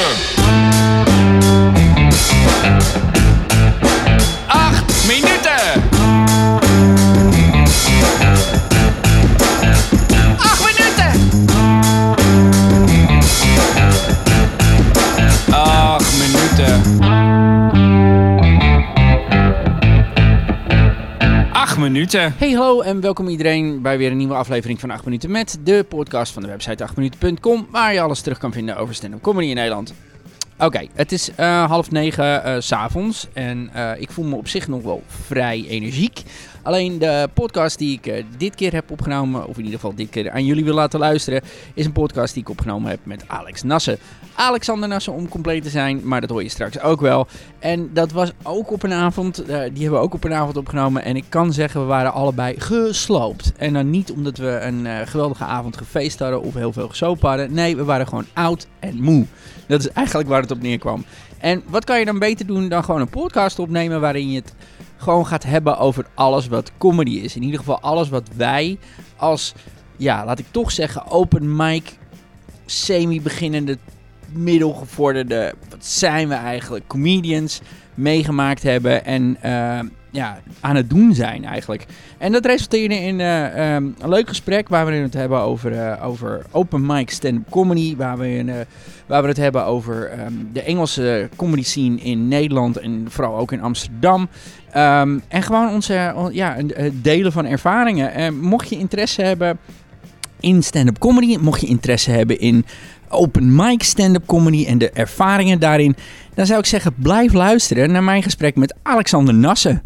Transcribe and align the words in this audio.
minuten. 0.00 0.29
Hey 22.08 22.52
hallo 22.52 22.80
en 22.80 23.00
welkom 23.00 23.28
iedereen 23.28 23.82
bij 23.82 23.98
weer 23.98 24.10
een 24.10 24.16
nieuwe 24.16 24.34
aflevering 24.34 24.80
van 24.80 24.90
8 24.90 25.04
minuten 25.04 25.30
met 25.30 25.58
de 25.64 25.84
podcast 25.88 26.32
van 26.32 26.42
de 26.42 26.48
website 26.48 26.88
8minuten.com 26.88 27.66
waar 27.70 27.92
je 27.92 28.00
alles 28.00 28.20
terug 28.20 28.38
kan 28.38 28.52
vinden 28.52 28.76
over 28.76 28.94
stand-up 28.94 29.22
comedy 29.22 29.46
in 29.46 29.54
Nederland. 29.54 29.94
Oké, 30.58 30.86
het 30.92 31.12
is 31.12 31.34
eh, 31.34 31.64
half 31.64 31.90
negen 31.90 32.44
eh, 32.44 32.60
s 32.60 32.66
s'avonds 32.66 33.28
en 33.32 33.70
eh, 33.72 34.00
ik 34.00 34.10
voel 34.10 34.24
me 34.24 34.36
op 34.36 34.48
zich 34.48 34.68
nog 34.68 34.82
wel 34.82 35.02
vrij 35.06 35.64
energiek. 35.68 36.22
Alleen 36.62 36.98
de 36.98 37.28
podcast 37.34 37.78
die 37.78 37.96
ik 37.96 38.06
eh, 38.06 38.24
dit 38.36 38.54
keer 38.54 38.72
heb 38.72 38.90
opgenomen, 38.90 39.46
of 39.46 39.56
in 39.56 39.64
ieder 39.64 39.80
geval 39.80 39.94
dit 39.94 40.10
keer 40.10 40.30
aan 40.30 40.44
jullie 40.44 40.64
wil 40.64 40.74
laten 40.74 40.98
luisteren, 40.98 41.42
is 41.74 41.86
een 41.86 41.92
podcast 41.92 42.34
die 42.34 42.42
ik 42.42 42.48
opgenomen 42.48 42.90
heb 42.90 43.00
met 43.02 43.24
Alex 43.26 43.62
Nassen. 43.62 43.98
Alexander 44.34 44.88
Nassen 44.88 45.12
om 45.12 45.28
compleet 45.28 45.62
te 45.62 45.68
zijn, 45.68 46.00
maar 46.04 46.20
dat 46.20 46.30
hoor 46.30 46.42
je 46.42 46.48
straks 46.48 46.80
ook 46.80 47.00
wel. 47.00 47.26
En 47.58 47.90
dat 47.92 48.12
was 48.12 48.32
ook 48.42 48.72
op 48.72 48.82
een 48.82 48.92
avond, 48.92 49.38
eh, 49.38 49.46
die 49.46 49.82
hebben 49.82 49.90
we 49.90 50.04
ook 50.04 50.14
op 50.14 50.24
een 50.24 50.34
avond 50.34 50.56
opgenomen. 50.56 51.04
En 51.04 51.16
ik 51.16 51.24
kan 51.28 51.52
zeggen, 51.52 51.80
we 51.80 51.86
waren 51.86 52.12
allebei 52.12 52.60
gesloopt. 52.60 53.52
En 53.56 53.72
dan 53.72 53.90
niet 53.90 54.12
omdat 54.12 54.36
we 54.36 54.58
een 54.60 54.86
eh, 54.86 54.98
geweldige 55.04 55.44
avond 55.44 55.76
gefeest 55.76 56.18
hadden 56.18 56.42
of 56.42 56.54
heel 56.54 56.72
veel 56.72 56.88
gesopen 56.88 57.28
hadden. 57.28 57.52
Nee, 57.52 57.76
we 57.76 57.84
waren 57.84 58.08
gewoon 58.08 58.26
oud 58.32 58.66
en 58.78 59.02
moe. 59.02 59.26
Dat 59.66 59.80
is 59.80 59.88
eigenlijk 59.88 60.28
waar 60.28 60.40
het 60.40 60.50
op 60.50 60.62
neerkwam. 60.62 61.04
En 61.40 61.62
wat 61.66 61.84
kan 61.84 61.98
je 61.98 62.04
dan 62.04 62.18
beter 62.18 62.46
doen 62.46 62.68
dan 62.68 62.84
gewoon 62.84 63.00
een 63.00 63.08
podcast 63.08 63.58
opnemen 63.58 64.00
waarin 64.00 64.30
je 64.30 64.38
het 64.38 64.54
gewoon 64.96 65.26
gaat 65.26 65.42
hebben 65.42 65.78
over 65.78 66.06
alles 66.14 66.48
wat 66.48 66.72
comedy 66.78 67.10
is. 67.10 67.36
In 67.36 67.42
ieder 67.42 67.58
geval 67.58 67.80
alles 67.80 68.08
wat 68.08 68.28
wij 68.36 68.78
als, 69.16 69.54
ja, 69.96 70.24
laat 70.24 70.38
ik 70.38 70.46
toch 70.50 70.70
zeggen, 70.70 71.06
open 71.06 71.56
mic, 71.56 71.98
semi-beginnende, 72.66 73.78
middelgevorderde, 74.32 75.54
wat 75.70 75.86
zijn 75.86 76.28
we 76.28 76.34
eigenlijk, 76.34 76.86
comedians 76.86 77.60
meegemaakt 77.94 78.62
hebben 78.62 79.04
en 79.04 79.36
eh, 79.42 79.80
ja, 80.10 80.40
aan 80.60 80.76
het 80.76 80.90
doen 80.90 81.14
zijn 81.14 81.44
eigenlijk. 81.44 81.86
En 82.18 82.32
dat 82.32 82.46
resulteerde 82.46 82.94
in 82.94 83.20
eh, 83.20 83.74
ehm, 83.74 83.84
een 83.98 84.08
leuk 84.08 84.28
gesprek 84.28 84.68
waar 84.68 84.86
we 84.86 84.92
het 84.92 85.14
hebben 85.14 85.40
over, 85.40 85.72
eh, 85.72 86.06
over 86.06 86.42
open 86.50 86.86
mic 86.86 87.10
stand-up 87.10 87.50
comedy, 87.50 87.96
waar 87.96 88.18
we, 88.18 88.44
eh, 88.46 88.54
waar 89.06 89.22
we 89.22 89.28
het 89.28 89.36
hebben 89.36 89.64
over 89.64 90.10
ehm, 90.10 90.32
de 90.52 90.62
Engelse 90.62 91.28
comedy 91.36 91.62
scene 91.62 92.00
in 92.00 92.28
Nederland 92.28 92.76
en 92.76 93.06
vooral 93.08 93.36
ook 93.36 93.52
in 93.52 93.62
Amsterdam. 93.62 94.28
Ehm, 94.70 95.18
en 95.28 95.42
gewoon 95.42 95.68
onze 95.68 96.12
on- 96.16 96.34
ja, 96.34 96.56
delen 96.92 97.32
van 97.32 97.46
ervaringen. 97.46 98.40
Mocht 98.40 98.68
je 98.68 98.78
interesse 98.78 99.22
hebben 99.22 99.58
in 100.40 100.62
stand-up 100.62 100.98
comedy, 100.98 101.36
mocht 101.40 101.60
je 101.60 101.66
interesse 101.66 102.10
hebben 102.10 102.38
in 102.40 102.64
open 103.10 103.54
mic 103.54 103.82
stand-up 103.82 104.26
comedy 104.26 104.66
en 104.66 104.78
de 104.78 104.90
ervaringen 104.90 105.60
daarin, 105.60 105.96
dan 106.34 106.46
zou 106.46 106.58
ik 106.58 106.66
zeggen 106.66 106.94
blijf 106.96 107.32
luisteren 107.32 107.92
naar 107.92 108.02
mijn 108.04 108.22
gesprek 108.22 108.56
met 108.56 108.74
Alexander 108.82 109.34
Nassen. 109.34 109.80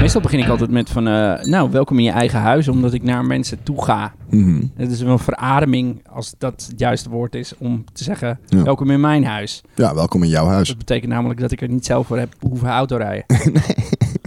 Meestal 0.00 0.20
begin 0.22 0.38
ik 0.38 0.48
altijd 0.48 0.70
met 0.70 0.90
van, 0.90 1.08
eh, 1.08 1.42
nou, 1.42 1.70
welkom 1.70 1.98
in 1.98 2.04
je 2.04 2.10
eigen 2.10 2.40
huis, 2.40 2.68
omdat 2.68 2.92
ik 2.92 3.02
naar 3.02 3.24
mensen 3.24 3.62
toe 3.62 3.84
ga. 3.84 4.12
Mhm. 4.30 4.62
Het 4.76 4.90
is 4.90 5.00
een 5.00 5.18
verademing, 5.18 6.02
als 6.12 6.34
dat 6.38 6.66
het 6.68 6.78
juiste 6.80 7.08
woord 7.10 7.34
is, 7.34 7.52
om 7.58 7.84
te 7.92 8.04
zeggen, 8.04 8.38
Ja. 8.46 8.62
welkom 8.62 8.90
in 8.90 9.00
mijn 9.00 9.24
huis. 9.24 9.62
Ja, 9.74 9.94
welkom 9.94 10.22
in 10.22 10.28
jouw 10.28 10.46
huis. 10.46 10.68
Dat 10.68 10.78
betekent 10.78 11.12
namelijk 11.12 11.40
dat 11.40 11.50
ik 11.50 11.60
er 11.60 11.68
niet 11.68 11.86
zelf 11.86 12.06
voor 12.06 12.18
heb 12.18 12.34
hoeven 12.40 12.68
autorijden. 12.68 13.24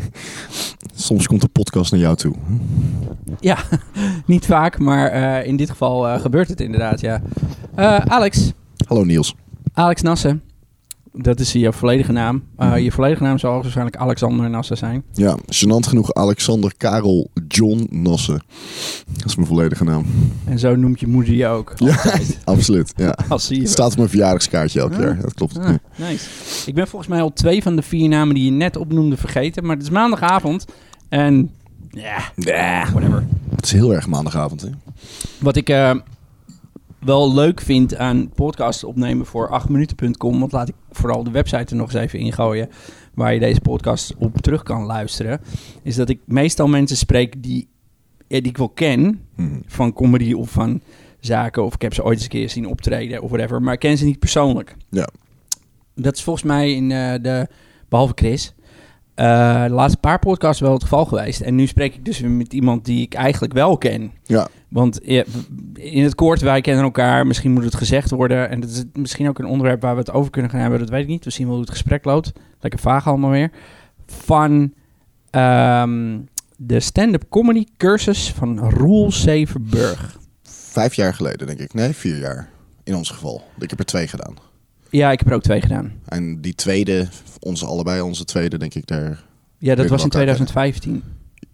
Soms 1.08 1.28
komt 1.28 1.42
de 1.42 1.48
podcast 1.48 1.92
naar 1.92 2.00
jou 2.00 2.16
toe. 2.16 2.36
ja, 3.40 3.58
niet 4.26 4.46
vaak, 4.46 4.80
maar 4.80 5.08
eh, 5.08 5.48
in 5.48 5.56
dit 5.56 5.70
geval 5.70 6.08
eh, 6.08 6.22
gebeurt 6.22 6.48
het 6.50 6.62
inderdaad, 6.62 7.00
ja. 7.02 7.22
Eh, 7.76 7.98
Alex, 7.98 8.52
Hallo 8.88 9.04
Niels. 9.04 9.36
Alex 9.74 10.02
Nassen. 10.02 10.42
Dat 11.14 11.40
is 11.40 11.52
je 11.52 11.74
volledige 11.74 12.12
naam. 12.12 12.44
Uh, 12.60 12.78
je 12.78 12.92
volledige 12.92 13.24
naam 13.24 13.38
zal 13.38 13.62
waarschijnlijk 13.62 13.96
Alexander 13.96 14.50
Nassen 14.50 14.78
zijn. 14.78 15.04
Ja, 15.14 15.38
gênant 15.46 15.88
genoeg 15.88 16.14
Alexander 16.14 16.74
Karel 16.78 17.30
John 17.48 17.88
Nassen. 17.92 18.42
Dat 19.18 19.26
is 19.26 19.36
mijn 19.36 19.48
volledige 19.48 19.84
naam. 19.84 20.06
En 20.46 20.60
zo 20.60 20.76
noemt 20.76 21.00
je 21.00 21.08
moeder 21.08 21.34
je 21.34 21.48
ook. 21.48 21.74
Ja, 21.76 21.96
absoluut. 22.44 22.94
Ja. 22.96 23.18
Als. 23.30 23.50
Het 23.50 23.70
staat 23.70 23.92
op 23.92 23.98
mijn 23.98 24.10
verjaardagskaartje 24.10 24.80
elk 24.80 24.94
Ah. 24.94 25.00
jaar. 25.00 25.22
Dat 25.22 25.34
klopt. 25.34 25.58
Ah, 25.58 25.70
nice. 25.96 26.28
Ik 26.66 26.74
ben 26.76 26.88
volgens 26.88 27.12
mij 27.12 27.22
al 27.22 27.34
twee 27.34 27.62
van 27.62 27.76
de 27.76 27.82
vier 27.82 28.10
namen 28.10 28.36
die 28.36 28.46
je 28.46 28.52
net 28.52 28.76
opnoemde 28.76 29.18
vergeten. 29.18 29.66
Maar 29.66 29.76
het 29.76 29.86
is 29.86 29.90
maandagavond. 29.92 30.66
En 31.10 31.52
ja, 31.90 32.32
whatever. 32.92 33.28
Het 33.56 33.66
is 33.66 33.72
heel 33.72 33.94
erg 33.94 34.08
maandagavond. 34.08 34.62
Hè? 34.62 34.70
Wat 35.40 35.56
ik 35.56 35.70
eh, 35.70 35.96
wel 37.00 37.34
leuk 37.34 37.62
vind 37.62 37.96
aan 37.96 38.30
podcasts 38.30 38.84
opnemen 38.84 39.26
voor 39.26 39.62
8minuten.com. 39.62 40.40
Want 40.40 40.52
laat 40.52 40.68
ik 40.68 40.76
vooral 40.92 41.24
de 41.24 41.32
website 41.32 41.66
er 41.72 41.76
nog 41.76 41.94
eens 41.94 42.04
even 42.04 42.20
ingooien. 42.20 42.70
Waar 43.14 43.34
je 43.34 43.40
deze 43.40 43.62
podcast 43.62 44.16
op 44.18 44.38
terug 44.38 44.64
kan 44.64 44.84
luisteren. 44.84 45.42
Is 45.84 45.96
dat 45.96 46.10
ik 46.10 46.20
meestal 46.26 46.68
mensen 46.68 46.98
spreek 46.98 47.44
die, 47.44 47.68
eh, 48.28 48.42
die 48.42 48.52
ik 48.52 48.58
wel 48.58 48.70
ken. 48.70 49.22
Mhm. 49.36 49.60
Van 49.66 49.94
comedy 49.94 50.34
of 50.34 50.50
van 50.50 50.82
zaken. 51.20 51.64
Of 51.64 51.74
ik 51.74 51.82
heb 51.82 51.94
ze 51.94 52.04
ooit 52.04 52.16
eens 52.16 52.24
een 52.24 52.30
keer 52.30 52.50
zien 52.50 52.68
optreden 52.68 53.22
of 53.22 53.30
whatever. 53.30 53.62
Maar 53.62 53.74
ik 53.74 53.80
ken 53.80 53.98
ze 53.98 54.06
niet 54.06 54.20
persoonlijk. 54.20 54.76
Ja. 54.90 55.08
Dat 55.96 56.16
is 56.16 56.24
volgens 56.24 56.46
mij 56.46 56.74
in 56.74 56.92
eh, 56.92 57.14
de... 57.22 57.48
Behalve 57.90 58.14
Chris. 58.16 58.54
Eh, 59.18 59.64
de 59.64 59.74
laatste 59.74 60.00
paar 60.00 60.20
podcasts 60.20 60.62
wel 60.62 60.74
het 60.74 60.82
geval 60.82 61.06
geweest. 61.06 61.42
En 61.42 61.56
nu 61.56 61.68
spreek 61.68 61.96
ik 61.96 62.06
dus 62.06 62.20
weer 62.20 62.30
met 62.30 62.54
iemand 62.54 62.86
die 62.86 63.02
ik 63.02 63.14
eigenlijk 63.14 63.54
wel 63.54 63.78
ken. 63.78 64.12
Ja. 64.24 64.48
Want 64.68 65.00
in 65.74 66.04
het 66.04 66.16
kort, 66.16 66.42
wij 66.42 66.62
kennen 66.62 66.84
elkaar. 66.84 67.28
Misschien 67.28 67.52
moet 67.52 67.64
het 67.64 67.76
gezegd 67.76 68.10
worden. 68.10 68.50
En 68.50 68.60
dat 68.60 68.70
is 68.70 68.84
misschien 68.94 69.28
ook 69.28 69.40
een 69.40 69.46
onderwerp 69.46 69.82
waar 69.82 69.94
we 69.94 70.00
het 70.00 70.12
over 70.12 70.32
kunnen 70.32 70.52
gaan 70.52 70.60
hebben. 70.60 70.80
Dat 70.80 70.90
weet 70.90 71.02
ik 71.02 71.08
niet. 71.08 71.24
We 71.24 71.30
zien 71.30 71.46
wel 71.46 71.56
hoe 71.56 71.64
het 71.64 71.74
gesprek 71.74 72.06
loopt. 72.06 72.32
Lekker 72.60 72.80
vaag 72.80 73.08
allemaal 73.08 73.30
weer. 73.30 73.52
Van 74.06 74.74
ehm, 75.30 76.20
de 76.58 76.80
stand-up 76.80 77.24
comedy 77.30 77.66
cursus 77.78 78.32
van 78.32 78.70
Roel 78.70 79.12
Severburg. 79.12 80.20
Vijf 80.44 80.94
jaar 80.94 81.14
geleden, 81.14 81.48
denk 81.48 81.60
ik. 81.60 81.74
Nee, 81.74 81.94
vier 81.94 82.18
jaar. 82.18 82.50
In 82.84 82.96
ons 82.96 83.10
geval. 83.10 83.44
Ik 83.60 83.70
heb 83.70 83.80
er 83.80 83.86
twee 83.86 84.08
gedaan. 84.08 84.47
Ja, 84.98 85.12
ik 85.12 85.20
heb 85.20 85.28
er 85.28 85.34
ook 85.34 85.42
twee 85.42 85.62
gedaan. 85.62 85.92
En 86.06 86.42
die 86.42 86.56
tweede, 86.56 87.08
onze 87.40 87.66
allebei, 87.66 88.02
onze 88.02 88.26
tweede, 88.26 88.58
denk 88.58 88.74
ik 88.74 88.88
daar. 88.88 89.24
Ja, 89.58 89.76
dat 89.76 89.88
was 89.88 90.04
in 90.04 90.10
welke 90.10 90.10
2015. 90.10 91.04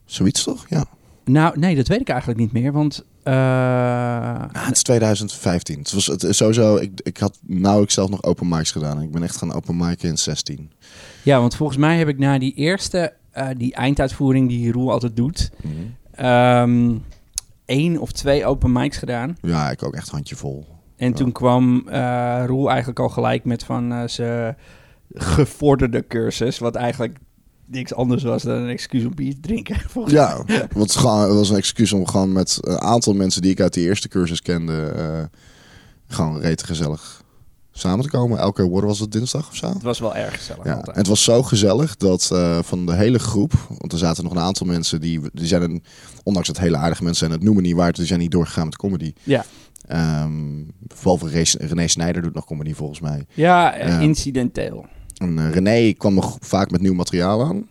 Zoiets 0.06 0.44
toch? 0.44 0.66
Ja. 0.70 0.86
Nou, 1.26 1.60
nee, 1.60 1.76
dat 1.76 1.88
weet 1.88 2.00
ik 2.02 2.10
eigenlijk 2.10 2.40
niet 2.40 2.52
meer. 2.52 2.72
Want 2.72 3.06
eh, 3.24 3.34
Ah, 3.34 4.66
het 4.66 4.76
is 4.76 4.84
2015. 4.84 5.80
Het 5.80 5.92
was 5.92 6.06
het 6.06 6.26
sowieso. 6.30 6.76
Ik, 6.76 6.92
ik 7.04 7.18
had 7.18 7.40
nauwelijks 7.42 7.94
zelf 7.94 8.10
nog 8.10 8.24
open 8.24 8.48
mics 8.48 8.72
gedaan. 8.72 9.02
Ik 9.02 9.12
ben 9.12 9.24
echt 9.24 9.38
gaan 9.38 9.54
open 9.54 9.78
mic 9.78 10.04
in 10.04 10.18
16. 10.18 10.72
ja, 11.24 11.40
want 11.40 11.56
volgens 11.56 11.78
mij 11.78 11.98
heb 11.98 12.08
ik 12.08 12.18
na 12.18 12.40
die 12.40 12.54
eerste, 12.54 13.14
eh, 13.32 13.48
die 13.58 13.74
einduitvoering 13.74 14.50
die 14.50 14.72
Roel 14.72 14.92
altijd 14.92 15.16
doet, 15.16 15.52
ehm 16.12 16.92
één 17.66 17.98
of 17.98 18.12
twee 18.12 18.46
open 18.46 18.72
mics 18.72 18.98
gedaan. 18.98 19.38
Ja, 19.42 19.72
ik 19.72 19.84
ook 19.84 19.94
echt 19.94 20.10
handjevol. 20.10 20.73
En 21.04 21.14
toen 21.14 21.32
kwam 21.32 21.88
eh 21.88 22.44
Roel 22.46 22.70
eigenlijk 22.70 23.00
al 23.00 23.10
gelijk 23.10 23.46
met 23.46 23.64
van 23.64 23.92
eh, 23.92 24.04
zijn 24.06 24.58
gevorderde 25.14 26.08
cursus, 26.08 26.58
wat 26.60 26.76
eigenlijk 26.76 27.18
niks 27.66 27.94
anders 27.94 28.24
was 28.24 28.44
dan 28.44 28.56
een 28.56 28.70
excuus 28.70 29.06
om 29.06 29.16
bier 29.16 29.34
te 29.34 29.40
drinken. 29.40 29.78
Ja, 30.06 30.44
want 30.74 30.94
het 30.94 31.04
was 31.04 31.50
een 31.50 31.56
excuus 31.56 31.94
om 31.94 32.08
gewoon 32.08 32.32
met 32.32 32.58
een 32.62 32.80
aantal 32.80 33.14
mensen 33.14 33.42
die 33.42 33.52
ik 33.52 33.62
uit 33.62 33.74
die 33.74 33.86
eerste 33.86 34.08
cursus 34.08 34.42
kende, 34.42 34.86
eh, 34.96 35.40
gewoon 36.08 36.40
rete 36.40 36.66
gezellig 36.66 37.24
samen 37.72 38.04
te 38.04 38.10
komen. 38.10 38.40
Elke 38.40 38.64
worden 38.64 38.90
was 38.90 39.00
het 39.00 39.12
dinsdag 39.12 39.50
of 39.50 39.56
zo. 39.56 39.68
Het 39.68 39.84
was 39.84 40.00
wel 40.00 40.16
erg 40.16 40.36
gezellig 40.36 40.66
Ja, 40.66 40.82
en 40.82 40.98
het 40.98 41.08
was 41.08 41.24
zo 41.24 41.44
gezellig 41.44 41.96
dat 41.98 42.28
van 42.62 42.86
de 42.86 42.96
hele 42.96 43.20
groep, 43.20 43.54
want 43.68 43.92
er 43.92 43.98
zaten 43.98 44.24
nog 44.24 44.34
een 44.34 44.40
aantal 44.40 44.68
mensen 44.68 45.02
die, 45.02 45.20
die 45.34 45.48
zijn, 45.48 45.62
een, 45.62 45.84
ondanks 46.24 46.48
dat 46.48 46.60
hele 46.60 46.78
aardige 46.78 47.04
mensen 47.04 47.26
zijn, 47.26 47.40
het 47.40 47.48
noemen 47.48 47.64
niet 47.64 47.76
waard, 47.76 47.96
die 47.96 48.06
zijn 48.06 48.20
niet 48.20 48.32
doorgegaan 48.32 48.66
met 48.66 48.76
comedy. 48.76 49.14
Ja. 49.24 49.46
Ehm, 49.86 50.64
behalve 51.02 51.28
René, 51.28 51.56
René 51.60 51.88
Snijder 51.88 52.22
doet 52.22 52.34
nog 52.34 52.46
comedy 52.46 52.74
volgens 52.74 53.00
mij. 53.00 53.26
Ja, 53.34 53.74
eh, 53.74 53.88
Ja. 53.88 54.00
incidenteel. 54.00 54.86
En 55.18 55.40
eh, 55.40 55.52
René 55.52 55.94
kwam 55.94 56.14
nog 56.14 56.38
vaak 56.40 56.72
met 56.72 56.82
nieuw 56.82 56.94
materiaal 56.94 57.46
aan. 57.46 57.68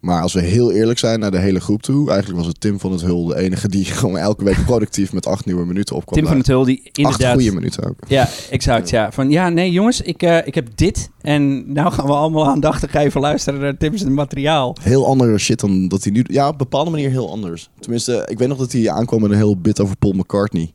Maar 0.00 0.22
als 0.22 0.32
we 0.32 0.40
heel 0.40 0.72
eerlijk 0.72 0.98
zijn 0.98 1.20
naar 1.20 1.30
de 1.30 1.38
hele 1.38 1.60
groep 1.60 1.82
toe, 1.82 2.10
eigenlijk 2.10 2.38
was 2.38 2.46
het 2.46 2.60
Tim 2.60 2.80
van 2.80 2.92
het 2.92 3.00
Hul 3.00 3.24
de 3.24 3.36
enige 3.36 3.68
die 3.68 3.84
gewoon 4.00 4.18
elke 4.18 4.44
week 4.44 4.64
productief 4.64 5.12
met 5.12 5.26
acht 5.26 5.44
nieuwe 5.44 5.66
minuten 5.66 5.96
opkwam. 5.96 6.18
Tim 6.18 6.28
van 6.28 6.36
het 6.36 6.46
Hul, 6.46 6.64
die 6.64 6.80
Acht 6.84 6.96
inderdaad... 6.98 7.34
goede 7.34 7.54
minuten 7.54 7.84
ook. 7.84 7.96
Ja, 8.06 8.28
exact. 8.50 8.90
Ja. 8.90 9.12
Van 9.12 9.30
ja, 9.30 9.48
nee 9.48 9.70
jongens, 9.70 10.00
ik, 10.00 10.22
eh, 10.22 10.46
ik 10.46 10.54
heb 10.54 10.68
dit. 10.74 11.10
En 11.20 11.72
nou 11.72 11.92
gaan 11.92 12.06
we 12.06 12.12
allemaal 12.12 12.46
aandachtig 12.46 12.94
even 12.94 13.20
luisteren 13.20 13.60
naar 13.60 13.76
Tim's 13.76 14.04
materiaal. 14.04 14.76
Heel 14.80 15.06
andere 15.06 15.38
shit 15.38 15.60
dan 15.60 15.88
dat 15.88 16.02
hij 16.02 16.12
nu... 16.12 16.24
Ja, 16.28 16.46
op 16.46 16.52
een 16.52 16.58
bepaalde 16.58 16.90
manier 16.90 17.10
heel 17.10 17.30
anders. 17.30 17.70
Tenminste, 17.80 18.26
ik 18.30 18.38
weet 18.38 18.48
nog 18.48 18.58
dat 18.58 18.72
hij 18.72 18.90
aankwam 18.90 19.20
met 19.20 19.30
een 19.30 19.36
heel 19.36 19.56
bit 19.56 19.80
over 19.80 19.96
Paul 19.96 20.12
McCartney. 20.12 20.72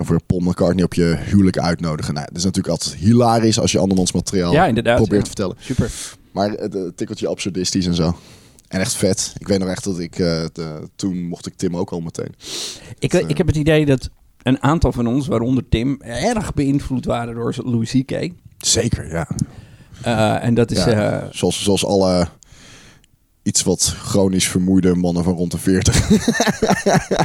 Over 0.00 0.20
Paul 0.26 0.40
McCartney 0.40 0.84
op 0.84 0.94
je 0.94 1.16
huwelijk 1.24 1.58
uitnodigen. 1.58 2.14
Nou, 2.14 2.26
dat 2.26 2.36
is 2.36 2.44
natuurlijk 2.44 2.74
altijd 2.74 2.94
hilarisch 2.94 3.60
als 3.60 3.72
je 3.72 3.78
andermans 3.78 4.12
materiaal 4.12 4.52
Ja, 4.52 4.72
probeert 4.72 5.10
ja. 5.10 5.20
te 5.20 5.26
vertellen. 5.26 5.56
Super. 5.58 5.90
Maar 6.32 6.50
het 6.50 6.74
eh, 6.74 6.82
tikkeltje 6.94 7.28
absurdistisch 7.28 7.86
en 7.86 7.94
zo. 7.94 8.16
En 8.74 8.80
echt 8.80 8.94
vet. 8.94 9.34
Ik 9.38 9.46
weet 9.48 9.58
nog 9.58 9.68
echt 9.68 9.84
dat 9.84 9.98
ik... 9.98 10.18
eh, 10.18 10.44
de- 10.52 10.88
toen 10.96 11.22
mocht 11.28 11.46
ik 11.46 11.54
Tim 11.56 11.76
ook 11.76 11.90
al 11.90 12.00
meteen. 12.00 12.34
Ik, 12.98 13.10
Dat, 13.10 13.22
eh, 13.22 13.28
ik 13.28 13.38
heb 13.38 13.46
het 13.46 13.56
idee 13.56 13.86
dat 13.86 14.10
een 14.42 14.62
aantal 14.62 14.92
van 14.92 15.06
ons, 15.06 15.26
waaronder 15.26 15.68
Tim, 15.68 16.00
erg 16.02 16.54
beïnvloed 16.54 17.04
waren 17.04 17.34
door 17.34 17.54
Louis 17.64 17.90
C.K. 17.90 18.28
Zeker, 18.58 19.08
ja. 19.08 19.28
Eh, 20.02 20.44
en 20.44 20.54
dat 20.54 20.70
is... 20.70 20.84
Ja, 20.84 21.28
zoals, 21.32 21.62
zoals 21.62 21.84
alle 21.84 22.28
iets 23.44 23.62
wat 23.62 23.94
chronisch 23.98 24.48
vermoeide 24.48 24.94
mannen 24.94 25.24
van 25.24 25.34
rond 25.34 25.50
de 25.50 25.58
40. 25.58 25.96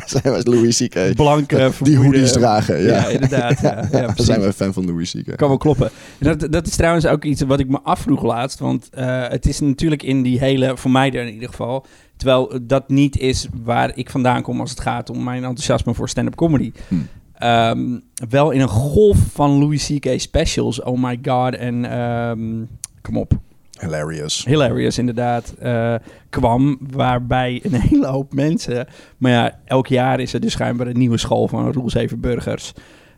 zijn 0.05 0.23
wij 0.23 0.41
Louis 0.43 0.77
C.K. 0.77 1.15
blanke, 1.15 1.71
Die 1.81 1.97
hoodies 1.97 2.31
dragen. 2.31 2.81
Ja, 2.81 2.87
Ja, 2.87 3.07
inderdaad. 3.07 3.59
Ja, 3.91 4.13
zijn 4.15 4.39
wij 4.39 4.53
fan 4.53 4.73
van 4.73 4.85
Louis 4.85 5.11
C.K. 5.11 5.37
Kan 5.37 5.47
wel 5.47 5.57
kloppen. 5.57 5.89
En 6.17 6.37
Dat, 6.37 6.51
dat 6.51 6.67
is 6.67 6.75
trouwens 6.75 7.05
ook 7.05 7.23
iets 7.23 7.41
wat 7.41 7.59
ik 7.59 7.67
me 7.69 7.79
afvroeg 7.81 8.23
laatst. 8.23 8.59
Want 8.59 8.89
eh, 8.89 9.27
het 9.27 9.45
is 9.45 9.59
natuurlijk 9.59 10.03
in 10.03 10.21
die 10.21 10.39
hele, 10.39 10.77
voor 10.77 10.91
mij 10.91 11.09
in 11.09 11.33
ieder 11.33 11.49
geval... 11.49 11.85
Terwijl 12.15 12.59
dat 12.61 12.89
niet 12.89 13.17
is 13.17 13.47
waar 13.63 13.91
ik 13.97 14.09
vandaan 14.09 14.41
kom 14.41 14.59
als 14.59 14.69
het 14.69 14.79
gaat 14.79 15.09
om 15.09 15.23
mijn 15.23 15.43
enthousiasme 15.43 15.93
voor 15.93 16.09
stand-up 16.09 16.35
comedy. 16.35 16.71
Hmm. 16.87 17.07
Ehm, 17.33 17.99
wel 18.29 18.51
in 18.51 18.61
een 18.61 18.67
golf 18.67 19.17
van 19.33 19.59
Louis 19.59 19.85
C.K. 19.85 20.19
specials. 20.19 20.81
Oh 20.81 21.03
my 21.03 21.19
god. 21.21 21.55
En 21.55 21.91
ehm, 21.91 22.65
kom 23.01 23.17
op. 23.17 23.39
Hilarious. 23.79 24.45
Hilarious 24.45 24.97
inderdaad. 24.97 25.53
eh, 25.59 25.95
kwam 26.29 26.77
waarbij 26.91 27.59
een 27.63 27.73
hele 27.89 28.07
hoop 28.07 28.33
mensen... 28.33 28.87
Maar 29.17 29.31
ja, 29.31 29.59
elk 29.65 29.87
jaar 29.87 30.19
is 30.19 30.33
er 30.33 30.39
dus 30.39 30.51
schijnbaar 30.51 30.87
een 30.87 30.97
nieuwe 30.97 31.17
school 31.17 31.47
van 31.47 31.71
Roel 31.71 31.89
Zevenburgers. 31.89 32.73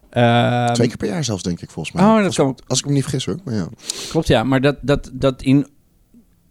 Ehm, 0.09 0.73
Twee 0.73 0.87
keer 0.87 0.97
per 0.97 1.07
jaar 1.07 1.23
zelfs, 1.23 1.43
denk 1.43 1.61
ik, 1.61 1.69
volgens 1.69 1.95
mij. 1.95 2.05
Oh, 2.05 2.15
dat 2.15 2.25
als, 2.25 2.35
kan 2.35 2.57
als 2.67 2.79
ik 2.79 2.85
me 2.85 2.91
niet 2.91 3.03
vergis 3.03 3.25
hoor. 3.25 3.37
Maar 3.43 3.53
ja. 3.53 3.67
Klopt, 4.09 4.27
ja. 4.27 4.43
Maar 4.43 4.61
dat, 4.61 4.77
dat, 4.81 5.11
dat 5.13 5.41
in... 5.41 5.67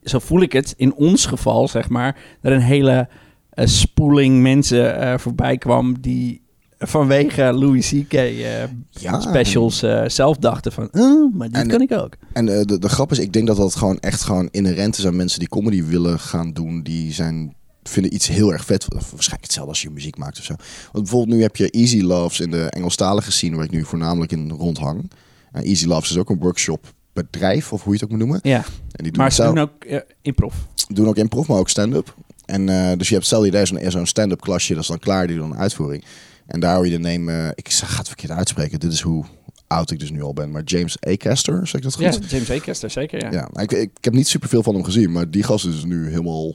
Zo 0.03 0.19
voel 0.19 0.41
ik 0.41 0.53
het, 0.53 0.75
in 0.77 0.95
ons 0.95 1.27
geval, 1.27 1.69
zeg 1.69 1.89
maar... 1.89 2.17
er 2.41 2.53
een 2.53 2.61
hele 2.61 3.09
eh, 3.51 3.67
spoeling 3.67 4.43
mensen 4.43 5.01
eh, 5.01 5.19
voorbij 5.19 5.59
kwam... 5.59 6.01
die 6.01 6.43
vanwege 6.87 7.43
Louis 7.53 7.89
C.K. 7.89 8.13
eh, 8.13 8.63
Ja. 8.91 9.21
specials 9.21 9.83
eh, 9.83 10.03
zelf 10.07 10.37
dachten 10.37 10.73
van... 10.73 10.89
Oh, 10.93 11.35
maar 11.35 11.49
dit 11.49 11.57
En- 11.63 11.69
kan 11.69 11.81
ik 11.81 11.93
ook. 11.93 12.13
En 12.33 12.49
eh, 12.49 12.65
de, 12.65 12.79
de 12.79 12.89
grap 12.89 13.11
is, 13.11 13.19
ik 13.19 13.33
denk 13.33 13.47
dat 13.47 13.57
dat 13.57 13.75
gewoon 13.75 13.99
echt 13.99 14.23
gewoon 14.23 14.49
inherent 14.51 14.99
is 14.99 15.07
aan 15.07 15.17
mensen 15.17 15.39
die 15.39 15.49
comedy 15.49 15.85
willen 15.85 16.19
gaan 16.21 16.53
doen. 16.53 16.83
Die 16.83 17.13
zijn, 17.13 17.55
vinden 17.83 18.15
iets 18.15 18.29
heel 18.29 18.53
erg 18.53 18.65
vet. 18.65 18.87
Waarschijnlijk 18.89 19.43
hetzelfde 19.43 19.71
als 19.73 19.83
je 19.83 19.91
muziek 19.91 20.17
maakt 20.19 20.39
of 20.39 20.45
zo. 20.45 20.55
Want 20.93 21.05
bijvoorbeeld 21.05 21.37
nu 21.37 21.43
heb 21.43 21.57
je 21.57 21.71
Easy 21.71 22.01
Loves 22.01 22.41
in 22.41 22.51
de 22.51 22.63
Engelstalige 22.65 23.33
scene, 23.33 23.57
waar 23.57 23.65
ik 23.65 23.71
nu 23.71 23.85
voornamelijk 23.85 24.33
in 24.33 24.51
rondhang. 24.51 25.11
En 25.53 25.63
Easy 25.63 25.87
Loves 25.87 26.11
is 26.11 26.17
ook 26.19 26.31
een 26.31 26.39
workshop 26.41 26.93
bedrijf, 27.13 27.73
of 27.73 27.83
hoe 27.83 27.93
je 27.93 27.99
het 28.01 28.05
ook 28.05 28.11
moet 28.11 28.27
noemen. 28.27 28.41
Ja, 28.43 28.57
En 28.93 29.03
die 29.05 29.13
doen 29.13 29.23
maar 29.23 29.33
ze 29.33 29.43
doen 29.43 29.59
ook 29.59 29.87
improv. 30.23 30.55
doen 30.89 31.09
ook 31.09 31.17
improv, 31.17 31.47
maar 31.49 31.59
ook 31.59 31.69
stand-up. 31.69 32.15
En 32.45 32.67
dus 32.99 33.09
je 33.09 33.15
hebt 33.15 33.27
stel 33.27 33.45
je 33.45 33.67
zo'n 33.67 33.81
zo'n 33.91 34.07
stand-up 34.07 34.41
klasje, 34.41 34.73
dat 34.75 34.83
is 34.83 34.89
dan 34.89 34.99
klaar, 34.99 35.27
die 35.27 35.37
doen 35.37 35.51
een 35.51 35.59
uitvoering. 35.59 36.05
En 36.51 36.61
daar 36.61 36.75
hoor 36.75 36.85
je 36.85 36.99
de 36.99 36.99
name, 36.99 37.33
eh, 37.33 37.49
ik 37.55 37.69
ga 37.69 37.97
het 37.97 38.07
verkeerd 38.07 38.33
uitspreken, 38.33 38.81
dit 38.81 38.93
is 38.93 39.01
hoe 39.01 39.25
oud 39.67 39.91
ik 39.91 39.99
dus 39.99 40.11
nu 40.11 40.23
al 40.23 40.33
ben, 40.33 40.51
maar 40.51 40.63
James 40.63 41.01
Acaster, 41.01 41.67
zeg 41.67 41.75
ik 41.75 41.83
dat 41.83 41.95
goed? 41.95 42.05
Ja, 42.05 42.29
James 42.29 42.51
Acaster, 42.51 42.91
zeker, 42.91 43.23
ja. 43.23 43.31
Ja, 43.31 43.63
ik, 43.63 43.73
ik, 43.73 43.91
ik 43.97 44.05
heb 44.05 44.13
niet 44.13 44.29
superveel 44.29 44.63
van 44.63 44.75
hem 44.75 44.85
gezien, 44.85 45.13
maar 45.13 45.31
die 45.31 45.43
gast 45.43 45.67
is 45.67 45.85
nu 45.85 46.09
helemaal 46.09 46.55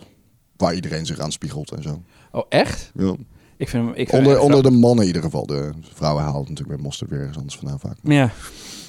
waar 0.58 0.76
iedereen 0.76 1.06
zich 1.06 1.20
aan 1.20 1.32
spiegelt 1.32 1.72
en 1.72 1.84
zo. 1.84 2.04
Oh, 2.32 2.46
echt? 2.50 2.92
Ja. 2.96 3.16
Ik 3.58 3.70
vind 3.70 3.86
hem... 3.86 3.94
Ik 3.96 4.10
vind 4.10 4.22
Onder, 4.26 4.40
onder 4.40 4.64
de 4.64 4.72
mannen 4.72 5.02
in 5.02 5.08
ieder 5.08 5.22
geval. 5.22 5.46
De 5.46 5.72
vrouwen 5.94 6.26
het 6.26 6.34
natuurlijk 6.34 6.68
met 6.68 6.82
mosterd 6.82 7.10
weer 7.10 7.20
ergens 7.20 7.38
anders 7.38 7.56
vandaan 7.56 7.80
vaak. 7.80 7.98
Ja, 8.04 8.32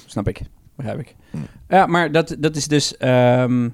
snap 0.05 0.27
ik. 0.27 0.41
Begrijp 0.75 0.99
ik. 0.99 1.15
Hm. 1.31 1.37
Ja, 1.69 1.85
maar 1.85 2.11
dat, 2.11 2.35
dat 2.39 2.55
is 2.55 2.67
dus 2.67 2.97
ehm, 2.97 3.69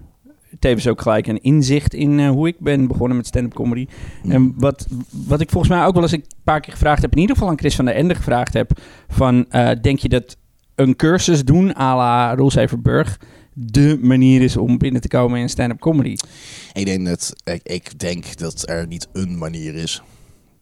tevens 0.59 0.88
ook 0.88 1.01
gelijk 1.01 1.27
een 1.27 1.41
inzicht 1.41 1.94
in 1.94 2.19
eh, 2.19 2.29
hoe 2.29 2.47
ik 2.47 2.59
ben 2.59 2.88
begonnen 2.88 3.17
met 3.17 3.27
stand-up 3.27 3.53
comedy. 3.53 3.88
Hm. 4.21 4.31
En 4.31 4.53
wat, 4.57 4.88
wat 5.27 5.41
ik 5.41 5.50
volgens 5.50 5.73
mij 5.73 5.85
ook 5.85 5.94
wel 5.94 6.03
eens 6.03 6.11
een 6.11 6.25
paar 6.44 6.59
keer 6.59 6.73
gevraagd 6.73 7.01
heb, 7.01 7.11
in 7.11 7.19
ieder 7.19 7.35
geval 7.35 7.51
aan 7.51 7.59
Chris 7.59 7.75
van 7.75 7.85
der 7.85 7.95
Ende 7.95 8.15
gevraagd 8.15 8.53
heb, 8.53 8.71
van 9.07 9.45
eh, 9.50 9.71
denk 9.81 10.00
je 10.00 10.09
dat 10.09 10.38
een 10.75 10.95
cursus 10.95 11.45
doen 11.45 11.75
à 11.77 11.95
la 11.95 12.35
Roel 12.35 12.51
de 13.53 14.00
manier 14.01 14.41
is 14.41 14.57
om 14.57 14.77
binnen 14.77 15.01
te 15.01 15.07
komen 15.07 15.39
in 15.39 15.50
stand-up 15.50 15.79
comedy? 15.79 16.15
Ik 16.73 16.85
denk, 16.85 17.05
dat, 17.05 17.33
ik, 17.44 17.61
ik 17.63 18.00
denk 18.00 18.38
dat 18.38 18.69
er 18.69 18.88
niet 18.88 19.07
een 19.13 19.38
manier 19.38 19.75
is. 19.75 20.01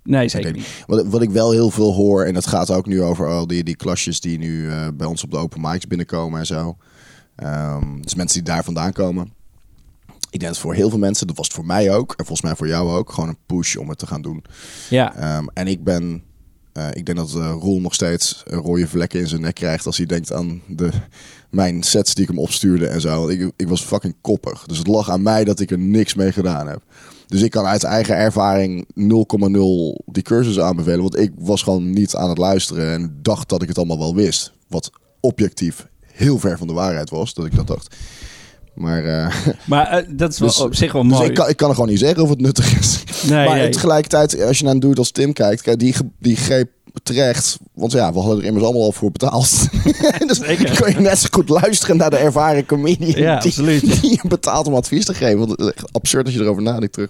Nee, 0.03 0.27
zeker 0.27 0.53
niet. 0.53 0.83
Wat, 0.87 1.05
wat 1.05 1.21
ik 1.21 1.29
wel 1.29 1.51
heel 1.51 1.69
veel 1.69 1.93
hoor, 1.93 2.23
en 2.23 2.33
dat 2.33 2.47
gaat 2.47 2.71
ook 2.71 2.85
nu 2.85 3.01
over 3.01 3.27
al 3.27 3.47
die, 3.47 3.63
die 3.63 3.75
klasjes 3.75 4.19
die 4.19 4.37
nu 4.37 4.69
eh, 4.69 4.87
bij 4.93 5.07
ons 5.07 5.23
op 5.23 5.31
de 5.31 5.37
open 5.37 5.61
mics 5.61 5.87
binnenkomen 5.87 6.39
en 6.39 6.45
zo. 6.45 6.77
Ehm, 7.35 8.01
dus 8.01 8.15
mensen 8.15 8.43
die 8.43 8.53
daar 8.53 8.63
vandaan 8.63 8.93
komen. 8.93 9.33
Ik 10.31 10.39
denk 10.39 10.51
dat 10.51 10.61
voor 10.61 10.73
heel 10.73 10.89
veel 10.89 10.99
mensen, 10.99 11.27
dat 11.27 11.37
was 11.37 11.45
het 11.47 11.55
voor 11.55 11.65
mij 11.65 11.91
ook, 11.93 12.09
en 12.09 12.25
volgens 12.25 12.41
mij 12.41 12.55
voor 12.55 12.67
jou 12.67 12.91
ook, 12.91 13.11
gewoon 13.11 13.29
een 13.29 13.37
push 13.45 13.75
om 13.75 13.89
het 13.89 13.97
te 13.97 14.07
gaan 14.07 14.21
doen. 14.21 14.43
Ja, 14.89 15.15
Ehm, 15.15 15.45
en 15.53 15.67
ik 15.67 15.83
ben, 15.83 16.23
eh, 16.73 16.87
ik 16.93 17.05
denk 17.05 17.17
dat 17.17 17.33
eh 17.35 17.55
Roel 17.59 17.79
nog 17.79 17.93
steeds 17.93 18.43
rode 18.45 18.87
vlekken 18.87 19.19
in 19.19 19.27
zijn 19.27 19.41
nek 19.41 19.55
krijgt 19.55 19.85
als 19.85 19.97
hij 19.97 20.05
denkt 20.05 20.31
aan 20.33 20.61
de, 20.67 20.89
mijn 21.49 21.83
sets 21.83 22.13
die 22.13 22.23
ik 22.23 22.29
hem 22.29 22.39
opstuurde 22.39 22.87
en 22.87 23.01
zo. 23.01 23.19
Want 23.19 23.29
Ik, 23.31 23.51
ik 23.55 23.67
was 23.67 23.81
fucking 23.81 24.15
koppig. 24.21 24.63
Dus 24.65 24.77
het 24.77 24.87
lag 24.87 25.09
aan 25.09 25.21
mij 25.21 25.43
dat 25.43 25.59
ik 25.59 25.71
er 25.71 25.79
niks 25.79 26.13
mee 26.13 26.31
gedaan 26.31 26.67
heb. 26.67 26.81
Dus 27.27 27.41
ik 27.41 27.51
kan 27.51 27.65
uit 27.65 27.83
eigen 27.83 28.15
ervaring 28.15 28.85
0,0 28.95 30.03
die 30.05 30.23
cursus 30.23 30.59
aanbevelen. 30.59 31.01
Want 31.01 31.19
ik 31.19 31.31
was 31.37 31.63
gewoon 31.63 31.89
niet 31.89 32.15
aan 32.15 32.29
het 32.29 32.37
luisteren 32.37 32.93
en 32.93 33.19
dacht 33.21 33.49
dat 33.49 33.61
ik 33.61 33.67
het 33.67 33.77
allemaal 33.77 33.99
wel 33.99 34.15
wist. 34.15 34.51
Wat 34.67 34.91
objectief 35.19 35.87
heel 36.05 36.39
ver 36.39 36.57
van 36.57 36.67
de 36.67 36.73
waarheid 36.73 37.09
was, 37.09 37.33
dat 37.33 37.45
ik 37.45 37.55
dat 37.55 37.67
dacht. 37.67 37.95
Maar, 38.73 39.05
eh, 39.05 39.35
maar 39.65 39.87
eh, 39.87 40.05
dat 40.09 40.31
is 40.31 40.39
wel 40.39 40.47
Dus- 40.47 40.59
op 40.59 40.75
zich 40.75 40.91
wel 40.91 41.03
dus 41.03 41.11
mooi. 41.11 41.29
ik 41.29 41.33
kan, 41.35 41.49
ik 41.49 41.57
kan 41.57 41.67
er 41.69 41.75
gewoon 41.75 41.89
niet 41.89 41.99
zeggen 41.99 42.23
of 42.23 42.29
het 42.29 42.41
nuttig 42.41 42.79
is. 42.79 43.03
nee, 43.29 43.47
maar 43.47 43.57
nee. 43.57 43.69
tegelijkertijd, 43.69 44.41
als 44.41 44.57
je 44.57 44.63
naar 44.63 44.73
een 44.73 44.79
dude 44.79 44.97
als 44.97 45.11
Tim 45.11 45.33
kijkt, 45.33 45.61
kijk, 45.61 45.79
die, 45.79 45.95
die 46.19 46.35
greep 46.35 46.69
terecht. 47.03 47.57
Want 47.73 47.91
ja, 47.91 48.13
we 48.13 48.19
hadden 48.19 48.37
er 48.37 48.43
immers 48.45 48.63
allemaal 48.65 48.83
al 48.83 48.91
voor 48.91 49.11
betaald. 49.11 49.67
dus 50.27 50.37
Zeker. 50.37 50.81
kun 50.81 50.93
je 50.93 50.99
net 50.99 51.19
zo 51.19 51.27
goed 51.31 51.49
luisteren 51.49 51.97
naar 51.97 52.09
de 52.09 52.17
ervaren 52.17 52.65
comedian 52.65 53.09
Ja, 53.21 53.39
die, 53.39 53.49
absoluut. 53.49 54.01
die 54.01 54.11
je 54.11 54.27
betaalt 54.27 54.67
om 54.67 54.75
advies 54.75 55.05
te 55.05 55.13
geven. 55.13 55.37
Want 55.37 55.49
het 55.51 55.59
is 55.59 55.67
echt 55.67 55.93
absurd 55.93 56.25
als 56.25 56.33
je 56.33 56.39
erover 56.39 56.63
nadenkt 56.63 56.93
terug. 56.93 57.09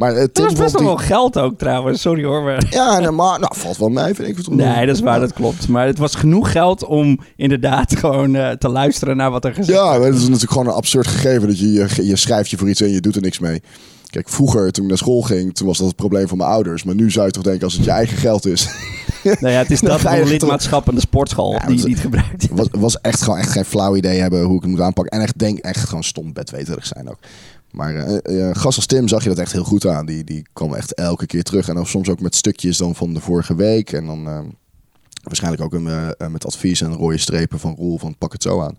Maar 0.00 0.14
eh, 0.14 0.26
Dat 0.32 0.44
was 0.44 0.52
best 0.52 0.80
wel 0.80 0.96
geld 0.96 1.38
ook 1.38 1.58
trouwens, 1.58 2.00
sorry 2.00 2.24
hoor. 2.24 2.42
Maar... 2.42 2.66
Ja, 2.70 2.98
nee, 2.98 3.10
maar 3.10 3.40
nou, 3.40 3.52
valt 3.56 3.76
wel 3.76 3.88
mee, 3.88 4.14
vind 4.14 4.28
ik. 4.38 4.48
Nee, 4.48 4.86
dat 4.86 4.94
is 4.96 5.02
waar, 5.02 5.20
dat 5.20 5.32
klopt. 5.32 5.68
Maar 5.68 5.86
het 5.86 5.98
was 5.98 6.14
genoeg 6.14 6.52
geld 6.52 6.84
om 6.84 7.18
inderdaad 7.36 7.96
gewoon 7.98 8.34
eh, 8.34 8.50
te 8.50 8.68
luisteren 8.68 9.16
naar 9.16 9.30
wat 9.30 9.44
er 9.44 9.54
gezegd 9.54 9.78
Ja, 9.78 9.84
maar 9.98 10.06
het 10.06 10.14
is 10.14 10.22
natuurlijk 10.24 10.52
gewoon 10.52 10.66
een 10.66 10.72
absurd 10.72 11.06
gegeven 11.06 11.48
dat 11.48 11.58
je, 11.58 11.72
je, 11.72 12.06
je 12.06 12.16
schrijft 12.16 12.50
je 12.50 12.56
voor 12.56 12.68
iets 12.68 12.80
en 12.80 12.90
je 12.90 13.00
doet 13.00 13.16
er 13.16 13.22
niks 13.22 13.38
mee. 13.38 13.62
Kijk, 14.10 14.28
vroeger 14.28 14.72
toen 14.72 14.82
ik 14.84 14.88
naar 14.88 14.98
school 14.98 15.22
ging, 15.22 15.54
toen 15.54 15.66
was 15.66 15.78
dat 15.78 15.86
het 15.86 15.96
probleem 15.96 16.28
van 16.28 16.38
mijn 16.38 16.50
ouders. 16.50 16.84
Maar 16.84 16.94
nu 16.94 17.10
zou 17.10 17.26
je 17.26 17.32
toch 17.32 17.42
denken 17.42 17.64
als 17.64 17.74
het 17.74 17.84
je 17.84 17.90
eigen 17.90 18.16
geld 18.16 18.46
is. 18.46 18.68
Nou 19.22 19.52
ja, 19.52 19.58
het 19.58 19.70
is 19.70 19.80
dat 19.90 20.04
er 20.04 20.26
lidmaatschap 20.26 20.88
aan 20.88 20.94
de 20.94 21.00
sportschool 21.00 21.52
Ja, 21.52 21.58
die 21.58 21.70
je 21.70 21.76
dat- 21.80 21.88
niet 21.88 22.00
gebruikt. 22.00 22.48
was, 22.50 22.66
was 22.70 23.00
echt 23.00 23.22
gewoon 23.22 23.38
echt 23.38 23.50
geen 23.50 23.64
flauw 23.64 23.96
idee 23.96 24.20
hebben 24.20 24.42
hoe 24.42 24.56
ik 24.56 24.62
het 24.62 24.70
moet 24.70 24.80
aanpakken. 24.80 25.18
En 25.18 25.24
echt 25.24 25.38
denk 25.38 25.58
echt 25.58 25.84
gewoon 25.88 26.04
stom 26.04 26.32
bedweterig 26.32 26.86
zijn 26.86 27.10
ook. 27.10 27.18
Maar 27.70 27.94
eh, 27.94 28.50
gast 28.52 28.76
als 28.76 28.86
Tim 28.86 29.08
zag 29.08 29.22
je 29.22 29.28
dat 29.28 29.38
echt 29.38 29.52
heel 29.52 29.64
goed 29.64 29.86
aan. 29.86 30.06
Die, 30.06 30.24
die 30.24 30.46
kwam 30.52 30.74
echt 30.74 30.94
elke 30.94 31.26
keer 31.26 31.42
terug. 31.42 31.68
En 31.68 31.74
dan 31.74 31.86
soms 31.86 32.08
ook 32.08 32.20
met 32.20 32.34
stukjes 32.34 32.76
dan 32.76 32.94
van 32.94 33.14
de 33.14 33.20
vorige 33.20 33.54
week. 33.54 33.92
En 33.92 34.06
dan 34.06 34.26
eh, 34.26 34.38
waarschijnlijk 35.22 35.62
ook 35.62 35.72
een, 35.72 36.14
met 36.32 36.46
advies 36.46 36.80
en 36.80 36.94
rode 36.94 37.18
strepen 37.18 37.58
van 37.58 37.74
Roel 37.74 37.98
van 37.98 38.16
pak 38.18 38.32
het 38.32 38.42
zo 38.42 38.60
aan. 38.60 38.78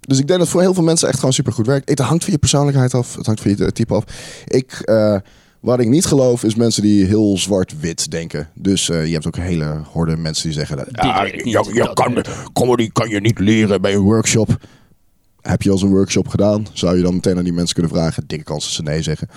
Dus 0.00 0.18
ik 0.18 0.26
denk 0.26 0.38
dat 0.38 0.48
voor 0.48 0.60
heel 0.60 0.74
veel 0.74 0.82
mensen 0.82 1.08
echt 1.08 1.18
gewoon 1.18 1.32
super 1.32 1.52
goed 1.52 1.66
werkt. 1.66 1.88
Het 1.88 1.98
hangt 1.98 2.24
van 2.24 2.32
je 2.32 2.38
persoonlijkheid 2.38 2.94
af. 2.94 3.16
Het 3.16 3.26
hangt 3.26 3.40
van 3.40 3.54
je 3.56 3.72
type 3.72 3.94
af. 3.94 4.04
Ik, 4.44 4.92
wat 5.60 5.80
ik 5.80 5.88
niet 5.88 6.06
geloof 6.06 6.44
is 6.44 6.54
mensen 6.54 6.82
die 6.82 7.04
heel 7.04 7.38
zwart-wit 7.38 8.10
denken. 8.10 8.48
Dus 8.54 8.86
je 8.86 8.92
hebt 8.92 9.26
ook 9.26 9.36
een 9.36 9.42
hele 9.42 9.82
horde 9.92 10.16
mensen 10.16 10.44
die 10.44 10.52
zeggen... 10.52 10.76
Dat, 10.76 10.86
je, 10.90 11.40
je 11.72 11.78
dat 11.78 11.92
kan, 11.92 12.24
comedy 12.52 12.88
kan 12.88 13.08
je 13.08 13.20
niet 13.20 13.38
leren 13.38 13.80
bij 13.80 13.94
een 13.94 14.00
workshop. 14.00 14.58
Heb 15.42 15.62
je 15.62 15.70
al 15.70 15.82
een 15.82 15.88
workshop 15.90 16.28
gedaan? 16.28 16.66
Zou 16.72 16.96
je 16.96 17.02
dan 17.02 17.14
meteen 17.14 17.36
aan 17.36 17.44
die 17.44 17.52
mensen 17.52 17.74
kunnen 17.74 17.92
vragen? 17.92 18.24
Dikke 18.26 18.44
kans 18.44 18.64
dat 18.64 18.72
ze 18.72 18.82
nee 18.82 19.02
zeggen. 19.02 19.28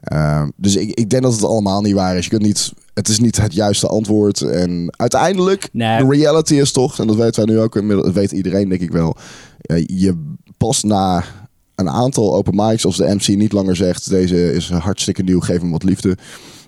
Ehm, 0.00 0.48
dus 0.56 0.76
ik, 0.76 0.90
ik 0.90 1.10
denk 1.10 1.22
dat 1.22 1.32
het 1.32 1.44
allemaal 1.44 1.80
niet 1.82 1.94
waar 1.94 2.16
is. 2.16 2.24
Je 2.24 2.30
kunt 2.30 2.42
niet, 2.42 2.72
het 2.94 3.08
is 3.08 3.18
niet 3.18 3.36
het 3.40 3.54
juiste 3.54 3.86
antwoord. 3.86 4.40
En 4.40 4.94
uiteindelijk, 4.96 5.68
Nee. 5.72 5.98
de 6.04 6.16
reality 6.16 6.54
is 6.54 6.72
toch, 6.72 6.98
en 6.98 7.06
dat 7.06 7.16
weten 7.16 7.46
wij 7.46 7.54
nu 7.54 7.60
ook, 7.60 7.76
inmiddels- 7.76 8.06
dat 8.06 8.16
weet 8.16 8.32
iedereen 8.32 8.68
denk 8.68 8.80
ik 8.80 8.90
wel. 8.92 9.16
eh, 9.60 9.84
je 9.86 10.32
pas 10.56 10.82
na 10.82 11.24
een 11.74 11.88
aantal 11.90 12.34
open 12.34 12.54
mics 12.56 12.84
als 12.84 12.96
de 12.96 13.14
MC 13.14 13.26
niet 13.28 13.52
langer 13.52 13.76
zegt... 13.76 14.10
deze 14.10 14.52
is 14.52 14.70
hartstikke 14.70 15.22
nieuw, 15.22 15.40
geef 15.40 15.60
hem 15.60 15.70
wat 15.70 15.82
liefde. 15.82 16.16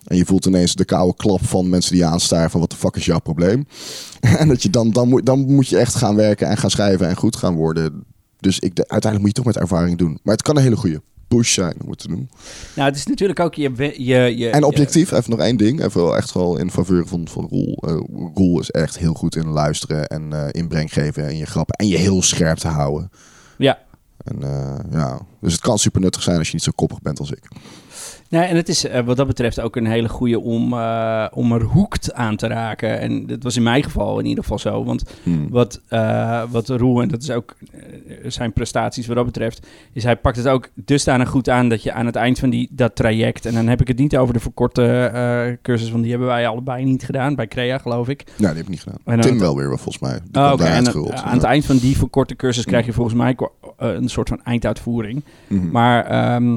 En 0.06 0.16
je 0.16 0.24
voelt 0.24 0.46
ineens 0.46 0.74
de 0.74 0.84
koude 0.84 1.16
klap 1.16 1.46
van 1.46 1.68
mensen 1.68 1.92
die 1.92 2.00
je 2.00 2.06
aanstaren 2.08 2.50
van... 2.50 2.60
wat 2.60 2.70
de 2.70 2.76
fuck 2.76 2.96
is 2.96 3.04
jouw 3.04 3.18
probleem? 3.20 3.66
en 4.38 4.48
dat 4.48 4.62
je 4.62 4.70
dan, 4.70 4.90
dan, 4.90 5.08
moet, 5.08 5.26
dan 5.26 5.38
moet 5.54 5.68
je 5.68 5.78
echt 5.78 5.94
gaan 5.94 6.14
werken 6.16 6.48
en 6.48 6.56
gaan 6.56 6.70
schrijven 6.70 7.08
en 7.08 7.16
goed 7.16 7.36
gaan 7.36 7.54
worden. 7.54 8.04
Dus 8.42 8.58
ik, 8.58 8.74
de- 8.76 8.88
uiteindelijk 8.88 9.20
moet 9.20 9.36
je 9.36 9.42
toch 9.42 9.54
met 9.54 9.62
ervaring 9.62 9.98
doen. 9.98 10.18
Maar 10.22 10.34
het 10.34 10.42
kan 10.42 10.56
een 10.56 10.62
hele 10.62 10.76
goede 10.76 11.02
push 11.28 11.54
zijn 11.54 11.74
om 11.84 11.90
het 11.90 11.98
te 11.98 12.08
doen. 12.08 12.30
Nou, 12.76 12.88
het 12.88 12.96
is 12.98 13.06
natuurlijk 13.06 13.40
ook 13.40 13.54
je... 13.54 13.94
je, 14.04 14.36
je 14.36 14.50
En 14.50 14.64
objectief, 14.64 15.12
even 15.12 15.30
nog 15.30 15.38
één 15.40 15.56
ding. 15.56 15.84
Even 15.84 16.00
wel 16.02 16.16
echt 16.16 16.32
wel 16.32 16.58
in 16.58 16.70
faveur 16.70 17.06
van, 17.06 17.28
van 17.28 17.46
Roel. 17.50 17.76
Eh, 17.86 17.96
Roel 18.34 18.60
is 18.60 18.70
echt 18.70 18.98
heel 18.98 19.14
goed 19.14 19.36
in 19.36 19.46
luisteren 19.46 20.06
en 20.06 20.32
eh, 20.32 20.48
inbreng 20.50 20.92
geven 20.92 21.26
en 21.26 21.36
je 21.36 21.46
grappen. 21.46 21.74
En 21.74 21.86
je 21.88 21.96
heel 21.96 22.22
scherp 22.22 22.58
te 22.58 22.68
houden. 22.68 23.10
Ja. 23.58 23.78
En, 24.24 24.42
eh, 24.42 24.78
ja. 24.92 25.20
Dus 25.40 25.52
het 25.52 25.60
kan 25.60 25.78
super 25.78 26.00
nuttig 26.00 26.22
zijn 26.22 26.38
als 26.38 26.46
je 26.46 26.54
niet 26.54 26.62
zo 26.62 26.72
koppig 26.74 27.00
bent 27.00 27.18
als 27.18 27.30
ik. 27.30 27.48
Nee, 28.32 28.42
en 28.42 28.56
het 28.56 28.68
is 28.68 28.86
eh, 28.86 29.04
wat 29.04 29.16
dat 29.16 29.26
betreft 29.26 29.60
ook 29.60 29.76
een 29.76 29.86
hele 29.86 30.08
goede 30.08 30.40
om, 30.40 30.72
eh, 30.72 31.26
om 31.32 31.52
er 31.52 31.62
hoekt 31.62 32.12
aan 32.14 32.36
te 32.36 32.46
raken. 32.46 33.00
En 33.00 33.26
dat 33.26 33.42
was 33.42 33.56
in 33.56 33.62
mijn 33.62 33.82
geval 33.82 34.18
in 34.18 34.26
ieder 34.26 34.42
geval 34.42 34.58
zo. 34.58 34.84
Want 34.84 35.04
Hmm. 35.22 35.48
wat, 35.50 35.80
eh 35.88 36.42
wat 36.50 36.68
Roel, 36.68 37.02
en 37.02 37.08
dat 37.08 37.22
is 37.22 37.30
ook 37.30 37.56
zijn 38.26 38.52
prestaties 38.52 39.06
wat 39.06 39.16
dat 39.16 39.24
betreft, 39.24 39.66
is 39.92 40.04
hij 40.04 40.16
pakt 40.16 40.36
het 40.36 40.48
ook 40.48 40.68
dusdanig 40.74 41.28
goed 41.28 41.48
aan 41.48 41.68
dat 41.68 41.82
je 41.82 41.92
aan 41.92 42.06
het 42.06 42.16
eind 42.16 42.38
van 42.38 42.50
die, 42.50 42.68
dat 42.70 42.96
traject, 42.96 43.46
en 43.46 43.54
dan 43.54 43.66
heb 43.66 43.80
ik 43.80 43.88
het 43.88 43.98
niet 43.98 44.16
over 44.16 44.34
de 44.34 44.40
verkorte 44.40 45.58
cursus, 45.62 45.90
want 45.90 46.02
die 46.02 46.10
hebben 46.10 46.28
wij 46.28 46.48
allebei 46.48 46.84
niet 46.84 47.04
gedaan, 47.04 47.34
bij 47.34 47.48
Crea 47.48 47.78
geloof 47.78 48.08
ik. 48.08 48.24
Ja, 48.26 48.34
die 48.36 48.46
heb 48.46 48.56
ik 48.56 48.68
niet 48.68 48.82
gedaan. 48.82 48.98
En 49.04 49.20
Tim 49.20 49.38
wel 49.38 49.56
weer, 49.56 49.68
wel, 49.68 49.78
volgens 49.78 49.98
mij. 49.98 50.44
Oh, 50.44 50.52
Oké, 50.52 50.82
dan, 50.82 51.12
aan 51.14 51.34
het 51.34 51.42
eind 51.42 51.64
van 51.64 51.76
die 51.76 51.96
verkorte 51.96 52.36
cursus 52.36 52.64
krijg 52.64 52.86
je 52.86 52.92
volgens 52.92 53.16
mij 53.16 53.36
een 53.76 54.08
soort 54.08 54.28
van 54.28 54.40
einduitvoering. 54.44 55.22
Mhm. 55.48 55.70
Maar 55.70 56.04
ehm, 56.04 56.56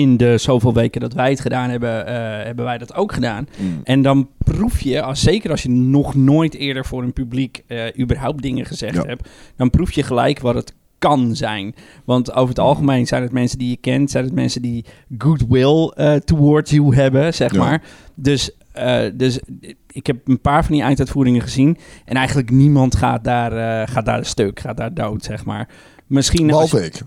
in 0.00 0.16
de 0.16 0.38
zoveel 0.38 0.74
weken 0.74 1.00
dat 1.00 1.12
wij 1.12 1.30
het 1.30 1.40
gedaan 1.40 1.70
hebben, 1.70 2.06
eh, 2.06 2.14
hebben 2.44 2.64
wij 2.64 2.78
dat 2.78 2.94
ook 2.94 3.12
gedaan. 3.12 3.48
Mm. 3.58 3.80
En 3.84 4.02
dan 4.02 4.28
proef 4.38 4.80
je, 4.80 5.02
als, 5.02 5.20
zeker 5.20 5.50
als 5.50 5.62
je 5.62 5.70
nog 5.70 6.14
nooit 6.14 6.54
eerder 6.54 6.84
voor 6.84 7.02
een 7.02 7.12
publiek 7.12 7.62
eh, 7.66 7.84
überhaupt 8.00 8.42
dingen 8.42 8.66
gezegd 8.66 8.94
Ja. 8.94 9.02
hebt, 9.04 9.28
dan 9.56 9.70
proef 9.70 9.92
je 9.92 10.02
gelijk 10.02 10.40
wat 10.40 10.54
het 10.54 10.74
kan 10.98 11.36
zijn. 11.36 11.74
Want 12.04 12.32
over 12.32 12.48
het 12.48 12.58
algemeen 12.58 13.06
zijn 13.06 13.22
het 13.22 13.32
mensen 13.32 13.58
die 13.58 13.68
je 13.70 13.76
kent, 13.76 14.10
zijn 14.10 14.24
het 14.24 14.34
mensen 14.34 14.62
die 14.62 14.84
goodwill 15.18 15.92
eh 15.94 16.14
towards 16.14 16.70
you 16.70 16.94
hebben, 16.94 17.34
zeg 17.34 17.52
Ja. 17.52 17.58
maar. 17.58 17.82
Dus, 18.14 18.50
dus 19.14 19.40
ik 19.92 20.06
heb 20.06 20.28
een 20.28 20.40
paar 20.40 20.64
van 20.64 20.74
die 20.74 20.82
einduitvoeringen 20.82 21.40
gezien 21.42 21.76
en 22.04 22.16
eigenlijk 22.16 22.50
niemand 22.50 22.96
gaat 22.96 23.24
daar, 23.24 23.88
gaat 23.88 24.06
daar 24.06 24.24
stuk, 24.24 24.60
gaat 24.60 24.76
daar 24.76 24.94
dood, 24.94 25.24
zeg 25.24 25.44
maar. 25.44 25.68
Misschien 26.08 26.52
als 26.52 26.70
Behalve 26.70 26.86
ik. 26.86 26.94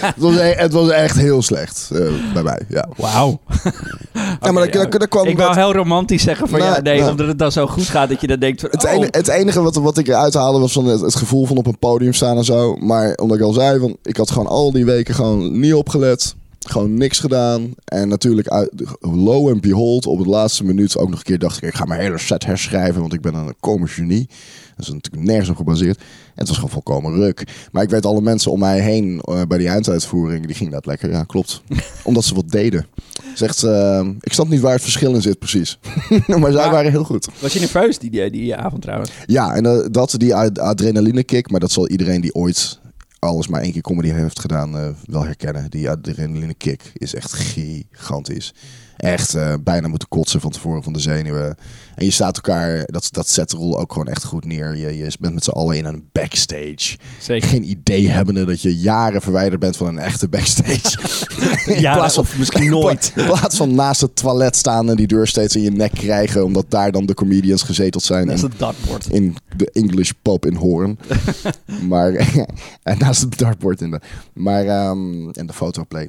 het, 0.00 0.14
was, 0.16 0.36
e- 0.36 0.54
het 0.56 0.72
was 0.72 0.88
echt 0.88 1.16
heel 1.16 1.42
slecht 1.42 1.90
eh, 1.92 2.00
bij 2.32 2.42
mij. 2.42 2.60
Ja, 2.68 2.88
Wauw. 2.96 3.40
ja 4.42 4.52
maar 4.52 4.68
kwam 5.08 5.26
Ik 5.26 5.36
dat- 5.36 5.46
wou 5.46 5.56
heel 5.58 5.72
romantisch 5.72 6.22
zeggen 6.22 6.48
van 6.48 6.58
Nou, 6.58 6.74
ja, 6.74 6.80
nee, 6.80 6.98
nou. 6.98 7.10
omdat 7.10 7.26
het 7.26 7.38
dan 7.38 7.52
zo 7.52 7.66
goed 7.66 7.84
gaat 7.86 8.08
dat 8.08 8.20
je 8.20 8.26
dan 8.26 8.38
denkt 8.38 8.60
van, 8.60 8.70
Het, 8.72 8.84
oh, 8.84 8.90
enige, 8.90 9.08
het 9.10 9.28
enige 9.28 9.62
wat, 9.62 9.76
wat 9.76 9.98
ik 9.98 10.08
eruit 10.08 10.34
haalde 10.34 10.58
was 10.58 10.72
van 10.72 10.86
het, 10.86 11.00
het 11.00 11.14
gevoel 11.14 11.46
van 11.46 11.56
op 11.56 11.66
een 11.66 11.78
podium 11.78 12.12
staan 12.12 12.36
en 12.36 12.44
zo. 12.44 12.76
Maar 12.76 13.14
omdat 13.14 13.36
ik 13.36 13.42
al 13.42 13.52
zei, 13.52 13.78
van, 13.78 13.96
ik 14.02 14.16
had 14.16 14.30
gewoon 14.30 14.48
al 14.48 14.72
die 14.72 14.84
weken 14.84 15.14
gewoon 15.14 15.60
niet 15.60 15.74
opgelet. 15.74 16.34
Gewoon 16.64 16.94
niks 16.94 17.18
gedaan. 17.18 17.74
En 17.84 18.08
natuurlijk, 18.08 18.48
uit, 18.48 18.70
low 19.00 19.48
and 19.48 19.60
behold, 19.60 20.06
op 20.06 20.18
het 20.18 20.26
laatste 20.26 20.64
minuut 20.64 20.96
ook 20.98 21.08
nog 21.08 21.18
een 21.18 21.24
keer 21.24 21.38
dacht 21.38 21.56
ik... 21.56 21.62
ik 21.68 21.74
ga 21.74 21.84
mijn 21.84 22.00
hele 22.00 22.18
set 22.18 22.44
herschrijven, 22.44 23.00
want 23.00 23.12
ik 23.12 23.20
ben 23.20 23.34
een 23.34 23.54
komisch 23.60 23.92
genie. 23.94 24.28
Dat 24.76 24.86
is 24.86 24.92
natuurlijk 24.92 25.24
nergens 25.24 25.48
op 25.48 25.56
gebaseerd. 25.56 25.96
En 25.98 26.04
het 26.34 26.46
was 26.48 26.56
gewoon 26.56 26.70
volkomen 26.72 27.14
ruk. 27.14 27.44
Maar 27.72 27.82
ik 27.82 27.90
weet 27.90 28.06
alle 28.06 28.20
mensen 28.20 28.50
om 28.50 28.58
mij 28.58 28.80
heen 28.80 29.20
eh, 29.20 29.42
bij 29.48 29.58
die 29.58 29.68
einduitvoering, 29.68 30.46
die 30.46 30.54
gingen 30.54 30.72
dat 30.72 30.86
lekker. 30.86 31.10
Ja, 31.10 31.24
klopt. 31.24 31.62
Omdat 32.02 32.24
ze 32.24 32.34
wat 32.34 32.50
deden. 32.50 32.86
Zegt, 33.34 33.62
eh, 33.62 34.08
ik 34.20 34.32
snap 34.32 34.48
niet 34.48 34.60
waar 34.60 34.72
het 34.72 34.82
verschil 34.82 35.14
in 35.14 35.22
zit 35.22 35.38
precies. 35.38 35.78
maar 36.26 36.26
zij 36.26 36.38
Maar- 36.52 36.70
waren 36.70 36.90
heel 36.90 37.04
goed. 37.04 37.28
was 37.40 37.52
je 37.52 37.60
nerveus 37.60 37.98
die, 37.98 38.10
die, 38.10 38.30
die 38.30 38.56
avond 38.56 38.82
trouwens? 38.82 39.10
Ja, 39.26 39.54
en 39.54 39.66
eh, 39.66 39.86
dat, 39.90 40.14
die 40.16 40.34
ad- 40.34 40.58
adrenaline 40.58 41.24
kick, 41.24 41.50
maar 41.50 41.60
dat 41.60 41.72
zal 41.72 41.88
iedereen 41.88 42.20
die 42.20 42.34
ooit 42.34 42.78
alles 43.24 43.48
maar 43.48 43.60
één 43.60 43.72
keer 43.72 43.82
comedy 43.82 44.08
heeft 44.08 44.40
gedaan 44.40 44.78
eh, 44.78 44.88
wel 45.04 45.24
herkennen. 45.24 45.70
Die 45.70 45.90
adrenaline 45.90 46.54
kick 46.54 46.90
is 46.94 47.14
echt 47.14 47.32
gigantisch. 47.32 48.54
Echt 48.96 49.34
eh, 49.34 49.54
bijna 49.60 49.88
moeten 49.88 50.08
kotsen 50.08 50.40
van 50.40 50.50
tevoren 50.50 50.82
van 50.82 50.92
de 50.92 50.98
zenuwen. 50.98 51.56
En 51.94 52.04
je 52.04 52.10
staat 52.10 52.34
elkaar, 52.34 52.82
dat, 52.86 53.08
dat 53.10 53.28
zet 53.28 53.50
de 53.50 53.56
rol 53.56 53.78
ook 53.78 53.92
gewoon 53.92 54.08
echt 54.08 54.24
goed 54.24 54.44
neer. 54.44 54.76
Je, 54.76 54.96
je 54.96 55.12
bent 55.20 55.34
met 55.34 55.44
z'n 55.44 55.50
allen 55.50 55.76
in 55.76 55.84
een 55.84 56.08
backstage. 56.12 56.96
Zeker. 57.20 57.48
Geen 57.48 57.70
idee 57.70 58.08
hebbende 58.08 58.44
dat 58.44 58.62
je 58.62 58.76
jaren 58.78 59.22
verwijderd 59.22 59.60
bent 59.60 59.76
van 59.76 59.86
een 59.86 59.98
echte 59.98 60.28
backstage. 60.28 60.98
Ja, 61.66 61.94
plaats 61.94 62.14
van- 62.14 62.22
of 62.22 62.38
misschien 62.38 62.70
nooit. 62.70 63.12
In 63.16 63.24
plaats 63.24 63.56
van 63.56 63.74
naast 63.74 64.00
het 64.00 64.16
toilet 64.16 64.56
staan 64.56 64.90
en 64.90 64.96
die 64.96 65.06
deur 65.06 65.26
steeds 65.26 65.56
in 65.56 65.62
je 65.62 65.70
nek 65.70 65.92
krijgen, 65.92 66.44
omdat 66.44 66.64
daar 66.68 66.92
dan 66.92 67.06
de 67.06 67.14
comedians 67.14 67.62
gezeteld 67.62 68.02
zijn. 68.02 68.26
Dat 68.26 68.36
is 68.36 68.42
het 68.42 68.58
dartboard. 68.58 69.06
in 69.10 69.36
de 69.56 69.70
English 69.72 70.10
pub 70.22 70.46
in 70.46 70.54
Hoorn. 70.54 70.98
maar 71.88 72.12
en 72.82 72.98
naast 72.98 73.20
het 73.20 73.38
dartboard 73.38 73.80
in 73.80 73.90
de. 73.90 74.00
Maar 74.32 74.66
ehm, 74.66 75.28
en 75.30 75.46
de 75.46 75.52
fotoplay. 75.52 76.08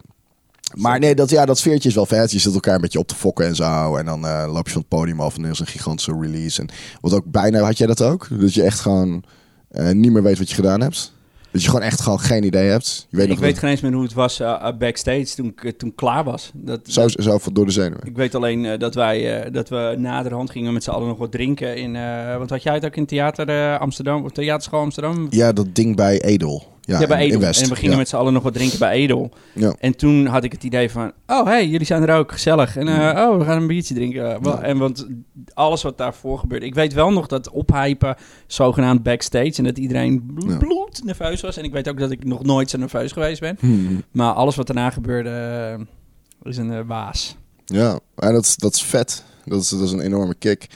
Maar 0.73 0.99
nee, 0.99 1.15
dat, 1.15 1.29
ja, 1.29 1.45
dat 1.45 1.57
sfeertje 1.57 1.89
is 1.89 1.95
wel 1.95 2.05
vet. 2.05 2.31
Je 2.31 2.39
zit 2.39 2.53
elkaar 2.53 2.75
een 2.75 2.81
beetje 2.81 2.99
op 2.99 3.07
te 3.07 3.15
fokken 3.15 3.45
en 3.45 3.55
zo. 3.55 3.95
En 3.95 4.05
dan 4.05 4.25
eh, 4.25 4.49
loop 4.53 4.65
je 4.65 4.71
van 4.71 4.81
het 4.81 4.89
podium 4.89 5.21
af 5.21 5.35
en 5.37 5.43
er 5.43 5.49
is 5.51 5.59
een 5.59 5.65
gigantische 5.67 6.17
release. 6.19 6.61
En 6.61 6.69
wat 7.01 7.13
ook 7.13 7.25
bijna, 7.25 7.59
had 7.59 7.77
jij 7.77 7.87
dat 7.87 8.01
ook? 8.01 8.27
Dat 8.39 8.53
je 8.53 8.63
echt 8.63 8.79
gewoon 8.79 9.23
eh, 9.71 9.91
niet 9.91 10.11
meer 10.11 10.23
weet 10.23 10.37
wat 10.37 10.49
je 10.49 10.55
gedaan 10.55 10.81
hebt? 10.81 11.13
Dat 11.51 11.63
je 11.63 11.69
gewoon 11.69 11.85
echt 11.85 12.01
gewoon 12.01 12.19
geen 12.19 12.43
idee 12.43 12.69
hebt? 12.69 13.07
Je 13.09 13.15
weet 13.17 13.25
Ik 13.25 13.31
nog 13.31 13.39
weet 13.39 13.59
geen 13.59 13.69
eens 13.69 13.81
meer 13.81 13.93
hoe 13.93 14.03
het 14.03 14.13
was 14.13 14.39
eh, 14.39 14.47
uh, 14.47 14.67
backstage 14.77 15.25
toen 15.35 15.53
ik 15.61 15.77
toen 15.77 15.95
klaar 15.95 16.23
was. 16.23 16.51
Dat, 16.53 16.79
zo, 16.83 17.01
dat- 17.07 17.23
zo 17.23 17.39
door 17.53 17.65
de 17.65 17.71
zenuwen. 17.71 18.05
ik 18.05 18.15
weet 18.15 18.35
alleen 18.35 18.79
dat 18.79 18.95
wij 18.95 19.49
dat 19.51 19.69
we 19.69 19.95
naderhand 19.97 20.49
gingen 20.51 20.73
met 20.73 20.83
z'n 20.83 20.89
allen 20.89 21.07
nog 21.07 21.17
wat 21.17 21.31
drinken 21.31 21.77
in. 21.77 21.91
want 22.37 22.49
had 22.49 22.63
jij 22.63 22.73
het 22.73 22.85
ook 22.85 22.95
in 22.95 23.05
theater 23.05 23.77
Amsterdam 23.77 24.23
of 24.23 24.31
theaterschool 24.31 24.79
Amsterdam? 24.79 25.27
Ja, 25.29 25.51
dat 25.53 25.75
ding 25.75 25.95
bij 25.95 26.21
Edel. 26.21 26.73
Ja, 26.87 26.99
Ja, 26.99 27.07
bij 27.07 27.19
Edel. 27.19 27.39
West. 27.39 27.61
En 27.61 27.69
we 27.69 27.75
gingen 27.75 27.91
ja. 27.91 27.97
met 27.97 28.09
z'n 28.09 28.15
allen 28.15 28.33
nog 28.33 28.43
wat 28.43 28.53
drinken 28.53 28.79
bij 28.79 28.91
Edel. 28.91 29.31
Ja. 29.53 29.75
En 29.79 29.95
toen 29.95 30.25
had 30.25 30.43
ik 30.43 30.51
het 30.51 30.63
idee 30.63 30.89
van, 30.91 31.11
oh 31.27 31.45
hey, 31.45 31.67
jullie 31.67 31.85
zijn 31.85 32.07
er 32.07 32.15
ook, 32.17 32.31
gezellig. 32.31 32.77
En 32.77 32.87
eh, 32.87 33.27
oh, 33.29 33.37
we 33.37 33.43
gaan 33.43 33.61
een 33.61 33.67
biertje 33.67 33.93
drinken. 33.93 34.43
Eh. 34.43 34.69
En 34.69 34.77
want 34.77 35.07
alles 35.53 35.81
wat 35.81 35.97
daarvoor 35.97 36.39
gebeurde. 36.39 36.65
Ik 36.65 36.73
weet 36.75 36.93
wel 36.93 37.11
nog 37.11 37.27
dat 37.27 37.49
ophypen, 37.49 38.15
zogenaamd 38.47 39.03
backstage. 39.03 39.53
En 39.57 39.63
dat 39.63 39.77
iedereen 39.77 40.25
bloed 40.59 41.01
nerveus 41.03 41.41
was. 41.41 41.57
En 41.57 41.63
ik 41.63 41.71
weet 41.71 41.89
ook 41.89 41.99
dat 41.99 42.11
ik 42.11 42.23
nog 42.25 42.43
nooit 42.43 42.69
zo 42.69 42.77
nerveus 42.77 43.11
geweest 43.11 43.39
ben. 43.39 43.57
Hmm. 43.59 44.03
Maar 44.11 44.33
alles 44.33 44.55
wat 44.55 44.67
daarna 44.67 44.89
gebeurde, 44.89 45.29
eh, 45.29 46.49
is 46.49 46.57
een 46.57 46.85
waas. 46.87 47.35
Ja, 47.65 47.99
en 48.15 48.33
dat, 48.33 48.45
is- 48.45 48.55
dat 48.55 48.73
is 48.75 48.83
vet. 48.83 49.23
Dat 49.45 49.61
is, 49.61 49.69
dat 49.69 49.81
is 49.81 49.91
een 49.91 49.99
enorme 50.01 50.35
kick. 50.35 50.67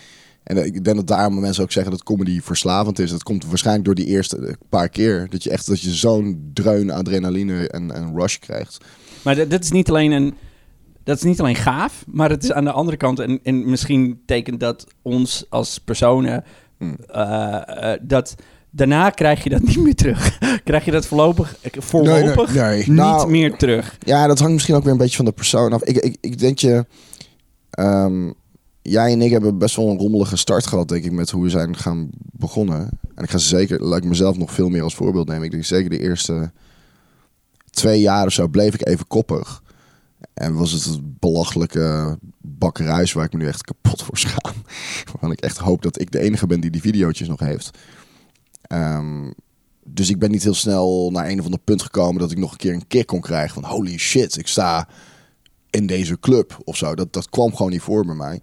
En 0.49 0.65
ik 0.65 0.83
denk 0.83 0.95
dat 0.95 1.07
daarom 1.07 1.39
mensen 1.39 1.63
ook 1.63 1.71
zeggen 1.71 1.91
dat 1.91 2.03
comedy 2.03 2.41
verslavend 2.41 2.99
is. 2.99 3.11
Dat 3.11 3.23
komt 3.23 3.45
waarschijnlijk 3.45 3.85
door 3.85 3.95
die 3.95 4.05
eerste 4.05 4.57
paar 4.69 4.89
keer. 4.89 5.27
Dat 5.29 5.43
je 5.43 5.49
echt 5.49 5.67
dat 5.67 5.81
je 5.81 5.89
zo'n 5.89 6.49
dreun 6.53 6.89
adrenaline 6.89 7.67
en, 7.67 7.91
en 7.91 8.15
rush 8.15 8.37
krijgt. 8.37 8.77
Maar 9.21 9.35
dat, 9.35 9.49
dat 9.49 9.63
is 9.63 9.71
niet 9.71 9.89
alleen 9.89 10.11
een... 10.11 10.33
Dat 11.03 11.17
is 11.17 11.23
niet 11.23 11.39
alleen 11.39 11.55
gaaf, 11.55 12.03
maar 12.07 12.29
het 12.29 12.43
is 12.43 12.51
aan 12.51 12.63
de 12.63 12.71
andere 12.71 12.97
kant... 12.97 13.19
en, 13.19 13.39
en 13.43 13.69
misschien 13.69 14.21
tekent 14.25 14.59
dat 14.59 14.87
ons 15.01 15.45
als 15.49 15.79
personen... 15.79 16.43
Hmm. 16.77 16.97
eh, 17.07 17.93
eh, 17.93 17.99
dat 18.01 18.35
daarna 18.69 19.09
krijg 19.09 19.43
je 19.43 19.49
dat 19.49 19.61
niet 19.69 19.79
meer 19.79 19.95
terug. 19.95 20.37
krijg 20.63 20.85
je 20.85 20.91
dat 20.91 21.05
voorlopig, 21.05 21.57
eh, 21.61 21.81
voorlopig 21.81 22.53
nee. 22.53 22.77
niet 22.77 22.87
Nou, 22.87 23.29
meer 23.29 23.57
terug. 23.57 23.97
Ja, 23.99 24.27
dat 24.27 24.39
hangt 24.39 24.53
misschien 24.53 24.75
ook 24.75 24.83
weer 24.83 24.91
een 24.91 24.97
beetje 24.97 25.15
van 25.15 25.25
de 25.25 25.31
persoon 25.31 25.73
af. 25.73 25.83
Ik, 25.83 25.97
ik, 25.97 26.17
ik 26.21 26.39
denk 26.39 26.59
je... 26.59 26.85
ehm, 27.69 28.31
jij 28.89 29.11
en 29.11 29.21
ik 29.21 29.31
hebben 29.31 29.57
best 29.57 29.75
wel 29.75 29.89
een 29.89 29.97
rommelige 29.97 30.37
start 30.37 30.67
gehad, 30.67 30.87
denk 30.87 31.03
ik, 31.03 31.11
met 31.11 31.29
hoe 31.29 31.43
we 31.43 31.49
zijn 31.49 31.77
gaan 31.77 32.09
begonnen. 32.31 32.89
En 33.15 33.23
ik 33.23 33.29
ga 33.29 33.37
zeker, 33.37 33.83
laat 33.83 33.97
ik 33.97 34.09
mezelf 34.09 34.37
nog 34.37 34.53
veel 34.53 34.69
meer 34.69 34.83
als 34.83 34.95
voorbeeld 34.95 35.27
nemen. 35.27 35.43
Ik 35.43 35.51
denk 35.51 35.63
zeker 35.63 35.89
de 35.89 35.99
eerste 35.99 36.51
twee 37.69 38.01
jaar 38.01 38.25
of 38.25 38.33
zo 38.33 38.47
bleef 38.47 38.73
ik 38.73 38.87
even 38.87 39.07
koppig. 39.07 39.63
En 40.33 40.53
was 40.53 40.71
het 40.71 40.83
het 40.83 41.19
belachelijke 41.19 42.17
bakkeruis 42.41 43.13
waar 43.13 43.25
ik 43.25 43.33
me 43.33 43.39
nu 43.39 43.47
echt 43.47 43.63
kapot 43.63 44.03
voor 44.03 44.17
schaam. 44.17 44.55
Waarvan 45.11 45.31
ik 45.31 45.41
echt 45.41 45.57
hoop 45.57 45.81
dat 45.81 46.01
ik 46.01 46.11
de 46.11 46.19
enige 46.19 46.47
ben 46.47 46.59
die 46.59 46.71
die 46.71 46.81
videootjes 46.81 47.27
nog 47.27 47.39
heeft. 47.39 47.77
Ehm, 48.61 49.31
dus 49.83 50.09
ik 50.09 50.19
ben 50.19 50.31
niet 50.31 50.43
heel 50.43 50.53
snel 50.53 51.09
naar 51.11 51.29
een 51.29 51.39
of 51.39 51.45
ander 51.45 51.59
punt 51.59 51.81
gekomen 51.81 52.21
dat 52.21 52.31
ik 52.31 52.37
nog 52.37 52.51
een 52.51 52.57
keer 52.57 52.73
een 52.73 52.87
kick 52.87 53.07
kon 53.07 53.21
krijgen 53.21 53.61
van 53.61 53.71
holy 53.71 53.97
shit, 53.97 54.37
ik 54.37 54.47
sta 54.47 54.87
in 55.69 55.85
deze 55.85 56.19
club 56.19 56.57
of 56.63 56.77
zo. 56.77 56.95
Dat, 56.95 57.13
dat 57.13 57.29
kwam 57.29 57.55
gewoon 57.55 57.71
niet 57.71 57.81
voor 57.81 58.05
bij 58.05 58.15
mij. 58.15 58.41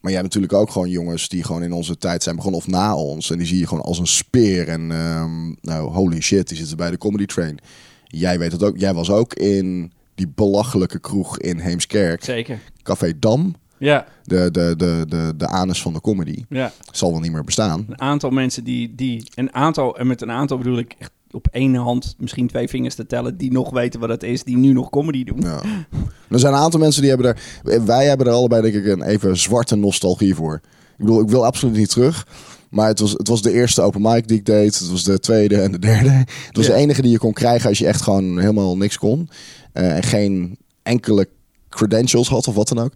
Maar 0.00 0.12
jij 0.12 0.20
hebt 0.20 0.34
natuurlijk 0.34 0.52
ook 0.52 0.70
gewoon 0.70 0.88
jongens 0.90 1.28
die 1.28 1.44
gewoon 1.44 1.62
in 1.62 1.72
onze 1.72 1.98
tijd 1.98 2.22
zijn 2.22 2.36
begonnen 2.36 2.60
of 2.60 2.66
na 2.66 2.96
ons. 2.96 3.30
En 3.30 3.38
die 3.38 3.46
zie 3.46 3.58
je 3.58 3.66
gewoon 3.66 3.84
als 3.84 3.98
een 3.98 4.06
speer. 4.06 4.68
En 4.68 4.90
ehm, 4.92 5.46
nou, 5.60 5.90
holy 5.90 6.20
shit, 6.20 6.48
die 6.48 6.56
zitten 6.56 6.76
bij 6.76 6.90
de 6.90 6.98
comedy 6.98 7.26
train. 7.26 7.58
Jij 8.04 8.38
weet 8.38 8.52
het 8.52 8.62
ook. 8.62 8.78
Jij 8.78 8.94
was 8.94 9.10
ook 9.10 9.34
in 9.34 9.92
die 10.14 10.28
belachelijke 10.34 10.98
kroeg 10.98 11.38
in 11.38 11.58
Heemskerk. 11.58 12.24
Zeker. 12.24 12.58
Café 12.82 13.18
Dam. 13.18 13.54
Ja, 13.78 14.06
De, 14.24 14.50
de, 14.50 14.74
de, 14.76 15.04
de, 15.08 15.32
de 15.36 15.46
anus 15.46 15.82
van 15.82 15.92
de 15.92 16.00
comedy. 16.00 16.44
ja. 16.48 16.72
Zal 16.92 17.10
wel 17.10 17.20
niet 17.20 17.32
meer 17.32 17.44
bestaan. 17.44 17.84
Een 17.88 18.00
aantal 18.00 18.30
mensen 18.30 18.64
die, 18.64 18.94
die... 18.94 19.30
Een 19.34 19.54
aantal, 19.54 19.98
en 19.98 20.06
met 20.06 20.22
een 20.22 20.30
aantal 20.30 20.58
bedoel 20.58 20.78
ik 20.78 20.94
echt 20.98 21.10
op 21.30 21.48
één 21.50 21.74
hand 21.74 22.14
misschien 22.18 22.46
twee 22.46 22.68
vingers 22.68 22.94
te 22.94 23.06
tellen 23.06 23.36
die 23.36 23.52
nog 23.52 23.70
weten 23.70 24.00
wat 24.00 24.08
het 24.08 24.22
is, 24.22 24.44
die 24.44 24.56
nu 24.56 24.72
nog 24.72 24.90
comedy 24.90 25.24
doen. 25.24 25.40
Ja. 25.40 25.60
Er 26.30 26.38
zijn 26.38 26.52
een 26.52 26.58
aantal 26.58 26.80
mensen 26.80 27.00
die 27.02 27.10
hebben 27.10 27.28
er... 27.62 27.82
Wij 27.84 28.06
hebben 28.06 28.26
er 28.26 28.32
allebei 28.32 28.62
denk 28.62 28.74
ik 28.74 28.86
een 28.86 29.02
even 29.02 29.36
zwarte 29.36 29.76
nostalgie 29.76 30.34
voor. 30.34 30.54
Ik 30.98 31.04
bedoel, 31.04 31.20
ik 31.20 31.28
wil 31.28 31.44
absoluut 31.44 31.76
niet 31.76 31.90
terug. 31.90 32.26
Maar 32.70 32.88
het 32.88 33.00
was, 33.00 33.12
het 33.12 33.28
was 33.28 33.42
de 33.42 33.52
eerste 33.52 33.82
open 33.82 34.02
mic 34.02 34.28
die 34.28 34.38
ik 34.38 34.46
deed. 34.46 34.78
Het 34.78 34.90
was 34.90 35.04
de 35.04 35.18
tweede 35.18 35.60
en 35.60 35.72
de 35.72 35.78
derde. 35.78 36.10
Het 36.10 36.56
was 36.56 36.66
Ja. 36.66 36.72
de 36.72 36.78
enige 36.78 37.02
die 37.02 37.10
je 37.10 37.18
kon 37.18 37.32
krijgen 37.32 37.68
als 37.68 37.78
je 37.78 37.86
echt 37.86 38.02
gewoon 38.02 38.38
helemaal 38.38 38.76
niks 38.76 38.98
kon. 38.98 39.28
Eh, 39.72 39.96
en 39.96 40.02
geen 40.02 40.56
enkele 40.82 41.28
credentials 41.68 42.28
had 42.28 42.48
of 42.48 42.54
wat 42.54 42.68
dan 42.68 42.78
ook. 42.78 42.92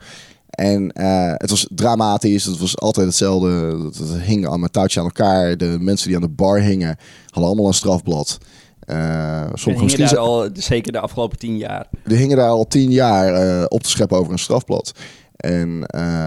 En 0.51 0.93
eh, 0.93 1.33
het 1.37 1.51
was 1.51 1.67
dramatisch. 1.75 2.45
Het 2.45 2.59
was 2.59 2.79
altijd 2.79 3.07
hetzelfde. 3.07 3.49
Het, 3.85 3.99
het 3.99 4.21
hing 4.23 4.49
aan 4.49 4.59
mijn 4.61 4.71
touwtje 4.73 5.01
aan 5.01 5.07
elkaar. 5.07 5.57
De 5.57 5.77
mensen 5.81 6.07
die 6.07 6.17
aan 6.17 6.23
de 6.23 6.29
bar 6.29 6.61
hingen 6.61 6.97
hadden 7.25 7.45
allemaal 7.45 7.67
een 7.67 7.75
strafblad. 7.75 8.39
Eh 8.87 9.43
sommige 9.55 9.97
daar 9.97 10.19
al 10.19 10.49
zeker 10.53 10.93
de 10.93 11.01
afgelopen 11.01 11.39
tien 11.39 11.57
jaar. 11.57 11.87
die 12.05 12.17
hingen 12.17 12.37
daar 12.37 12.49
al 12.49 12.67
tien 12.67 12.91
jaar 12.91 13.35
eh, 13.35 13.65
op 13.69 13.83
te 13.83 13.89
scheppen 13.89 14.19
over 14.19 14.33
een 14.33 14.39
strafblad. 14.39 14.93
En 15.37 15.85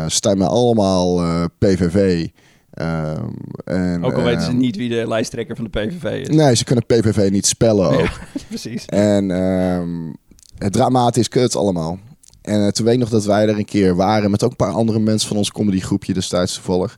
ze 0.09 0.15
staan 0.15 0.37
mij 0.37 0.47
allemaal 0.47 1.21
PVV. 1.57 2.27
Ehm, 2.75 3.29
en, 3.65 4.03
Ook 4.03 4.13
al 4.13 4.23
weten 4.23 4.41
ze 4.41 4.47
ehm, 4.47 4.57
niet 4.57 4.75
wie 4.75 4.89
de 4.89 5.07
lijsttrekker 5.07 5.55
van 5.55 5.67
de 5.71 5.79
PVV 5.79 6.21
is. 6.21 6.35
Nee, 6.35 6.55
ze 6.55 6.63
kunnen 6.63 6.85
PVV 6.85 7.29
niet 7.31 7.45
spellen 7.45 7.89
ook. 7.89 7.99
Ja, 8.33 8.41
precies. 8.47 8.85
En 8.85 9.31
ehm, 9.31 10.13
het 10.57 10.73
dramatisch 10.73 11.27
kut 11.27 11.55
allemaal. 11.55 11.99
En 12.41 12.73
toen 12.73 12.85
weet 12.85 12.93
ik 12.93 12.99
nog 12.99 13.09
dat 13.09 13.25
wij 13.25 13.47
er 13.47 13.57
een 13.57 13.65
keer 13.65 13.95
waren 13.95 14.31
met 14.31 14.43
ook 14.43 14.49
een 14.49 14.55
paar 14.55 14.71
andere 14.71 14.99
mensen 14.99 15.27
van 15.27 15.37
ons 15.37 15.51
comedygroepje 15.51 16.13
destijds 16.13 16.53
toevallig. 16.53 16.97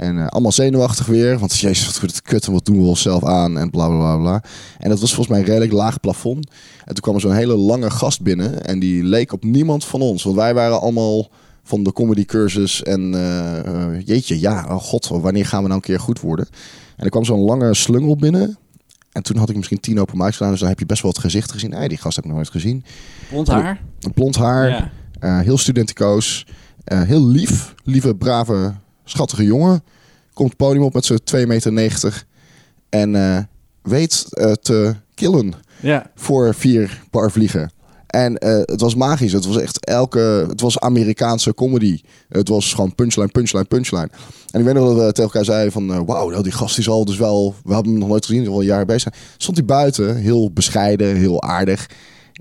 En 0.00 0.18
eh, 0.18 0.26
allemaal 0.26 0.52
zenuwachtig 0.52 1.06
weer, 1.06 1.38
want 1.38 1.58
jezus, 1.58 1.86
wat 1.86 2.00
wordt 2.00 2.14
het 2.14 2.24
kut 2.24 2.46
en 2.46 2.52
wat 2.52 2.64
doen 2.64 2.80
we 2.82 2.88
onszelf 2.88 3.24
aan 3.24 3.58
en 3.58 3.70
bla 3.70 3.86
bla 3.88 3.96
bla 3.96 4.16
bla. 4.16 4.42
En 4.78 4.88
dat 4.88 5.00
was 5.00 5.14
volgens 5.14 5.28
mij 5.28 5.38
een 5.38 5.44
redelijk 5.52 5.72
laag 5.72 6.00
plafond. 6.00 6.50
En 6.84 6.94
toen 6.94 7.02
kwam 7.02 7.14
er 7.14 7.20
zo'n 7.20 7.34
hele 7.34 7.56
lange 7.56 7.90
gast 7.90 8.22
binnen 8.22 8.64
en 8.64 8.78
die 8.78 9.04
leek 9.04 9.32
op 9.32 9.44
niemand 9.44 9.84
van 9.84 10.00
ons. 10.00 10.22
Want 10.22 10.36
wij 10.36 10.54
waren 10.54 10.80
allemaal 10.80 11.28
van 11.62 11.82
de 11.82 11.92
comedycursus 11.92 12.82
en 12.82 13.14
eh, 13.14 13.58
eh, 13.58 14.06
jeetje, 14.06 14.40
ja, 14.40 14.66
oh 14.68 14.76
god, 14.76 15.08
wanneer 15.08 15.46
gaan 15.46 15.62
we 15.62 15.68
nou 15.68 15.80
een 15.80 15.86
keer 15.86 16.00
goed 16.00 16.20
worden? 16.20 16.46
En 16.96 17.04
er 17.04 17.10
kwam 17.10 17.24
zo'n 17.24 17.40
lange 17.40 17.74
slungel 17.74 18.16
binnen. 18.16 18.58
En 19.12 19.22
toen 19.22 19.36
had 19.36 19.50
ik 19.50 19.56
misschien 19.56 19.80
tien 19.80 20.00
open 20.00 20.16
mics 20.16 20.36
gedaan, 20.36 20.50
dus 20.50 20.60
dan 20.60 20.68
heb 20.68 20.78
je 20.78 20.86
best 20.86 21.02
wel 21.02 21.10
het 21.10 21.20
gezicht 21.20 21.52
gezien. 21.52 21.72
Hey, 21.72 21.88
die 21.88 21.98
gast 21.98 22.16
heb 22.16 22.24
ik 22.24 22.30
nog 22.30 22.38
nooit 22.40 22.52
gezien. 22.52 22.84
Blond 23.30 23.48
haar. 23.48 23.80
Blond 24.14 24.36
haar, 24.36 24.90
Ja. 25.20 25.40
heel 25.40 25.58
studenticoos, 25.58 26.46
heel 26.84 27.26
lief, 27.26 27.74
lieve, 27.84 28.14
brave, 28.14 28.74
schattige 29.10 29.44
jongen. 29.44 29.82
Komt 30.32 30.48
het 30.48 30.58
podium 30.58 30.84
op 30.84 30.94
met 30.94 31.04
zijn 31.04 31.20
2,90 31.36 31.72
meter 31.72 32.24
en 32.88 33.14
eh, 33.14 33.38
weet 33.82 34.26
eh, 34.30 34.52
te 34.52 34.94
killen 35.14 35.52
ja. 35.80 36.10
voor 36.14 36.54
vier 36.54 37.02
paar 37.10 37.30
vliegen. 37.30 37.70
En 38.10 38.38
eh, 38.38 38.58
het 38.64 38.80
was 38.80 38.94
magisch. 38.94 39.32
Het 39.32 39.46
was 39.46 39.56
echt 39.56 39.84
elke. 39.84 40.46
Het 40.48 40.60
was 40.60 40.80
Amerikaanse 40.80 41.54
comedy. 41.54 42.00
Het 42.28 42.48
was 42.48 42.74
gewoon 42.74 42.94
punchline, 42.94 43.28
punchline, 43.28 43.64
punchline. 43.64 44.08
En 44.50 44.60
ik 44.60 44.66
weet 44.66 44.74
nog 44.74 44.86
dat 44.86 44.96
we 44.96 45.12
tegen 45.12 45.22
elkaar 45.22 45.44
zeiden 45.44 45.72
van... 45.72 45.92
eh, 45.92 46.00
Wauw, 46.06 46.28
nou, 46.28 46.42
die 46.42 46.52
gast 46.52 46.78
is 46.78 46.88
al 46.88 47.04
dus 47.04 47.16
wel... 47.16 47.54
We 47.64 47.72
hadden 47.72 47.90
hem 47.90 48.00
nog 48.00 48.08
nooit 48.08 48.26
gezien, 48.26 48.48
al 48.48 48.60
een 48.60 48.66
jaar 48.66 48.84
bezig. 48.84 49.14
Stond 49.36 49.56
hij 49.56 49.66
buiten, 49.66 50.16
heel 50.16 50.52
bescheiden, 50.52 51.16
heel 51.16 51.42
aardig. 51.42 51.86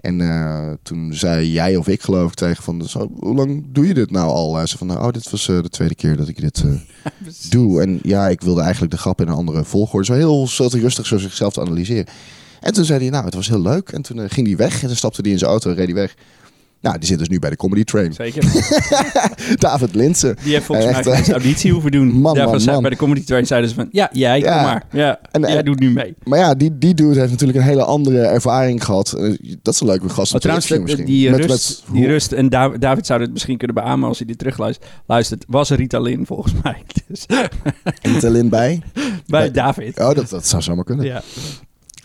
En 0.02 0.22
eh, 0.22 0.72
toen 0.84 1.14
zei 1.14 1.52
jij 1.52 1.76
of 1.76 1.88
ik 1.88 2.02
geloof 2.02 2.30
ik 2.30 2.36
tegen 2.36 2.64
van... 2.64 2.88
Zo, 2.88 3.12
hoe 3.20 3.36
lang 3.36 3.64
doe 3.72 3.88
je 3.88 3.94
dit 3.94 4.12
nou 4.12 4.30
al? 4.30 4.56
Hij 4.56 4.66
zei 4.66 4.78
van, 4.78 4.98
oh, 4.98 5.12
dit 5.12 5.30
was 5.30 5.50
eh, 5.50 5.62
de 5.62 5.70
tweede 5.70 5.96
keer 5.96 6.18
dat 6.18 6.28
ik 6.28 6.42
dit 6.42 6.64
eh, 6.64 6.72
doe. 7.52 7.82
En 7.82 8.00
ja, 8.04 8.28
ik 8.28 8.42
wilde 8.42 8.62
eigenlijk 8.62 8.92
de 8.92 8.98
grap 8.98 9.22
in 9.22 9.28
een 9.28 9.34
andere 9.34 9.64
volgorde. 9.64 10.06
Zo 10.06 10.14
heel 10.14 10.48
zat 10.48 10.72
hij 10.72 10.82
rustig 10.82 11.06
zo 11.06 11.18
zichzelf 11.18 11.54
te 11.54 11.62
analyseren. 11.62 12.06
En 12.60 12.74
toen 12.74 12.86
zei 12.86 13.00
hij, 13.00 13.10
nou, 13.10 13.26
het 13.26 13.34
was 13.34 13.48
heel 13.48 13.62
leuk. 13.62 13.90
En 13.90 14.02
toen 14.02 14.30
ging 14.30 14.48
hij 14.48 14.56
weg 14.56 14.82
en 14.82 14.88
toen 14.88 14.98
stapte 14.98 15.22
hij 15.22 15.32
in 15.32 15.38
zijn 15.38 15.52
auto 15.52 15.70
en 15.70 15.76
reed 15.76 15.86
hij 15.86 15.96
weg. 15.96 16.16
Nou, 16.82 16.98
die 16.98 17.08
zit 17.08 17.20
dus 17.20 17.28
nu 17.30 17.40
bij 17.40 17.50
de 17.50 17.56
Comedy 17.56 17.84
Train. 17.84 18.14
Zeker. 18.14 18.44
David 19.60 19.96
Linsen. 19.96 20.36
Die 20.44 20.54
heeft 20.54 20.66
volgens 20.66 20.88
mij 20.88 20.96
Echt, 20.96 21.06
eens 21.20 21.30
auditie 21.30 21.72
hoeven 21.72 21.92
doen. 21.92 22.08
Man, 22.08 22.34
Daarvan 22.34 22.52
man, 22.52 22.60
zei- 22.62 22.74
man. 22.74 22.82
Bij 22.82 22.92
de 22.92 22.98
Comedy 22.98 23.24
Train 23.24 23.46
zeiden 23.46 23.70
ze 23.70 23.76
van... 23.76 23.88
Ja, 23.92 24.10
jij, 24.12 24.40
Ja. 24.40 24.54
kom 24.54 24.64
maar. 24.64 24.84
Ja, 24.92 25.20
En, 25.32 25.42
jij 25.42 25.58
eh, 25.58 25.64
doet 25.64 25.80
nu 25.80 25.92
mee. 25.92 26.16
Maar 26.24 26.40
ja, 26.40 26.56
die, 26.56 26.78
die 26.78 26.94
dude 26.94 27.20
heeft 27.20 27.32
natuurlijk 27.32 27.60
een 27.60 27.64
hele 27.66 27.84
andere 27.84 28.22
ervaring 28.22 28.84
gehad. 28.86 29.14
Eh, 29.14 29.34
Dat 29.62 29.74
is 29.74 29.80
een 29.80 29.88
leuke 29.88 30.10
gast. 30.10 30.32
Maar 30.32 30.42
trouwens, 30.42 30.70
misschien. 30.70 31.06
die, 31.06 31.30
Met- 31.30 31.46
rust, 31.46 31.84
met- 31.86 31.96
die 31.96 32.08
rust, 32.08 32.32
en 32.32 32.50
Da- 32.50 32.78
David 32.78 33.06
zou 33.06 33.22
het 33.22 33.32
misschien 33.32 33.58
kunnen 33.58 33.76
beamen 33.76 34.08
als 34.08 34.18
hij 34.18 34.28
dit 34.28 34.38
terugluistert, 34.38 34.88
luistert, 35.08 35.44
was 35.48 35.70
Ritalin 35.70 36.26
volgens 36.26 36.54
mij. 36.64 36.84
Dus, 37.08 37.26
Ritalin 38.02 38.50
bij. 38.50 38.82
bij 38.94 39.12
Bij- 39.28 39.52
David. 39.52 40.00
Oh, 40.00 40.14
dat, 40.14 40.30
dat 40.30 40.48
zou 40.48 40.62
zomaar 40.62 40.84
kunnen. 40.86 41.06
Ja, 41.06 41.22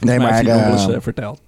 nee, 0.01 0.19
maar 0.19 0.35
heeft 0.35 0.49
hij 0.49 0.71
eens 0.71 0.87
eh, 0.89 0.95
eh, 0.95 1.01
verteld. 1.01 1.41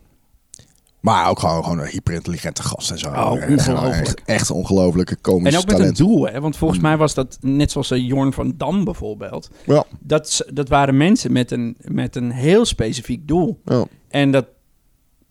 Maar 1.15 1.29
ook 1.29 1.39
gewoon, 1.39 1.63
gewoon 1.63 1.79
een 1.79 1.87
hyperintelligente 1.89 2.63
gast 2.63 2.91
en 2.91 2.99
zo. 2.99 3.09
Oh, 3.09 3.37
Echt- 3.43 3.49
ongelooflijk. 3.51 3.97
Echt, 4.07 4.23
echt 4.25 4.51
ongelooflijke 4.51 5.17
komische 5.17 5.57
En 5.57 5.59
ook 5.63 5.67
met 5.69 5.77
talent. 5.77 5.99
een 5.99 6.07
doel, 6.07 6.27
hè? 6.29 6.41
want 6.41 6.57
volgens 6.57 6.81
mij 6.81 6.97
was 6.97 7.15
dat 7.15 7.39
net 7.41 7.71
zoals 7.71 7.91
eh, 7.91 8.07
Jorn 8.07 8.33
van 8.33 8.55
Dam 8.57 8.85
bijvoorbeeld. 8.85 9.51
Ja, 9.67 9.85
Dat, 10.01 10.45
dat 10.53 10.69
waren 10.69 10.97
mensen 10.97 11.33
met 11.33 11.51
een, 11.51 11.77
met 11.81 12.17
een 12.17 12.31
heel 12.31 12.65
specifiek 12.65 13.29
doel. 13.29 13.61
ja. 13.65 13.85
En 14.09 14.31
dat, 14.31 14.47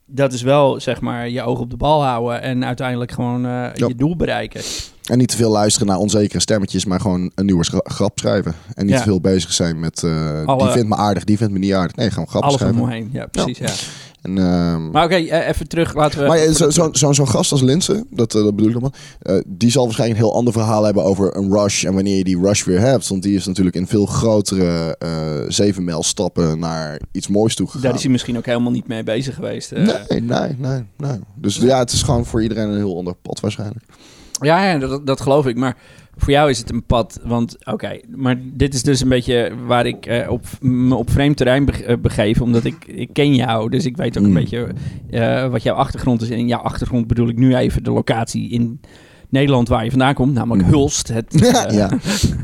dat 0.05 0.33
is 0.33 0.41
wel, 0.41 0.79
zeg 0.79 1.01
maar, 1.01 1.29
je 1.29 1.41
oog 1.41 1.59
op 1.59 1.69
de 1.69 1.77
bal 1.77 2.03
houden 2.03 2.41
en 2.41 2.65
uiteindelijk 2.65 3.11
gewoon 3.11 3.45
eh, 3.45 3.67
je 3.75 3.95
doel 3.95 4.15
bereiken. 4.15 4.61
En 5.05 5.17
niet 5.17 5.27
te 5.29 5.37
veel 5.37 5.51
luisteren 5.51 5.87
naar 5.87 5.97
onzekere 5.97 6.39
stemmetjes, 6.39 6.85
maar 6.85 6.99
gewoon 6.99 7.31
een 7.35 7.45
nieuwe 7.45 7.63
grap 7.83 8.19
schrijven. 8.19 8.53
En 8.73 8.85
niet 8.85 8.93
Ja. 8.93 8.97
te 9.01 9.03
veel 9.07 9.21
bezig 9.21 9.53
zijn 9.53 9.79
met 9.79 10.01
uh, 10.01 10.43
Alle- 10.45 10.63
die 10.63 10.71
vindt 10.71 10.89
me 10.89 10.95
aardig, 10.95 11.23
die 11.23 11.37
vindt 11.37 11.53
me 11.53 11.59
niet 11.59 11.73
aardig. 11.73 11.95
Nee, 11.95 12.09
gewoon 12.09 12.27
grappen 12.27 12.49
Alles 12.49 12.61
schrijven. 12.61 12.81
omheen, 12.81 13.09
ja, 13.11 13.25
precies. 13.25 13.57
Ja. 13.57 13.69
En, 14.25 14.37
ehm, 14.37 14.89
Maar 14.91 15.03
oké, 15.05 15.15
eh, 15.15 15.47
even 15.47 15.67
terug, 15.67 15.93
laten 15.93 16.19
we... 16.21 16.27
maar 16.27 16.37
eh, 16.37 16.43
zo- 16.43 16.51
voordat 16.51 16.75
we- 16.75 16.81
zo- 16.81 16.89
zo'n 16.93 17.13
zo'n 17.13 17.27
gast 17.27 17.51
als 17.51 17.61
Linse, 17.61 18.05
dat, 18.09 18.35
eh, 18.35 18.43
dat 18.43 18.55
bedoel 18.55 18.69
ik 18.69 18.75
allemaal, 18.75 18.93
eh, 19.21 19.35
die 19.47 19.71
zal 19.71 19.83
waarschijnlijk 19.85 20.19
een 20.19 20.25
heel 20.25 20.35
ander 20.35 20.53
verhaal 20.53 20.83
hebben 20.83 21.03
over 21.03 21.37
een 21.37 21.51
rush 21.53 21.83
en 21.85 21.93
wanneer 21.93 22.17
je 22.17 22.23
die 22.23 22.39
rush 22.41 22.63
weer 22.63 22.79
hebt. 22.79 23.07
Want 23.07 23.23
die 23.23 23.35
is 23.35 23.45
natuurlijk 23.45 23.75
in 23.75 23.87
veel 23.87 24.05
grotere 24.05 24.95
eh 24.99 25.09
zeven 25.47 25.83
mijl 25.83 26.03
stappen 26.03 26.59
naar 26.59 26.99
iets 27.11 27.27
moois 27.27 27.55
toe 27.55 27.65
gegaan. 27.67 27.81
Daar 27.81 27.93
is 27.95 28.01
hij 28.03 28.11
misschien 28.11 28.37
ook 28.37 28.45
helemaal 28.45 28.71
niet 28.71 28.87
mee 28.87 29.03
bezig 29.03 29.35
geweest. 29.35 29.71
eh. 29.71 29.83
Nee, 29.85 30.21
nee, 30.21 30.55
nee, 30.57 30.83
nee. 30.97 31.19
Dus 31.35 31.55
ja, 31.57 31.79
het 31.79 31.91
is 31.91 32.01
gewoon 32.03 32.25
voor 32.25 32.41
iedereen 32.41 32.69
een 32.69 32.75
heel 32.77 32.97
ander 32.97 33.13
pad 33.21 33.39
waarschijnlijk. 33.39 33.85
Ja, 34.41 34.63
ja 34.71 34.77
dat, 34.77 35.07
dat 35.07 35.21
geloof 35.21 35.45
ik. 35.47 35.55
Maar 35.57 35.77
voor 36.17 36.31
jou 36.33 36.49
is 36.49 36.57
het 36.59 36.71
een 36.71 36.83
pad. 36.83 37.19
Want 37.23 37.65
oké, 37.65 37.99
maar 38.15 38.35
dit 38.43 38.73
is 38.73 38.83
dus 38.83 39.01
een 39.01 39.09
beetje 39.09 39.51
waar 39.65 39.85
ik 39.85 40.05
eh, 40.05 40.31
op, 40.31 40.45
me 40.61 40.95
op 40.95 41.09
vreemd 41.09 41.37
terrein 41.37 41.69
eh, 41.69 41.97
begeef. 41.97 42.41
Omdat 42.41 42.63
ik, 42.63 42.85
ik 42.85 43.09
ken 43.13 43.35
jou, 43.35 43.69
dus 43.69 43.85
ik 43.85 43.97
weet 43.97 44.17
ook 44.17 44.23
een 44.23 44.29
Mm. 44.29 44.35
beetje 44.35 44.67
eh, 45.09 45.47
wat 45.47 45.63
jouw 45.63 45.75
achtergrond 45.75 46.21
is. 46.21 46.29
En 46.29 46.47
jouw 46.47 46.59
achtergrond 46.59 47.07
bedoel 47.07 47.29
ik 47.29 47.37
nu 47.37 47.55
even 47.55 47.83
de 47.83 47.91
locatie 47.91 48.49
in 48.49 48.79
Nederland 49.35 49.67
waar 49.67 49.83
je 49.83 49.89
vandaan 49.89 50.13
komt. 50.13 50.33
Namelijk 50.33 50.67
Mm. 50.67 50.73
Hulst. 50.73 51.07
Het, 51.07 51.25
Ja, 51.39 51.65
eh, 51.67 51.75
ja. 51.77 51.89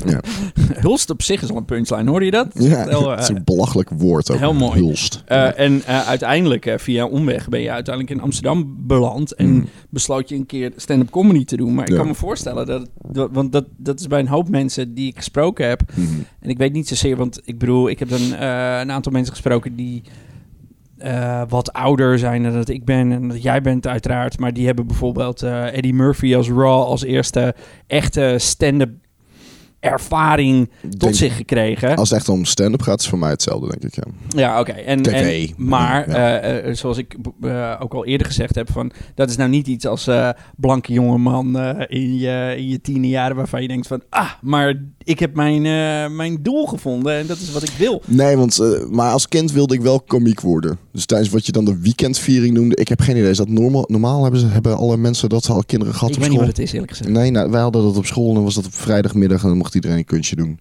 ja. 0.05 0.19
Hulst 0.87 1.09
op 1.09 1.21
zich 1.21 1.41
is 1.41 1.49
al 1.49 1.57
een 1.57 1.65
punchline, 1.65 2.09
hoorde 2.09 2.25
je 2.25 2.31
dat? 2.31 2.47
ja. 2.53 2.87
Heel, 2.87 3.01
eh, 3.03 3.09
het 3.15 3.19
is 3.19 3.27
een 3.35 3.41
belachelijk 3.43 3.89
woord 3.97 4.31
ook. 4.31 4.37
heel 4.37 4.53
mooi. 4.53 4.79
Hulst. 4.79 5.23
Eh, 5.25 5.59
en 5.59 5.81
eh, 5.85 6.07
uiteindelijk, 6.07 6.65
eh, 6.65 6.77
via 6.77 7.05
omweg, 7.05 7.49
ben 7.49 7.61
je 7.61 7.71
uiteindelijk 7.71 8.15
in 8.15 8.21
Amsterdam 8.23 8.75
beland. 8.77 9.33
En 9.35 9.49
Mm. 9.53 9.65
besloot 9.89 10.29
je 10.29 10.35
een 10.35 10.45
keer 10.45 10.71
stand-up 10.75 11.09
comedy 11.09 11.45
te 11.45 11.57
doen. 11.57 11.73
Maar 11.73 11.83
ik 11.85 11.91
Ja. 11.91 11.97
kan 11.97 12.07
me 12.07 12.15
voorstellen 12.15 12.65
dat, 12.65 12.89
dat- 13.11 13.29
want 13.31 13.51
dat, 13.51 13.65
dat 13.77 13.99
is 13.99 14.07
bij 14.07 14.19
een 14.19 14.27
hoop 14.27 14.49
mensen 14.49 14.93
die 14.93 15.07
ik 15.07 15.15
gesproken 15.17 15.67
heb. 15.67 15.81
Mhm. 15.95 16.07
En 16.39 16.49
ik 16.49 16.57
weet 16.57 16.73
niet 16.73 16.87
zozeer, 16.87 17.15
want 17.17 17.39
ik 17.43 17.57
bedoel, 17.57 17.89
ik 17.89 17.99
heb 17.99 18.09
dan 18.09 18.33
eh, 18.33 18.79
een 18.79 18.91
aantal 18.91 19.11
mensen 19.11 19.33
gesproken 19.33 19.75
die 19.75 20.01
eh, 21.01 21.41
wat 21.47 21.73
ouder 21.73 22.19
zijn 22.19 22.43
dan 22.43 22.53
dat 22.53 22.69
ik 22.69 22.85
ben 22.85 23.11
en 23.11 23.27
dat 23.27 23.43
jij 23.43 23.61
bent 23.61 23.87
uiteraard. 23.87 24.39
Maar 24.39 24.53
die 24.53 24.65
hebben 24.65 24.87
bijvoorbeeld 24.87 25.41
eh, 25.41 25.77
Eddie 25.77 25.93
Murphy 25.93 26.35
als 26.35 26.49
Raw 26.49 26.83
als 26.83 27.03
eerste 27.03 27.55
echte 27.87 28.35
stand-up 28.37 28.91
ervaring 29.81 30.69
tot 30.89 30.99
Denk- 30.99 31.13
zich 31.15 31.35
gekregen. 31.35 31.95
Als 31.95 32.09
het 32.09 32.17
echt 32.19 32.29
om 32.29 32.45
stand-up 32.45 32.81
gaat, 32.81 32.99
is 32.99 33.07
voor 33.07 33.19
mij 33.19 33.29
hetzelfde, 33.29 33.67
denk 33.67 33.83
ik. 33.83 33.95
Ja. 33.95 34.03
Ja, 34.41 34.59
oké. 34.59 34.71
En, 34.71 35.03
en- 35.03 35.49
maar, 35.57 36.09
Ja. 36.09 36.39
eh, 36.39 36.69
eh, 36.69 36.75
zoals 36.75 36.97
ik 36.97 37.15
eh, 37.41 37.75
ook 37.79 37.93
al 37.93 38.05
eerder 38.05 38.27
gezegd 38.27 38.55
heb, 38.55 38.71
van, 38.71 38.91
dat 39.15 39.29
is 39.29 39.35
nou 39.35 39.49
niet 39.49 39.67
iets 39.67 39.85
als 39.85 40.07
eh, 40.07 40.29
blanke 40.57 40.93
jongeman 40.93 41.59
in, 41.87 42.17
je, 42.17 42.53
in 42.57 42.67
je 42.67 42.81
tiende 42.81 43.07
jaren 43.07 43.35
waarvan 43.35 43.61
je 43.61 43.67
denkt 43.67 43.87
van, 43.87 44.01
ah, 44.09 44.29
maar 44.41 44.81
ik 45.03 45.19
heb 45.19 45.35
mijn, 45.35 45.61
mijn 46.15 46.37
doel 46.41 46.65
gevonden 46.65 47.13
en 47.17 47.27
dat 47.27 47.37
is 47.37 47.51
wat 47.51 47.63
ik 47.63 47.73
wil. 47.77 48.01
Nee, 48.05 48.37
want 48.37 48.59
maar 48.89 49.11
als 49.11 49.27
kind 49.27 49.51
wilde 49.51 49.73
ik 49.73 49.81
wel 49.81 49.99
komiek 50.01 50.41
worden. 50.41 50.77
Dus 50.91 51.05
tijdens 51.05 51.29
wat 51.29 51.45
je 51.45 51.51
dan 51.51 51.65
de 51.65 51.77
weekendviering 51.79 52.53
noemde, 52.53 52.75
ik 52.75 52.87
heb 52.87 52.99
geen 53.01 53.17
idee. 53.17 53.29
Is 53.29 53.37
dat 53.37 53.49
normaal? 53.49 53.85
Normaal 53.87 54.21
hebben, 54.23 54.39
ze, 54.39 54.47
hebben 54.47 54.77
alle 54.77 54.97
mensen 54.97 55.29
dat 55.29 55.49
al 55.49 55.63
kinderen 55.65 55.93
gehad 55.93 56.09
ik 56.09 56.15
op 56.15 56.21
weet 56.21 56.29
niet 56.31 56.37
school? 56.39 56.47
wat 56.47 56.57
het 56.57 56.65
is, 56.67 56.73
eerlijk 56.73 56.91
gezegd. 56.91 57.09
Nee, 57.09 57.31
nou, 57.31 57.51
wij 57.51 57.61
hadden 57.61 57.81
dat 57.83 57.97
op 57.97 58.05
school 58.05 58.27
en 58.27 58.33
dan 58.33 58.43
was 58.43 58.55
dat 58.55 58.65
op 58.65 58.73
vrijdagmiddag 58.73 59.41
en 59.41 59.47
dan 59.47 59.57
mocht 59.57 59.70
iedereen 59.73 59.97
een 59.97 60.05
kunstje 60.05 60.35
doen. 60.35 60.59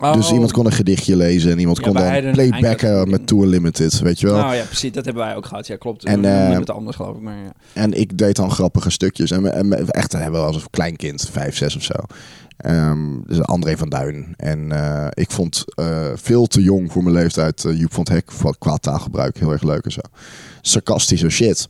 Oh. 0.00 0.12
Dus 0.12 0.32
iemand 0.32 0.52
kon 0.52 0.66
een 0.66 0.72
gedichtje 0.72 1.16
lezen 1.16 1.50
en 1.50 1.58
iemand 1.58 1.76
Ja, 1.76 1.82
kon 1.82 1.92
dan 1.92 2.32
playbacken 2.32 2.88
eindelijk- 2.88 3.10
met 3.10 3.26
Too 3.26 3.42
Unlimited, 3.42 4.00
weet 4.00 4.20
je 4.20 4.26
wel. 4.26 4.36
Nou 4.36 4.54
ja, 4.54 4.64
precies. 4.64 4.92
Dat 4.92 5.04
hebben 5.04 5.24
wij 5.24 5.36
ook 5.36 5.46
gehad. 5.46 5.66
Ja, 5.66 5.76
klopt. 5.76 6.04
En, 6.04 6.22
uh, 6.22 6.50
eh, 6.52 6.58
het 6.58 6.70
anders 6.70 6.96
geloof 6.96 7.16
ik. 7.16 7.22
Maar 7.22 7.36
ja. 7.36 7.52
En 7.72 7.92
ik 7.92 8.18
deed 8.18 8.36
dan 8.36 8.50
grappige 8.50 8.90
stukjes. 8.90 9.30
En, 9.30 9.52
en 9.52 9.88
echt 9.90 10.12
hebben 10.12 10.40
we 10.40 10.46
als 10.46 10.56
een 10.56 10.70
klein 10.70 10.96
kind, 10.96 11.28
vijf, 11.30 11.56
zes 11.56 11.76
of 11.76 11.82
zo. 11.82 11.94
Ehm, 12.56 12.98
dus 13.26 13.42
André 13.42 13.76
van 13.76 13.88
Duin. 13.88 14.34
En 14.36 14.72
eh, 14.72 15.06
ik 15.10 15.30
vond 15.30 15.64
eh, 15.74 16.06
veel 16.14 16.46
te 16.46 16.62
jong 16.62 16.92
voor 16.92 17.02
mijn 17.02 17.14
leeftijd 17.14 17.64
Joep 17.74 17.92
van 17.92 18.02
het 18.04 18.12
Hek 18.12 18.56
qua- 18.58 18.76
taalgebruik 18.76 19.38
heel 19.38 19.52
erg 19.52 19.62
leuk 19.62 19.84
en 19.84 19.92
zo. 19.92 20.00
Sarcastische 20.60 21.28
shit. 21.28 21.68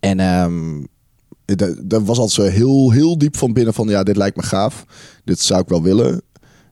En 0.00 0.20
ehm, 0.20 0.84
dat- 1.58 2.02
was 2.04 2.18
altijd 2.18 2.30
zo 2.30 2.54
heel, 2.56 2.90
heel 2.90 3.18
diep 3.18 3.36
van 3.36 3.52
binnen 3.52 3.74
van 3.74 3.88
ja, 3.88 4.02
dit 4.02 4.16
lijkt 4.16 4.36
me 4.36 4.42
gaaf. 4.42 4.84
Dit 5.24 5.40
zou 5.40 5.60
ik 5.60 5.68
wel 5.68 5.82
willen. 5.82 6.22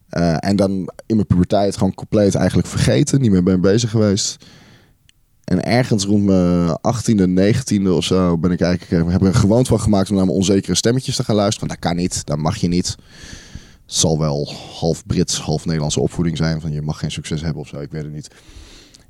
Eh, 0.09 0.37
en 0.39 0.57
dan 0.57 0.71
in 1.07 1.15
mijn 1.15 1.27
puberteit 1.27 1.77
gewoon 1.77 1.95
compleet 1.95 2.35
eigenlijk 2.35 2.69
vergeten. 2.69 3.21
Niet 3.21 3.31
meer 3.31 3.43
mee 3.43 3.59
bezig 3.59 3.91
geweest. 3.91 4.37
En 5.45 5.65
ergens 5.65 6.05
rond 6.05 6.25
mijn 6.25 6.79
18e, 6.81 7.27
19e 7.27 7.89
of 7.93 8.05
zo 8.05 8.39
ben 8.39 8.51
ik 8.51 8.61
eigenlijk, 8.61 9.05
eh, 9.07 9.13
heb 9.13 9.21
ik 9.21 9.27
er 9.29 9.35
gewoon 9.35 9.67
van 9.67 9.81
gemaakt 9.81 10.11
om 10.11 10.17
naar 10.17 10.25
mijn 10.25 10.37
onzekere 10.39 10.75
stemmetjes 10.75 11.17
te 11.17 11.25
gaan 11.25 11.37
luisteren. 11.37 11.69
Want 11.69 11.81
dat 11.81 11.91
kan 11.91 12.01
niet, 12.01 12.27
dat 12.27 12.39
mag 12.39 12.57
je 12.57 12.69
niet. 12.69 12.87
Het 13.87 13.97
zal 13.97 14.19
wel 14.19 14.53
half 14.79 15.07
Brits, 15.07 15.39
half 15.41 15.65
Nederlandse 15.65 16.01
opvoeding 16.01 16.37
zijn. 16.37 16.61
Van 16.61 16.73
je 16.73 16.83
mag 16.83 16.99
geen 16.99 17.11
succes 17.11 17.43
hebben 17.43 17.63
of 17.63 17.69
zo, 17.69 17.81
ik 17.81 17.91
weet 17.91 18.03
het 18.03 18.13
niet. 18.13 18.29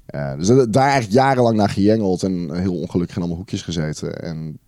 Eh, 0.06 0.36
dus 0.36 0.46
daar 0.46 0.82
eigenlijk 0.82 1.12
jarenlang 1.12 1.56
naar 1.56 1.68
gejengeld 1.70 2.22
en 2.22 2.54
heel 2.54 2.74
ongelukkig 2.80 3.16
in 3.16 3.22
allemaal 3.22 3.38
hoekjes 3.40 3.62
gezeten. 3.62 4.22
En 4.22 4.58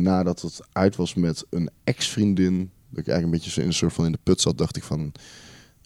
nadat 0.00 0.40
het 0.40 0.60
uit 0.72 0.96
was 0.96 1.14
met 1.14 1.44
een 1.50 1.70
ex-vriendin, 1.84 2.70
dat 2.90 3.00
ik 3.00 3.08
eigenlijk 3.08 3.24
een 3.24 3.30
beetje 3.30 3.50
zo 3.50 3.60
in 3.60 3.66
een 3.66 3.72
soort 3.72 3.92
van 3.92 4.04
in 4.04 4.12
de 4.12 4.18
put 4.22 4.40
zat, 4.40 4.58
dacht 4.58 4.76
ik 4.76 4.82
van 4.82 5.12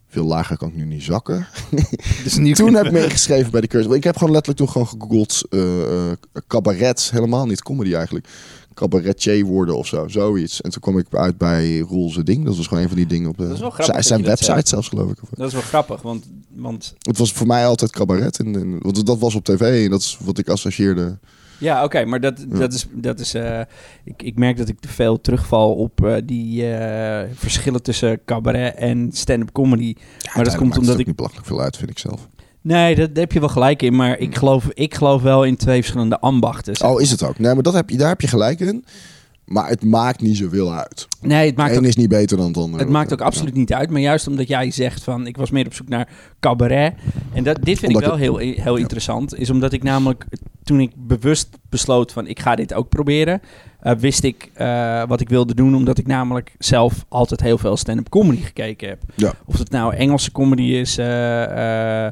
veel 0.09 0.25
lager 0.25 0.57
kan 0.57 0.68
ik 0.68 0.75
nu 0.75 0.85
niet 0.85 1.03
zakken. 1.03 1.47
Dus 2.25 2.37
nu 2.37 2.53
Toen 2.53 2.75
heb 2.75 2.87
ik 2.87 2.92
me 2.92 3.05
ingeschreven 3.05 3.51
bij 3.51 3.61
de 3.61 3.66
cursus. 3.66 3.92
Ik 3.94 4.05
heb 4.05 4.16
gewoon 4.16 4.33
letterlijk 4.33 4.59
toen 4.64 4.68
gewoon 4.73 4.88
gegoogeld 4.88 5.42
eh, 5.51 6.11
eh, 6.11 6.16
cabaret, 6.47 7.11
helemaal 7.11 7.47
niet 7.47 7.62
comedy 7.62 7.94
eigenlijk. 7.94 8.29
Cabaretier 8.75 9.44
worden 9.44 9.77
of 9.77 9.87
zo, 9.87 10.09
zoiets. 10.09 10.61
En 10.61 10.71
toen 10.71 10.81
kwam 10.81 10.99
ik 10.99 11.14
uit 11.14 11.38
bij 11.38 11.79
Roel 11.79 12.11
zijn 12.11 12.25
ding. 12.25 12.44
Dat 12.44 12.57
was 12.57 12.66
gewoon 12.66 12.83
een 12.83 12.88
van 12.88 12.99
die 12.99 13.07
dingen 13.07 13.29
op 13.29 13.37
de, 13.38 13.49
Dat 13.49 13.57
grappig 13.57 14.05
zijn, 14.05 14.23
dat 14.23 14.29
dat 14.29 14.47
website 14.47 14.68
zelfs 14.68 14.88
geloof 14.88 15.11
ik. 15.11 15.16
Dat 15.31 15.47
is 15.47 15.53
wel 15.53 15.62
grappig, 15.62 16.03
want, 16.03 16.27
want 16.55 16.94
Het 16.99 17.18
was 17.18 17.33
voor 17.33 17.47
mij 17.47 17.66
altijd 17.66 17.90
cabaret. 17.90 18.38
En, 18.38 18.55
en- 18.55 18.79
want 18.79 19.07
dat 19.07 19.18
was 19.18 19.35
op 19.35 19.44
tv 19.44 19.85
en 19.85 19.90
dat 19.90 20.01
is 20.01 20.18
wat 20.21 20.38
ik 20.38 20.49
associeerde. 20.49 21.18
Ja, 21.59 21.85
oké, 21.85 22.05
maar 22.05 22.21
dat, 22.21 22.44
dat 22.49 22.73
is... 22.73 22.87
Dat 22.92 23.21
is 23.21 23.35
eh, 23.35 23.61
ik, 24.05 24.23
ik 24.23 24.38
merk 24.38 24.57
dat 24.57 24.68
ik 24.68 24.81
te 24.81 24.88
veel 24.88 25.21
terugval 25.21 25.75
op 25.75 26.05
eh, 26.05 26.14
die 26.25 26.73
eh, 26.73 27.29
verschillen 27.35 27.83
tussen 27.83 28.25
cabaret 28.25 28.75
en 28.75 29.11
stand-up 29.12 29.53
comedy. 29.53 29.94
maar 30.35 30.44
dat 30.44 30.57
komt 30.57 30.79
omdat 30.79 30.94
ik 30.94 31.01
ik... 31.01 31.07
niet 31.07 31.16
belachelijk 31.16 31.47
veel 31.47 31.61
uit, 31.61 31.77
vind 31.77 31.90
ik 31.90 31.99
zelf. 31.99 32.29
Nee, 32.61 32.94
dat, 32.94 33.09
daar 33.09 33.23
heb 33.23 33.33
je 33.33 33.40
wel 33.40 33.49
gelijk 33.49 33.83
in, 33.83 33.97
maar 33.97 34.18
ik 34.18 34.37
geloof, 34.37 34.68
ik 34.75 34.94
geloof 34.94 35.23
wel 35.23 35.44
in 35.44 35.57
twee 35.57 35.81
verschillende 35.81 36.21
ambachten. 36.21 36.77
zeg 36.77 36.90
Oh, 36.90 37.01
is 37.01 37.11
het 37.11 37.23
ook? 37.23 37.38
Nee, 37.38 37.55
maar 37.55 37.62
dat 37.62 37.75
heb 37.75 37.90
je, 37.90 37.97
daar 37.97 38.09
heb 38.09 38.21
je 38.21 38.27
gelijk 38.27 38.61
in. 38.61 38.85
Maar 39.48 39.68
het 39.68 39.84
maakt 39.84 40.20
niet 40.20 40.37
zoveel 40.37 40.72
uit. 40.74 41.08
Nee, 41.20 41.46
het 41.46 41.56
maakt 41.56 41.72
Eén 41.72 41.78
ook, 41.78 41.84
is 41.84 41.96
niet 41.96 42.08
beter 42.08 42.37
dan 42.37 42.46
het 42.46 42.56
andere. 42.56 42.82
het 42.82 42.92
maakt 42.92 43.12
ook 43.12 43.20
absoluut 43.20 43.54
niet 43.54 43.72
uit. 43.72 43.90
Maar 43.90 44.00
juist 44.00 44.26
omdat 44.26 44.48
jij 44.48 44.70
zegt 44.70 45.04
van, 45.04 45.26
ik 45.26 45.37
was 45.37 45.50
meer 45.50 45.66
op 45.66 45.74
zoek 45.74 45.88
naar 45.88 46.08
cabaret. 46.40 46.94
En 47.32 47.44
dat, 47.44 47.58
dit 47.62 47.78
vind 47.78 47.94
Omdat 47.94 48.02
ik 48.02 48.18
wel 48.18 48.38
heel, 48.38 48.54
heel 48.62 48.74
ja. 48.76 48.80
interessant. 48.82 49.38
Is 49.38 49.50
omdat 49.50 49.72
ik 49.72 49.82
namelijk, 49.82 50.26
toen 50.64 50.80
ik 50.80 50.90
bewust 50.96 51.48
besloot 51.68 52.12
van, 52.12 52.26
ik 52.26 52.40
ga 52.40 52.54
dit 52.54 52.74
ook 52.74 52.88
proberen. 52.88 53.40
eh, 53.80 53.92
wist 53.94 54.22
ik 54.24 54.50
eh, 54.54 55.02
wat 55.06 55.20
ik 55.20 55.28
wilde 55.28 55.54
doen. 55.54 55.74
Omdat 55.74 55.98
ik 55.98 56.06
namelijk 56.06 56.54
zelf 56.58 57.04
altijd 57.08 57.40
heel 57.40 57.58
veel 57.58 57.76
stand-up 57.76 58.08
comedy 58.08 58.42
gekeken 58.42 58.88
heb. 58.88 59.02
Ja. 59.14 59.32
Of 59.44 59.58
het 59.58 59.70
nou 59.70 59.94
Engelse 59.94 60.32
comedy 60.32 60.62
is, 60.62 60.98
eh, 60.98 62.06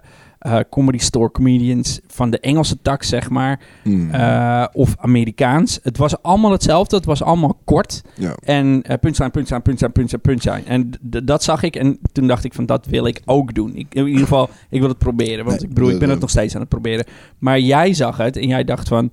eh, 0.47 0.59
comedy 0.71 0.99
store 0.99 1.31
comedians 1.31 2.01
van 2.07 2.31
de 2.31 2.41
Engelse 2.41 2.79
tak, 2.83 3.03
zeg 3.03 3.31
maar. 3.31 3.61
Hmm. 3.83 4.11
eh, 4.11 4.65
of 4.73 4.95
Amerikaans. 4.99 5.79
Het 5.83 5.97
was 5.97 6.23
allemaal 6.23 6.51
hetzelfde. 6.51 6.97
Het 6.97 7.05
was 7.05 7.23
allemaal 7.23 7.59
kort. 7.65 8.03
ja. 8.15 8.35
En 8.45 8.83
eh 8.83 8.99
punchline, 9.01 9.31
punchline, 9.31 9.61
punchline, 9.61 9.93
punchline, 9.93 10.23
punchline. 10.23 10.63
En 10.65 10.91
dat 11.25 11.43
zag 11.43 11.63
ik. 11.63 11.77
En 11.77 11.99
toen 12.13 12.27
dacht 12.27 12.45
ik 12.45 12.55
van, 12.55 12.67
dat 12.67 12.87
wil 12.87 13.07
ik 13.07 13.21
ook 13.25 13.55
doen. 13.55 13.75
Ik, 13.77 13.95
in 13.95 14.07
ieder 14.07 14.23
geval, 14.23 14.49
ik 14.71 14.81
wil 14.81 14.89
het 14.89 14.99
proberen. 14.99 15.45
Want 15.45 15.61
Nee, 15.61 15.69
ik 15.69 15.75
bedoel, 15.75 15.91
ik 15.91 15.99
ben 15.99 16.11
het 16.11 16.21
nog 16.21 16.31
steeds 16.31 16.55
aan 16.55 16.61
het 16.61 16.69
proberen. 16.69 17.05
Maar 17.39 17.61
jij 17.61 17.95
zag 17.95 18.17
het 18.17 18.37
en 18.37 18.49
jij 18.49 18.65
dacht 18.65 18.89
van... 18.89 19.11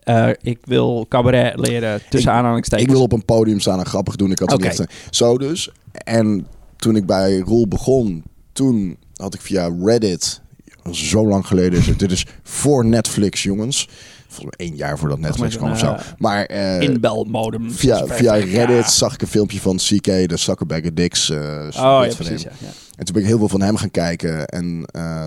eh, 0.00 0.28
ik 0.42 0.58
wil 0.64 1.06
cabaret 1.08 1.58
leren 1.58 2.00
tussen 2.10 2.30
Ik- 2.30 2.36
aanhalingstekens. 2.36 2.86
Ik 2.88 2.94
wil 2.94 3.02
op 3.04 3.12
een 3.12 3.24
podium 3.24 3.60
staan 3.60 3.78
en 3.78 3.86
grappig 3.86 4.16
doen. 4.16 4.30
Ik 4.30 4.38
had 4.38 4.50
het 4.50 4.60
niet 4.60 4.80
echt- 4.80 4.92
Zo 5.10 5.38
dus. 5.38 5.70
En 5.92 6.46
toen 6.76 6.96
ik 6.96 7.06
bij 7.06 7.38
Roel 7.38 7.68
begon, 7.68 8.24
toen 8.52 8.96
had 9.14 9.34
ik 9.34 9.40
via 9.40 9.70
Reddit, 9.82 10.40
zo 10.90 11.26
lang 11.26 11.46
geleden 11.46 11.78
is 11.78 11.86
het, 11.86 11.98
dit 11.98 12.10
is 12.12 12.26
voor 12.42 12.84
Netflix, 12.84 13.42
jongens. 13.42 13.88
Volgens 14.28 14.56
mij 14.56 14.66
één 14.68 14.76
jaar 14.76 14.98
voordat 14.98 15.18
Netflix 15.18 15.56
kwam 15.56 15.70
of 15.70 15.78
zo. 15.78 15.84
zo'n, 15.86 15.96
Maar 16.18 16.44
eh, 16.44 16.80
Inbelmodem. 16.80 17.70
via, 17.70 18.06
via 18.06 18.34
Ja. 18.34 18.44
Reddit 18.44 18.90
zag 18.90 19.14
ik 19.14 19.22
een 19.22 19.28
filmpje 19.28 19.60
van 19.60 19.76
CK, 19.76 20.04
de 20.04 20.36
Zuckerberg 20.36 20.92
Dicks. 20.92 21.30
eh 21.30 21.38
Oh 21.66 22.04
ja, 22.06 22.14
precies. 22.16 22.42
Ja. 22.42 22.50
En 22.96 23.04
toen 23.04 23.14
ben 23.14 23.22
ik 23.22 23.28
heel 23.28 23.38
veel 23.38 23.48
van 23.48 23.60
hem 23.62 23.76
gaan 23.76 23.90
kijken. 23.90 24.46
En 24.46 24.84
eh, 24.92 25.24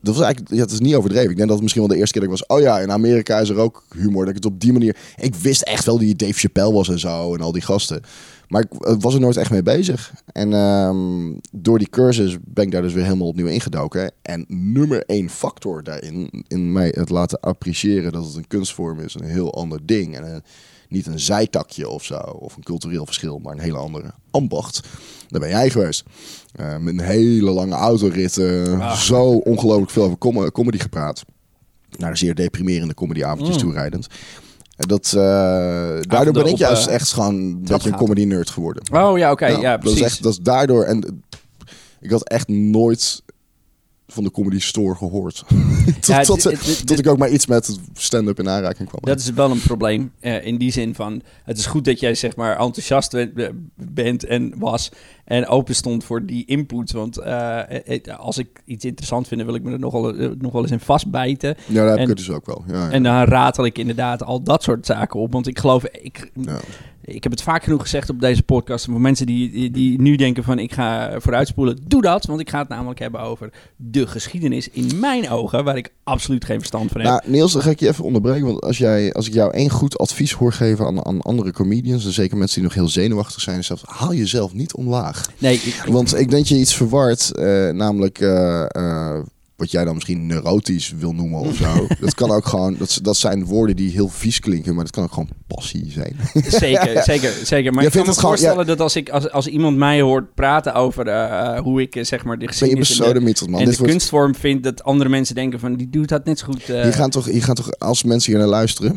dat 0.00 0.14
was 0.16 0.24
eigenlijk, 0.24 0.54
ja, 0.54 0.60
het 0.60 0.70
is 0.70 0.80
niet 0.80 0.94
overdreven. 0.94 1.30
Ik 1.30 1.36
denk 1.36 1.48
dat 1.48 1.56
het 1.56 1.62
misschien 1.62 1.82
wel 1.82 1.92
de 1.92 1.98
eerste 1.98 2.18
keer 2.18 2.28
dat 2.28 2.38
ik 2.38 2.44
was. 2.48 2.56
Oh 2.58 2.62
ja, 2.64 2.78
in 2.80 2.90
Amerika 2.92 3.38
is 3.38 3.48
er 3.48 3.56
ook 3.58 3.84
humor. 3.96 4.20
Dat 4.20 4.28
ik 4.28 4.34
het 4.34 4.52
op 4.52 4.60
die 4.60 4.72
manier. 4.72 4.96
Ik 5.16 5.34
wist 5.34 5.62
echt 5.62 5.84
wel 5.84 5.98
die 5.98 6.16
Dave 6.16 6.32
Chappelle 6.32 6.72
was 6.72 6.88
en 6.88 6.98
zo. 6.98 7.34
En 7.34 7.40
al 7.40 7.52
die 7.52 7.62
gasten. 7.62 8.02
Maar 8.48 8.62
ik 8.62 8.68
was 9.00 9.14
er 9.14 9.20
nooit 9.20 9.36
echt 9.36 9.50
mee 9.50 9.62
bezig. 9.62 10.12
En 10.32 10.52
ehm, 10.52 11.32
door 11.52 11.78
die 11.78 11.88
cursus 11.90 12.36
ben 12.44 12.64
ik 12.64 12.70
daar 12.70 12.82
dus 12.82 12.92
weer 12.92 13.04
helemaal 13.04 13.26
opnieuw 13.28 13.46
ingedoken. 13.46 14.12
En 14.22 14.44
nummer 14.48 15.02
één 15.06 15.28
factor 15.30 15.82
daarin, 15.82 16.44
in 16.48 16.72
mij 16.72 16.92
het 16.96 17.08
laten 17.10 17.40
appreciëren 17.40 18.12
dat 18.12 18.24
het 18.24 18.34
een 18.36 18.46
kunstvorm 18.46 19.00
is, 19.00 19.14
een 19.14 19.24
heel 19.24 19.54
ander 19.54 19.80
ding. 19.86 20.16
En 20.16 20.34
eh, 20.34 20.40
niet 20.88 21.06
een 21.06 21.20
zijtakje 21.20 21.88
of 21.88 22.04
zo, 22.04 22.16
of 22.18 22.56
een 22.56 22.62
cultureel 22.62 23.04
verschil, 23.06 23.38
maar 23.38 23.52
een 23.52 23.60
hele 23.60 23.76
andere 23.76 24.10
ambacht. 24.30 24.80
Daar 25.28 25.40
ben 25.40 25.48
jij 25.50 25.70
geweest. 25.70 26.02
Eh, 26.52 26.76
met 26.78 26.94
een 26.98 27.04
hele 27.04 27.50
lange 27.50 27.74
autorit. 27.74 28.38
Ah. 28.38 28.92
Zo 28.96 29.22
ongelooflijk 29.24 29.90
veel 29.90 30.02
over 30.04 30.18
com- 30.18 30.50
comedy 30.50 30.78
gepraat. 30.78 31.24
Naar 31.98 32.16
zeer 32.16 32.34
deprimerende 32.34 32.94
comedyavondjes 32.94 33.56
Mm. 33.56 33.62
toerijdend. 33.62 34.06
Dat, 34.76 35.06
eh, 35.06 36.00
daardoor 36.00 36.32
ben 36.32 36.46
ik 36.46 36.56
juist 36.56 36.86
eh, 36.86 36.94
echt 36.94 37.12
gewoon 37.12 37.34
een 37.34 37.62
beetje 37.62 37.88
een 37.88 37.96
comedy 37.96 38.24
nerd 38.24 38.50
geworden. 38.50 38.82
Oh 38.92 39.18
ja, 39.18 39.30
oké. 39.30 39.46
ja, 39.46 39.70
dat, 39.70 39.80
precies. 39.80 39.98
is 39.98 40.04
echt, 40.04 40.22
dat 40.22 40.32
is 40.32 40.38
daardoor. 40.38 40.84
En 40.84 41.22
ik 42.00 42.10
had 42.10 42.28
echt 42.28 42.48
nooit 42.48 43.22
van 44.06 44.24
de 44.24 44.30
comedy 44.30 44.58
store 44.60 44.94
gehoord. 44.94 45.34
tot, 45.84 46.06
Ja, 46.06 46.20
tot, 46.22 46.86
tot 46.86 46.98
ik 46.98 47.06
ook 47.08 47.18
maar 47.18 47.30
iets 47.30 47.46
met 47.46 47.78
stand-up 47.92 48.38
in 48.38 48.48
aanraking 48.48 48.88
kwam. 48.88 49.00
Dat 49.04 49.18
is 49.20 49.30
wel 49.30 49.50
een 49.50 49.60
probleem. 49.60 50.12
eh, 50.20 50.46
in 50.46 50.58
die 50.58 50.72
zin 50.72 50.94
van, 50.94 51.22
het 51.44 51.58
is 51.58 51.66
goed 51.66 51.84
dat 51.84 52.00
jij 52.00 52.14
zeg 52.14 52.36
maar 52.36 52.58
enthousiast 52.58 53.16
bent- 53.76 54.24
en 54.24 54.52
was 54.58 54.90
en 55.24 55.46
open 55.46 55.74
stond 55.74 56.04
voor 56.04 56.26
die 56.26 56.44
input. 56.46 56.92
Want 56.92 57.16
eh, 57.18 57.60
het- 57.66 58.16
als 58.16 58.38
ik 58.38 58.48
iets 58.64 58.84
interessant 58.84 59.28
vind, 59.28 59.42
wil 59.42 59.54
ik 59.54 59.62
me 59.62 59.72
er 59.72 59.78
nog 59.78 59.92
wel, 59.92 60.16
eh, 60.16 60.30
nog 60.38 60.52
wel 60.52 60.62
eens 60.62 60.70
in 60.70 60.80
vastbijten. 60.80 61.56
ja, 61.66 61.74
daar 61.74 61.88
heb 61.88 61.98
en- 61.98 62.10
ik 62.10 62.16
dus 62.16 62.30
ook 62.30 62.46
wel. 62.46 62.64
Ja, 62.66 62.74
ja. 62.74 62.90
En 62.90 63.02
dan 63.02 63.24
ratel 63.24 63.64
ik 63.64 63.78
inderdaad 63.78 64.22
al 64.22 64.42
dat 64.42 64.62
soort 64.62 64.86
zaken 64.86 65.20
op. 65.20 65.32
Want 65.32 65.46
ik 65.46 65.58
geloof, 65.58 65.84
ik. 65.84 66.30
Ik 67.04 67.22
heb 67.22 67.32
het 67.32 67.42
vaak 67.42 67.64
genoeg 67.64 67.80
gezegd 67.80 68.10
op 68.10 68.20
deze 68.20 68.42
podcast. 68.42 68.84
Voor 68.84 69.00
mensen 69.00 69.26
die, 69.26 69.50
die, 69.50 69.70
die 69.70 70.00
nu 70.00 70.16
denken 70.16 70.44
van 70.44 70.58
ik 70.58 70.72
ga 70.72 71.20
vooruitspoelen, 71.20 71.78
doe 71.86 72.02
dat. 72.02 72.24
Want 72.24 72.40
ik 72.40 72.50
ga 72.50 72.58
het 72.58 72.68
namelijk 72.68 72.98
hebben 72.98 73.20
over 73.20 73.50
de 73.76 74.06
geschiedenis 74.06 74.68
in 74.68 74.98
mijn 75.00 75.30
ogen, 75.30 75.64
waar 75.64 75.76
ik 75.76 75.92
absoluut 76.02 76.44
geen 76.44 76.58
verstand 76.58 76.90
van 76.90 77.00
heb. 77.00 77.10
Nou, 77.10 77.22
Niels, 77.26 77.52
dan 77.52 77.62
ga 77.62 77.70
ik 77.70 77.80
je 77.80 77.88
even 77.88 78.04
onderbreken. 78.04 78.46
Want 78.46 78.60
als, 78.60 78.78
jij, 78.78 79.12
als 79.12 79.26
ik 79.26 79.32
jou 79.32 79.52
één 79.52 79.70
goed 79.70 79.98
advies 79.98 80.32
hoor 80.32 80.52
geven 80.52 80.86
aan, 80.86 81.06
aan 81.06 81.22
andere 81.22 81.52
comedians, 81.52 82.04
en 82.04 82.12
zeker 82.12 82.36
mensen 82.36 82.60
die 82.60 82.64
nog 82.64 82.74
heel 82.74 82.88
zenuwachtig 82.88 83.40
zijn, 83.40 83.58
is 83.58 83.66
zelf, 83.66 83.82
haal 83.86 84.14
jezelf 84.14 84.52
niet 84.52 84.74
omlaag. 84.74 85.30
nee, 85.38 85.54
ik, 85.54 85.84
Want 85.88 86.18
ik 86.18 86.30
denk 86.30 86.46
je 86.46 86.58
iets 86.58 86.74
verward, 86.74 87.32
eh, 87.32 87.68
namelijk 87.70 88.18
eh, 88.18 88.64
eh, 88.68 89.22
wat 89.56 89.70
jij 89.70 89.84
dan 89.84 89.94
misschien 89.94 90.26
neurotisch 90.26 90.94
wil 90.98 91.12
noemen 91.12 91.40
of 91.40 91.56
zo. 91.56 91.86
dat 92.00 92.14
kan 92.14 92.30
ook 92.30 92.46
gewoon, 92.46 92.76
dat, 92.78 92.98
dat 93.02 93.16
zijn 93.16 93.44
woorden 93.44 93.76
die 93.76 93.90
heel 93.90 94.08
vies 94.08 94.40
klinken, 94.40 94.74
maar 94.74 94.84
dat 94.84 94.92
kan 94.92 95.04
ook 95.04 95.12
gewoon 95.12 95.28
passie 95.46 95.90
zijn. 95.90 96.16
Zeker, 96.46 97.02
zeker, 97.12 97.32
zeker. 97.44 97.72
Maar 97.72 97.82
Je 97.82 97.88
ik 97.88 97.92
kan 97.92 97.92
vindt 97.92 97.94
me 97.94 98.00
het 98.00 98.06
gewoon- 98.18 98.30
voorstellen 98.30 98.66
dat 98.66 98.80
als, 98.80 98.96
ik, 98.96 99.08
als, 99.10 99.30
als 99.30 99.46
iemand 99.46 99.76
mij 99.76 100.00
hoort 100.00 100.34
praten 100.34 100.74
over 100.74 101.06
eh, 101.08 101.58
hoe 101.60 101.80
ik 101.80 101.96
eh, 101.96 102.04
zeg 102.04 102.24
maar 102.24 102.36
de 102.38 102.42
je 102.42 102.48
geschiedenis 102.48 102.90
en 103.00 103.12
de, 103.14 103.20
man. 103.20 103.60
en 103.60 103.64
Dit 103.66 103.72
de 103.74 103.78
wordt, 103.78 103.92
kunstvorm 103.92 104.34
vind, 104.34 104.62
dat 104.64 104.84
andere 104.84 105.10
mensen 105.10 105.34
denken 105.34 105.60
van 105.60 105.74
die 105.76 105.90
doet 105.90 106.08
dat 106.08 106.24
net 106.24 106.38
zo 106.38 106.46
goed. 106.46 106.68
eh, 106.68 106.82
hier, 106.82 106.92
gaan 106.92 107.10
toch, 107.10 107.24
hier 107.26 107.42
gaan 107.42 107.54
toch, 107.54 107.78
als 107.78 108.02
mensen 108.04 108.30
hier 108.32 108.40
naar 108.40 108.50
luisteren, 108.50 108.96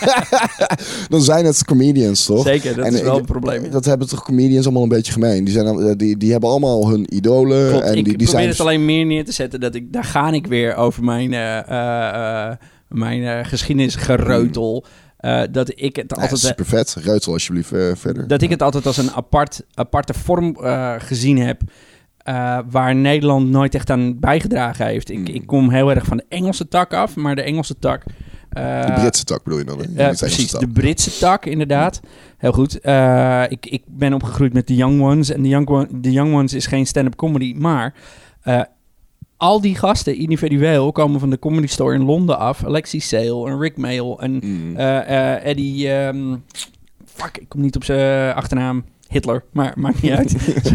dan 1.08 1.22
zijn 1.22 1.44
het 1.44 1.64
comedians, 1.64 2.24
toch? 2.24 2.42
Zeker, 2.46 2.74
dat 2.76 2.86
En 2.86 2.94
is 2.94 3.00
wel 3.00 3.18
een 3.18 3.24
probleem. 3.24 3.64
ja. 3.64 3.70
Dat 3.70 3.84
hebben 3.84 4.08
toch 4.08 4.24
comedians 4.24 4.64
allemaal 4.64 4.82
een 4.82 4.88
beetje 4.88 5.12
gemeen. 5.12 5.44
Die, 5.44 5.54
zijn, 5.54 5.96
die, 5.96 6.16
die 6.16 6.30
hebben 6.32 6.50
allemaal 6.50 6.88
hun 6.88 7.14
idolen. 7.14 7.68
Klopt, 7.70 7.84
en 7.84 7.94
ik 7.96 8.04
die, 8.04 8.04
die 8.04 8.12
probeer 8.12 8.28
zijn 8.28 8.48
het 8.48 8.60
alleen 8.60 8.84
meer 8.84 9.06
neer 9.06 9.24
te 9.24 9.32
zetten 9.32 9.60
dat 9.60 9.74
ik, 9.74 9.92
daar 9.92 10.04
ga 10.04 10.32
ik 10.32 10.46
weer 10.46 10.74
over 10.74 11.04
mijn, 11.04 11.32
eh, 11.32 11.58
eh, 11.58 12.46
eh, 12.50 12.56
mijn 12.88 13.22
eh, 13.24 13.44
geschiedenisgereutel. 13.44 14.84
Eh, 15.26 15.42
dat 15.50 15.72
ik 15.74 15.96
het 15.96 16.12
Ja, 16.16 16.22
altijd... 16.22 16.40
super 16.40 16.66
vet. 16.66 16.96
Alsjeblieft 17.26 17.72
eh, 17.72 17.90
verder. 17.94 18.26
Dat 18.28 18.42
ik 18.42 18.50
het 18.50 18.62
altijd 18.62 18.86
als 18.86 18.96
een 18.96 19.10
apart, 19.10 19.62
aparte 19.74 20.14
vorm 20.14 20.56
eh, 20.56 20.94
gezien 20.98 21.38
heb. 21.38 21.60
eh, 22.18 22.58
waar 22.70 22.94
Nederland 22.94 23.48
nooit 23.48 23.74
echt 23.74 23.90
aan 23.90 24.18
bijgedragen 24.18 24.86
heeft. 24.86 25.10
Ik, 25.10 25.18
Mm. 25.18 25.26
ik 25.26 25.46
kom 25.46 25.70
heel 25.70 25.90
erg 25.90 26.04
van 26.04 26.16
de 26.16 26.24
Engelse 26.28 26.68
tak 26.68 26.92
af, 26.94 27.16
maar 27.16 27.34
de 27.34 27.42
Engelse 27.42 27.78
tak... 27.78 28.02
eh, 28.50 28.86
De 28.86 28.92
Britse 28.92 29.24
tak 29.24 29.42
bedoel 29.44 29.58
je 29.58 29.64
dan? 29.64 29.78
ja, 29.94 30.10
de 30.10 30.16
precies, 30.16 30.50
de 30.50 30.68
Britse 30.68 31.18
tak, 31.18 31.46
inderdaad. 31.46 32.00
Heel 32.38 32.52
goed. 32.52 32.80
Eh, 32.80 33.42
ik, 33.48 33.66
ik 33.66 33.82
ben 33.86 34.12
opgegroeid 34.12 34.52
met 34.52 34.66
The 34.66 34.74
Young 34.74 35.02
Ones. 35.02 35.30
En 35.30 35.42
The 35.42 35.48
Young, 35.48 35.68
One- 35.68 36.00
The 36.00 36.12
Young 36.12 36.34
Ones 36.34 36.52
is 36.54 36.66
geen 36.66 36.86
stand-up 36.86 37.16
comedy. 37.16 37.54
Maar 37.58 37.94
eh, 38.42 38.60
al 39.36 39.60
die 39.60 39.74
gasten 39.76 40.16
individueel 40.16 40.92
komen 40.92 41.20
van 41.20 41.30
de 41.30 41.38
Comedy 41.38 41.66
Store 41.66 41.94
in 41.94 42.02
Londen 42.04 42.38
af. 42.38 42.64
Alexi 42.64 43.00
Sale 43.00 43.46
en 43.50 43.58
Rick 43.60 43.76
Mail 43.76 44.20
en 44.20 44.40
Mm. 44.44 44.76
eh, 44.76 45.34
eh, 45.34 45.46
Eddie... 45.46 45.88
ehm, 45.92 46.36
fuck, 47.04 47.38
ik 47.38 47.48
kom 47.48 47.60
niet 47.60 47.76
op 47.76 47.84
zijn 47.84 48.34
achternaam. 48.34 48.84
Hitler, 49.08 49.44
maar 49.52 49.72
maakt 49.76 50.02
niet 50.02 50.12
uit. 50.12 50.30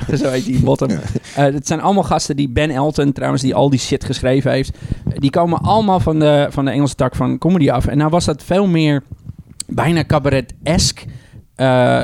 zo, 0.10 0.16
zo 0.24 0.30
heet 0.30 0.46
die 0.46 0.60
bottom. 0.64 0.90
Ja. 0.90 1.00
Eh, 1.36 1.54
het 1.54 1.68
zijn 1.68 1.82
allemaal 1.82 2.04
gasten 2.04 2.36
die 2.36 2.50
Ben 2.50 2.70
Elton, 2.70 3.12
trouwens, 3.12 3.42
die 3.42 3.56
al 3.56 3.70
die 3.70 3.80
shit 3.80 4.04
geschreven 4.04 4.52
heeft. 4.52 4.78
Die 5.16 5.30
komen 5.30 5.60
allemaal 5.60 6.00
van 6.00 6.20
de, 6.20 6.48
van 6.50 6.66
de 6.66 6.72
Engelse 6.72 6.96
tak 6.96 7.16
van 7.16 7.38
comedy 7.38 7.70
af. 7.72 7.86
En 7.88 7.98
nou 7.98 8.10
was 8.10 8.26
dat 8.26 8.44
veel 8.44 8.68
meer 8.68 9.04
bijna 9.68 10.06
cabaret-esque 10.06 11.06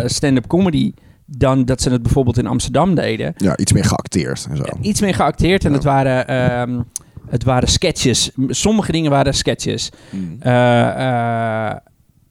stand-up 0.06 0.48
comedy... 0.48 0.94
dan 1.30 1.66
dat 1.66 1.82
ze 1.82 1.90
het 1.90 2.02
bijvoorbeeld 2.04 2.38
in 2.38 2.48
Amsterdam 2.48 2.96
deden. 2.96 3.34
Ja, 3.38 3.58
iets 3.58 3.72
meer 3.74 3.86
geacteerd 3.86 4.48
en 4.50 4.58
zo. 4.58 4.64
Iets 4.82 5.02
meer 5.02 5.16
geacteerd 5.16 5.64
en 5.64 5.70
Ja. 5.70 5.76
het, 5.76 5.84
waren, 5.86 6.28
ehm, 6.28 6.80
het 7.30 7.44
waren 7.44 7.68
sketches. 7.68 8.32
Sommige 8.48 8.92
dingen 8.92 9.12
waren 9.12 9.34
sketches. 9.34 9.90
Mm. 10.12 10.36
Eh, 10.40 10.88
eh, 11.70 11.76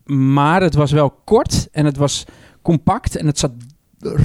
maar 0.05 0.63
het 0.63 0.75
was 0.75 0.93
wel 0.93 1.11
kort 1.25 1.69
en 1.73 1.85
het 1.85 1.97
was 1.97 2.25
compact 2.63 3.17
en 3.17 3.27
het 3.27 3.39
zat 3.39 3.53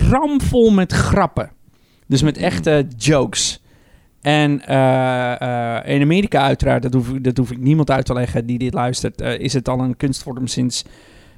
ramvol 0.10 0.72
met 0.72 0.92
grappen. 0.92 1.52
Dus 2.08 2.22
met 2.22 2.38
echte 2.38 2.88
jokes. 2.98 3.62
En 4.22 4.66
eh, 4.66 5.96
in 5.96 6.02
Amerika 6.02 6.42
uiteraard, 6.42 6.82
dat 6.84 6.94
hoef, 6.94 7.10
ik- 7.10 7.24
dat 7.24 7.38
hoef 7.38 7.52
ik 7.52 7.58
niemand 7.60 7.92
uit 7.92 8.06
te 8.06 8.14
leggen 8.14 8.46
die 8.46 8.58
dit 8.58 8.74
luistert, 8.74 9.22
is 9.22 9.54
het 9.54 9.70
al 9.70 9.80
een 9.80 9.98
kunstvorm 9.98 10.48
sinds, 10.48 10.84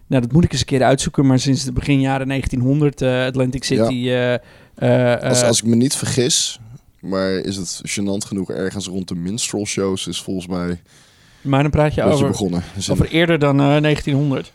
nou 0.07 0.21
dat 0.21 0.31
moet 0.31 0.43
ik 0.43 0.51
eens 0.51 0.59
een 0.61 0.65
keer 0.67 0.83
uitzoeken, 0.83 1.25
maar 1.25 1.39
sinds 1.39 1.63
het 1.63 1.73
begin 1.73 1.99
jaren 1.99 2.27
1900, 2.27 3.01
eh, 3.01 3.25
Atlantic 3.25 3.63
City. 3.63 4.07
eh, 4.09 4.33
eh, 4.33 5.21
Als, 5.23 5.41
eh, 5.41 5.47
als 5.47 5.59
ik 5.61 5.65
me 5.65 5.75
niet 5.75 5.95
vergis, 5.95 6.59
maar 6.99 7.31
is 7.31 7.55
het 7.55 7.81
gênant 7.89 8.27
genoeg 8.27 8.49
ergens 8.51 8.87
rond 8.87 9.07
de 9.07 9.15
minstrel 9.15 9.65
shows 9.65 10.07
is 10.07 10.21
volgens 10.21 10.47
mij 10.47 10.81
maar 11.41 11.61
dan 11.61 11.71
praat 11.71 11.93
je 11.93 12.03
over, 12.03 12.27
begonnen. 12.27 12.63
Over 12.89 13.07
eerder 13.09 13.39
dan 13.39 13.59
eh, 13.59 13.65
1900. 13.81 14.51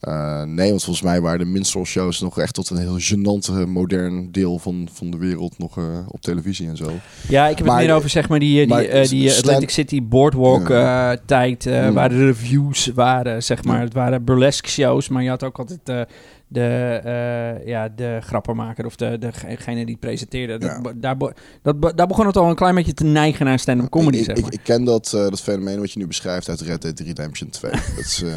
Eh, 0.00 0.42
nee, 0.42 0.68
want 0.70 0.84
volgens 0.84 1.04
mij 1.04 1.20
waren 1.20 1.38
de 1.38 1.44
minstrel 1.44 1.84
shows 1.84 2.20
nog 2.20 2.38
echt 2.38 2.54
tot 2.54 2.70
een 2.70 2.76
heel 2.76 2.98
gênant 3.00 3.50
eh, 3.54 3.64
modern 3.64 4.28
deel 4.32 4.58
van, 4.58 4.88
van 4.92 5.10
de 5.10 5.16
wereld 5.16 5.58
nog 5.58 5.78
eh, 5.78 5.84
op 6.08 6.20
televisie 6.20 6.68
en 6.68 6.76
zo. 6.76 6.90
Ja, 7.28 7.48
ik 7.48 7.56
heb 7.58 7.66
Maar- 7.66 7.76
het 7.78 7.86
meer 7.86 7.94
over 7.96 8.08
zeg 8.10 8.28
maar 8.28 8.38
die, 8.38 8.66
die, 8.66 8.88
eh, 8.88 9.08
die 9.08 9.32
Atlantic 9.32 9.70
City 9.70 10.02
Boardwalk 10.02 10.68
Ja. 10.68 11.16
tijd, 11.26 11.64
Mm. 11.64 11.92
waar 11.92 12.08
de 12.08 12.24
reviews 12.26 12.86
waren, 12.94 13.42
zeg 13.42 13.64
maar. 13.64 13.80
Het 13.80 13.94
waren 13.94 14.24
burlesque 14.24 14.68
shows, 14.70 15.08
maar 15.08 15.22
je 15.22 15.28
had 15.28 15.44
ook 15.44 15.58
altijd 15.58 16.08
de, 16.52 17.00
eh, 17.04 17.66
ja, 17.66 17.88
de 17.88 18.18
grappenmaker 18.20 18.86
of 18.86 18.96
de, 18.96 19.18
degene 19.18 19.84
die 19.84 19.90
het 19.90 20.00
presenteerde. 20.00 20.66
Ja. 20.66 20.92
daar, 20.94 21.16
dat, 21.62 21.96
daar 21.96 22.06
begon 22.06 22.26
het 22.26 22.36
al 22.36 22.48
een 22.48 22.54
klein 22.54 22.74
beetje 22.74 22.94
te 22.94 23.04
neigen 23.04 23.46
naar 23.46 23.58
stand-up 23.58 23.88
comedy, 23.88 24.18
ik, 24.18 24.24
zeg 24.24 24.36
ik, 24.36 24.42
maar. 24.42 24.52
ik 24.52 24.60
ken 24.62 24.84
dat, 24.84 25.12
eh, 25.12 25.20
dat 25.20 25.40
fenomeen 25.40 25.78
wat 25.80 25.92
je 25.92 25.98
nu 25.98 26.06
beschrijft 26.06 26.48
uit 26.48 26.60
Red 26.60 26.82
Dead 26.82 27.00
Redemption 27.00 27.50
2. 27.50 27.70
dat 27.96 27.98
is, 27.98 28.22
eh, 28.22 28.30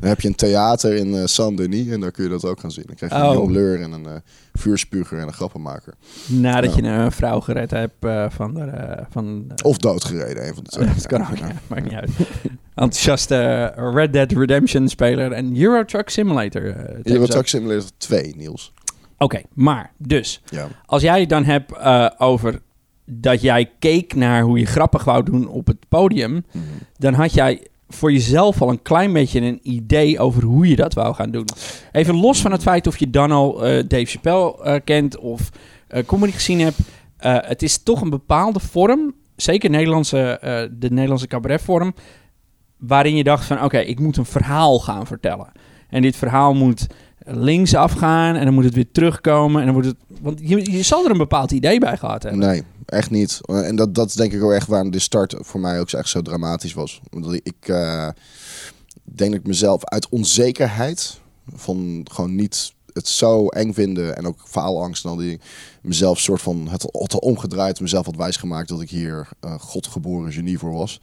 dan 0.00 0.08
heb 0.08 0.20
je 0.20 0.28
een 0.28 0.34
theater 0.34 0.94
in 0.94 1.28
Saint-Denis 1.28 1.86
en 1.88 2.00
daar 2.00 2.10
kun 2.10 2.24
je 2.24 2.30
dat 2.30 2.44
ook 2.44 2.60
gaan 2.60 2.70
zien. 2.70 2.84
Dan 2.86 2.96
krijg 2.96 3.12
je 3.12 3.18
Oh. 3.18 3.24
een 3.30 3.38
jongleur 3.38 3.82
en 3.82 3.92
een 3.92 4.22
vuurspuger 4.58 5.18
en 5.18 5.26
een 5.26 5.32
grappenmaker. 5.32 5.94
Nadat 6.26 6.74
je 6.74 6.82
een 6.82 7.12
vrouw 7.12 7.40
gered 7.40 7.70
hebt 7.70 8.04
eh, 8.04 8.26
van 8.30 8.54
de... 8.54 8.60
eh, 8.60 9.04
van 9.10 9.44
de- 9.48 9.62
Of 9.64 9.76
doodgereden, 9.76 10.46
een 10.48 10.54
van 10.54 10.64
de 10.64 10.70
twee. 10.70 10.86
dat 10.94 11.06
kan 11.06 11.20
ook, 11.20 11.36
Ja. 11.36 11.46
ja, 11.46 11.52
maakt 11.66 11.82
niet 11.84 11.92
uit. 11.92 12.10
Enthousiaste 12.74 13.64
Red 13.94 14.12
Dead 14.12 14.32
Redemption 14.32 14.88
speler 14.88 15.32
en 15.32 15.56
Euro 15.60 15.84
Truck 15.84 16.08
Simulator. 16.08 16.62
eh, 16.76 17.12
Euro. 17.12 17.26
Truck 17.26 17.46
Simulator 17.48 17.90
2, 17.96 18.34
Niels. 18.36 18.72
Oké, 19.18 19.40
maar 19.54 19.92
dus... 19.96 20.42
Ja. 20.50 20.66
Als 20.86 21.02
jij 21.02 21.20
het 21.20 21.28
dan 21.28 21.44
hebt 21.44 21.72
over 22.20 22.60
dat 23.04 23.40
jij 23.40 23.70
keek 23.78 24.14
naar 24.14 24.42
hoe 24.42 24.58
je 24.58 24.66
grappig 24.66 25.04
wou 25.04 25.22
doen 25.24 25.48
op 25.48 25.66
het 25.66 25.76
podium, 25.88 26.32
Mhm. 26.52 26.64
dan 26.96 27.14
had 27.14 27.32
jij 27.34 27.66
voor 27.88 28.12
jezelf 28.12 28.62
al 28.62 28.68
een 28.68 28.82
klein 28.82 29.12
beetje 29.12 29.40
een 29.40 29.60
idee 29.62 30.18
over 30.18 30.42
hoe 30.42 30.68
je 30.68 30.76
dat 30.76 30.94
wou 30.94 31.14
gaan 31.14 31.30
doen. 31.30 31.48
Even 31.92 32.14
los 32.14 32.40
van 32.40 32.52
het 32.52 32.62
feit 32.62 32.86
of 32.86 32.96
je 32.96 33.10
dan 33.10 33.30
al 33.30 33.64
eh, 33.64 33.84
Dave 33.88 34.04
Chappelle 34.04 34.62
eh, 34.62 34.80
kent 34.84 35.18
of 35.18 35.50
eh, 35.88 36.04
comedy 36.06 36.32
gezien 36.32 36.60
hebt. 36.60 36.78
het 37.46 37.62
is 37.62 37.82
toch 37.82 38.00
een 38.00 38.10
bepaalde 38.10 38.60
vorm, 38.60 39.14
zeker 39.36 39.70
Nederlandse, 39.70 40.38
de 40.72 40.90
Nederlandse 40.90 41.26
cabaretvorm, 41.26 41.94
waarin 42.76 43.16
je 43.16 43.24
dacht 43.24 43.44
van 43.44 43.64
oké, 43.64 43.78
ik 43.78 44.00
moet 44.00 44.16
een 44.16 44.24
verhaal 44.24 44.78
gaan 44.78 45.06
vertellen. 45.06 45.52
En 45.88 46.02
dit 46.02 46.16
verhaal 46.16 46.54
moet 46.54 46.86
links 47.30 47.74
afgaan 47.74 48.34
en 48.34 48.44
dan 48.44 48.54
moet 48.54 48.64
het 48.64 48.74
weer 48.74 48.90
terugkomen. 48.92 49.60
En 49.60 49.64
dan 49.64 49.74
wordt 49.74 49.88
het, 49.88 49.96
want 50.20 50.40
je, 50.42 50.72
je 50.72 50.82
zal 50.82 51.04
er 51.04 51.10
een 51.10 51.18
bepaald 51.18 51.50
idee 51.50 51.78
bij 51.80 51.96
gehad 51.96 52.22
hebben. 52.22 52.40
Nee, 52.40 52.62
echt 52.86 53.10
niet. 53.10 53.40
En 53.42 53.76
dat, 53.76 53.94
dat 53.94 54.08
is 54.08 54.14
denk 54.14 54.32
ik 54.32 54.42
ook 54.42 54.52
echt 54.52 54.66
waarom 54.66 54.90
de 54.90 54.98
start 54.98 55.34
voor 55.38 55.60
mij 55.60 55.80
ook 55.80 55.90
echt 55.90 56.08
zo 56.08 56.22
dramatisch 56.22 56.74
was. 56.74 57.00
Omdat 57.10 57.32
ik 57.32 57.56
eh, 57.60 58.08
denk 59.02 59.30
dat 59.30 59.40
ik 59.40 59.46
mezelf 59.46 59.84
uit 59.84 60.08
onzekerheid 60.08 61.20
van 61.54 62.06
gewoon 62.10 62.34
niet 62.34 62.72
het 62.92 63.08
zo 63.08 63.46
eng 63.46 63.72
vinden 63.72 64.16
en 64.16 64.26
ook 64.26 64.38
faalangst 64.44 65.04
en 65.04 65.10
al 65.10 65.16
die 65.16 65.40
mezelf 65.82 66.18
soort 66.18 66.42
van 66.42 66.68
het 66.68 67.20
omgedraaid, 67.20 67.80
mezelf 67.80 68.06
had 68.06 68.16
wijsgemaakt 68.16 68.68
dat 68.68 68.80
ik 68.80 68.90
hier 68.90 69.28
uh, 69.44 69.54
godgeboren 69.58 70.32
genie 70.32 70.58
voor 70.58 70.72
was. 70.72 71.00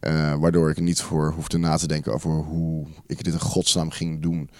Uh, 0.00 0.34
waardoor 0.34 0.70
ik 0.70 0.80
niet 0.80 1.00
voor 1.00 1.32
hoefde 1.32 1.58
na 1.58 1.76
te 1.76 1.86
denken 1.86 2.12
over 2.12 2.30
hoe 2.30 2.86
ik 3.06 3.24
dit 3.24 3.32
in 3.32 3.40
godsnaam 3.40 3.90
ging 3.90 4.22
doen. 4.22 4.50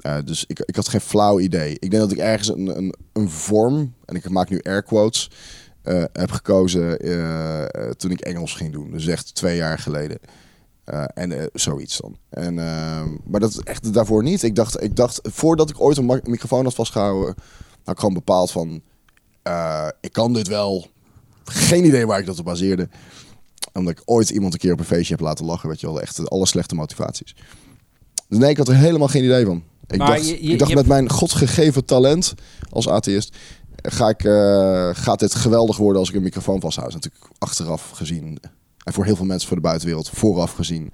Uh, 0.00 0.16
dus 0.24 0.44
ik, 0.46 0.60
ik 0.60 0.76
had 0.76 0.88
geen 0.88 1.00
flauw 1.00 1.40
idee. 1.40 1.72
Ik 1.72 1.90
denk 1.90 2.02
dat 2.02 2.12
ik 2.12 2.18
ergens 2.18 2.48
een, 2.48 2.76
een, 2.76 2.94
een 3.12 3.30
vorm, 3.30 3.94
en 4.04 4.14
ik 4.14 4.28
maak 4.28 4.48
nu 4.48 4.60
air 4.62 4.82
quotes, 4.82 5.30
uh, 5.84 6.04
heb 6.12 6.30
gekozen 6.30 7.06
uh, 7.06 7.90
toen 7.90 8.10
ik 8.10 8.20
Engels 8.20 8.54
ging 8.54 8.72
doen. 8.72 8.90
Dus 8.90 9.06
echt 9.06 9.34
twee 9.34 9.56
jaar 9.56 9.78
geleden. 9.78 10.18
En 11.14 11.50
zoiets 11.52 12.00
dan. 12.00 12.16
En, 12.28 12.54
maar 13.24 13.40
dat 13.40 13.62
echt 13.62 13.92
daarvoor 13.92 14.22
niet. 14.22 14.42
Ik 14.42 14.54
dacht, 14.54 14.82
ik 14.82 14.96
dacht, 14.96 15.20
voordat 15.22 15.70
ik 15.70 15.80
ooit 15.80 15.96
een 15.96 16.20
microfoon 16.24 16.64
had 16.64 16.74
vastgehouden, 16.74 17.34
had 17.84 17.94
ik 17.94 17.98
gewoon 17.98 18.14
bepaald 18.14 18.50
van, 18.50 18.82
ik 20.00 20.12
kan 20.12 20.32
dit 20.32 20.48
wel. 20.48 20.86
Geen 21.44 21.84
idee 21.84 22.06
waar 22.06 22.18
ik 22.18 22.26
dat 22.26 22.38
op 22.38 22.44
baseerde 22.44 22.88
omdat 23.72 23.92
ik 23.98 24.02
ooit 24.04 24.30
iemand 24.30 24.52
een 24.52 24.58
keer 24.58 24.72
op 24.72 24.78
een 24.78 24.84
feestje 24.84 25.14
heb 25.14 25.22
laten 25.22 25.44
lachen. 25.44 25.68
Weet 25.68 25.80
je 25.80 25.86
wel, 25.86 26.00
echt 26.00 26.30
alle 26.30 26.46
slechte 26.46 26.74
motivaties. 26.74 27.34
Dus 28.28 28.38
nee, 28.38 28.50
ik 28.50 28.56
had 28.56 28.68
er 28.68 28.76
helemaal 28.76 29.08
geen 29.08 29.24
idee 29.24 29.44
van. 29.44 29.62
Ik 29.88 29.98
maar 29.98 30.06
dacht, 30.06 30.28
je, 30.28 30.44
je, 30.46 30.52
ik 30.52 30.58
dacht 30.58 30.70
je 30.70 30.76
met 30.76 30.86
mijn 30.86 31.10
godgegeven 31.10 31.84
talent 31.84 32.34
als 32.70 32.88
atheïst... 32.88 33.36
Ga 33.82 34.08
ik, 34.08 34.24
uh, 34.24 34.90
gaat 34.92 35.18
dit 35.18 35.34
geweldig 35.34 35.76
worden 35.76 36.00
als 36.00 36.08
ik 36.08 36.14
een 36.14 36.22
microfoon 36.22 36.60
vasthoud. 36.60 36.92
Dat 36.92 36.98
is 36.98 37.04
natuurlijk 37.04 37.34
achteraf 37.38 37.90
gezien... 37.90 38.38
en 38.84 38.92
voor 38.92 39.04
heel 39.04 39.16
veel 39.16 39.24
mensen 39.24 39.48
voor 39.48 39.56
de 39.56 39.62
buitenwereld 39.62 40.08
vooraf 40.08 40.52
gezien... 40.52 40.90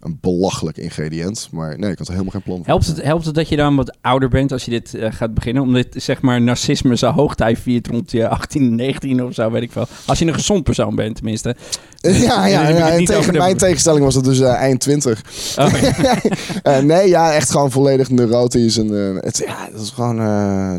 een 0.00 0.18
belachelijk 0.20 0.76
ingrediënt. 0.76 1.48
Maar 1.52 1.78
nee, 1.78 1.90
ik 1.90 1.98
had 1.98 2.06
er 2.06 2.12
helemaal 2.12 2.32
geen 2.32 2.42
plan 2.42 2.56
voor. 2.56 2.66
Helpt 2.66 2.86
het, 2.86 3.02
helpt 3.02 3.24
het 3.24 3.34
dat 3.34 3.48
je 3.48 3.56
dan 3.56 3.76
wat 3.76 3.96
ouder 4.00 4.28
bent 4.28 4.52
als 4.52 4.64
je 4.64 4.70
dit 4.70 4.94
uh, 4.94 5.06
gaat 5.10 5.34
beginnen? 5.34 5.62
Omdat 5.62 5.86
zeg 5.90 6.20
maar 6.20 6.40
narcisme 6.40 6.96
zo 6.96 7.10
hoogtij 7.10 7.56
viert 7.56 7.86
rond 7.86 8.10
je 8.10 8.28
18, 8.28 8.74
19 8.74 9.24
of 9.24 9.34
zo, 9.34 9.50
weet 9.50 9.62
ik 9.62 9.72
veel. 9.72 9.86
Als 10.06 10.18
je 10.18 10.26
een 10.26 10.34
gezond 10.34 10.62
persoon 10.62 10.94
bent 10.94 11.16
tenminste. 11.16 11.56
Ja, 12.00 12.46
ja, 12.46 12.68
ja, 12.68 12.68
ja 12.68 12.90
en 12.90 13.04
tegen 13.04 13.32
de... 13.32 13.38
mijn 13.38 13.56
tegenstelling 13.56 14.04
was 14.04 14.14
dat 14.14 14.24
dus 14.24 14.40
uh, 14.40 14.54
eind 14.54 14.80
20. 14.80 15.22
Okay. 15.58 16.20
uh, 16.62 16.84
nee, 16.84 17.08
ja, 17.08 17.32
echt 17.34 17.50
gewoon 17.50 17.70
volledig 17.70 18.10
neurotisch. 18.10 18.78
En, 18.78 18.88
het, 19.20 19.42
ja, 19.46 19.68
dat 19.72 19.80
is 19.80 19.90
gewoon 19.90 20.16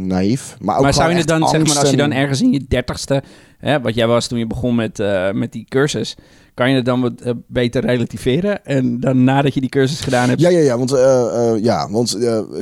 naïef. 0.07 0.55
Maar, 0.59 0.77
ook 0.77 0.83
maar 0.83 0.93
zou 0.93 1.09
je 1.09 1.17
het 1.17 1.27
dan, 1.27 1.47
zeg 1.47 1.67
maar, 1.67 1.77
als 1.77 1.89
je 1.89 1.97
dan 1.97 2.11
en... 2.11 2.17
ergens 2.17 2.41
in 2.41 2.51
je 2.51 2.65
dertigste, 2.67 3.23
hè, 3.57 3.81
wat 3.81 3.95
jij 3.95 4.07
was 4.07 4.27
toen 4.27 4.39
je 4.39 4.47
begon 4.47 4.75
met, 4.75 5.03
met 5.33 5.51
die 5.51 5.65
cursus, 5.69 6.15
kan 6.59 6.69
je 6.69 6.75
het 6.75 6.85
dan 6.85 7.01
wat 7.01 7.25
uh, 7.25 7.31
beter 7.47 7.85
relativeren? 7.85 8.65
En 8.65 8.99
dan 8.99 9.23
nadat 9.23 9.53
je 9.53 9.59
die 9.59 9.69
cursus 9.69 9.99
gedaan 9.99 10.29
hebt... 10.29 10.41
Ja, 10.41 10.49
ja, 10.49 10.59
ja. 10.59 10.77
Want, 10.77 10.91
uh, 10.93 11.53
ja, 11.61 11.89
want 11.89 12.17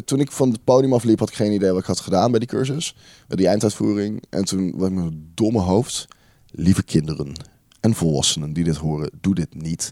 toen 0.05 0.19
ik 0.19 0.31
van 0.31 0.49
het 0.49 0.63
podium 0.63 0.93
afliep, 0.93 1.19
had 1.19 1.29
ik 1.29 1.35
geen 1.35 1.51
idee 1.51 1.71
wat 1.71 1.79
ik 1.79 1.85
had 1.85 1.99
gedaan 1.99 2.31
bij 2.31 2.39
die 2.39 2.49
cursus. 2.49 2.95
die 3.27 3.47
einduitvoering. 3.47 4.23
En 4.29 4.45
toen 4.45 4.73
was 4.75 4.89
mijn 4.89 5.31
domme 5.33 5.59
hoofd. 5.59 6.07
Lieve 6.51 6.83
kinderen 6.83 7.33
en 7.79 7.93
volwassenen 7.93 8.53
die 8.53 8.63
dit 8.63 8.75
horen, 8.75 9.09
doe 9.21 9.35
dit 9.35 9.55
niet. 9.55 9.91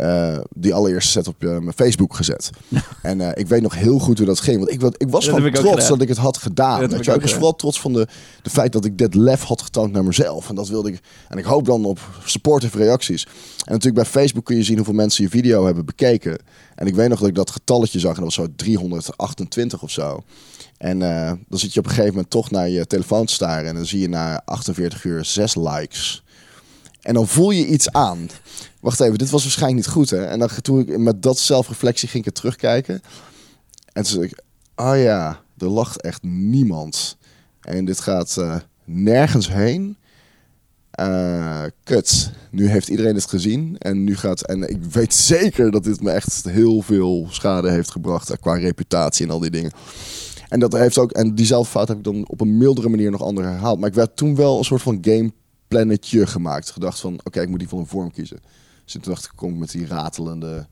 Uh, 0.00 0.38
die 0.54 0.74
allereerste 0.74 1.10
set 1.10 1.28
op 1.28 1.44
uh, 1.44 1.50
mijn 1.50 1.72
Facebook 1.72 2.14
gezet. 2.14 2.50
en 3.02 3.20
uh, 3.20 3.28
ik 3.34 3.46
weet 3.46 3.62
nog 3.62 3.74
heel 3.74 3.98
goed 3.98 4.18
hoe 4.18 4.26
dat 4.26 4.40
ging. 4.40 4.58
Want 4.58 4.70
ik, 4.70 4.80
wat, 4.80 4.94
ik 4.98 5.10
was 5.10 5.24
dat 5.24 5.34
gewoon 5.34 5.48
ik 5.48 5.54
trots 5.54 5.88
dat 5.88 6.00
ik 6.00 6.08
het 6.08 6.16
had 6.16 6.36
gedaan. 6.36 6.80
Dat 6.80 6.90
weet 6.90 6.98
ik, 6.98 7.04
je? 7.04 7.14
ik 7.14 7.20
was 7.20 7.32
vooral 7.32 7.56
trots 7.56 7.80
van 7.80 7.92
de, 7.92 8.06
de 8.42 8.50
feit 8.50 8.72
dat 8.72 8.84
ik 8.84 8.98
dit 8.98 9.14
lef 9.14 9.42
had 9.42 9.62
getoond 9.62 9.92
naar 9.92 10.04
mezelf. 10.04 10.48
En 10.48 10.54
dat 10.54 10.68
wilde 10.68 10.92
ik. 10.92 11.00
En 11.28 11.38
ik 11.38 11.44
hoop 11.44 11.64
dan 11.64 11.84
op 11.84 12.00
supportive 12.24 12.78
reacties. 12.78 13.24
En 13.24 13.72
natuurlijk 13.72 13.94
bij 13.94 14.04
Facebook 14.04 14.44
kun 14.44 14.56
je 14.56 14.62
zien 14.62 14.76
hoeveel 14.76 14.94
mensen 14.94 15.24
je 15.24 15.30
video 15.30 15.64
hebben 15.64 15.84
bekeken. 15.84 16.38
En 16.74 16.86
ik 16.86 16.94
weet 16.94 17.08
nog 17.08 17.18
dat 17.18 17.28
ik 17.28 17.34
dat 17.34 17.50
getalletje 17.50 17.98
zag 17.98 18.16
en 18.16 18.22
dat 18.22 18.34
was 18.36 18.46
zo 18.46 18.52
328 18.56 19.82
of 19.82 19.90
zo. 19.90 20.22
En 20.78 21.02
eh, 21.02 21.32
dan 21.48 21.58
zit 21.58 21.72
je 21.72 21.78
op 21.78 21.84
een 21.84 21.90
gegeven 21.90 22.12
moment 22.12 22.30
toch 22.30 22.50
naar 22.50 22.68
je 22.68 22.86
telefoon 22.86 23.26
te 23.26 23.32
staren. 23.32 23.68
En 23.68 23.74
dan 23.74 23.86
zie 23.86 24.00
je 24.00 24.08
na 24.08 24.42
48 24.44 25.04
uur 25.04 25.24
zes 25.24 25.54
likes. 25.54 26.24
En 27.06 27.14
dan 27.14 27.28
voel 27.28 27.50
je 27.50 27.66
iets 27.66 27.92
aan. 27.92 28.28
Wacht 28.80 29.00
even, 29.00 29.18
dit 29.18 29.30
was 29.30 29.42
waarschijnlijk 29.42 29.86
niet 29.86 29.94
goed, 29.94 30.10
hè? 30.10 30.24
En 30.24 30.38
dan 30.38 30.48
toen 30.62 30.80
ik 30.80 30.98
met 30.98 31.22
dat 31.22 31.38
zelfreflectie 31.38 32.08
ging 32.08 32.18
ik 32.18 32.28
het 32.28 32.34
terugkijken. 32.34 32.94
En 33.92 34.02
toen 34.02 34.04
zei 34.04 34.24
ik, 34.24 34.42
oh 34.76 34.96
ja, 34.96 35.40
er 35.58 35.68
lacht 35.68 36.00
echt 36.00 36.22
niemand. 36.22 37.16
En 37.60 37.84
dit 37.84 38.00
gaat 38.00 38.36
eh, 38.36 38.56
nergens 38.84 39.48
heen. 39.52 39.96
Eh, 40.90 41.62
kut. 41.84 42.30
Nu 42.50 42.68
heeft 42.68 42.88
iedereen 42.88 43.14
het 43.14 43.26
gezien. 43.28 43.76
En 43.78 44.04
nu 44.04 44.16
gaat. 44.16 44.40
En 44.40 44.68
ik 44.68 44.84
weet 44.84 45.14
zeker 45.14 45.70
dat 45.70 45.84
dit 45.84 46.00
me 46.00 46.10
echt 46.10 46.44
heel 46.44 46.82
veel 46.82 47.26
schade 47.30 47.70
heeft 47.70 47.90
gebracht. 47.90 48.30
eh, 48.30 48.36
Qua 48.40 48.54
reputatie 48.54 49.26
en 49.26 49.32
al 49.32 49.40
die 49.40 49.50
dingen. 49.50 49.72
En 50.48 50.60
dat 50.60 50.72
heeft 50.72 50.98
ook. 50.98 51.12
En 51.12 51.34
diezelfde 51.34 51.70
fout 51.70 51.88
heb 51.88 51.96
ik 51.96 52.04
dan 52.04 52.28
op 52.28 52.40
een 52.40 52.56
mildere 52.56 52.88
manier 52.88 53.10
nog 53.10 53.22
ander 53.22 53.44
herhaald. 53.44 53.78
Maar 53.78 53.88
ik 53.88 53.94
werd 53.94 54.16
toen 54.16 54.34
wel 54.34 54.58
een 54.58 54.64
soort 54.64 54.82
van 54.82 55.00
gameplannetje 55.68 56.26
gemaakt. 56.26 56.70
Gedacht 56.70 57.00
van 57.00 57.20
oké, 57.24 57.40
ik 57.40 57.48
moet 57.48 57.58
die 57.58 57.68
van 57.68 57.78
een 57.78 57.86
vorm 57.86 58.10
kiezen. 58.10 58.38
Dus 58.84 58.92
toen 58.92 59.02
dacht 59.04 59.24
ik, 59.24 59.30
kom 59.34 59.52
ik 59.52 59.58
met 59.58 59.70
die 59.70 59.86
ratelende 59.86 60.66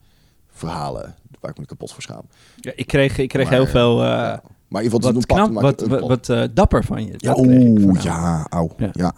verhalen. 0.52 1.14
Waar 1.40 1.50
ik 1.50 1.58
me 1.58 1.66
kapot 1.66 1.92
voor 1.92 2.02
schaam. 2.02 2.22
Ja, 2.60 2.72
ik 2.76 2.86
kreeg, 2.86 3.18
ik 3.18 3.28
kreeg 3.28 3.44
Maar, 3.44 3.54
heel 3.54 3.66
veel... 3.66 4.04
ja. 4.04 4.42
Maar 4.68 4.82
in 4.82 4.90
ieder 4.92 5.02
geval, 5.04 5.12
Wat, 5.14 5.26
knap, 5.26 5.62
wat, 5.62 5.80
wat, 5.80 6.00
wat 6.08 6.28
eh, 6.28 6.42
dapper 6.54 6.84
van 6.84 7.04
je. 7.06 7.14
Ja, 7.16 7.34
Dat 7.34 7.38
oeh, 7.46 8.02
ja, 8.02 8.46
auw. 8.50 8.74
Ja. 8.76 8.90
Ja. 8.92 9.14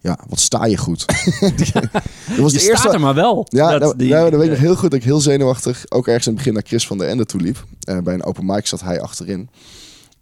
ja. 0.00 0.18
wat 0.28 0.40
sta 0.40 0.64
je 0.64 0.76
goed. 0.76 1.06
dat 1.06 1.16
was 2.36 2.52
Je 2.52 2.58
de 2.58 2.64
eerste, 2.64 2.76
staat 2.76 2.92
er 2.94 3.00
maar 3.00 3.14
wel. 3.14 3.46
Ja, 3.48 3.70
Dat 3.70 3.80
nou, 3.80 3.96
die- 3.96 4.10
nou, 4.10 4.30
dan 4.30 4.38
weet 4.38 4.48
ik 4.48 4.54
nog 4.54 4.62
heel 4.62 4.76
goed 4.76 4.90
dat 4.90 4.98
ik 5.00 5.04
heel 5.04 5.20
zenuwachtig, 5.20 5.84
ook 5.90 6.06
ergens 6.06 6.26
in 6.26 6.32
het 6.32 6.40
begin 6.40 6.54
naar 6.54 6.66
Chris 6.66 6.86
van 6.86 6.98
der 6.98 7.08
Ende 7.08 7.26
toe 7.26 7.40
liep. 7.40 7.64
Bij 8.02 8.14
een 8.14 8.24
open 8.24 8.46
mic 8.46 8.66
zat 8.66 8.80
hij 8.80 9.00
achterin. 9.00 9.48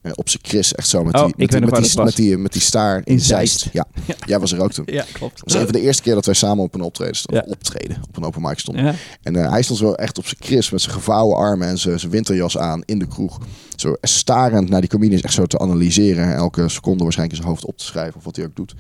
Eh, 0.03 0.13
op 0.15 0.29
zijn 0.29 0.43
Chris, 0.47 0.75
echt 0.75 0.89
zo 0.89 1.05
met 1.05 1.15
Oh, 1.15 1.21
die, 1.25 1.35
met, 1.37 1.51
die, 1.51 1.61
met, 1.61 1.75
die, 1.75 1.95
dat 1.95 2.05
met, 2.05 2.17
die, 2.17 2.37
met 2.39 2.53
die 2.53 2.63
staar 2.63 2.97
in, 2.97 3.05
In 3.05 3.21
Zeist. 3.21 3.59
Zeist. 3.61 3.73
Ja. 3.75 3.87
Ja. 4.07 4.15
jij 4.27 4.39
was 4.41 4.53
er 4.53 4.61
ook 4.63 4.73
toen. 4.73 4.85
Ja, 4.91 5.05
klopt. 5.13 5.35
Dat 5.37 5.45
was 5.45 5.55
een 5.55 5.65
van 5.65 5.73
de 5.73 5.81
eerste 5.81 6.03
keer 6.03 6.15
dat 6.15 6.25
wij 6.27 6.35
samen 6.35 6.65
op 6.65 6.75
een 6.75 6.81
optreden, 6.81 7.15
stonden, 7.17 7.45
Ja. 7.47 7.53
optreden 7.53 7.97
op 8.09 8.17
een 8.17 8.25
open 8.25 8.43
mic 8.43 8.59
stonden. 8.59 8.95
En 9.23 9.37
eh, 9.37 9.51
hij 9.51 9.63
stond 9.63 9.79
zo 9.79 9.93
echt 9.93 10.19
op 10.19 10.27
zijn 10.27 10.41
Chris 10.43 10.71
met 10.71 10.81
zijn 10.81 10.95
gevouwen 10.95 11.37
armen 11.37 11.69
en 11.69 11.79
zijn, 11.79 11.99
zijn 11.99 12.13
winterjas 12.13 12.59
aan 12.59 12.83
in 12.85 12.99
de 12.99 13.07
kroeg. 13.07 13.39
Zo 13.77 13.95
starend 14.01 14.69
naar 14.69 14.81
die 14.81 14.91
comedians 14.91 15.23
echt 15.23 15.35
zo 15.35 15.47
te 15.47 15.59
analyseren. 15.59 16.25
En 16.25 16.35
elke 16.35 16.69
seconde 16.69 17.03
waarschijnlijk 17.03 17.39
zijn 17.39 17.51
hoofd 17.53 17.65
op 17.67 17.79
te 17.79 17.85
schrijven 17.85 18.17
of 18.17 18.25
wat 18.25 18.37
hij 18.37 18.45
ook 18.45 18.57
doet. 18.57 18.75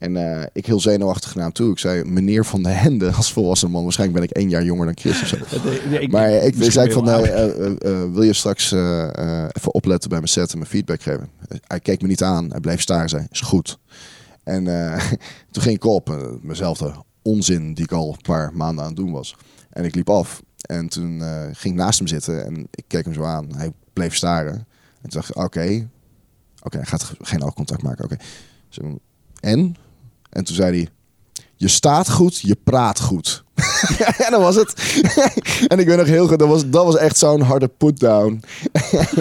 En 0.00 0.16
eh, 0.16 0.46
ik 0.52 0.66
heel 0.66 0.80
zenuwachtig 0.80 1.34
naar 1.34 1.44
hem 1.44 1.52
toe. 1.52 1.70
Ik 1.70 1.78
zei, 1.78 2.04
meneer 2.04 2.44
Van 2.44 2.62
der 2.62 2.80
Hende 2.80 3.10
als 3.12 3.32
volwassen 3.32 3.70
man. 3.70 3.82
Waarschijnlijk 3.82 4.20
ben 4.20 4.28
ik 4.30 4.36
één 4.36 4.48
jaar 4.48 4.64
jonger 4.64 4.86
dan 4.86 4.98
Chris 4.98 5.22
of 5.22 5.28
zo. 5.28 5.36
Ik- 6.00 6.10
Maar 6.12 6.30
ik 6.30 6.42
misschien 6.56 6.72
zei 6.72 6.92
van, 6.92 7.08
eh, 7.10 7.44
eh, 7.44 7.66
eh, 8.02 8.12
wil 8.12 8.22
je 8.22 8.32
straks 8.32 8.72
eh, 8.72 9.02
eh, 9.18 9.48
even 9.52 9.74
opletten 9.74 10.08
bij 10.08 10.18
mijn 10.18 10.30
set 10.30 10.52
en 10.52 10.58
mijn 10.58 10.70
feedback 10.70 11.02
geven? 11.02 11.28
Hij 11.66 11.80
keek 11.80 12.02
me 12.02 12.08
niet 12.08 12.22
aan, 12.22 12.50
hij 12.50 12.60
bleef 12.60 12.80
staren, 12.80 13.08
zei, 13.08 13.26
is 13.30 13.40
goed. 13.40 13.78
En 14.44 14.66
eh, 14.92 15.10
toen 15.50 15.62
ging 15.62 15.74
ik 15.76 15.84
op, 15.84 16.38
mezelfde 16.42 16.92
onzin 17.22 17.74
die 17.74 17.84
ik 17.84 17.92
al 17.92 18.08
een 18.12 18.22
paar 18.22 18.50
maanden 18.54 18.82
aan 18.84 18.90
het 18.90 18.98
doen 18.98 19.12
was. 19.12 19.36
En 19.70 19.84
ik 19.84 19.94
liep 19.94 20.10
af 20.10 20.42
en 20.60 20.88
toen 20.88 21.22
eh, 21.22 21.42
ging 21.52 21.74
ik 21.74 21.80
naast 21.80 21.98
hem 21.98 22.08
zitten 22.08 22.44
en 22.46 22.66
ik 22.70 22.84
keek 22.86 23.04
hem 23.04 23.14
zo 23.14 23.24
aan. 23.24 23.54
Hij 23.56 23.72
bleef 23.92 24.14
staren. 24.14 24.54
En 25.02 25.08
toen 25.10 25.20
dacht 25.20 25.28
ik, 25.28 25.36
oké, 25.36 25.88
oké, 26.62 26.76
hij 26.76 26.86
gaat 26.86 27.12
geen 27.20 27.42
oogcontact 27.42 27.82
maken, 27.82 28.04
oké. 28.04 28.16
En? 29.40 29.76
En 30.30 30.44
toen 30.44 30.54
zei 30.54 30.76
hij, 30.76 30.88
je 31.56 31.68
staat 31.68 32.10
goed, 32.10 32.40
je 32.40 32.56
praat 32.64 33.00
goed. 33.00 33.44
en 34.26 34.30
dat 34.30 34.40
was 34.40 34.56
het. 34.56 35.02
en 35.72 35.78
ik 35.78 35.86
weet 35.86 35.96
nog 35.96 36.06
heel 36.06 36.26
goed, 36.26 36.38
dat 36.38 36.48
was, 36.48 36.70
dat 36.70 36.84
was 36.84 36.96
echt 36.96 37.18
zo'n 37.18 37.40
harde 37.40 37.68
put-down. 37.68 38.42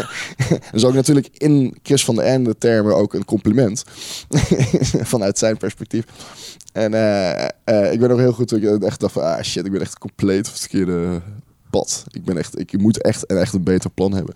is 0.72 0.86
ook 0.86 0.93
natuurlijk 0.93 1.30
in 1.34 1.78
Chris 1.84 2.06
van 2.06 2.15
der 2.15 2.26
Ende 2.26 2.58
termen 2.58 2.95
ook 2.95 3.13
een 3.13 3.26
compliment. 3.26 3.84
Vanuit 5.02 5.38
zijn 5.38 5.58
perspectief. 5.58 6.06
En 6.74 6.93
eh, 6.93 7.43
eh, 7.63 7.93
ik 7.93 8.00
weet 8.00 8.10
nog 8.10 8.19
heel 8.19 8.34
goed 8.34 8.50
dat 8.50 8.60
ik 8.62 8.84
echt 8.84 9.00
dacht 9.00 9.13
van, 9.13 9.24
ah 9.24 9.41
shit, 9.41 9.65
ik 9.65 9.72
ben 9.72 9.82
echt 9.82 9.98
compleet 9.98 10.48
op 10.48 10.52
het 10.52 10.60
verkeerde 10.60 11.22
pad. 11.69 12.04
Ik 12.10 12.24
ben 12.24 12.38
echt, 12.38 12.60
ik 12.60 12.78
moet 12.78 13.02
echt, 13.02 13.26
echt 13.26 13.54
een 13.54 13.63
beter 13.63 13.89
plan 13.89 14.13
hebben. 14.13 14.36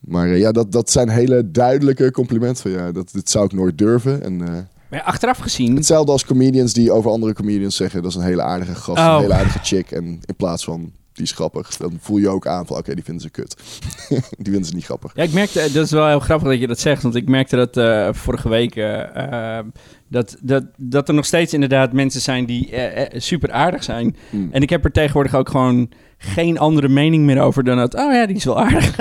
Maar 0.00 0.28
eh, 0.28 0.38
ja, 0.38 0.52
dat, 0.52 0.72
dat 0.72 0.90
zijn 0.90 1.08
hele 1.08 1.50
duidelijke 1.50 2.10
complimenten 2.10 2.62
van 2.62 2.70
ja, 2.70 2.92
dat, 2.92 3.12
dit 3.12 3.30
zou 3.30 3.44
ik 3.44 3.52
nooit 3.52 3.78
durven. 3.78 4.22
En 4.22 4.68
Maar 4.88 5.02
achteraf 5.02 5.38
gezien... 5.38 5.76
Hetzelfde 5.76 6.12
als 6.12 6.24
comedians 6.24 6.72
die 6.72 6.92
over 6.92 7.10
andere 7.10 7.32
comedians 7.32 7.76
zeggen... 7.76 8.02
dat 8.02 8.10
is 8.10 8.16
een 8.16 8.22
hele 8.22 8.42
aardige 8.42 8.74
gast, 8.74 8.98
Oh. 8.98 9.14
een 9.14 9.20
hele 9.20 9.34
aardige 9.34 9.58
chick. 9.62 9.90
En 9.90 10.04
in 10.04 10.36
plaats 10.36 10.64
van, 10.64 10.92
die 11.12 11.24
is 11.24 11.32
grappig. 11.32 11.76
Dan 11.76 11.98
voel 12.00 12.18
je 12.18 12.28
ook 12.28 12.46
aan 12.46 12.66
van, 12.66 12.76
oké, 12.76 12.94
die 12.94 13.04
vinden 13.04 13.22
ze 13.22 13.30
kut. 13.30 13.56
die 14.08 14.52
vinden 14.52 14.64
ze 14.64 14.74
niet 14.74 14.84
grappig. 14.84 15.12
Ja, 15.14 15.22
ik 15.22 15.32
merkte, 15.32 15.68
dat 15.72 15.84
is 15.84 15.90
wel 15.90 16.06
heel 16.08 16.20
grappig 16.20 16.48
dat 16.48 16.60
je 16.60 16.66
dat 16.66 16.78
zegt, 16.78 17.02
want 17.02 17.14
ik 17.14 17.28
merkte 17.28 17.56
dat 17.56 17.76
eh, 17.76 18.08
vorige 18.12 18.48
week, 18.48 18.76
eh, 18.76 19.58
eh, 19.58 19.64
dat, 20.08 20.36
dat, 20.40 20.64
dat 20.76 21.08
er 21.08 21.14
nog 21.14 21.24
steeds 21.24 21.54
inderdaad 21.54 21.92
mensen 21.92 22.20
zijn 22.20 22.46
die 22.46 22.70
eh, 22.70 23.02
eh, 23.02 23.20
super 23.20 23.52
aardig 23.52 23.84
zijn. 23.84 24.16
Mm. 24.30 24.48
En 24.52 24.62
ik 24.62 24.70
heb 24.70 24.84
er 24.84 24.92
tegenwoordig 24.92 25.34
ook 25.34 25.48
gewoon 25.48 25.90
geen 26.18 26.58
andere 26.58 26.88
mening 26.88 27.24
meer 27.24 27.40
over 27.40 27.64
dan 27.64 27.76
dat, 27.76 27.94
oh 27.94 28.12
ja, 28.12 28.26
die 28.26 28.36
is 28.36 28.44
wel 28.44 28.60
aardig. 28.60 28.96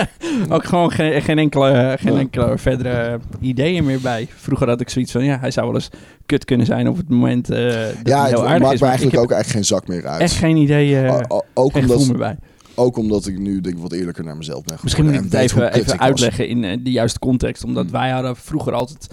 ook 0.49 0.63
gewoon 0.65 0.91
geen, 0.91 1.21
geen, 1.21 1.37
enkele, 1.37 1.97
geen 1.99 2.13
Ja. 2.13 2.19
enkele 2.19 2.57
verdere 2.57 3.19
ideeën 3.41 3.85
meer 3.85 4.01
bij. 4.01 4.27
Vroeger 4.35 4.67
had 4.67 4.81
ik 4.81 4.89
zoiets 4.89 5.11
van, 5.11 5.23
ja, 5.23 5.39
hij 5.39 5.51
zou 5.51 5.65
wel 5.65 5.75
eens 5.75 5.89
kut 6.25 6.45
kunnen 6.45 6.65
zijn 6.65 6.87
op 6.87 6.97
het 6.97 7.09
moment 7.09 7.49
eh, 7.49 7.57
dat 7.57 7.73
Ja, 8.03 8.21
hij 8.21 8.29
het 8.29 8.39
aardig 8.39 8.61
maakt 8.61 8.73
is. 8.73 8.81
me 8.81 8.87
eigenlijk 8.87 9.17
ook 9.17 9.31
eigenlijk 9.31 9.47
geen 9.67 9.77
zak 9.77 9.87
meer 9.87 10.07
uit. 10.07 10.21
echt 10.21 10.33
geen 10.35 10.57
idee, 10.57 10.99
eh, 11.05 11.13
O- 11.13 11.35
o- 11.35 11.41
ook, 11.53 11.71
geen 11.71 11.81
omdat, 11.81 12.07
meer 12.07 12.17
bij. 12.17 12.37
ook 12.75 12.97
omdat 12.97 13.27
ik 13.27 13.39
nu 13.39 13.61
denk 13.61 13.75
ik 13.75 13.81
wat 13.81 13.91
eerlijker 13.91 14.23
naar 14.23 14.37
mezelf 14.37 14.63
ben 14.63 14.77
Misschien 14.81 15.05
moet 15.05 15.13
ik 15.13 15.21
het 15.23 15.33
even, 15.33 15.73
even 15.73 15.85
was. 15.87 15.97
uitleggen 15.99 16.47
in 16.47 16.83
de 16.83 16.91
juiste 16.91 17.19
context. 17.19 17.63
Omdat 17.63 17.83
Hmm. 17.83 17.93
wij 17.93 18.09
hadden 18.09 18.35
vroeger 18.35 18.73
altijd 18.73 19.07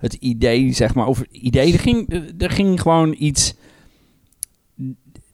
het 0.00 0.14
idee, 0.14 0.72
zeg 0.72 0.94
maar, 0.94 1.06
over 1.06 1.26
idee. 1.30 1.72
Er 1.72 1.78
ging, 1.78 2.22
er 2.38 2.50
ging 2.50 2.80
gewoon 2.80 3.14
iets... 3.18 3.54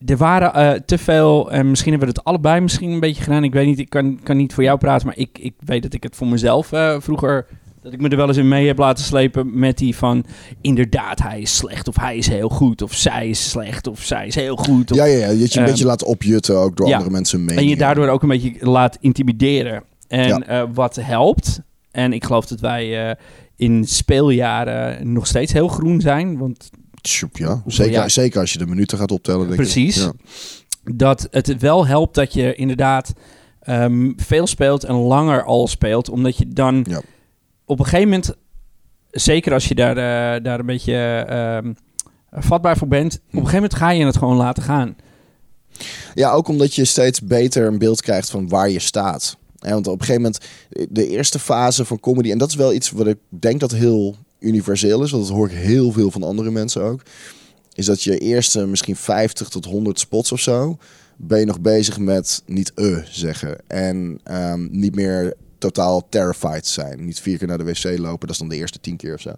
Er 0.07 0.17
waren 0.17 0.55
eh, 0.55 0.81
te 0.87 0.99
veel, 0.99 1.51
en 1.53 1.69
misschien 1.71 1.91
hebben 1.91 2.09
we 2.09 2.15
het 2.19 2.25
allebei 2.25 2.61
misschien 2.61 2.91
een 2.91 3.01
beetje 3.01 3.23
gedaan. 3.23 3.45
Ik 3.45 3.53
weet 3.53 3.67
niet, 3.67 3.79
ik 3.79 3.89
kan, 3.89 4.21
kan 4.23 4.37
niet 4.37 4.55
voor 4.55 4.63
jou 4.63 4.79
praten, 4.79 5.07
maar 5.07 5.17
ik, 5.17 5.39
ik 5.39 5.55
weet 5.65 5.83
dat 5.83 5.95
ik 5.95 6.03
het 6.03 6.17
voor 6.17 6.27
mezelf 6.27 6.73
eh, 6.73 6.97
vroeger... 7.01 7.47
Dat 7.83 7.93
ik 7.95 8.01
me 8.01 8.09
er 8.09 8.17
wel 8.17 8.29
eens 8.29 8.37
in 8.37 8.49
mee 8.49 8.67
heb 8.67 8.79
laten 8.79 9.05
slepen 9.05 9.59
met 9.59 9.79
die 9.79 9.97
van... 9.97 10.25
Inderdaad, 10.61 11.23
hij 11.23 11.41
is 11.41 11.57
slecht 11.57 11.89
of 11.89 11.97
hij 11.97 12.17
is 12.17 12.27
heel 12.29 12.49
goed. 12.49 12.83
Of 12.83 12.95
zij 12.95 13.29
is 13.29 13.51
slecht 13.51 13.87
of 13.87 14.03
zij 14.03 14.27
is 14.27 14.35
heel 14.35 14.57
goed. 14.57 14.91
Of, 14.91 14.97
Ja, 14.97 15.05
ja, 15.05 15.17
ja, 15.19 15.27
dat 15.27 15.37
je 15.39 15.43
een 15.59 15.65
Ehm, 15.65 15.71
beetje 15.71 15.87
laat 15.87 16.05
opjutten 16.05 16.59
ook 16.59 16.77
door 16.77 16.87
ja. 16.89 16.93
andere 16.93 17.13
mensen 17.13 17.45
mee. 17.45 17.57
en 17.57 17.69
je 17.69 17.77
daardoor 17.77 18.09
ook 18.09 18.23
een 18.23 18.29
beetje 18.29 18.53
laat 18.61 18.97
intimideren. 19.01 19.83
En 20.09 20.29
Ja. 20.29 20.43
eh, 20.43 20.63
wat 20.75 20.97
helpt, 20.97 21.61
en 21.91 22.13
ik 22.13 22.25
geloof 22.25 22.47
dat 22.47 22.61
wij 22.61 23.17
in 23.57 23.85
speeljaren 23.87 25.12
nog 25.12 25.27
steeds 25.27 25.53
heel 25.53 25.69
groen 25.69 26.01
zijn, 26.01 26.38
want 26.38 26.71
Ja, 27.33 27.62
zeker, 27.66 27.92
Ja. 27.92 28.09
zeker 28.09 28.40
als 28.40 28.53
je 28.53 28.59
de 28.59 28.66
minuten 28.66 28.99
gaat 28.99 29.11
optellen. 29.11 29.40
Denk 29.49 29.51
ik. 29.51 29.57
Precies. 29.57 29.97
Ja. 29.97 30.12
dat 30.95 31.29
het 31.31 31.57
wel 31.61 31.87
helpt 31.87 32.14
dat 32.14 32.33
je 32.33 32.55
inderdaad 32.55 33.12
ehm, 33.61 34.12
veel 34.16 34.47
speelt 34.47 34.85
en 34.85 34.95
langer 34.95 35.45
al 35.45 35.69
speelt, 35.69 36.09
omdat 36.09 36.37
je 36.37 36.49
dan 36.49 36.85
Ja. 36.88 37.01
op 37.64 37.79
een 37.79 37.85
gegeven 37.85 38.09
moment, 38.09 38.35
zeker 39.11 39.53
als 39.53 39.69
je 39.69 39.75
daar, 39.75 39.97
eh, 39.97 40.42
daar 40.45 40.59
een 40.61 40.66
beetje 40.66 40.95
ehm, 41.29 41.73
vatbaar 42.31 42.77
voor 42.77 42.88
bent, 42.88 43.14
op 43.14 43.21
een 43.21 43.38
gegeven 43.38 43.55
moment 43.55 43.75
ga 43.75 43.90
je 43.90 44.05
het 44.05 44.16
gewoon 44.16 44.37
laten 44.37 44.62
gaan. 44.62 44.97
Ja, 46.14 46.31
ook 46.31 46.49
omdat 46.49 46.75
je 46.75 46.85
steeds 46.85 47.21
beter 47.21 47.66
een 47.66 47.79
beeld 47.79 48.01
krijgt 48.01 48.31
van 48.31 48.49
waar 48.49 48.71
je 48.71 48.79
staat. 48.79 49.37
Ja, 49.67 49.73
want 49.73 49.87
op 49.87 50.01
een 50.01 50.07
gegeven 50.07 50.23
moment, 50.23 50.45
de 50.91 51.09
eerste 51.09 51.39
fase 51.39 51.85
van 51.85 52.01
comedy, 52.01 52.31
en 52.31 52.39
dat 52.39 52.49
is 52.49 52.55
wel 52.55 52.73
iets 52.73 52.91
wat 52.91 53.07
ik 53.07 53.19
denk 53.29 53.61
dat 53.61 53.73
heel 53.73 54.17
universeel 54.39 55.03
is, 55.03 55.11
want 55.11 55.27
dat 55.27 55.37
hoor 55.37 55.51
ik 55.51 55.57
heel 55.57 55.93
veel 55.93 56.11
van 56.11 56.23
andere 56.23 56.51
mensen 56.51 56.83
ook, 56.83 57.03
is 57.75 57.87
dat 57.87 58.03
je 58.03 58.19
eerste 58.19 58.67
misschien 58.67 58.97
50 58.97 59.49
tot 59.49 59.65
100 59.65 59.99
spots 59.99 60.33
of 60.33 60.41
zo, 60.41 60.79
ben 61.17 61.39
je 61.39 61.45
nog 61.45 61.61
bezig 61.61 61.99
met 61.99 62.43
niet 62.47 62.73
eh 62.75 62.99
zeggen 63.11 63.59
en 63.67 64.21
ehm, 64.23 64.69
niet 64.71 64.95
meer 64.95 65.35
totaal 65.59 66.07
terrified 66.09 66.67
zijn. 66.67 67.05
Niet 67.05 67.21
vier 67.21 67.39
keer 67.39 67.49
naar 67.49 67.59
de 67.59 67.65
wc 67.65 67.99
lopen, 67.99 68.27
dat 68.27 68.31
is 68.31 68.39
dan 68.39 68.49
de 68.49 68.57
eerste 68.57 68.81
tien 68.81 68.97
keer 68.97 69.15
of 69.15 69.21
zo. 69.21 69.33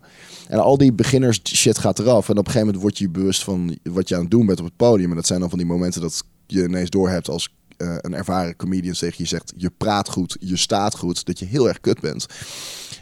En 0.49 0.59
al 0.59 0.79
die 0.79 0.93
beginners 0.93 1.41
shit 1.45 1.79
gaat 1.79 1.99
eraf. 1.99 2.29
En 2.29 2.39
op 2.39 2.47
een 2.47 2.53
gegeven 2.53 2.67
moment 2.67 2.83
word 2.83 2.99
je 2.99 3.09
bewust 3.09 3.45
van 3.45 3.79
wat 3.83 4.09
je 4.09 4.15
aan 4.15 4.21
het 4.21 4.31
doen 4.31 4.47
bent 4.47 4.59
op 4.59 4.65
het 4.65 4.77
podium. 4.77 5.11
En 5.11 5.17
dat 5.17 5.27
zijn 5.27 5.41
dan 5.41 5.49
van 5.49 5.59
die 5.59 5.67
momenten 5.67 6.01
dat 6.01 6.23
je 6.47 6.65
ineens 6.65 6.91
doorhebt 6.91 7.29
als 7.29 7.55
eh, 7.79 7.97
een 8.01 8.15
ervaren 8.15 8.57
comedian 8.57 8.95
tegen 8.95 9.17
je 9.17 9.27
zegt... 9.27 9.53
je 9.57 9.71
praat 9.71 10.09
goed, 10.09 10.37
je 10.41 10.57
staat 10.57 10.97
goed, 10.97 11.25
dat 11.25 11.39
je 11.39 11.45
heel 11.45 11.69
erg 11.69 11.81
kut 11.81 12.01
bent. 12.01 12.27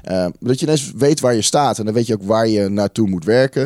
Eh, 0.03 0.27
dat 0.41 0.61
je 0.61 0.67
ineens 0.67 0.93
weet 0.93 1.21
waar 1.21 1.35
je 1.35 1.43
staat. 1.43 1.79
En 1.79 1.85
dan 1.85 1.95
weet 1.95 2.07
je 2.07 2.15
ook 2.15 2.23
waar 2.23 2.49
je 2.49 2.69
naartoe 2.69 3.09
moet 3.09 3.25
werken. 3.25 3.63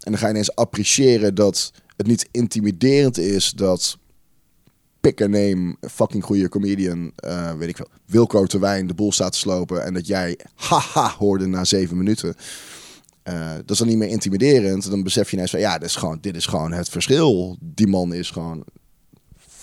En 0.00 0.10
dan 0.10 0.18
ga 0.18 0.26
je 0.26 0.32
ineens 0.32 0.54
appreciëren 0.54 1.34
dat 1.34 1.72
het 1.96 2.06
niet 2.06 2.28
intimiderend 2.30 3.18
is... 3.18 3.50
dat 3.50 3.98
pick 5.04 5.20
a 5.20 5.26
name, 5.26 5.76
fucking 5.80 6.24
goede 6.24 6.48
comedian, 6.48 7.12
eh, 7.16 7.52
weet 7.52 7.68
ik 7.68 7.76
veel, 7.76 7.88
Wilco 8.06 8.46
Terwijn 8.46 8.86
de 8.86 8.94
boel 8.94 9.12
staat 9.12 9.32
te 9.32 9.38
slopen 9.38 9.84
en 9.84 9.94
dat 9.94 10.06
jij 10.06 10.38
haha 10.54 11.14
hoorde 11.18 11.46
na 11.46 11.64
zeven 11.64 11.96
minuten. 11.96 12.34
Eh, 13.22 13.54
dat 13.54 13.70
is 13.70 13.78
dan 13.78 13.88
niet 13.88 13.96
meer 13.96 14.08
intimiderend. 14.08 14.90
Dan 14.90 15.02
besef 15.02 15.30
je 15.30 15.36
ineens 15.36 15.50
van 15.50 15.60
ja, 15.60 15.78
dit 15.78 15.88
is 15.88 15.96
gewoon, 15.96 16.18
dit 16.20 16.36
is 16.36 16.46
gewoon 16.46 16.72
het 16.72 16.88
verschil. 16.88 17.56
Die 17.60 17.86
man 17.86 18.14
is 18.14 18.30
gewoon 18.30 18.64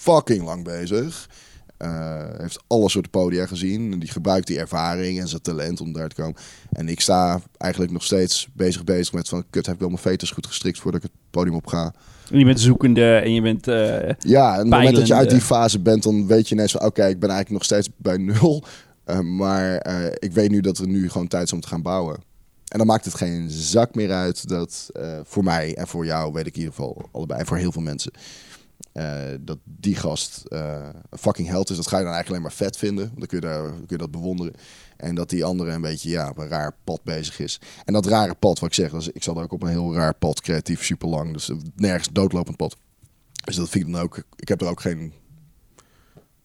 fucking 0.01 0.43
lang 0.43 0.63
bezig. 0.63 1.29
eh, 1.77 2.25
heeft 2.37 2.63
alle 2.67 2.89
soorten 2.89 3.11
podia 3.11 3.45
gezien. 3.45 3.91
En 3.91 3.99
die 3.99 4.09
gebruikt 4.11 4.47
die 4.47 4.59
ervaring 4.59 5.19
en 5.19 5.27
zijn 5.27 5.41
talent 5.41 5.81
om 5.81 5.93
daar 5.93 6.09
te 6.09 6.15
komen. 6.15 6.35
En 6.71 6.89
ik 6.89 7.01
sta 7.01 7.41
eigenlijk 7.57 7.91
nog 7.91 8.03
steeds 8.03 8.47
bezig 8.53 8.83
bezig 8.83 9.13
met 9.13 9.29
van... 9.29 9.43
Kut, 9.49 9.65
heb 9.65 9.75
ik 9.75 9.81
wel 9.81 9.89
mijn 9.89 10.01
veters 10.01 10.31
goed 10.31 10.47
gestrikt 10.47 10.79
voordat 10.79 11.03
ik 11.03 11.09
het 11.11 11.19
podium 11.31 11.55
op 11.55 11.67
ga? 11.67 11.93
En 12.31 12.39
je 12.39 12.45
bent 12.45 12.59
zoekende 12.59 13.15
en 13.15 13.33
je 13.33 13.41
bent... 13.41 13.67
eh, 13.67 14.09
Ja, 14.19 14.47
en 14.53 14.57
op 14.57 14.63
het 14.65 14.69
moment 14.69 14.95
dat 14.95 15.07
je 15.07 15.13
uit 15.13 15.29
die 15.29 15.41
fase 15.41 15.79
bent, 15.79 16.03
dan 16.03 16.27
weet 16.27 16.49
je 16.49 16.55
ineens 16.55 16.71
van... 16.71 16.81
Oké, 16.81 17.05
ik 17.05 17.19
ben 17.19 17.29
eigenlijk 17.29 17.49
nog 17.49 17.63
steeds 17.63 17.89
bij 17.97 18.17
nul. 18.17 18.63
Eh, 19.03 19.19
maar 19.19 19.87
ik 20.19 20.31
weet 20.31 20.49
nu 20.51 20.61
dat 20.61 20.77
er 20.77 20.87
nu 20.87 21.09
gewoon 21.09 21.27
tijd 21.27 21.43
is 21.43 21.53
om 21.53 21.61
te 21.61 21.67
gaan 21.67 21.81
bouwen. 21.81 22.15
En 22.67 22.77
dan 22.77 22.87
maakt 22.87 23.05
het 23.05 23.13
geen 23.15 23.49
zak 23.49 23.95
meer 23.95 24.11
uit 24.11 24.47
dat 24.47 24.89
voor 25.23 25.43
mij 25.43 25.75
en 25.75 25.87
voor 25.87 26.05
jou, 26.05 26.33
weet 26.33 26.47
ik 26.47 26.53
in 26.53 26.59
ieder 26.59 26.73
geval 26.75 27.09
allebei, 27.11 27.39
en 27.39 27.45
voor 27.45 27.57
heel 27.57 27.71
veel 27.71 27.81
mensen, 27.81 28.11
eh, 28.91 29.19
dat 29.39 29.57
die 29.63 29.95
gast 29.95 30.43
eh, 30.47 30.87
een 31.09 31.17
fucking 31.17 31.47
held 31.47 31.69
is. 31.69 31.75
Dat 31.75 31.87
ga 31.87 31.97
je 31.97 32.03
dan 32.03 32.13
eigenlijk 32.13 32.29
alleen 32.29 32.57
maar 32.57 32.67
vet 32.67 32.77
vinden. 32.77 33.05
Want 33.05 33.17
dan 33.19 33.27
kun 33.27 33.39
je, 33.39 33.45
daar, 33.45 33.69
kun 33.71 33.83
je 33.87 33.97
dat 33.97 34.11
bewonderen. 34.11 34.53
En 34.97 35.15
dat 35.15 35.29
die 35.29 35.43
andere 35.43 35.71
een 35.71 35.81
beetje 35.81 36.09
ja, 36.09 36.29
op 36.29 36.37
een 36.37 36.47
raar 36.47 36.75
pad 36.83 37.03
bezig 37.03 37.39
is. 37.39 37.59
En 37.85 37.93
dat 37.93 38.05
rare 38.05 38.35
pad, 38.35 38.59
wat 38.59 38.69
ik 38.69 38.75
zeg, 38.75 39.09
ik 39.13 39.23
zat 39.23 39.35
ook 39.37 39.51
op 39.53 39.63
een 39.63 39.69
heel 39.69 39.95
raar 39.95 40.13
pad, 40.13 40.41
creatief, 40.41 40.83
super 40.83 41.07
lang. 41.07 41.33
Dus 41.33 41.51
nergens 41.75 42.09
doodlopend 42.11 42.57
pad. 42.57 42.75
Dus 43.45 43.55
dat 43.55 43.69
vind 43.69 43.87
ik 43.87 43.93
dan 43.93 44.01
ook. 44.01 44.23
Ik 44.35 44.47
heb 44.47 44.61
er 44.61 44.67
ook 44.67 44.81
geen 44.81 45.13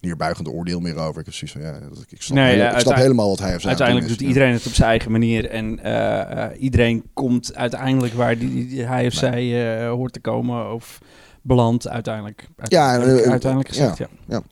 neerbuigende 0.01 0.51
oordeel 0.51 0.80
meer 0.80 0.97
over. 0.97 1.20
Ik 1.20 1.26
heb 1.41 1.49
van 1.51 1.61
ja, 1.61 1.78
dat- 1.78 2.05
ik 2.09 2.22
snap, 2.22 2.37
Nee, 2.37 2.61
ik 2.61 2.78
snap 2.78 2.95
helemaal 2.97 3.28
wat 3.28 3.39
hij 3.39 3.51
heeft 3.51 3.66
uiteindelijk 3.66 4.09
doet 4.09 4.20
iedereen 4.20 4.53
het 4.53 4.66
op 4.66 4.72
zijn 4.72 4.89
eigen 4.89 5.11
manier. 5.11 5.49
En 5.51 5.78
eh, 5.78 6.45
eh, 6.45 6.62
iedereen 6.62 7.05
komt 7.12 7.55
uiteindelijk 7.55 8.14
waar 8.14 8.39
die, 8.39 8.66
die- 8.66 8.82
hij 8.82 9.07
of 9.07 9.12
zij 9.12 9.76
eh, 9.84 9.91
hoort 9.91 10.12
te 10.12 10.20
komen. 10.20 10.72
Of 10.72 10.99
belandt 11.47 11.88
uiteindelijk. 11.88 12.49
Ja, 12.62 12.84
en, 12.84 13.01
uiteindelijk, 13.01 13.24
eh, 13.24 13.30
uiteindelijk 13.30 13.68
gezegd, 13.68 13.99
ja. 13.99 14.09
ja. 14.28 14.42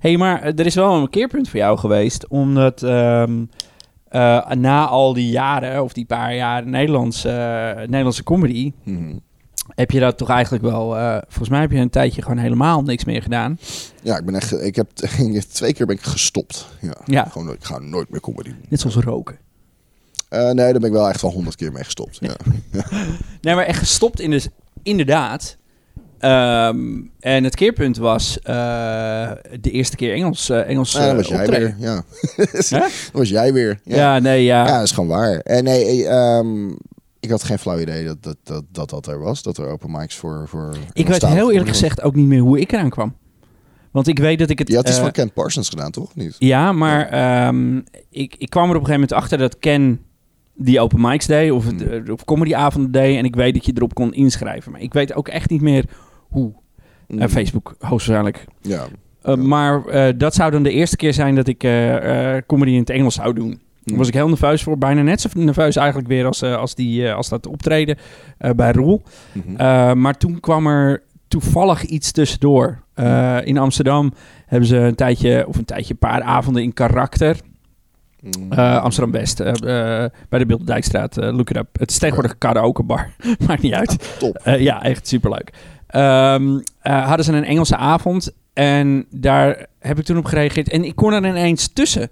hey, 0.00 0.16
maar 0.16 0.42
eh, 0.42 0.58
er 0.58 0.66
is 0.66 0.74
wel 0.74 0.94
een 0.94 1.10
keerpunt 1.10 1.48
voor 1.48 1.58
jou 1.58 1.78
geweest. 1.78 2.28
Omdat 2.28 2.82
ehm, 2.82 3.44
eh, 4.08 4.50
na 4.50 4.86
al 4.86 5.12
die 5.12 5.30
jaren, 5.30 5.82
of 5.82 5.92
die 5.92 6.06
paar 6.06 6.34
jaar 6.34 6.66
Nederlands, 6.66 7.24
eh, 7.24 7.32
Nederlandse 7.74 8.22
comedy... 8.22 8.72
Mhm. 8.84 9.16
heb 9.74 9.90
je 9.90 10.00
dat 10.00 10.18
toch 10.18 10.28
eigenlijk 10.30 10.64
wel... 10.64 10.96
eh, 10.96 11.18
volgens 11.22 11.48
mij 11.48 11.60
heb 11.60 11.70
je 11.70 11.78
een 11.78 11.90
tijdje 11.90 12.22
gewoon 12.22 12.38
helemaal 12.38 12.82
niks 12.82 13.04
meer 13.04 13.22
gedaan. 13.22 13.58
Ja, 14.02 14.18
ik 14.18 14.24
ben 14.24 14.34
echt. 14.34 14.62
Ik 14.62 14.76
heb 14.76 14.90
twee 15.52 15.72
keer 15.74 15.86
ben 15.86 15.96
ik 15.96 16.02
gestopt. 16.02 16.68
Ja. 16.80 16.96
Ja. 17.04 17.24
Gewoon, 17.24 17.52
ik 17.52 17.64
ga 17.64 17.78
nooit 17.78 18.10
meer 18.10 18.20
comedy 18.20 18.48
doen. 18.48 18.64
Net 18.68 18.80
zoals 18.80 18.96
roken. 18.96 19.38
Eh, 20.28 20.44
nee, 20.44 20.54
daar 20.54 20.72
ben 20.72 20.84
ik 20.84 20.92
wel 20.92 21.08
echt 21.08 21.22
wel 21.22 21.30
honderd 21.30 21.56
keer 21.56 21.72
mee 21.72 21.84
gestopt. 21.84 22.18
Ja. 22.20 22.36
Nee, 23.40 23.54
maar 23.54 23.64
echt 23.64 23.78
gestopt 23.78 24.20
in 24.20 24.30
dus 24.30 24.48
inderdaad. 24.82 25.56
Ehm, 26.18 27.00
en 27.20 27.44
het 27.44 27.54
keerpunt 27.54 27.96
was 27.96 28.38
eh, 28.42 29.30
de 29.60 29.70
eerste 29.70 29.96
keer 29.96 30.14
Engels, 30.14 30.50
eh, 30.50 30.68
Engels 30.68 30.96
Ah, 30.96 31.00
dan 31.02 31.10
eh, 31.10 31.16
was 31.16 31.28
jij 31.28 31.40
optreden. 31.44 31.76
weer. 31.78 31.88
Ja. 31.88 32.02
Dan 32.78 32.88
was 33.12 33.28
jij 33.28 33.52
weer. 33.52 33.80
Ja. 33.84 33.96
Ja. 33.96 34.18
nee, 34.18 34.44
ja. 34.44 34.66
Ja, 34.66 34.74
dat 34.74 34.82
is 34.84 34.92
gewoon 34.92 35.08
waar. 35.08 35.38
En 35.38 35.64
nee, 35.64 35.84
eh, 36.06 36.36
ehm, 36.38 36.68
ik 37.20 37.30
had 37.30 37.42
geen 37.44 37.58
flauw 37.58 37.78
idee 37.78 38.04
dat 38.04 38.22
dat, 38.22 38.36
dat, 38.42 38.64
dat 38.72 38.90
dat 38.90 39.06
er 39.06 39.18
was. 39.20 39.42
Dat 39.42 39.58
er 39.58 39.66
open 39.68 39.90
mics 39.90 40.14
voor. 40.16 40.44
voor 40.48 40.76
ik 40.92 41.06
weet 41.08 41.26
heel 41.26 41.50
eerlijk 41.50 41.68
gezegd 41.70 42.02
ook 42.02 42.14
niet 42.14 42.26
meer 42.26 42.40
hoe 42.40 42.60
ik 42.60 42.72
eraan 42.72 42.90
kwam. 42.90 43.16
Want 43.90 44.06
ik 44.08 44.18
weet 44.18 44.38
dat 44.38 44.50
ik 44.50 44.58
het... 44.58 44.68
was. 44.68 44.76
Je 44.76 44.82
had 44.82 44.88
iets 44.88 44.98
eh, 44.98 45.02
van 45.04 45.12
Ken 45.12 45.32
Parsons 45.32 45.68
gedaan, 45.68 45.90
toch? 45.90 46.14
Niet? 46.14 46.36
Ja, 46.38 46.72
maar 46.72 47.08
ehm, 47.08 47.76
ik, 48.10 48.34
ik 48.38 48.50
kwam 48.50 48.70
er 48.70 48.76
op 48.76 48.80
een 48.80 48.86
gegeven 48.86 48.92
moment 48.92 49.12
achter 49.12 49.38
dat 49.38 49.58
Ken 49.58 50.00
die 50.54 50.80
open 50.80 51.00
mics 51.00 51.26
deed. 51.26 51.50
Of, 51.50 51.64
het, 51.66 51.82
Hmm. 51.82 52.10
of 52.12 52.24
comedyavonden 52.24 52.90
deed. 52.92 53.16
En 53.16 53.24
ik 53.24 53.34
weet 53.34 53.54
dat 53.54 53.64
je 53.66 53.72
erop 53.74 53.94
kon 53.94 54.12
inschrijven. 54.14 54.72
Maar 54.72 54.80
ik 54.80 54.92
weet 54.92 55.14
ook 55.14 55.28
echt 55.28 55.50
niet 55.50 55.60
meer 55.60 55.84
hoe. 56.28 56.52
Mm. 57.08 57.18
Eh, 57.18 57.28
Facebook, 57.28 57.74
hoogstwaarschijnlijk. 57.78 58.44
Ja. 58.60 58.76
Uh, 58.78 58.84
Ja. 59.22 59.36
Maar 59.36 59.84
eh, 59.86 60.12
dat 60.16 60.34
zou 60.34 60.50
dan 60.50 60.62
de 60.62 60.70
eerste 60.72 60.96
keer 60.96 61.12
zijn 61.14 61.34
dat 61.34 61.46
ik 61.46 61.64
eh, 61.64 62.34
eh, 62.36 62.42
comedy 62.46 62.70
in 62.70 62.78
het 62.80 62.90
Engels 62.90 63.14
zou 63.14 63.34
doen. 63.34 63.48
Daar 63.48 63.58
Mm. 63.84 63.96
was 63.96 64.08
ik 64.08 64.14
heel 64.14 64.28
nerveus 64.28 64.62
voor. 64.62 64.78
Bijna 64.78 65.02
net 65.02 65.20
zo 65.20 65.28
nerveus 65.34 65.76
eigenlijk 65.76 66.08
weer 66.08 66.26
als, 66.26 66.42
eh, 66.42 66.56
als, 66.56 66.74
die, 66.74 67.06
eh, 67.08 67.14
als 67.14 67.28
dat 67.28 67.46
optreden 67.46 67.96
eh, 68.38 68.50
bij 68.50 68.72
Roel. 68.72 69.02
Mhm. 69.32 69.50
Uh, 69.50 69.92
maar 69.92 70.16
toen 70.16 70.40
kwam 70.40 70.66
er 70.66 71.02
toevallig 71.28 71.82
iets 71.84 72.12
tussendoor. 72.12 72.82
Uh, 72.96 73.36
in 73.44 73.58
Amsterdam 73.58 74.12
hebben 74.46 74.68
ze 74.68 74.76
een 74.76 74.94
tijdje, 74.94 75.44
of 75.48 75.56
een 75.56 75.64
tijdje, 75.64 75.92
een 75.92 75.98
paar 75.98 76.22
avonden 76.22 76.62
in 76.62 76.72
karakter. 76.72 77.36
Mm. 78.20 78.52
Uh, 78.52 78.82
Amsterdam 78.82 79.12
West, 79.12 79.40
uh, 79.40 79.46
uh, 79.46 79.52
bij 80.28 80.38
de 80.38 80.46
Bilderdijkstraat. 80.46 81.18
Uh, 81.18 81.24
look 81.36 81.50
it 81.50 81.56
up. 81.56 81.68
Het 81.78 81.90
is 81.90 81.98
tegenwoordig 81.98 82.38
karaoke 82.38 82.82
bar. 82.82 83.10
Maakt 83.46 83.62
niet 83.62 83.72
uit. 83.72 84.16
Top. 84.18 84.40
Uh, 84.46 84.60
ja, 84.60 84.82
echt 84.82 85.08
superleuk. 85.08 85.52
Um, 85.96 86.62
hadden 86.80 87.24
ze 87.24 87.32
een 87.32 87.44
Engelse 87.44 87.76
avond 87.76 88.30
en 88.52 89.06
daar 89.10 89.66
heb 89.78 89.98
ik 89.98 90.04
toen 90.04 90.16
op 90.18 90.24
gereageerd. 90.24 90.68
En 90.68 90.84
ik 90.84 90.96
kon 90.96 91.12
er 91.12 91.26
ineens 91.26 91.68
tussen. 91.72 92.10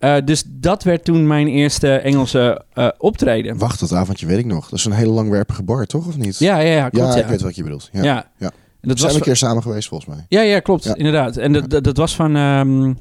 Uh, 0.00 0.16
dus 0.24 0.44
dat 0.46 0.82
werd 0.82 1.04
toen 1.04 1.26
mijn 1.26 1.48
eerste 1.48 1.94
Engelse 1.94 2.64
uh, 2.74 2.88
optreden. 2.98 3.58
Wacht, 3.58 3.80
dat 3.80 3.92
avondje 3.92 4.26
weet 4.26 4.38
ik 4.38 4.46
nog. 4.46 4.68
Dat 4.68 4.78
is 4.78 4.84
een 4.84 4.92
hele 4.92 5.10
langwerpige 5.12 5.62
bar, 5.62 5.86
toch? 5.86 6.06
Of 6.06 6.16
niet? 6.16 6.38
Ja, 6.38 6.58
ja, 6.58 6.72
ja 6.72 6.88
klopt. 6.88 7.08
ja, 7.08 7.14
Ja, 7.14 7.22
ik 7.22 7.28
weet 7.28 7.40
wat 7.40 7.56
je 7.56 7.62
bedoelt. 7.62 7.88
Ja. 7.92 8.02
ja. 8.02 8.30
ja. 8.36 8.50
En 8.80 8.88
dat 8.88 8.92
We 8.92 8.98
zijn 8.98 9.06
was 9.08 9.14
een 9.14 9.26
keer 9.26 9.36
samen 9.36 9.62
geweest, 9.62 9.88
volgens 9.88 10.14
mij. 10.14 10.24
Ja, 10.28 10.40
ja, 10.40 10.60
klopt. 10.60 10.96
Inderdaad. 10.96 11.36
En 11.36 11.52
dat, 11.52 11.70
dat, 11.70 11.84
dat 11.84 11.96
was 11.96 12.14
van... 12.14 12.36
Um, 12.36 12.98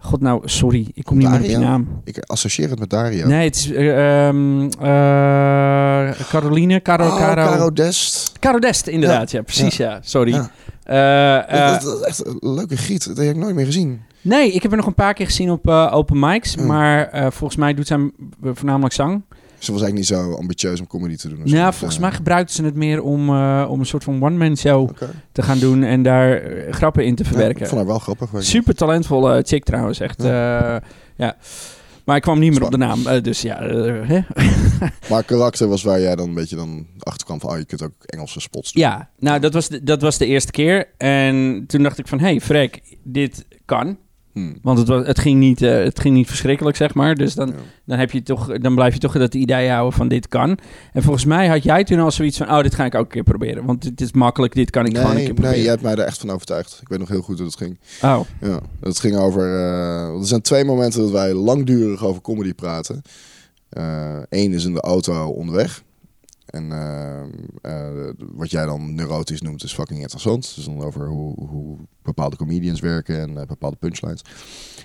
God, 0.00 0.20
nou, 0.20 0.40
sorry. 0.44 0.90
Ik 0.94 1.04
kom 1.04 1.18
niet 1.18 1.28
meer 1.28 1.40
op 1.40 1.46
die 1.46 1.58
naam. 1.58 2.00
Ik 2.04 2.18
associeer 2.18 2.70
het 2.70 2.78
met 2.78 2.90
Dario. 2.90 3.26
Nee, 3.26 3.44
het 3.44 3.56
is... 3.56 3.70
Uh, 3.70 4.26
um, 4.26 4.70
Caroline, 6.28 6.82
Caro, 6.82 7.06
oh, 7.06 7.16
Caro... 7.16 7.46
Caro 7.46 7.72
Dest. 7.72 8.32
Caro 8.38 8.58
Dest, 8.58 8.86
inderdaad. 8.86 9.30
Ja, 9.30 9.38
ja 9.38 9.44
precies, 9.44 9.76
ja. 9.76 9.90
ja. 9.90 9.98
Sorry. 10.02 10.32
Ja. 10.32 10.50
Uh, 11.50 11.70
dat, 11.72 11.82
dat, 11.82 12.00
is 12.00 12.06
echt 12.06 12.26
een 12.26 12.54
leuke 12.54 12.76
giet. 12.76 13.06
Dat 13.06 13.16
heb 13.16 13.28
ik 13.28 13.36
nooit 13.36 13.54
meer 13.54 13.66
gezien. 13.66 14.00
Nee, 14.20 14.52
ik 14.52 14.62
heb 14.62 14.70
er 14.70 14.76
nog 14.76 14.86
een 14.86 14.94
paar 14.94 15.14
keer 15.14 15.26
gezien 15.26 15.50
op 15.50 15.68
uh, 15.68 15.90
open 15.92 16.18
mics. 16.18 16.56
Mm. 16.56 16.66
Maar 16.66 17.14
uh, 17.14 17.20
volgens 17.30 17.56
mij 17.56 17.74
doet 17.74 17.86
zij 17.86 18.10
voornamelijk 18.42 18.94
zang. 18.94 19.22
Ze 19.58 19.72
was 19.72 19.82
eigenlijk 19.82 19.94
niet 19.94 20.06
zo 20.06 20.36
ambitieus 20.36 20.80
om 20.80 20.86
comedy 20.86 21.16
te 21.16 21.28
doen. 21.28 21.40
Nou, 21.44 21.74
volgens 21.74 21.98
mij 21.98 22.12
gebruikten 22.12 22.54
ze 22.54 22.64
het 22.64 22.74
meer 22.74 23.02
om, 23.02 23.28
uh, 23.28 23.66
om 23.68 23.80
een 23.80 23.86
soort 23.86 24.04
van 24.04 24.22
one-man 24.22 24.56
show 24.56 24.88
okay. 24.88 25.08
te 25.32 25.42
gaan 25.42 25.58
doen 25.58 25.82
en 25.82 26.02
daar 26.02 26.50
uh, 26.50 26.72
grappen 26.72 27.04
in 27.04 27.14
te 27.14 27.24
verwerken. 27.24 27.58
Ja, 27.58 27.62
ik 27.62 27.68
vond 27.68 27.80
haar 27.80 27.90
wel 27.90 27.98
grappig. 27.98 28.30
Super 28.38 28.74
talentvolle 28.74 29.42
chick 29.46 29.64
trouwens, 29.64 30.00
echt. 30.00 30.22
Ja. 30.22 30.74
Uh, 30.74 30.88
ja. 31.16 31.36
Maar 32.04 32.16
ik 32.16 32.22
kwam 32.22 32.38
niet 32.38 32.52
meer 32.52 32.64
op 32.64 32.70
de 32.70 32.76
naam, 32.76 33.00
uh, 33.00 33.22
dus 33.22 33.42
ja. 33.42 33.70
Uh, 33.70 34.22
maar 35.10 35.24
karakter 35.24 35.68
was 35.68 35.82
waar 35.82 36.00
jij 36.00 36.16
dan 36.16 36.28
een 36.28 36.34
beetje 36.34 36.56
dan 36.56 36.86
achter 36.98 37.26
kwam 37.26 37.40
van, 37.40 37.50
oh, 37.50 37.58
je 37.58 37.64
kunt 37.64 37.82
ook 37.82 37.92
Engelse 38.04 38.40
spots 38.40 38.72
doen. 38.72 38.82
Ja, 38.82 39.10
nou, 39.18 39.40
dat 39.40 39.52
was 39.52 39.68
de, 39.68 39.82
dat 39.82 40.02
was 40.02 40.18
de 40.18 40.26
eerste 40.26 40.52
keer. 40.52 40.88
En 40.96 41.64
toen 41.66 41.82
dacht 41.82 41.98
ik 41.98 42.08
van, 42.08 42.18
hé, 42.18 42.26
hey, 42.26 42.40
Frek, 42.40 42.80
dit 43.02 43.46
kan. 43.64 43.98
Hmm. 44.38 44.58
Want 44.62 44.78
het, 44.78 44.88
was, 44.88 45.06
het, 45.06 45.18
ging 45.18 45.38
niet, 45.38 45.62
uh, 45.62 45.78
het 45.84 46.00
ging 46.00 46.14
niet 46.14 46.26
verschrikkelijk, 46.26 46.76
zeg 46.76 46.94
maar. 46.94 47.14
Dus 47.14 47.34
dan, 47.34 47.48
Ja. 47.48 47.54
dan, 47.84 47.98
heb 47.98 48.10
je 48.10 48.22
toch, 48.22 48.58
dan 48.58 48.74
blijf 48.74 48.92
je 48.94 48.98
toch 49.00 49.12
dat 49.12 49.34
idee 49.34 49.68
houden 49.68 49.92
van 49.92 50.08
dit 50.08 50.28
kan. 50.28 50.58
En 50.92 51.02
volgens 51.02 51.24
mij 51.24 51.48
had 51.48 51.62
jij 51.62 51.84
toen 51.84 51.98
al 52.00 52.10
zoiets 52.10 52.36
van... 52.36 52.50
oh, 52.50 52.62
dit 52.62 52.74
ga 52.74 52.84
ik 52.84 52.94
ook 52.94 53.04
een 53.04 53.08
keer 53.08 53.22
proberen. 53.22 53.64
Want 53.64 53.82
dit 53.82 54.00
is 54.00 54.12
makkelijk, 54.12 54.54
dit 54.54 54.70
kan 54.70 54.86
ik 54.86 54.92
nee, 54.92 55.00
gewoon 55.00 55.16
een 55.16 55.24
keer 55.24 55.34
proberen. 55.34 55.56
Nee, 55.56 55.62
jij 55.64 55.72
hebt 55.72 55.82
mij 55.82 55.92
er 55.94 56.04
echt 56.04 56.18
van 56.18 56.30
overtuigd. 56.30 56.78
Ik 56.80 56.88
weet 56.88 56.98
nog 56.98 57.08
heel 57.08 57.22
goed 57.22 57.38
hoe 57.38 57.46
het 57.46 57.56
ging. 57.56 57.78
Oh, 58.02 58.20
Ja, 58.40 58.60
het 58.80 58.98
ging 58.98 59.16
over... 59.16 59.46
uh, 59.46 60.18
er 60.20 60.26
zijn 60.26 60.42
twee 60.42 60.64
momenten 60.64 61.00
dat 61.00 61.10
wij 61.10 61.32
langdurig 61.32 62.04
over 62.04 62.22
comedy 62.22 62.54
praten. 62.54 63.02
Eén 64.28 64.52
is 64.52 64.64
in 64.64 64.74
de 64.74 64.80
auto 64.80 65.28
onderweg. 65.28 65.82
En 66.48 66.70
uh, 66.70 67.22
uh, 67.72 68.10
wat 68.34 68.50
jij 68.50 68.66
dan 68.66 68.94
neurotisch 68.94 69.40
noemt 69.40 69.62
is 69.62 69.72
fucking 69.72 70.00
interessant. 70.00 70.52
Dus 70.54 70.64
dan 70.64 70.82
over 70.82 71.06
hoe, 71.06 71.46
hoe 71.48 71.78
bepaalde 72.08 72.36
comedians 72.36 72.80
werken 72.80 73.20
en 73.20 73.30
uh, 73.30 73.42
bepaalde 73.46 73.76
punchlines. 73.76 74.22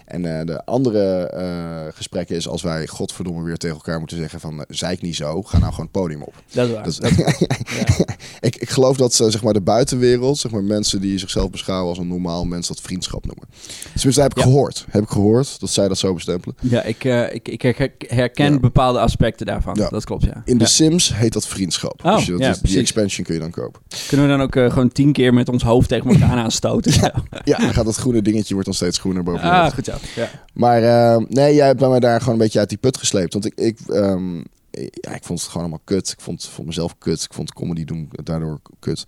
En 0.06 0.22
de 0.46 0.66
andere 0.66 1.92
gesprekken 1.96 2.36
is 2.36 2.48
als 2.48 2.62
wij 2.62 2.88
godverdomme 2.88 3.44
weer 3.44 3.58
tegen 3.58 3.76
elkaar 3.76 4.00
moeten 4.00 4.18
zeggen 4.18 4.40
van... 4.40 4.66
zei 4.68 4.94
ik 4.94 5.02
niet 5.02 5.16
zo, 5.16 5.44
ga 5.44 5.58
nou 5.58 5.70
gewoon 5.72 5.90
het 5.92 6.02
podium 6.02 6.22
op. 6.22 6.34
Dat 6.52 6.68
is 6.68 6.74
waar. 6.74 6.84
Dus, 6.84 6.98
ja. 6.98 8.16
ik, 8.40 8.56
ik 8.56 8.70
geloof 8.70 8.98
dat 8.98 9.14
zeg 9.14 9.44
maar, 9.44 9.54
de 9.54 9.62
buitenwereld, 9.62 10.38
zeg 10.38 10.52
maar, 10.52 10.64
mensen 10.64 11.02
die 11.02 11.18
zichzelf 11.18 11.50
beschouwen 11.50 11.90
als 11.90 11.98
een 11.98 12.08
normaal 12.08 12.46
mens, 12.46 12.68
dat 12.68 12.82
vriendschap 12.82 13.26
noemen. 13.26 13.48
Dus 13.94 14.04
dat 14.04 14.16
heb 14.16 14.32
ik 14.32 14.38
ja. 14.38 14.44
gehoord. 14.44 14.86
Heb 14.90 15.04
ik 15.04 15.10
gehoord 15.10 15.60
dat 15.60 15.70
zij 15.70 15.88
dat 15.88 15.98
zo 15.98 16.14
bestempelen. 16.14 16.56
Ja, 16.62 16.84
ik, 16.84 17.04
ik, 17.32 17.48
ik 17.48 17.92
herken 18.08 18.54
ja. 18.54 18.60
bepaalde 18.60 19.00
aspecten 19.00 19.46
daarvan. 19.46 19.74
Dat 19.90 20.06
klopt, 20.06 20.24
ja. 20.24 20.42
In 20.46 20.58
The 20.58 20.66
Sims 20.66 21.16
heet 21.16 21.34
dat 21.34 21.48
vriendschap. 21.48 22.02
Oh, 22.06 22.16
dus 22.16 22.26
je, 22.26 22.32
dat 22.32 22.42
ja, 22.42 22.50
is, 22.50 22.60
die 22.60 22.80
expansion 22.80 23.26
kun 23.26 23.34
je 23.34 23.40
dan 23.40 23.52
kopen. 23.52 23.82
Kunnen 24.08 24.26
we 24.26 24.32
dan 24.32 24.42
ook 24.42 24.56
uh, 24.56 24.70
gewoon 24.70 24.92
tien 24.92 25.12
keer 25.12 25.34
met 25.34 25.50
ons 25.50 25.64
hoofd 25.64 25.90
tegen 25.90 26.12
elkaar 26.12 26.38
aanstoten? 26.44 27.13
ja, 27.44 27.58
dan 27.58 27.74
gaat 27.74 27.86
dat 27.86 27.96
groene 27.96 28.22
dingetje 28.22 28.54
wordt 28.54 28.66
dan 28.66 28.78
steeds 28.78 28.98
groener 28.98 29.24
boven 29.24 29.42
Ah, 29.42 29.72
goed 29.72 29.86
zo. 29.86 29.94
Ja. 30.16 30.30
Maar 30.54 30.84
uh, 30.84 31.28
nee, 31.28 31.56
jij 31.56 31.66
hebt 31.66 31.80
bij 31.80 31.90
mij 31.90 32.00
daar 32.00 32.20
gewoon 32.20 32.34
een 32.34 32.40
beetje 32.40 32.60
uit 32.60 32.70
die 32.70 32.78
put 32.78 32.98
gesleept. 32.98 33.34
Want 33.34 33.46
ik, 33.46 33.54
ik, 33.56 33.80
um, 33.88 34.44
ja, 34.92 35.16
ik 35.16 35.24
vond 35.24 35.40
het 35.40 35.48
gewoon 35.48 35.64
allemaal 35.64 35.82
kut. 35.84 36.10
Ik 36.10 36.22
vond, 36.22 36.46
vond 36.46 36.68
mezelf 36.68 36.98
kut. 36.98 37.24
Ik 37.24 37.34
vond 37.34 37.54
comedy 37.54 37.86
doen 37.86 38.10
daardoor 38.24 38.60
kut. 38.80 39.06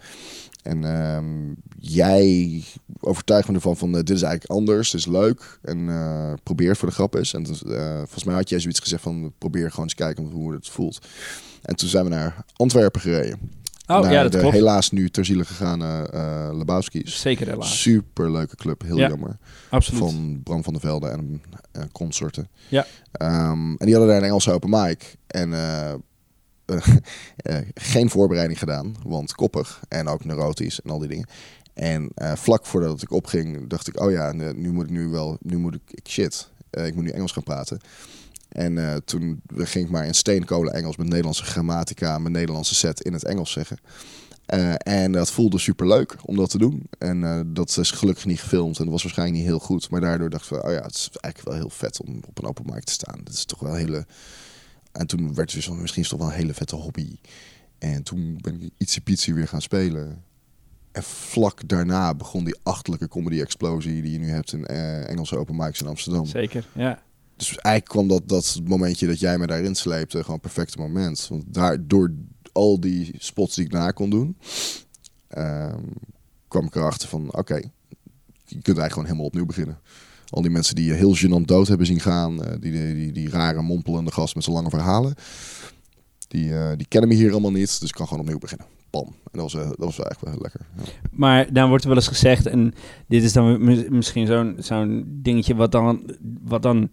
En 0.62 0.84
um, 0.84 1.56
jij 1.80 2.64
overtuigt 3.00 3.48
me 3.48 3.54
ervan 3.54 3.78
van 3.78 3.90
uh, 3.90 3.96
dit 3.96 4.10
is 4.10 4.22
eigenlijk 4.22 4.52
anders, 4.52 4.92
dit 4.92 5.00
is 5.00 5.08
leuk 5.08 5.60
en 5.62 5.78
uh, 5.80 6.34
probeer 6.44 6.70
het 6.70 6.78
voor 6.78 6.88
de 6.88 6.94
grap 6.94 7.16
is. 7.16 7.34
En 7.34 7.42
uh, 7.42 7.98
volgens 7.98 8.24
mij 8.24 8.36
had 8.36 8.50
jij 8.50 8.60
zoiets 8.60 8.80
gezegd 8.80 9.02
van 9.02 9.34
probeer 9.38 9.70
gewoon 9.70 9.86
eens 9.86 9.96
kijken 9.96 10.26
hoe 10.26 10.54
het 10.54 10.70
voelt. 10.70 11.00
En 11.62 11.76
toen 11.76 11.90
zijn 11.90 12.04
we 12.04 12.10
naar 12.10 12.46
Antwerpen 12.54 13.02
gereden. 13.02 13.40
Oh, 13.88 14.00
naar 14.02 14.12
ja, 14.12 14.22
dat 14.24 14.32
de 14.32 14.38
klopt. 14.38 14.54
helaas 14.54 14.92
nu 14.92 15.10
ter 15.10 15.26
ziele 15.26 15.46
gegaan 15.46 15.84
eh 15.84 16.50
Lebowski's. 16.54 17.22
Zeker 17.22 17.48
helaas. 17.48 17.82
Super 17.82 18.32
leuke 18.32 18.56
club, 18.56 18.82
heel 18.82 18.98
Ja, 18.98 19.08
jammer. 19.08 19.38
Absoluut. 19.70 20.02
Van 20.02 20.42
Bram 20.44 20.64
van 20.64 20.74
der 20.74 20.82
Velde 20.82 21.08
en 21.08 21.42
eh, 21.72 21.84
consorten. 21.92 22.50
Ja. 22.68 22.86
Ehm, 23.12 23.70
en 23.70 23.86
die 23.86 23.92
hadden 23.92 24.08
daar 24.08 24.18
een 24.18 24.28
Engelse 24.28 24.52
open 24.52 24.70
mic. 24.70 25.16
En 25.28 25.54
eh, 25.54 25.94
geen 27.74 28.10
voorbereiding 28.10 28.60
gedaan, 28.60 28.96
want 29.04 29.34
koppig 29.34 29.82
en 29.88 30.08
ook 30.08 30.26
neurotisch 30.26 30.82
en 30.82 30.90
al 30.90 31.00
die 31.00 31.10
dingen. 31.10 31.28
En 31.74 32.12
vlak 32.16 32.66
voordat 32.66 33.02
ik 33.02 33.12
opging, 33.12 33.68
dacht 33.70 33.88
ik, 33.88 34.00
oh 34.02 34.12
ja, 34.12 34.32
nu 34.32 34.72
moet 34.72 34.84
ik 34.84 34.90
nu 34.92 35.08
wel, 35.08 35.38
nu 35.42 35.58
moet 35.58 35.76
ik, 35.76 36.00
shit, 36.10 36.50
ik 36.72 36.96
moet 36.96 37.04
nu 37.04 37.10
Engels 37.10 37.32
gaan 37.32 37.44
praten. 37.44 37.80
En 38.56 38.78
eh, 38.78 38.96
toen 39.06 39.42
ging 39.56 39.86
ik 39.86 39.92
maar 39.92 40.06
in 40.06 40.14
steenkolen 40.14 40.74
Engels 40.74 40.98
met 40.98 41.08
Nederlandse 41.08 41.44
grammatica, 41.44 42.20
mijn 42.20 42.34
Nederlandse 42.34 42.76
set 42.76 43.02
in 43.02 43.14
het 43.14 43.24
Engels 43.24 43.52
zeggen. 43.52 43.78
Eh, 44.46 44.74
en 44.78 45.12
dat 45.12 45.32
voelde 45.32 45.58
super 45.58 45.88
leuk 45.88 46.16
om 46.22 46.36
dat 46.36 46.50
te 46.50 46.58
doen. 46.58 46.90
En 46.98 47.24
eh, 47.24 47.40
dat 47.46 47.78
is 47.78 47.92
gelukkig 47.92 48.26
niet 48.26 48.40
gefilmd 48.40 48.78
en 48.78 48.84
dat 48.84 48.94
was 48.94 49.04
waarschijnlijk 49.04 49.38
niet 49.38 49.48
heel 49.48 49.60
goed. 49.60 49.90
Maar 49.90 50.02
daardoor 50.02 50.30
dacht 50.30 50.44
ik 50.44 50.48
van, 50.48 50.64
oh 50.64 50.72
ja, 50.72 50.82
het 50.82 50.96
is 50.96 51.10
eigenlijk 51.12 51.54
wel 51.54 51.54
heel 51.54 51.78
vet 51.78 52.02
om 52.02 52.22
op 52.28 52.38
een 52.38 52.46
open 52.46 52.66
mic 52.74 52.84
te 52.84 52.92
staan. 52.92 53.20
Dat 53.24 53.34
is 53.34 53.46
toch 53.46 53.60
wel 53.60 53.72
een 53.72 53.78
hele... 53.78 54.06
En 54.92 55.08
toen 55.08 55.34
werd 55.34 55.52
het 55.52 55.66
dus 55.66 55.78
misschien 55.80 56.04
toch 56.04 56.20
wel 56.20 56.28
een 56.28 56.34
hele 56.34 56.54
vette 56.54 56.76
hobby. 56.76 57.18
En 57.78 58.04
toen 58.04 58.38
ben 58.42 58.62
ik 58.62 58.72
ietsje 58.78 59.02
pietsie 59.02 59.34
weer 59.34 59.48
gaan 59.48 59.62
spelen. 59.62 60.24
En 60.92 61.04
vlak 61.04 61.68
daarna 61.68 62.14
begon 62.14 62.44
die 62.44 62.56
achtelijke 62.64 63.08
comedy-explosie 63.08 64.02
die 64.02 64.12
je 64.12 64.20
nu 64.20 64.30
hebt 64.30 64.54
in 64.54 64.66
Engelse 64.66 65.38
open 65.38 65.56
mics 65.56 65.82
in 65.82 65.88
Amsterdam. 65.88 66.26
Zeker, 66.26 66.68
ja. 66.74 67.04
Dus 67.36 67.48
eigenlijk 67.48 67.86
kwam 67.86 68.08
dat, 68.08 68.30
dat 68.30 68.62
momentje 68.64 69.08
dat 69.08 69.20
jij 69.20 69.38
me 69.38 69.48
daarin 69.48 69.76
sleepte 69.76 70.24
gewoon 70.24 70.40
perfecte 70.40 70.78
moment. 70.78 71.28
Want 71.30 71.44
daar, 71.48 71.88
door 71.88 72.12
al 72.52 72.80
die 72.80 73.16
spots 73.18 73.56
die 73.56 73.66
ik 73.66 73.72
na 73.72 73.92
kon 73.92 74.10
doen, 74.10 74.38
ehm, 75.28 75.84
kwam 76.48 76.66
ik 76.66 76.76
erachter 76.76 77.10
van, 77.10 77.34
oké, 77.34 77.56
je 77.56 78.62
kunt 78.62 78.78
eigenlijk 78.78 78.92
gewoon 78.92 79.06
helemaal 79.06 79.26
opnieuw 79.26 79.46
beginnen. 79.46 79.80
Al 80.30 80.42
die 80.42 80.52
mensen 80.52 80.76
die 80.76 80.86
je 80.86 80.94
heel 80.94 81.16
gênant 81.16 81.46
dood 81.46 81.68
hebben 81.68 81.88
zien 81.88 82.00
gaan, 82.00 82.44
eh, 82.44 82.56
die, 82.60 82.72
die, 82.72 83.12
die, 83.12 83.30
rare 83.30 83.62
mompelende 83.62 84.12
gast 84.12 84.36
met 84.36 84.44
zijn 84.44 84.56
lange 84.56 84.70
verhalen, 84.70 85.14
die, 86.28 86.56
eh, 86.58 86.72
die 86.78 86.88
kennen 86.88 87.10
me 87.10 87.16
hier 87.16 87.32
allemaal 87.32 87.52
niet, 87.52 87.80
dus 87.80 87.90
ik 87.90 87.96
kan 87.96 88.08
gewoon 88.08 88.24
opnieuw 88.24 88.40
beginnen. 88.40 88.68
Pam. 88.90 89.06
En 89.08 89.40
dat 89.40 89.42
was, 89.42 89.54
eh, 89.54 89.70
dat 89.70 89.78
was 89.78 90.00
eigenlijk 90.00 90.22
wel 90.22 90.42
lekker. 90.42 90.66
Maar 91.12 91.54
dan 91.54 91.68
wordt 91.70 91.84
er 91.84 91.90
wel 91.90 91.98
eens 92.00 92.08
gezegd, 92.08 92.46
en 92.46 92.74
dit 93.08 93.24
is 93.24 93.34
dan 93.34 93.64
mi- 93.64 93.88
misschien 93.90 94.28
zo'n 94.28 94.56
zo'n 94.60 95.20
dingetje 95.22 95.56
wat 95.56 95.72
dan, 95.72 96.16
wat 96.44 96.62
dan 96.62 96.90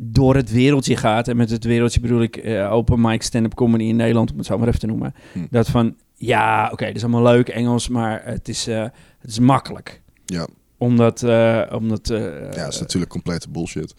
door 0.00 0.34
het 0.34 0.50
wereldje 0.50 0.96
gaat. 0.96 1.28
En 1.28 1.36
met 1.36 1.50
het 1.50 1.64
wereldje 1.64 2.00
bedoel 2.00 2.22
ik 2.22 2.36
eh, 2.36 2.72
open 2.72 3.00
mic 3.00 3.22
stand-up 3.22 3.54
comedy 3.54 3.84
in 3.84 3.96
Nederland, 3.96 4.30
om 4.32 4.38
het 4.38 4.46
zo 4.46 4.58
maar 4.58 4.68
even 4.68 4.80
te 4.80 4.86
noemen. 4.86 5.14
Hm. 5.32 5.46
Dat 5.50 5.68
van, 5.68 5.96
ja, 6.14 6.68
oké, 6.72 6.86
dat 6.86 6.94
is 6.94 7.02
allemaal 7.02 7.22
leuk 7.22 7.48
Engels, 7.48 7.88
maar 7.88 8.22
het 8.24 8.48
is, 8.48 8.66
eh, 8.66 8.82
het 9.18 9.30
is 9.30 9.38
makkelijk. 9.38 10.02
Ja, 10.24 10.46
Omdat, 10.78 11.22
eh, 11.22 11.62
omdat 11.72 12.08
ja, 12.08 12.48
dat 12.64 12.72
is 12.72 12.80
natuurlijk 12.80 13.10
complete 13.12 13.48
bullshit. 13.50 13.94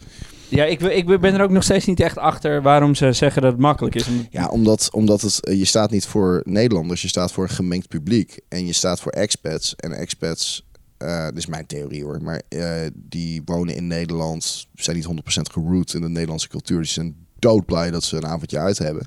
ja, 0.48 0.64
ik, 0.64 0.80
ik 0.80 1.20
ben 1.20 1.34
er 1.34 1.42
ook 1.42 1.50
nog 1.50 1.62
steeds 1.62 1.86
niet 1.86 2.00
echt 2.00 2.18
achter 2.18 2.62
waarom 2.62 2.94
ze 2.94 3.12
zeggen 3.12 3.42
dat 3.42 3.52
het 3.52 3.60
makkelijk 3.60 3.94
is. 3.94 4.08
Ja, 4.30 4.48
omdat, 4.48 4.88
omdat 4.92 5.20
het, 5.20 5.40
je 5.42 5.64
staat 5.64 5.90
niet 5.90 6.06
voor 6.06 6.42
Nederlanders, 6.44 7.02
je 7.02 7.08
staat 7.08 7.32
voor 7.32 7.44
een 7.44 7.50
gemengd 7.50 7.88
publiek. 7.88 8.40
En 8.48 8.66
je 8.66 8.72
staat 8.72 9.00
voor 9.00 9.12
expats. 9.12 9.76
En 9.76 9.92
expats, 9.92 10.64
eh 11.02 11.24
dit 11.24 11.36
is 11.36 11.46
mijn 11.46 11.66
theorie 11.66 12.04
hoor, 12.04 12.22
maar 12.22 12.42
eh, 12.48 12.70
die 12.94 13.42
wonen 13.44 13.74
in 13.74 13.86
Nederland, 13.86 14.66
zijn 14.74 14.96
niet 14.96 15.06
100% 15.06 15.10
geroot 15.52 15.94
in 15.94 16.00
de 16.00 16.08
Nederlandse 16.08 16.48
cultuur. 16.48 16.78
Die 16.78 16.86
zijn 16.86 17.16
doodblij 17.38 17.90
dat 17.90 18.04
ze 18.04 18.16
een 18.16 18.26
avondje 18.26 18.58
uit 18.58 18.78
hebben. 18.78 19.06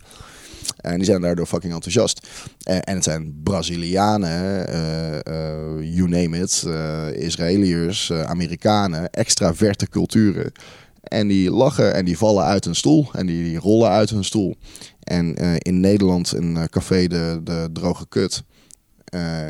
En 0.78 0.96
die 0.96 1.06
zijn 1.06 1.22
daardoor 1.22 1.46
fucking 1.46 1.74
enthousiast. 1.74 2.28
Eh, 2.64 2.76
en 2.76 2.96
het 2.96 3.04
zijn 3.04 3.42
Brazilianen, 3.44 4.66
you 5.94 6.10
name 6.10 6.38
it, 6.38 6.64
Israëliërs, 7.16 8.12
Amerikanen, 8.12 9.10
extraverte 9.10 9.90
culturen. 9.90 10.52
En 11.04 11.28
die 11.28 11.52
lachen 11.52 11.94
en 11.94 12.06
die 12.06 12.18
vallen 12.18 12.44
uit 12.44 12.66
hun 12.66 12.76
stoel 12.76 13.10
en 13.12 13.26
die, 13.26 13.58
rollen 13.58 13.90
uit 13.90 14.10
hun 14.10 14.24
stoel. 14.24 14.56
En 15.04 15.36
in 15.58 15.80
Nederland, 15.80 16.36
in 16.36 16.68
Café 16.70 17.08
de, 17.08 17.40
de 17.44 17.70
Droge 17.74 18.08
Kut, 18.08 18.44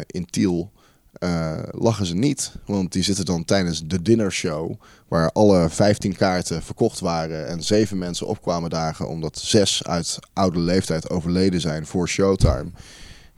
in 0.06 0.26
Tiel, 0.26 0.72
eh, 1.26 1.58
lachen 1.72 2.06
ze 2.06 2.16
niet. 2.16 2.52
Want 2.66 2.92
die 2.92 3.04
zitten 3.04 3.26
dan 3.26 3.46
tijdens 3.46 3.84
de 3.88 4.02
dinnershow, 4.02 4.74
waar 5.08 5.32
alle 5.32 5.70
15 5.70 6.16
kaarten 6.16 6.62
verkocht 6.64 7.00
waren 7.00 7.48
en 7.48 7.64
zeven 7.64 7.98
mensen 7.98 8.28
opkwamen 8.28 8.70
dagen, 8.70 9.08
omdat 9.08 9.38
zes 9.40 9.84
uit 9.84 10.20
oude 10.34 10.60
leeftijd 10.60 11.10
overleden 11.10 11.62
zijn 11.62 11.86
voor 11.86 12.08
showtime. 12.10 12.66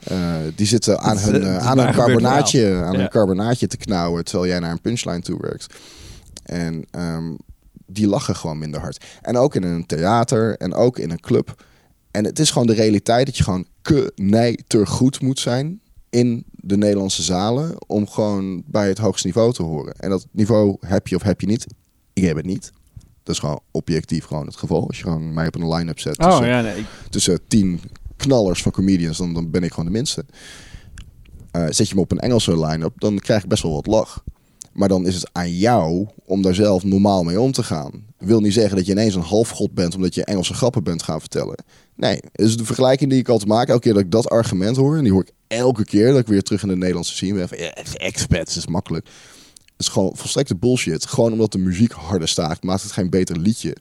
Eh, 0.03 0.33
die 0.55 0.67
zitten 0.67 0.99
aan 0.99 1.17
hun, 1.17 1.43
eh, 1.43 1.57
aan 1.57 1.79
hun 1.79 1.93
carbonaatje, 1.93 2.75
aan 2.75 2.93
Ja. 2.93 2.99
hun 2.99 3.09
carbonaatje 3.09 3.67
te 3.67 3.77
knauwen, 3.77 4.23
terwijl 4.23 4.49
jij 4.49 4.59
naar 4.59 4.71
een 4.71 4.81
punchline 4.81 5.21
toe 5.21 5.37
werkt. 5.41 5.65
En 6.43 6.85
ehm, 6.91 7.33
die 7.85 8.07
lachen 8.07 8.35
gewoon 8.35 8.57
minder 8.57 8.79
hard. 8.79 9.05
En 9.21 9.37
ook 9.37 9.55
in 9.55 9.63
een 9.63 9.85
theater 9.85 10.57
en 10.57 10.73
ook 10.73 10.99
in 10.99 11.11
een 11.11 11.19
club. 11.19 11.63
En 12.11 12.25
het 12.25 12.39
is 12.39 12.51
gewoon 12.51 12.67
de 12.67 12.73
realiteit 12.73 13.25
dat 13.25 13.37
je 13.37 13.43
gewoon 13.43 13.67
knijter 14.15 14.87
goed 14.87 15.21
moet 15.21 15.39
zijn 15.39 15.81
in 16.09 16.45
de 16.67 16.77
Nederlandse 16.77 17.23
zalen 17.23 17.75
om 17.87 18.07
gewoon 18.07 18.63
bij 18.65 18.87
het 18.87 18.97
hoogste 18.97 19.27
niveau 19.27 19.53
te 19.53 19.63
horen. 19.63 19.93
En 19.93 20.09
dat 20.09 20.27
niveau 20.31 20.77
heb 20.79 21.07
je 21.07 21.15
of 21.15 21.21
heb 21.21 21.41
je 21.41 21.47
niet. 21.47 21.65
Ik 22.13 22.23
heb 22.23 22.35
het 22.35 22.45
niet. 22.45 22.71
Dat 23.23 23.35
is 23.35 23.41
gewoon 23.41 23.59
objectief 23.71 24.25
gewoon 24.25 24.45
het 24.45 24.55
geval. 24.55 24.87
Als 24.87 24.97
je 24.97 25.03
gewoon 25.03 25.33
mij 25.33 25.47
op 25.47 25.55
een 25.55 25.73
line-up 25.73 25.99
zet 25.99 26.19
Oh 26.19 26.27
tussen, 26.27 26.47
ja, 26.47 26.61
nee. 26.61 26.85
tussen 27.09 27.47
tien 27.47 27.79
knallers 28.15 28.61
van 28.61 28.71
comedians, 28.71 29.17
dan, 29.17 29.33
dan 29.33 29.51
ben 29.51 29.63
ik 29.63 29.69
gewoon 29.69 29.85
de 29.85 29.91
minste. 29.91 30.25
Eh, 31.51 31.65
zet 31.69 31.89
je 31.89 31.95
me 31.95 32.01
op 32.01 32.11
een 32.11 32.19
Engelse 32.19 32.65
line-up, 32.65 32.93
dan 32.95 33.19
krijg 33.19 33.43
ik 33.43 33.49
best 33.49 33.63
wel 33.63 33.73
wat 33.73 33.87
lach. 33.87 34.23
Maar 34.73 34.87
dan 34.87 35.05
is 35.05 35.15
het 35.15 35.29
aan 35.31 35.51
jou 35.51 36.07
om 36.25 36.41
daar 36.41 36.55
zelf 36.55 36.83
normaal 36.83 37.23
mee 37.23 37.41
om 37.41 37.51
te 37.51 37.63
gaan. 37.63 38.05
Wil 38.17 38.39
niet 38.39 38.53
zeggen 38.53 38.75
dat 38.75 38.85
je 38.85 38.91
ineens 38.91 39.15
een 39.15 39.21
halfgod 39.21 39.73
bent 39.73 39.95
omdat 39.95 40.15
je 40.15 40.25
Engelse 40.25 40.53
grappen 40.53 40.83
bent 40.83 41.03
gaan 41.03 41.19
vertellen. 41.19 41.63
Nee, 41.95 42.19
is 42.31 42.57
de 42.57 42.65
vergelijking 42.65 43.09
die 43.09 43.19
ik 43.19 43.29
altijd 43.29 43.49
maak. 43.49 43.67
Elke 43.67 43.81
keer 43.81 43.93
dat 43.93 44.01
ik 44.01 44.11
dat 44.11 44.29
argument 44.29 44.77
hoor, 44.77 44.97
en 44.97 45.03
die 45.03 45.11
hoor 45.11 45.21
ik 45.21 45.31
elke 45.47 45.85
keer 45.85 46.11
dat 46.11 46.19
ik 46.19 46.27
weer 46.27 46.41
terug 46.41 46.61
in 46.61 46.67
de 46.67 46.75
Nederlandse 46.75 47.15
scene 47.15 47.33
ben. 47.33 47.47
Van, 47.47 47.57
ja, 47.57 47.73
expats 47.93 48.57
is 48.57 48.67
makkelijk. 48.67 49.05
Het 49.77 49.85
is 49.85 49.87
gewoon 49.87 50.11
volstrekte 50.15 50.55
bullshit. 50.55 51.05
Gewoon 51.05 51.31
omdat 51.31 51.51
de 51.51 51.57
muziek 51.57 51.91
harder 51.91 52.27
staat, 52.27 52.63
maakt 52.63 52.83
het 52.83 52.91
geen 52.91 53.09
beter 53.09 53.39
liedje. 53.39 53.75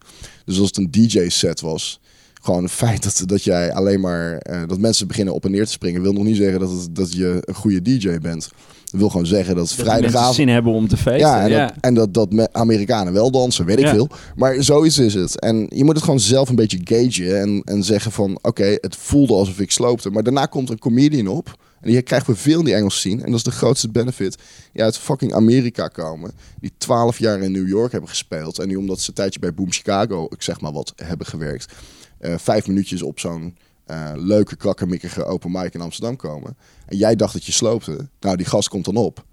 Dus 0.44 0.58
als 0.58 0.66
het 0.66 0.76
een 0.76 0.90
DJ-set 0.90 1.60
was, 1.60 2.00
gewoon 2.42 2.62
het 2.62 2.72
feit 2.72 3.02
dat, 3.02 3.22
dat 3.24 3.44
jij 3.44 3.72
alleen 3.72 4.00
maar 4.00 4.38
eh, 4.38 4.62
dat 4.66 4.78
mensen 4.78 5.06
beginnen 5.06 5.34
op 5.34 5.44
en 5.44 5.50
neer 5.50 5.64
te 5.64 5.72
springen, 5.72 6.02
wil 6.02 6.12
nog 6.12 6.24
niet 6.24 6.36
zeggen 6.36 6.60
dat, 6.60 6.88
dat 6.90 7.12
je 7.12 7.38
een 7.40 7.54
goede 7.54 7.82
DJ 7.82 8.18
bent. 8.18 8.48
Dat 8.90 9.00
wil 9.00 9.08
gewoon 9.10 9.26
zeggen 9.26 9.54
dat 9.56 9.68
dat 9.68 9.74
vrijdagavond. 9.86 10.34
zin 10.34 10.48
hebben 10.48 10.72
om 10.72 10.88
te 10.88 10.96
feesten. 10.96 11.28
Ja, 11.28 11.42
en, 11.42 11.50
ja. 11.50 11.66
Dat, 11.66 11.74
en 11.80 11.94
dat, 11.94 12.14
dat 12.14 12.32
me- 12.32 12.52
Amerikanen 12.52 13.12
wel 13.12 13.30
dansen, 13.30 13.64
weet 13.64 13.78
ik 13.78 13.84
Ja. 13.84 13.92
veel. 13.92 14.08
Maar 14.36 14.62
zoiets 14.62 14.98
is 14.98 15.14
het. 15.14 15.40
En 15.40 15.66
je 15.74 15.84
moet 15.84 15.94
het 15.94 16.04
gewoon 16.04 16.20
zelf 16.20 16.48
een 16.48 16.54
beetje 16.54 16.80
gagen 16.84 17.40
en, 17.40 17.62
en 17.64 17.84
zeggen 17.84 18.12
van... 18.12 18.38
oké, 18.42 18.76
het 18.80 18.96
voelde 18.96 19.32
alsof 19.34 19.60
ik 19.60 19.70
sloopte. 19.70 20.10
Maar 20.10 20.22
daarna 20.22 20.46
komt 20.46 20.70
een 20.70 20.78
comedian 20.78 21.26
op. 21.26 21.54
En 21.80 21.90
die 21.92 22.02
krijgen 22.02 22.32
we 22.32 22.38
veel 22.38 22.58
in 22.58 22.64
die 22.64 22.74
Engels 22.74 23.00
zien. 23.00 23.18
En 23.20 23.26
dat 23.26 23.34
is 23.34 23.42
de 23.42 23.50
grootste 23.50 23.88
benefit. 23.90 24.36
Die 24.72 24.82
uit 24.82 24.98
fucking 24.98 25.34
Amerika 25.34 25.88
komen. 25.88 26.32
Die 26.60 26.72
twaalf 26.78 27.18
jaar 27.18 27.40
in 27.40 27.52
New 27.52 27.68
York 27.68 27.92
hebben 27.92 28.10
gespeeld. 28.10 28.58
En 28.58 28.68
die 28.68 28.78
omdat 28.78 29.00
ze 29.00 29.08
een 29.08 29.14
tijdje 29.14 29.40
bij 29.40 29.54
Boom 29.54 29.72
Chicago, 29.72 30.26
ik 30.30 30.42
zeg 30.42 30.60
maar 30.60 30.72
wat, 30.72 30.92
hebben 30.96 31.26
gewerkt. 31.26 31.72
eh, 32.18 32.34
vijf 32.38 32.66
minuutjes 32.66 33.02
op 33.02 33.20
zo'n 33.20 33.56
eh, 33.86 34.10
leuke, 34.14 34.56
krakkemikkige 34.56 35.24
open 35.24 35.50
mic 35.50 35.74
in 35.74 35.80
Amsterdam 35.80 36.16
komen. 36.16 36.56
En 36.86 36.96
jij 36.96 37.16
dacht 37.16 37.32
dat 37.32 37.44
je 37.44 37.52
sloopte. 37.52 38.08
Nou, 38.20 38.36
die 38.36 38.46
gast 38.46 38.68
komt 38.68 38.84
dan 38.84 38.96
op. 38.96 39.24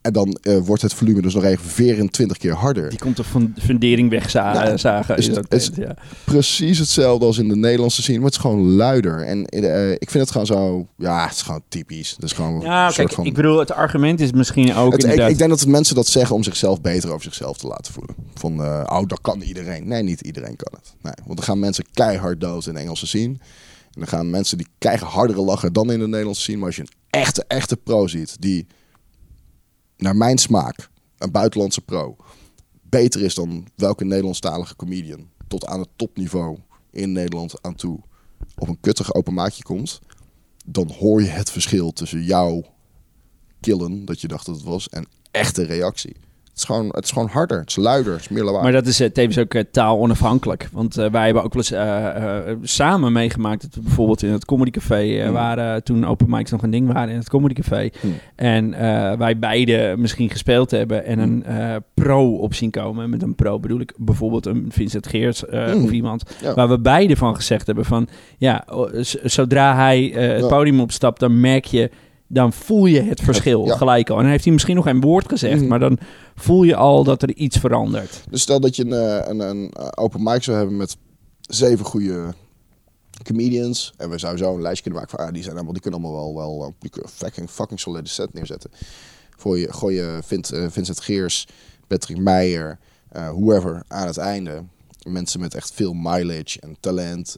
En 0.00 0.12
dan 0.12 0.38
eh, 0.42 0.58
wordt 0.58 0.82
het 0.82 0.94
volume 0.94 1.22
dus 1.22 1.34
nog 1.34 1.44
even 1.44 1.64
24 1.70 2.36
keer 2.36 2.52
harder. 2.54 2.88
Die 2.90 2.98
komt 2.98 3.16
de 3.16 3.24
fun- 3.24 3.54
fundering 3.58 4.10
wegzagen. 4.10 4.64
Nou, 4.64 4.78
zagen, 4.78 5.16
is 5.16 5.28
is 5.28 5.36
het- 5.36 5.50
dat 5.50 5.60
is- 5.60 5.70
ja. 5.74 5.96
Precies 6.24 6.78
hetzelfde 6.78 7.26
als 7.26 7.38
in 7.38 7.48
de 7.48 7.56
Nederlandse 7.56 8.02
scene, 8.02 8.16
maar 8.18 8.26
het 8.26 8.34
is 8.34 8.40
gewoon 8.40 8.70
luider. 8.74 9.20
En 9.24 9.44
eh, 9.46 9.90
ik 9.92 10.10
vind 10.10 10.22
het 10.22 10.30
gewoon 10.30 10.46
zo, 10.46 10.86
ja, 10.96 11.24
het 11.24 11.34
is 11.34 11.42
gewoon 11.42 11.62
typisch. 11.68 12.10
Het 12.10 12.22
is 12.22 12.32
gewoon 12.32 12.60
Ja, 12.60 12.86
een 12.86 12.92
soort 12.92 13.06
kijk, 13.06 13.12
van... 13.18 13.26
ik 13.26 13.34
bedoel, 13.34 13.58
het 13.58 13.72
argument 13.72 14.20
is 14.20 14.32
misschien 14.32 14.74
ook 14.74 14.92
Het- 14.92 15.02
inderdaad... 15.02 15.30
ik 15.30 15.38
denk 15.38 15.50
dat 15.50 15.60
het 15.60 15.68
mensen 15.68 15.94
dat 15.94 16.06
zeggen 16.06 16.34
om 16.36 16.42
zichzelf 16.42 16.80
beter 16.80 17.10
over 17.10 17.22
zichzelf 17.22 17.56
te 17.58 17.66
laten 17.66 17.92
voelen. 17.92 18.14
Van, 18.34 18.62
eh, 18.62 18.82
oh, 18.86 19.06
dat 19.06 19.20
kan 19.20 19.40
iedereen. 19.40 19.88
Nee, 19.88 20.02
niet 20.02 20.20
iedereen 20.20 20.56
kan 20.56 20.72
het. 20.80 20.94
Nee, 21.02 21.12
want 21.24 21.36
dan 21.36 21.46
gaan 21.46 21.58
mensen 21.58 21.84
keihard 21.92 22.40
dood 22.40 22.66
in 22.66 22.74
de 22.74 22.80
Engelse 22.80 23.06
scene. 23.06 23.36
En 23.96 24.02
dan 24.02 24.10
gaan 24.10 24.30
mensen 24.30 24.58
die 24.58 24.66
krijgen 24.78 25.06
hardere 25.06 25.40
lachen 25.40 25.72
dan 25.72 25.92
in 25.92 25.98
de 25.98 26.06
Nederlandse 26.08 26.42
scene. 26.42 26.58
Maar 26.58 26.66
als 26.66 26.76
je 26.76 26.82
een 26.82 26.92
echte, 27.10 27.44
echte 27.46 27.76
pro 27.76 28.06
ziet, 28.06 28.36
die 28.40 28.66
naar 29.96 30.16
mijn 30.16 30.38
smaak, 30.38 30.88
een 31.18 31.30
buitenlandse 31.30 31.80
pro, 31.80 32.16
beter 32.82 33.22
is 33.22 33.34
dan 33.34 33.66
welke 33.74 34.04
Nederlandstalige 34.04 34.76
comedian 34.76 35.28
tot 35.48 35.66
aan 35.66 35.80
het 35.80 35.88
topniveau 35.96 36.58
in 36.90 37.12
Nederland 37.12 37.62
aan 37.62 37.74
toe 37.74 38.00
op 38.56 38.68
een 38.68 38.80
kuttig 38.80 39.14
open 39.14 39.34
maatje 39.34 39.62
komt, 39.62 40.00
dan 40.64 40.90
hoor 40.90 41.22
je 41.22 41.28
het 41.28 41.50
verschil 41.50 41.92
tussen 41.92 42.22
jou 42.22 42.64
killen, 43.60 44.04
dat 44.04 44.20
je 44.20 44.28
dacht 44.28 44.46
dat 44.46 44.54
het 44.54 44.64
was, 44.64 44.88
en 44.88 45.06
echte 45.30 45.62
reactie. 45.62 46.16
Het 46.56 46.64
is 46.68 46.74
gewoon, 46.74 46.88
het 46.94 47.04
is 47.04 47.10
gewoon 47.10 47.28
harder, 47.28 47.58
het 47.58 47.68
is 47.68 47.76
luider, 47.76 48.12
het 48.12 48.20
is 48.20 48.28
meer 48.28 48.44
lawaai. 48.44 48.62
Maar 48.62 48.72
dat 48.72 48.86
is 48.86 49.00
eh, 49.00 49.10
tevens 49.10 49.38
ook 49.38 49.54
eh, 49.54 49.62
taal 49.70 49.98
onafhankelijk. 49.98 50.68
Want 50.72 50.98
eh, 50.98 51.10
wij 51.10 51.24
hebben 51.24 51.42
ook 51.42 51.54
wel 51.54 51.62
eens 51.62 52.72
samen 52.72 53.12
meegemaakt 53.12 53.62
dat 53.62 53.74
we 53.74 53.80
bijvoorbeeld 53.80 54.22
in 54.22 54.32
het 54.32 54.44
Comedy 54.44 54.70
Café 54.70 55.22
Hmm. 55.22 55.32
waren, 55.32 55.84
toen 55.84 56.06
open 56.06 56.30
mics 56.30 56.50
nog 56.50 56.62
een 56.62 56.70
ding 56.70 56.92
waren 56.92 57.10
in 57.10 57.18
het 57.18 57.28
Comedy 57.28 57.54
Café. 57.54 57.90
Hmm. 58.00 58.14
En 58.36 58.70
wij 59.18 59.38
beide 59.38 59.94
misschien 59.98 60.30
gespeeld 60.30 60.70
hebben 60.70 61.04
en 61.04 61.18
een 61.18 61.44
eh, 61.44 61.76
pro 61.94 62.36
op 62.36 62.54
zien 62.54 62.70
komen. 62.70 63.10
Met 63.10 63.22
een 63.22 63.34
pro 63.34 63.60
bedoel 63.60 63.80
ik 63.80 63.92
bijvoorbeeld 63.96 64.46
een 64.46 64.66
Vincent 64.68 65.10
Hmm. 65.10 65.84
of 65.84 65.90
iemand. 65.90 66.22
Ja. 66.42 66.54
Waar 66.54 66.68
we 66.68 66.78
beide 66.78 67.16
van 67.16 67.34
gezegd 67.34 67.66
hebben 67.66 67.84
van, 67.84 68.08
ja, 68.38 68.64
zodra 69.22 69.74
hij 69.74 70.02
het 70.14 70.48
podium 70.48 70.80
opstapt, 70.80 71.20
dan 71.20 71.40
merk 71.40 71.64
je, 71.64 71.90
dan 72.28 72.52
voel 72.52 72.86
je 72.86 73.02
het 73.02 73.20
verschil 73.20 73.64
Ja. 73.66 73.76
gelijk 73.76 74.10
al. 74.10 74.16
En 74.16 74.22
dan 74.22 74.30
heeft 74.30 74.44
hij 74.44 74.52
misschien 74.52 74.74
nog 74.76 74.84
geen 74.84 75.00
woord 75.00 75.28
gezegd, 75.28 75.60
Mhm. 75.60 75.68
maar 75.68 75.78
dan 75.78 75.98
voel 76.34 76.62
je 76.62 76.76
al 76.76 77.04
dat 77.04 77.22
er 77.22 77.34
iets 77.34 77.56
verandert. 77.58 78.22
Dus 78.30 78.42
stel 78.42 78.60
dat 78.60 78.76
je 78.76 78.84
een, 78.84 78.92
eh, 78.92 79.28
een, 79.28 79.40
een 79.40 79.70
eh, 79.72 79.88
open 79.94 80.22
mic 80.22 80.42
zou 80.42 80.56
hebben 80.56 80.76
met 80.76 80.96
zeven 81.40 81.84
goede 81.84 82.34
comedians. 83.22 83.92
En 83.96 84.10
we 84.10 84.18
zouden 84.18 84.44
zo 84.44 84.54
een 84.54 84.62
lijstje 84.62 84.82
kunnen 84.82 85.00
maken 85.00 85.16
van, 85.18 85.26
ah, 85.26 85.32
die, 85.32 85.42
zijn 85.42 85.54
allemaal, 85.54 85.72
die 85.72 85.82
kunnen 85.82 86.00
allemaal 86.00 86.34
wel, 86.34 86.58
wel 86.58 86.74
die 86.78 86.90
fucking, 87.08 87.50
fucking 87.50 87.80
solide 87.80 88.08
set 88.08 88.32
neerzetten. 88.32 88.70
Voor 89.36 89.58
je, 89.58 89.72
gooi 89.72 89.94
je 89.96 90.18
eh, 90.30 90.66
Vincent 90.70 91.00
Geers, 91.00 91.46
Patrick 91.86 92.18
Meijer, 92.18 92.78
whoever 93.12 93.82
aan 93.88 94.06
het 94.06 94.16
einde. 94.18 94.62
Mensen 95.08 95.40
met 95.40 95.54
echt 95.54 95.72
veel 95.74 95.92
mileage 95.92 96.60
en 96.60 96.76
talent. 96.80 97.36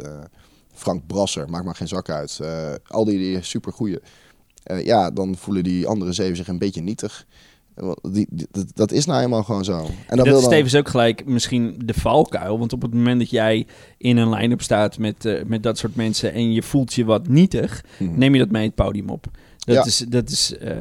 Frank 0.73 1.07
Brasser, 1.07 1.49
maakt 1.51 1.65
maar 1.65 1.75
geen 1.75 1.89
zak 1.89 2.09
uit. 2.11 2.41
Al 2.87 3.05
die, 3.05 3.19
die 3.19 3.43
super 3.43 3.73
goeie. 3.73 3.99
Ja, 4.77 5.11
dan 5.11 5.37
voelen 5.37 5.65
die 5.65 5.87
andere 5.87 6.13
zeven 6.13 6.37
zich 6.37 6.49
een 6.49 6.59
beetje 6.59 6.81
nietig. 6.83 7.27
Eh, 7.75 7.91
Die, 8.13 8.27
die- 8.31 8.47
dat, 8.75 8.93
is 8.93 9.05
nou 9.07 9.23
eenmaal 9.23 9.43
gewoon 9.45 9.65
zo. 9.65 9.87
En 10.07 10.17
dat 10.17 10.27
wil 10.27 10.37
is 10.37 10.41
dan, 10.43 10.51
tevens 10.51 10.75
ook 10.75 10.89
gelijk 10.89 11.27
misschien 11.27 11.83
de 11.85 11.95
valkuil. 11.95 12.59
Want 12.59 12.73
op 12.73 12.83
het 12.83 12.95
moment 12.95 13.19
dat 13.21 13.31
jij 13.31 13.67
in 13.99 14.17
een 14.17 14.31
line-up 14.31 14.63
staat 14.63 14.99
met, 14.99 15.25
eh, 15.25 15.45
met 15.45 15.63
dat 15.63 15.79
soort 15.79 15.95
mensen 15.97 16.33
en 16.33 16.53
je 16.53 16.63
voelt 16.63 16.95
je 16.95 17.05
wat 17.05 17.29
nietig, 17.29 17.85
Mhm. 17.99 18.19
neem 18.19 18.33
je 18.33 18.39
dat 18.41 18.51
mee 18.51 18.67
het 18.67 18.75
podium 18.75 19.09
op. 19.11 19.27
Dat 19.59 19.77
Ja. 19.77 19.85
is, 19.85 19.99
dat 20.09 20.31
is 20.31 20.57
eh, 20.59 20.77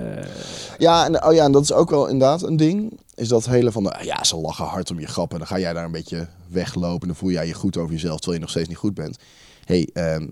Ja, 0.78 1.06
en, 1.06 1.24
oh 1.26 1.34
ja, 1.34 1.44
en 1.44 1.52
dat 1.52 1.64
is 1.64 1.74
ook 1.74 1.90
wel 1.90 2.08
inderdaad 2.08 2.42
een 2.44 2.58
ding. 2.58 3.00
Is 3.16 3.28
dat 3.28 3.46
hele 3.46 3.72
van, 3.72 3.84
de, 3.84 3.96
ja, 4.02 4.24
ze 4.24 4.38
lachen 4.38 4.66
hard 4.66 4.92
om 4.92 5.00
je 5.00 5.08
grappen. 5.08 5.38
Dan 5.38 5.48
ga 5.48 5.60
jij 5.60 5.74
daar 5.74 5.86
een 5.86 5.92
beetje 5.92 6.28
weglopen. 6.50 7.02
En 7.02 7.08
dan 7.08 7.16
voel 7.16 7.32
jij 7.32 7.48
je 7.48 7.54
goed 7.54 7.78
over 7.78 7.92
jezelf, 7.92 8.16
terwijl 8.16 8.34
je 8.36 8.42
nog 8.42 8.50
steeds 8.50 8.68
niet 8.68 8.78
goed 8.78 8.94
bent. 8.94 9.18
hey, 9.66 9.90
ehm, 9.94 10.28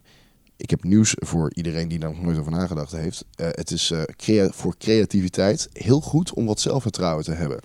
ik 0.57 0.69
heb 0.69 0.83
nieuws 0.83 1.15
voor 1.19 1.51
iedereen 1.53 1.87
die 1.87 1.99
daar 1.99 2.09
nog 2.09 2.21
nooit 2.21 2.37
over 2.37 2.51
nagedacht 2.51 2.91
heeft. 2.91 3.25
Eh, 3.35 3.47
het 3.51 3.71
is 3.71 3.91
eh, 3.91 4.01
crea- 4.15 4.49
voor 4.51 4.75
creativiteit 4.77 5.69
heel 5.73 6.01
goed 6.01 6.33
om 6.33 6.45
wat 6.45 6.59
zelfvertrouwen 6.59 7.23
te 7.23 7.31
hebben. 7.31 7.59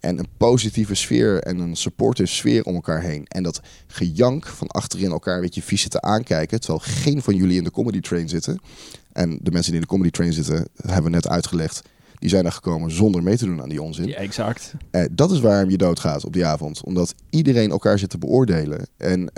En 0.00 0.18
een 0.18 0.28
positieve 0.36 0.94
sfeer 0.94 1.42
en 1.42 1.58
een 1.58 1.76
supportive 1.76 2.28
sfeer 2.28 2.64
om 2.64 2.74
elkaar 2.74 3.02
heen. 3.02 3.26
En 3.26 3.42
dat 3.42 3.60
gejank 3.86 4.46
van 4.46 4.66
achterin 4.68 5.10
elkaar 5.10 5.34
een 5.34 5.40
beetje 5.40 5.62
vies 5.62 5.80
zitten 5.80 6.02
aankijken. 6.02 6.60
Terwijl 6.60 6.82
geen 6.84 7.22
van 7.22 7.34
jullie 7.34 7.56
in 7.56 7.64
de 7.64 7.70
comedy 7.70 8.00
train 8.00 8.28
zitten. 8.28 8.60
En 9.12 9.38
de 9.42 9.50
mensen 9.50 9.72
die 9.72 9.80
in 9.80 9.86
de 9.86 9.92
comedy 9.92 10.10
train 10.10 10.32
zitten, 10.32 10.68
hebben 10.76 11.04
we 11.04 11.10
net 11.10 11.28
uitgelegd. 11.28 11.82
Die 12.18 12.28
zijn 12.28 12.44
er 12.44 12.52
gekomen 12.52 12.90
zonder 12.90 13.22
mee 13.22 13.36
te 13.36 13.44
doen 13.44 13.62
aan 13.62 13.68
die 13.68 13.82
onzin. 13.82 14.06
ja, 14.06 14.16
exact. 14.16 14.74
Eh, 14.90 15.04
dat 15.12 15.30
is 15.30 15.40
waarom 15.40 15.70
je 15.70 15.76
doodgaat 15.76 16.24
op 16.24 16.32
die 16.32 16.46
avond. 16.46 16.82
Omdat 16.84 17.14
iedereen 17.30 17.70
elkaar 17.70 17.98
zit 17.98 18.10
te 18.10 18.18
beoordelen. 18.18 18.86
En 18.96 19.30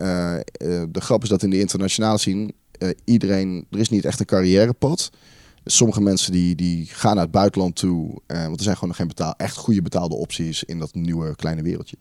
de 0.88 1.00
grap 1.00 1.22
is 1.22 1.28
dat 1.28 1.42
in 1.42 1.50
de 1.50 1.60
internationale 1.60 2.18
scene... 2.18 2.52
eh, 2.78 2.88
iedereen... 3.04 3.66
Er 3.70 3.78
is 3.78 3.88
niet 3.88 4.04
echt 4.04 4.20
een 4.20 4.26
carrièrepad. 4.26 5.10
Sommige 5.64 6.00
mensen 6.00 6.32
die, 6.32 6.54
die 6.54 6.86
gaan 6.86 7.14
naar 7.14 7.24
het 7.24 7.32
buitenland 7.32 7.76
toe. 7.76 8.20
eh, 8.26 8.42
want 8.44 8.56
er 8.56 8.62
zijn 8.62 8.74
gewoon 8.74 8.88
nog 8.88 8.98
geen 8.98 9.08
betaal, 9.08 9.34
echt 9.36 9.56
goede 9.56 9.82
betaalde 9.82 10.14
opties... 10.14 10.64
in 10.64 10.78
dat 10.78 10.94
nieuwe 10.94 11.36
kleine 11.36 11.62
wereldje. 11.62 11.96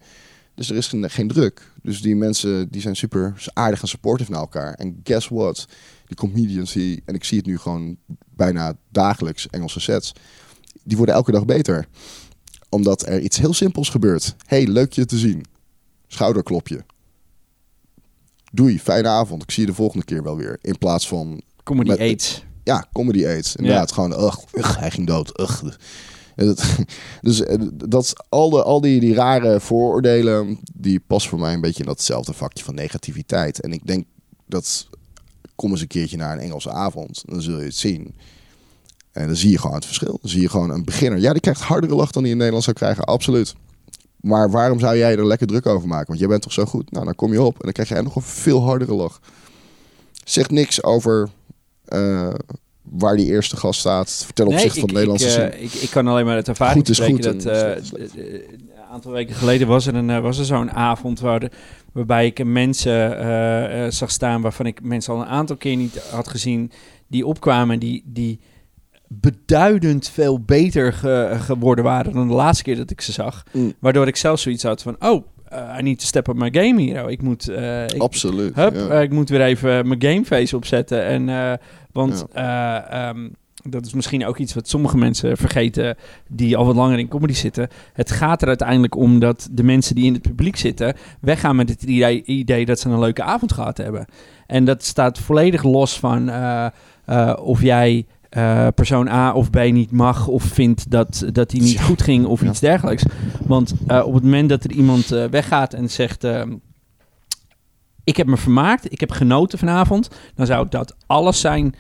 Dus 0.56 0.70
er 0.70 0.76
is 0.76 0.88
geen, 0.88 1.10
geen 1.10 1.28
druk. 1.28 1.72
Dus 1.82 2.02
die 2.02 2.16
mensen 2.16 2.70
die 2.70 2.82
zijn 2.82 2.96
super 2.96 3.46
aardig 3.54 3.82
en 3.82 3.88
supportive 3.88 4.32
naar 4.32 4.40
elkaar. 4.40 4.74
En 4.74 5.00
guess 5.04 5.28
what? 5.28 5.68
Die 6.06 6.18
comedians 6.18 6.74
die... 6.74 7.02
En 7.06 7.16
ik 7.16 7.24
zie 7.24 7.38
het 7.38 7.48
nu 7.48 7.58
gewoon 7.58 7.98
bijna 8.30 8.78
dagelijks 8.92 9.50
Engelse 9.50 9.80
sets... 9.80 10.14
Die 10.84 10.98
worden 10.98 11.16
elke 11.16 11.32
dag 11.32 11.46
beter 11.46 11.88
omdat 12.70 13.08
er 13.08 13.20
iets 13.22 13.38
heel 13.38 13.54
simpels 13.54 13.90
gebeurt. 13.90 14.36
hey, 14.46 14.68
leuk 14.68 14.94
je 14.94 15.06
te 15.06 15.18
zien. 15.18 15.46
Schouderklopje. 16.08 16.86
Doei, 18.58 18.80
fijne 18.80 19.08
avond. 19.08 19.44
Ik 19.44 19.52
zie 19.52 19.64
je 19.64 19.70
de 19.70 19.76
volgende 19.76 20.06
keer 20.06 20.24
wel 20.24 20.38
weer. 20.38 20.58
In 20.62 20.78
plaats 20.78 21.08
van, 21.08 21.42
Comedy 21.64 21.90
Met- 21.90 22.00
AIDS. 22.00 22.44
ja, 22.64 22.86
comedy 22.94 23.26
aids. 23.26 23.56
Inderdaad, 23.56 23.92
gewoon, 23.92 24.12
ugh, 24.24 24.38
ugh, 24.54 24.78
hij 24.80 24.92
ging 24.92 25.08
dood. 25.08 25.40
Ugh. 25.40 25.64
Dat- 26.36 26.66
Dus 27.22 27.44
eh, 27.44 27.58
dat, 27.74 28.14
al, 28.30 28.50
de, 28.50 28.64
al 28.64 28.82
die, 28.82 29.00
die 29.00 29.14
rare 29.14 29.60
vooroordelen, 29.60 30.60
die 30.74 31.00
passen 31.08 31.30
voor 31.30 31.40
mij 31.40 31.54
een 31.54 31.62
beetje 31.62 31.80
in 31.84 31.90
datzelfde 31.90 32.34
vakje 32.34 32.64
van 32.64 32.76
negativiteit. 32.76 33.62
En 33.62 33.72
ik 33.72 33.88
denk 33.88 34.06
dat, 34.46 34.88
kom 35.56 35.72
eens 35.72 35.82
een 35.82 35.88
keertje 35.88 36.18
naar 36.18 36.34
een 36.34 36.40
Engelse 36.44 36.72
avond, 36.72 37.24
dan 37.26 37.42
zul 37.42 37.60
je 37.60 37.66
het 37.66 37.76
zien. 37.76 38.16
En 39.12 39.26
dan 39.28 39.36
zie 39.36 39.52
je 39.52 39.58
gewoon 39.60 39.76
het 39.76 39.86
verschil. 39.86 40.18
Dan 40.22 40.30
zie 40.32 40.42
je 40.42 40.50
gewoon 40.50 40.70
een 40.70 40.86
beginner. 40.86 41.20
Ja, 41.20 41.32
die 41.32 41.42
krijgt 41.42 41.62
hardere 41.62 41.96
lach 41.96 42.12
dan 42.12 42.24
die 42.24 42.32
in 42.32 42.38
Nederland 42.38 42.64
zou 42.64 42.76
krijgen, 42.76 43.04
absoluut. 43.04 43.56
Maar 44.28 44.52
waarom 44.52 44.80
zou 44.80 44.98
jij 44.98 45.16
er 45.18 45.26
lekker 45.28 45.48
druk 45.48 45.66
over 45.66 45.88
maken? 45.88 46.08
Want 46.08 46.20
jij 46.20 46.28
bent 46.28 46.42
toch 46.42 46.52
zo 46.54 46.66
goed? 46.66 46.92
Nou, 46.92 47.06
dan 47.06 47.16
kom 47.16 47.32
je 47.32 47.42
op 47.42 47.54
en 47.54 47.60
dan 47.62 47.72
krijg 47.72 47.90
jij 47.90 48.02
nog 48.02 48.16
een 48.16 48.22
veel 48.22 48.64
hardere 48.64 48.94
lach. 48.94 49.20
Zegt 50.24 50.52
niks 50.52 50.84
over 50.84 51.30
eh, 51.86 52.30
waar 52.82 53.16
die 53.18 53.26
eerste 53.26 53.58
gast 53.58 53.80
staat 53.80 54.28
ten 54.34 54.48
opzichte 54.48 54.80
van 54.80 54.88
de 54.88 54.94
Nederlandse 54.94 55.42
ik, 55.46 55.54
eh, 55.54 55.64
ik, 55.64 55.74
ik 55.74 55.90
kan 55.90 56.08
alleen 56.08 56.26
maar 56.26 56.36
uit 56.36 56.48
ervaring 56.48 56.78
Goed 56.78 56.90
is 56.90 56.96
spreken 56.96 57.24
goed 57.34 57.44
dat 57.44 57.54
eh, 57.54 58.16
een 58.16 58.92
aantal 58.92 59.12
weken 59.12 59.36
geleden 59.36 59.68
was 59.68 59.86
er, 59.88 59.96
een, 59.96 60.22
was 60.22 60.38
er 60.38 60.46
zo'n 60.46 60.72
avond 60.72 61.20
waar 61.20 61.40
de- 61.40 61.52
waarbij 61.94 62.26
ik 62.26 62.46
mensen 62.46 63.94
zag 63.94 64.12
staan 64.12 64.42
waarvan 64.42 64.66
ik 64.66 64.84
mensen 64.84 65.14
al 65.14 65.20
een 65.22 65.28
aantal 65.28 65.56
keer 65.56 65.76
niet 65.76 65.98
had 66.12 66.28
gezien 66.28 66.72
die 67.08 67.26
opkwamen 67.26 67.80
die, 67.80 68.04
die 68.06 68.40
beduidend 69.08 70.10
veel 70.10 70.40
beter 70.40 70.94
ge- 70.94 71.36
geworden 71.40 71.84
waren 71.84 72.14
dan 72.14 72.28
de 72.28 72.34
laatste 72.34 72.64
keer 72.64 72.76
dat 72.76 72.92
ik 72.92 73.02
ze 73.02 73.12
zag. 73.12 73.44
Mm. 73.52 73.74
Waardoor 73.80 74.08
ik 74.08 74.16
zelf 74.16 74.40
zoiets 74.40 74.64
had 74.64 74.82
van, 74.82 74.96
oh, 75.00 75.26
eh, 75.46 75.76
I 75.80 75.82
need 75.82 76.00
to 76.00 76.06
step 76.06 76.28
up 76.28 76.36
my 76.36 76.50
game 76.52 76.82
hier. 76.82 77.10
Ik 77.10 77.22
moet, 77.22 77.48
eh, 77.50 77.84
ik, 77.84 78.02
Absoluut. 78.02 78.56
Hup, 78.56 78.76
ja. 78.76 78.88
eh, 78.88 79.02
ik 79.02 79.12
moet 79.12 79.30
weer 79.30 79.42
even 79.42 79.88
mijn 79.88 80.02
gameface 80.02 80.56
opzetten. 80.56 81.04
En, 81.06 81.60
want 81.92 82.26
eh, 82.34 82.92
ehm, 82.92 83.30
dat 83.64 83.86
is 83.86 83.94
misschien 83.94 84.26
ook 84.26 84.38
iets 84.38 84.54
wat 84.54 84.68
sommige 84.70 84.98
mensen 84.98 85.38
vergeten 85.38 85.96
die 86.28 86.58
al 86.58 86.66
wat 86.66 86.76
langer 86.76 87.00
in 87.00 87.08
comedy 87.08 87.34
zitten. 87.34 87.68
Het 87.94 88.12
gaat 88.12 88.42
er 88.42 88.48
uiteindelijk 88.48 88.96
om 88.96 89.20
dat 89.20 89.48
de 89.52 89.64
mensen 89.64 89.96
die 89.96 90.06
in 90.06 90.14
het 90.14 90.22
publiek 90.22 90.56
zitten 90.56 90.96
weggaan 91.22 91.56
met 91.56 91.70
het 91.70 91.84
idee, 91.84 92.24
idee 92.24 92.66
dat 92.66 92.80
ze 92.80 92.90
een 92.90 93.00
leuke 93.00 93.24
avond 93.24 93.52
gehad 93.52 93.78
hebben. 93.78 94.06
En 94.48 94.66
dat 94.66 94.84
staat 94.84 95.20
volledig 95.20 95.64
los 95.64 96.00
van 96.00 96.32
of 97.40 97.62
jij 97.62 98.06
eh, 98.38 98.68
persoon 98.76 99.08
A 99.08 99.34
of 99.34 99.50
B 99.50 99.56
niet 99.56 99.92
mag 99.92 100.28
of 100.28 100.44
vindt 100.44 100.92
dat, 100.92 101.26
dat 101.32 101.50
die 101.50 101.62
niet 101.62 101.82
goed 101.82 102.02
ging 102.02 102.26
of 102.26 102.42
Ja. 102.42 102.48
iets 102.50 102.60
dergelijks. 102.60 103.04
Want 103.46 103.74
eh, 103.88 104.06
op 104.06 104.14
het 104.14 104.24
moment 104.24 104.50
dat 104.50 104.64
er 104.64 104.72
iemand 104.72 105.12
eh, 105.12 105.26
weggaat 105.26 105.74
en 105.74 105.90
zegt... 105.90 106.24
ehm, 106.24 106.56
ik 108.04 108.18
heb 108.18 108.28
me 108.28 108.38
vermaakt, 108.38 108.92
ik 108.92 109.00
heb 109.00 109.12
genoten 109.12 109.60
vanavond... 109.60 110.10
dan 110.36 110.46
zou 110.46 110.68
dat 110.70 110.96
alles 111.08 111.40
zijn 111.40 111.76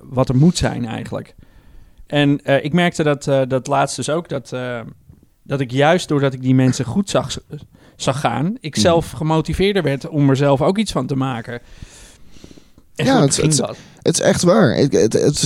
wat 0.00 0.28
er 0.28 0.36
moet 0.36 0.56
zijn 0.56 0.86
eigenlijk. 0.86 1.34
En 2.06 2.40
ik 2.64 2.72
merkte 2.72 3.02
dat, 3.02 3.24
dat 3.48 3.66
laatst 3.66 3.96
dus 3.96 4.10
ook... 4.10 4.28
Dat, 4.28 4.52
dat 5.42 5.60
ik 5.60 5.70
juist 5.70 6.08
doordat 6.08 6.32
ik 6.34 6.42
die 6.42 6.54
mensen 6.54 6.84
goed 6.84 7.10
zag, 7.10 7.38
zag 7.96 8.20
gaan... 8.20 8.56
ik 8.60 8.72
Mhm. 8.74 8.80
zelf 8.80 9.10
gemotiveerder 9.10 9.82
werd 9.82 10.08
om 10.08 10.28
er 10.30 10.36
zelf 10.36 10.62
ook 10.62 10.78
iets 10.78 10.92
van 10.92 11.06
te 11.06 11.16
maken. 11.16 11.60
En 12.96 13.04
Ja, 13.06 13.20
het- 13.20 13.34
ging 13.34 13.46
het- 13.46 13.56
dat. 13.56 13.76
Het 14.02 14.14
is 14.14 14.20
echt 14.20 14.42
waar. 14.42 14.76
Ik, 14.78 14.92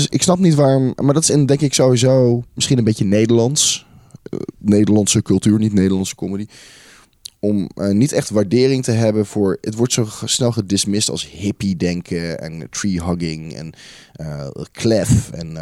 ik 0.08 0.22
snap 0.22 0.38
niet 0.38 0.54
waarom. 0.54 0.92
Maar 1.02 1.14
dat 1.14 1.22
is 1.22 1.30
in, 1.30 1.46
denk 1.46 1.60
ik 1.60 1.74
sowieso 1.74 2.44
misschien 2.54 2.78
een 2.78 2.84
beetje 2.84 3.04
Nederlands. 3.04 3.86
Eh, 4.22 4.38
Nederlandse 4.58 5.22
cultuur, 5.22 5.58
niet 5.58 5.72
Nederlandse 5.72 6.14
comedy. 6.14 6.46
Om 7.38 7.70
eh, 7.74 7.88
niet 7.88 8.12
echt 8.12 8.30
waardering 8.30 8.84
te 8.84 8.90
hebben 8.90 9.26
voor. 9.26 9.58
Het 9.60 9.74
wordt 9.74 9.92
zo 9.92 10.08
snel 10.24 10.52
gedismissed 10.52 11.10
als 11.10 11.30
hippie-denken 11.30 12.40
en 12.40 12.66
tree-hugging 12.70 13.54
en 13.54 13.72
eh 14.12 14.48
klef 14.72 15.30
en 15.30 15.56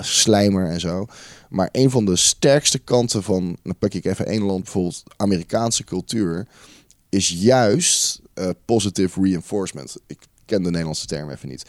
slijmer 0.00 0.70
en 0.70 0.80
zo. 0.80 1.06
Maar 1.48 1.68
een 1.72 1.90
van 1.90 2.04
de 2.04 2.16
sterkste 2.16 2.78
kanten 2.78 3.22
van. 3.22 3.56
Dan 3.62 3.78
pak 3.78 3.94
ik 3.94 4.04
even 4.04 4.26
één 4.26 4.42
land, 4.42 4.62
bijvoorbeeld 4.62 5.02
Amerikaanse 5.16 5.84
cultuur. 5.84 6.46
Is 7.08 7.28
juist 7.28 8.20
positive 8.64 9.22
reinforcement. 9.22 9.96
Ik 10.06 10.18
ken 10.44 10.62
de 10.62 10.70
Nederlandse 10.70 11.06
term 11.06 11.30
even 11.30 11.48
niet. 11.48 11.64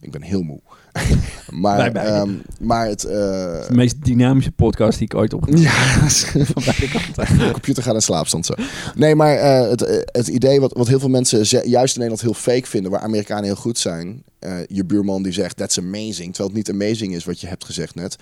Ik 0.00 0.10
ben 0.10 0.22
heel 0.22 0.42
moe. 0.42 0.60
maar, 1.50 1.92
ehm, 1.92 2.30
maar 2.60 2.86
het... 2.86 3.04
eh, 3.04 3.12
De 3.12 3.66
meest 3.70 4.04
dynamische 4.04 4.52
podcast 4.52 4.98
die 4.98 5.06
ik 5.06 5.14
ooit 5.14 5.32
op 5.32 5.48
ja, 5.54 5.70
van 6.54 6.62
beide 6.64 6.88
kanten. 6.88 7.38
de 7.38 7.50
computer 7.52 7.82
gaat 7.82 7.94
in 7.94 8.02
slaapstand 8.02 8.46
zo. 8.46 8.54
Nee, 8.94 9.14
maar 9.14 9.36
eh, 9.36 9.70
het, 9.70 9.82
eh, 9.82 9.96
het 10.04 10.28
idee 10.28 10.60
wat, 10.60 10.72
wat 10.72 10.88
heel 10.88 10.98
veel 10.98 11.08
mensen 11.08 11.38
juist 11.68 11.94
in 11.96 12.00
Nederland 12.00 12.20
heel 12.20 12.34
fake 12.52 12.66
vinden, 12.68 12.90
waar 12.90 13.00
Amerikanen 13.00 13.44
heel 13.44 13.54
goed 13.54 13.78
zijn. 13.78 14.22
je 14.66 14.84
buurman 14.84 15.22
die 15.22 15.32
zegt, 15.32 15.56
that's 15.56 15.78
amazing. 15.78 16.34
Terwijl 16.34 16.48
het 16.48 16.68
niet 16.68 16.70
amazing 16.70 17.14
is 17.14 17.24
wat 17.24 17.40
je 17.40 17.46
hebt 17.46 17.64
gezegd 17.64 17.94
net. 17.94 18.16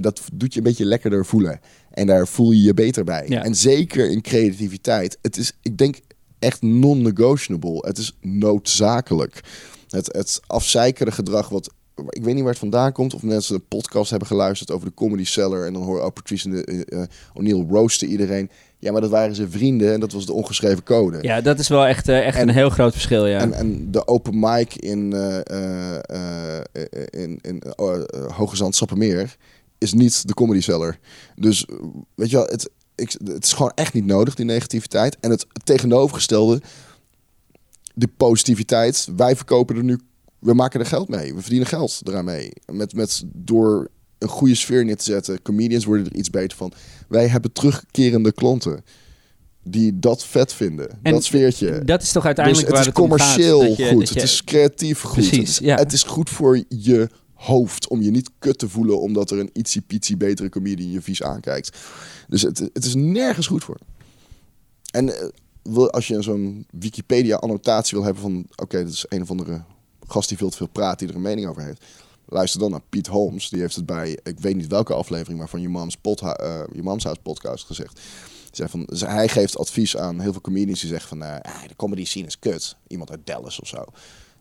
Dat 0.00 0.20
doet 0.32 0.52
je 0.52 0.58
een 0.58 0.64
beetje 0.66 0.84
lekkerder 0.84 1.26
voelen. 1.26 1.60
En 1.90 2.06
daar 2.06 2.26
voel 2.28 2.50
je 2.50 2.62
je 2.62 2.74
beter 2.74 3.04
bij. 3.04 3.24
Ja. 3.28 3.44
En 3.44 3.54
zeker 3.54 4.10
in 4.10 4.20
creativiteit. 4.22 5.18
Het 5.22 5.36
is, 5.36 5.52
ik 5.62 5.78
denk, 5.78 6.00
echt 6.38 6.62
non-negotiable. 6.62 7.86
Het 7.86 7.98
is 7.98 8.16
noodzakelijk. 8.20 9.40
Het, 9.90 10.06
het 10.12 10.40
afzeikere 10.46 11.12
gedrag 11.12 11.48
wat... 11.48 11.70
Ik 12.08 12.24
weet 12.24 12.34
niet 12.34 12.42
waar 12.42 12.52
het 12.52 12.60
vandaan 12.60 12.92
komt. 12.92 13.14
Of 13.14 13.22
mensen 13.22 13.54
een 13.54 13.66
podcast 13.68 14.10
hebben 14.10 14.28
geluisterd 14.28 14.70
over 14.70 14.86
de 14.88 14.94
Comedy 14.94 15.24
Cellar. 15.24 15.66
En 15.66 15.72
dan 15.72 15.82
horen 15.82 16.04
oh, 16.04 16.12
Patrice 16.12 16.48
en 16.48 16.54
de, 16.54 16.84
eh, 16.84 17.02
O'Neill 17.34 17.66
roosten 17.68 18.08
iedereen. 18.08 18.50
Ja, 18.78 18.92
maar 18.92 19.00
dat 19.00 19.10
waren 19.10 19.34
zijn 19.34 19.50
vrienden 19.50 19.92
en 19.92 20.00
dat 20.00 20.12
was 20.12 20.26
de 20.26 20.32
ongeschreven 20.32 20.82
code. 20.82 21.18
Ja, 21.22 21.40
dat 21.40 21.58
is 21.58 21.68
wel 21.68 21.86
echt, 21.86 22.08
eh, 22.08 22.26
echt 22.26 22.36
En- 22.36 22.48
een 22.48 22.54
heel 22.54 22.70
groot 22.70 22.92
verschil, 22.92 23.26
ja. 23.26 23.38
En, 23.38 23.52
en 23.52 23.90
de 23.90 24.06
open 24.06 24.38
mic 24.38 24.74
in, 24.74 25.12
eh, 25.12 26.60
in, 27.10 27.38
in 27.42 27.60
eh, 27.60 28.02
Hoge 28.36 28.56
Zand 28.56 28.74
Sappemeer 28.76 29.36
is 29.78 29.92
niet 29.92 30.26
de 30.28 30.34
comedy 30.34 30.60
cellar. 30.60 30.98
Dus 31.36 31.66
weet 32.14 32.30
je 32.30 32.36
wel, 32.36 32.46
het, 32.46 32.70
ik, 32.94 33.16
het 33.24 33.44
is 33.44 33.52
gewoon 33.52 33.72
echt 33.74 33.92
niet 33.92 34.06
nodig, 34.06 34.34
die 34.34 34.44
negativiteit. 34.44 35.16
En 35.20 35.30
het 35.30 35.46
tegenovergestelde, 35.64 36.60
de 38.00 38.08
positiviteit. 38.16 39.08
Wij 39.16 39.36
verkopen 39.36 39.76
er 39.76 39.84
nu, 39.84 39.98
we 40.38 40.54
maken 40.54 40.80
er 40.80 40.86
geld 40.86 41.08
mee. 41.08 41.34
We 41.34 41.40
verdienen 41.40 41.68
geld 41.68 42.00
eraan 42.04 42.24
mee. 42.24 42.52
Met, 42.72 42.94
met, 42.94 43.22
door 43.26 43.88
een 44.18 44.28
goede 44.28 44.54
sfeer 44.54 44.84
neer 44.84 44.96
te 44.96 45.04
zetten. 45.04 45.42
Comedians 45.42 45.84
worden 45.84 46.06
er 46.06 46.14
iets 46.14 46.30
beter 46.30 46.56
van. 46.56 46.72
Wij 47.08 47.28
hebben 47.28 47.52
terugkerende 47.52 48.32
klanten 48.32 48.84
die 49.62 49.98
dat 49.98 50.24
vet 50.24 50.52
vinden. 50.52 50.98
En 51.02 51.12
dat 51.12 51.24
sfeertje. 51.24 51.84
dat 51.84 52.02
is 52.02 52.12
toch 52.12 52.14
Dus 52.14 52.24
uiteindelijk 52.24 52.68
waar 52.68 52.80
is 52.80 52.86
het 52.86 52.98
om 52.98 53.10
gaat, 53.10 53.18
commercieel 53.18 53.62
je- 53.62 53.88
goed. 53.92 54.08
je- 54.08 54.14
Het 54.14 54.22
is 54.22 54.44
creatief 54.44 55.00
goed. 55.00 55.12
Precies, 55.14 55.38
het, 55.38 55.48
is, 55.48 55.58
ja. 55.58 55.76
het 55.76 55.92
is 55.92 56.02
goed 56.02 56.30
voor 56.30 56.64
je 56.68 57.08
hoofd. 57.34 57.88
Om 57.88 58.02
je 58.02 58.10
niet 58.10 58.30
kut 58.38 58.58
te 58.58 58.68
voelen 58.68 59.00
omdat 59.00 59.30
er 59.30 59.38
een 59.38 59.50
ietsie 59.52 59.80
pietsie 59.80 60.16
betere 60.16 60.48
comedian 60.48 60.90
je 60.90 61.00
vies 61.02 61.22
aankijkt. 61.22 61.78
Dus 62.28 62.42
het, 62.42 62.58
het 62.72 62.84
is 62.84 62.94
nergens 62.94 63.46
goed 63.46 63.64
voor. 63.64 63.78
En 64.90 65.16
eh, 65.20 65.28
wil, 65.62 65.90
als 65.90 66.06
je 66.06 66.22
zo'n 66.22 66.66
Wikipedia-annotatie 66.70 67.96
wil 67.96 68.04
hebben 68.04 68.22
van... 68.22 68.46
Oké, 68.56 68.84
dat 68.84 68.92
is 68.92 69.04
een 69.08 69.22
of 69.22 69.30
andere 69.30 69.62
gast 70.06 70.28
die 70.28 70.38
veel 70.38 70.50
te 70.50 70.56
veel 70.56 70.68
praat, 70.68 70.98
die 70.98 71.08
er 71.08 71.14
een 71.14 71.20
mening 71.20 71.46
over 71.48 71.62
heeft. 71.62 71.84
Luister 72.24 72.60
dan 72.60 72.70
naar 72.70 72.82
Piet 72.88 73.06
Holmes. 73.06 73.48
Die 73.48 73.60
heeft 73.60 73.76
het 73.76 73.86
bij, 73.86 74.18
ik 74.22 74.38
weet 74.40 74.56
niet 74.56 74.66
welke 74.66 74.94
aflevering, 74.94 75.38
maar 75.38 75.48
van 75.48 75.60
je 75.60 75.68
Mom's, 75.68 75.96
eh, 76.02 76.62
Mom's 76.72 77.04
House 77.04 77.20
podcast 77.22 77.66
gezegd. 77.66 78.00
Van, 78.52 78.88
hij 78.94 79.28
geeft 79.28 79.58
advies 79.58 79.96
aan 79.96 80.20
heel 80.20 80.32
veel 80.32 80.40
comedians 80.40 80.80
die 80.80 80.88
zeggen 80.88 81.08
van... 81.08 81.22
eh, 81.22 81.54
ah, 81.54 81.68
de 81.68 81.76
comedy 81.76 82.04
scene 82.04 82.26
is 82.26 82.38
kut. 82.38 82.76
Iemand 82.86 83.10
uit 83.10 83.26
Dallas 83.26 83.60
of 83.60 83.68
zo. 83.68 83.84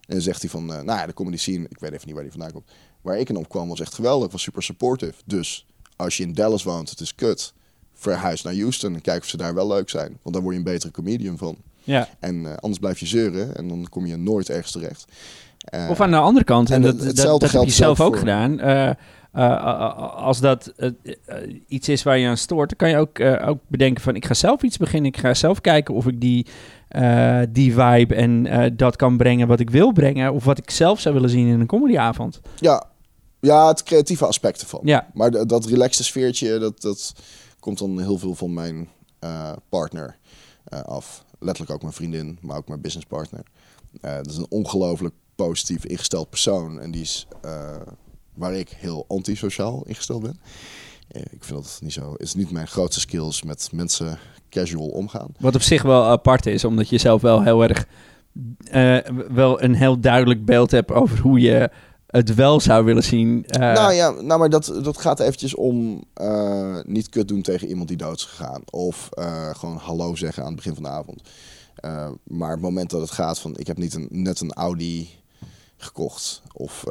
En 0.07 0.21
zegt 0.21 0.41
hij 0.41 0.49
van, 0.49 0.73
eh, 0.73 0.81
nou 0.81 0.99
ja, 0.99 1.05
de 1.05 1.13
comedy 1.13 1.37
scene, 1.37 1.65
ik 1.69 1.79
weet 1.79 1.91
even 1.91 2.05
niet 2.05 2.13
waar 2.13 2.23
die 2.23 2.31
vandaan 2.31 2.51
komt. 2.51 2.69
Waar 3.01 3.19
ik 3.19 3.29
in 3.29 3.35
opkwam 3.35 3.67
was 3.67 3.79
echt 3.79 3.93
geweldig, 3.93 4.31
was 4.31 4.41
super 4.41 4.63
supportive. 4.63 5.13
Dus 5.25 5.65
als 5.95 6.17
je 6.17 6.23
in 6.23 6.33
Dallas 6.33 6.63
woont, 6.63 6.89
het 6.89 6.99
is 6.99 7.15
kut. 7.15 7.53
Verhuis 7.99 8.41
naar 8.41 8.55
Houston 8.55 8.93
en 8.93 9.01
kijk 9.01 9.21
of 9.21 9.27
ze 9.27 9.37
daar 9.37 9.53
wel 9.53 9.67
leuk 9.67 9.89
zijn. 9.89 10.17
Want 10.21 10.35
dan 10.35 10.43
word 10.43 10.55
je 10.55 10.61
een 10.61 10.71
betere 10.71 10.91
comedian 10.91 11.37
van. 11.37 11.55
ja. 11.83 12.07
En 12.19 12.45
eh, 12.45 12.51
anders 12.57 12.79
blijf 12.79 12.99
je 12.99 13.05
zeuren 13.05 13.55
en 13.55 13.67
dan 13.67 13.87
kom 13.89 14.05
je 14.05 14.17
nooit 14.17 14.49
ergens 14.49 14.71
terecht. 14.71 15.05
Eh, 15.59 15.89
Of 15.89 16.01
aan 16.01 16.11
de 16.11 16.17
andere 16.17 16.45
kant, 16.45 16.69
en, 16.69 16.75
en 16.75 16.81
dat, 16.81 16.99
dat, 17.15 17.41
heb 17.41 17.41
je 17.41 17.47
geldt 17.47 17.71
zelf 17.71 17.99
ook 18.01 18.07
voor- 18.07 18.17
gedaan. 18.17 18.59
eh, 18.59 18.91
als 20.15 20.39
dat 20.39 20.73
iets 21.67 21.89
is 21.89 22.03
waar 22.03 22.17
je 22.17 22.27
aan 22.27 22.37
stoort, 22.37 22.69
dan 22.69 22.77
kan 22.77 22.89
je 22.89 22.97
ook, 22.97 23.19
ook 23.49 23.59
bedenken 23.67 24.03
van 24.03 24.15
ik 24.15 24.25
ga 24.25 24.33
zelf 24.33 24.61
iets 24.63 24.77
beginnen. 24.77 25.11
Ik 25.11 25.17
ga 25.17 25.33
zelf 25.33 25.61
kijken 25.61 25.93
of 25.93 26.07
ik 26.07 26.21
die, 26.21 26.45
die 27.49 27.73
vibe 27.73 28.15
en 28.15 28.47
dat 28.77 28.95
kan 28.95 29.17
brengen 29.17 29.47
wat 29.47 29.59
ik 29.59 29.69
wil 29.69 29.91
brengen. 29.91 30.33
Of 30.33 30.43
wat 30.43 30.57
ik 30.57 30.69
zelf 30.69 30.99
zou 30.99 31.13
willen 31.15 31.29
zien 31.29 31.47
in 31.47 31.59
een 31.59 31.65
comedyavond. 31.67 32.39
ja, 32.59 32.83
ja, 33.41 33.67
het 33.67 33.83
creatieve 33.83 34.25
aspect 34.25 34.61
ervan. 34.61 34.79
Ja, 34.83 35.07
Maar 35.13 35.31
dat, 35.31 35.49
dat 35.49 35.65
relaxte 35.65 36.03
sfeertje, 36.03 36.59
dat, 36.59 36.81
dat 36.81 37.13
komt 37.59 37.77
dan 37.77 37.99
heel 37.99 38.17
veel 38.17 38.35
van 38.35 38.53
mijn 38.53 38.89
eh, 39.19 39.51
partner 39.69 40.17
eh, 40.63 40.81
af. 40.81 41.25
Letterlijk 41.39 41.71
ook 41.73 41.81
mijn 41.81 41.93
vriendin, 41.93 42.37
maar 42.41 42.57
ook 42.57 42.67
mijn 42.67 42.81
businesspartner. 42.81 43.43
Eh 44.01 44.15
dat 44.15 44.29
is 44.29 44.37
een 44.37 44.49
ongelooflijk 44.49 45.15
positief 45.35 45.85
ingesteld 45.85 46.29
persoon. 46.29 46.79
En 46.79 46.91
die 46.91 47.01
is 47.01 47.27
waar 48.33 48.53
ik 48.53 48.69
heel 48.69 49.05
antisociaal 49.07 49.83
ingesteld 49.85 50.21
ben. 50.21 50.39
Ik 51.07 51.43
vind 51.43 51.63
dat 51.63 51.79
niet 51.81 51.93
zo. 51.93 52.11
Het 52.11 52.21
is 52.21 52.33
niet 52.33 52.51
mijn 52.51 52.67
grootste 52.67 52.99
skills 52.99 53.43
met 53.43 53.69
mensen 53.71 54.19
casual 54.49 54.87
omgaan. 54.87 55.27
wat 55.39 55.55
op 55.55 55.61
zich 55.61 55.81
wel 55.81 56.03
apart 56.03 56.45
is, 56.45 56.65
omdat 56.65 56.89
je 56.89 56.97
zelf 56.97 57.21
wel 57.21 57.43
heel 57.43 57.63
erg 57.63 57.87
wel 59.29 59.63
een 59.63 59.75
heel 59.75 59.99
duidelijk 59.99 60.45
beeld 60.45 60.71
hebt 60.71 60.91
over 60.91 61.19
hoe 61.19 61.39
je 61.39 61.69
het 62.09 62.35
wel 62.35 62.59
zou 62.59 62.85
willen 62.85 63.03
zien. 63.03 63.45
eh, 63.45 63.59
nou 63.59 63.93
ja, 63.93 64.09
nou, 64.09 64.39
maar 64.39 64.49
dat, 64.49 64.65
dat 64.83 64.97
gaat 64.97 65.19
eventjes 65.19 65.55
om 65.55 66.03
eh, 66.13 66.79
niet 66.85 67.09
kut 67.09 67.27
doen 67.27 67.41
tegen 67.41 67.67
iemand 67.67 67.87
die 67.87 67.97
dood 67.97 68.17
is 68.17 68.23
gegaan. 68.23 68.61
Of 68.69 69.09
eh, 69.11 69.49
gewoon 69.55 69.77
hallo 69.77 70.15
zeggen 70.15 70.41
aan 70.41 70.47
het 70.47 70.57
begin 70.57 70.73
van 70.73 70.83
de 70.83 70.89
avond. 70.89 71.21
Maar 72.23 72.51
het 72.51 72.61
moment 72.61 72.89
dat 72.89 73.01
het 73.01 73.11
gaat 73.11 73.39
van 73.39 73.57
ik 73.57 73.67
heb 73.67 73.77
niet 73.77 73.93
een, 73.93 74.07
net 74.11 74.39
een 74.39 74.53
Audi 74.53 75.09
gekocht. 75.77 76.41
Of 76.53 76.83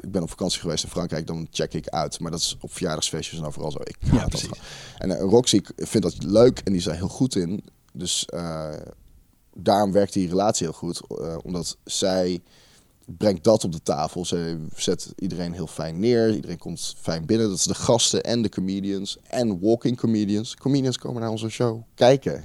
ik 0.00 0.10
ben 0.10 0.22
op 0.22 0.28
vakantie 0.28 0.60
geweest 0.60 0.84
in 0.84 0.90
Frankrijk, 0.90 1.26
dan 1.26 1.46
check 1.50 1.74
ik 1.74 1.88
uit. 1.88 2.20
Maar 2.20 2.30
dat 2.30 2.40
is 2.40 2.56
op 2.60 2.72
verjaardagsfeestjes 2.72 3.38
en 3.38 3.44
overal 3.44 3.70
zo. 3.70 3.78
Ik 3.82 3.96
dat 4.12 4.28
precies. 4.28 4.60
En 4.98 5.18
Roxy 5.18 5.60
vindt 5.76 6.06
dat 6.06 6.24
leuk 6.24 6.58
en 6.58 6.64
die 6.64 6.76
is 6.80 6.84
daar 6.84 6.96
heel 6.96 7.08
goed 7.08 7.36
in. 7.36 7.64
Dus 7.92 8.28
daarom 9.54 9.92
werkt 9.92 10.12
die 10.12 10.28
relatie 10.28 10.66
heel 10.66 10.76
goed. 10.76 11.00
omdat 11.42 11.76
zij 11.84 12.42
brengt 13.16 13.44
dat 13.44 13.64
op 13.64 13.72
de 13.72 13.82
tafel. 13.82 14.24
Ze 14.24 14.66
zet 14.76 15.12
iedereen 15.16 15.52
heel 15.52 15.66
fijn 15.66 16.00
neer. 16.00 16.34
Iedereen 16.34 16.58
komt 16.58 16.94
fijn 16.98 17.26
binnen. 17.26 17.48
Dat 17.48 17.56
is 17.58 17.64
de 17.64 17.74
gasten 17.74 18.22
en 18.22 18.42
de 18.42 18.48
comedians. 18.48 19.18
En 19.22 19.60
walking 19.60 19.96
comedians. 19.96 20.54
Comedians 20.54 20.98
komen 20.98 21.20
naar 21.20 21.30
onze 21.30 21.48
show 21.48 21.82
kijken. 21.94 22.44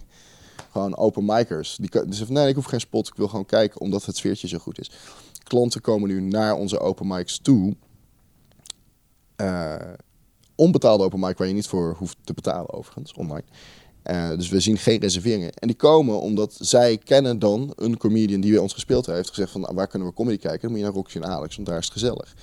Gewoon 0.72 0.98
open 0.98 1.26
micers. 1.26 1.76
Die, 1.76 1.90
die 1.90 2.14
zeggen, 2.14 2.36
nee, 2.36 2.48
ik 2.48 2.56
hoef 2.56 2.66
geen 2.66 2.80
spot. 2.80 3.08
Ik 3.08 3.16
wil 3.16 3.28
gewoon 3.28 3.46
kijken, 3.46 3.82
omdat 3.82 4.06
het 4.06 4.18
sfeertje 4.18 4.48
zo 4.48 4.58
goed 4.58 4.80
is. 4.80 4.92
Klanten 5.44 5.82
komen 5.82 6.10
nu 6.10 6.22
naar 6.22 6.56
onze 6.56 6.80
open 6.80 7.08
mics 7.08 7.38
toe. 7.38 7.76
Eh, 9.36 9.76
onbetaalde 10.56 11.04
open 11.04 11.20
mic 11.20 11.38
waar 11.38 11.48
je 11.48 11.54
niet 11.54 11.68
voor 11.68 11.96
hoeft 11.98 12.18
te 12.24 12.34
betalen 12.34 12.74
overigens, 12.74 13.14
online. 13.14 13.44
Eh, 14.04 14.30
dus 14.30 14.50
we 14.50 14.60
zien 14.60 14.78
geen 14.78 15.00
reserveringen. 15.00 15.54
En 15.54 15.68
die 15.68 15.78
komen 15.78 16.22
omdat 16.22 16.56
zij 16.60 16.98
kennen 16.98 17.40
dan 17.40 17.74
een 17.76 17.98
comedian 17.98 18.42
die 18.42 18.52
bij 18.52 18.60
ons 18.60 18.74
gespeeld 18.74 19.06
heeft. 19.06 19.30
Gezegd 19.30 19.52
van, 19.52 19.62
nou, 19.62 19.76
waar 19.76 19.88
kunnen 19.88 20.08
we 20.08 20.14
comedy 20.14 20.38
kijken? 20.38 20.62
Dan 20.62 20.70
moet 20.70 20.80
je 20.80 20.86
naar 20.86 20.94
Roxy 20.94 21.18
en 21.18 21.26
Alex, 21.26 21.56
want 21.56 21.68
daar 21.68 21.78
is 21.78 21.84
het 21.84 21.94
gezellig. 21.94 22.34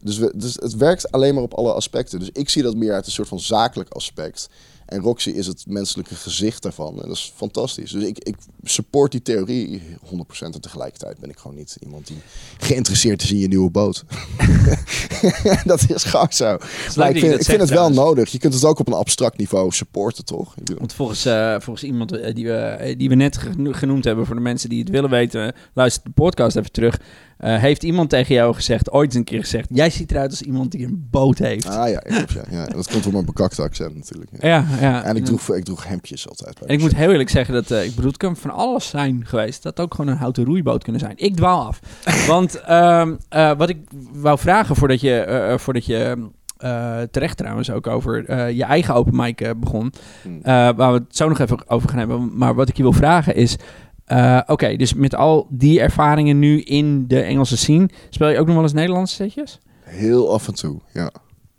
Dus, 0.00 0.18
we, 0.18 0.32
dus 0.34 0.54
het 0.54 0.76
werkt 0.76 1.12
alleen 1.12 1.34
maar 1.34 1.42
op 1.42 1.54
alle 1.54 1.72
aspecten. 1.72 2.18
Dus 2.18 2.30
ik 2.32 2.48
zie 2.48 2.62
dat 2.62 2.76
meer 2.76 2.92
uit 2.92 3.06
een 3.06 3.12
soort 3.12 3.28
van 3.28 3.40
zakelijk 3.40 3.90
aspect. 3.90 4.48
En 4.86 5.00
Roxy 5.00 5.30
is 5.30 5.46
het 5.46 5.64
menselijke 5.68 6.14
gezicht 6.14 6.62
daarvan. 6.62 6.94
En 7.02 7.08
dat 7.08 7.16
is 7.16 7.32
fantastisch. 7.36 7.90
Dus 7.90 8.04
ik, 8.04 8.18
ik 8.18 8.34
support 8.62 9.10
die 9.12 9.22
theorie 9.22 9.82
100%. 10.04 10.18
En 10.38 10.60
tegelijkertijd 10.60 11.18
ben 11.18 11.30
ik 11.30 11.38
gewoon 11.38 11.56
niet 11.56 11.76
iemand 11.82 12.06
die 12.06 12.16
geïnteresseerd 12.58 13.22
is 13.22 13.30
in 13.32 13.38
je 13.38 13.48
nieuwe 13.48 13.70
boot. 13.70 14.04
dat 15.64 15.84
is 15.90 16.04
gewoon 16.04 16.26
zo. 16.30 16.56
Maar 16.96 17.10
ik 17.10 17.18
vind, 17.18 17.34
ik 17.34 17.44
vind 17.44 17.46
het 17.46 17.56
wel 17.58 17.66
trouwens. 17.66 17.96
nodig. 17.96 18.28
Je 18.32 18.38
kunt 18.38 18.54
het 18.54 18.64
ook 18.64 18.78
op 18.78 18.86
een 18.86 18.92
abstract 18.92 19.38
niveau 19.38 19.72
supporten, 19.72 20.24
toch? 20.24 20.48
Ik 20.50 20.54
bedoel- 20.64 20.78
Want 20.78 20.92
volgens, 20.92 21.24
eh, 21.24 21.54
volgens 21.60 21.84
iemand 21.84 22.12
eh, 22.12 22.34
die 22.34 22.46
we, 22.46 22.52
eh, 22.56 22.98
die 22.98 23.08
we 23.08 23.14
net 23.14 23.36
geno- 23.36 23.72
genoemd 23.72 24.04
hebben, 24.04 24.26
voor 24.26 24.34
de 24.34 24.40
mensen 24.40 24.68
die 24.68 24.80
het 24.80 24.88
willen 24.90 25.10
weten, 25.10 25.54
luister 25.74 26.02
de 26.04 26.10
podcast 26.10 26.56
even 26.56 26.72
terug. 26.72 27.00
eh, 27.36 27.58
heeft 27.60 27.82
iemand 27.82 28.10
tegen 28.10 28.34
jou 28.34 28.54
gezegd, 28.54 28.90
ooit 28.90 29.06
eens 29.06 29.14
een 29.14 29.24
keer 29.24 29.40
gezegd, 29.40 29.68
jij 29.72 29.90
ziet 29.90 30.10
eruit 30.10 30.30
als 30.30 30.42
iemand 30.42 30.72
die 30.72 30.86
een 30.86 31.06
boot 31.10 31.38
heeft. 31.38 31.66
Ah 31.66 31.88
ja, 31.88 31.98
klopt, 31.98 32.32
ja, 32.32 32.42
ja. 32.50 32.66
dat 32.66 32.88
komt 32.90 33.02
door 33.02 33.12
mijn 33.12 33.24
bekakte 33.24 33.62
accent 33.62 33.94
natuurlijk. 33.94 34.30
Ja. 34.40 34.48
Ja, 34.48 34.75
ja. 34.80 35.04
En 35.04 35.16
ik 35.16 35.24
droeg, 35.24 35.54
ik 35.54 35.64
droeg 35.64 35.86
hemdjes 35.86 36.28
altijd. 36.28 36.58
Bij 36.58 36.68
En 36.68 36.74
ik 36.74 36.80
moet 36.80 36.94
heel 36.94 37.10
eerlijk 37.10 37.30
zeggen 37.30 37.54
dat, 37.54 37.70
eh, 37.70 37.84
ik 37.84 37.94
bedoel, 37.94 38.10
het 38.10 38.16
kan 38.16 38.36
van 38.36 38.50
alles 38.50 38.88
zijn 38.88 39.26
geweest. 39.26 39.62
Dat 39.62 39.80
ook 39.80 39.94
gewoon 39.94 40.10
een 40.10 40.18
houten 40.18 40.44
roeiboot 40.44 40.82
kunnen 40.82 41.00
zijn. 41.00 41.12
Ik 41.16 41.36
dwaal 41.36 41.66
af. 41.66 41.80
Want 42.26 42.60
ehm, 42.60 43.14
eh, 43.28 43.52
wat 43.56 43.68
ik 43.68 43.78
wou 44.12 44.38
vragen 44.38 44.76
voordat 44.76 45.00
je, 45.00 45.20
eh, 45.20 45.58
voordat 45.58 45.86
je 45.86 46.28
terecht 47.10 47.36
trouwens 47.36 47.70
ook 47.70 47.86
over 47.86 48.34
je 48.54 48.64
eigen 48.64 48.94
open 48.94 49.16
mic 49.16 49.54
begon. 49.60 49.92
Hmm. 50.22 50.40
Waar 50.42 50.92
we 50.92 50.98
het 50.98 51.16
zo 51.16 51.28
nog 51.28 51.38
even 51.38 51.70
over 51.70 51.88
gaan 51.88 51.98
hebben. 51.98 52.36
Maar 52.36 52.54
wat 52.54 52.68
ik 52.68 52.76
je 52.76 52.82
wil 52.82 52.92
vragen 52.92 53.34
is... 53.34 53.56
Oké, 54.46 54.76
dus 54.76 54.94
met 54.94 55.14
al 55.14 55.46
die 55.50 55.80
ervaringen 55.80 56.38
nu 56.38 56.60
in 56.60 57.06
de 57.06 57.20
Engelse 57.20 57.56
scene... 57.56 57.88
speel 58.10 58.28
je 58.28 58.38
ook 58.38 58.46
nog 58.46 58.54
wel 58.54 58.64
eens 58.64 58.72
Nederlandse 58.72 59.14
setjes? 59.14 59.58
Heel 59.80 60.32
af 60.32 60.48
en 60.48 60.54
toe, 60.54 60.80
ja. 60.92 61.10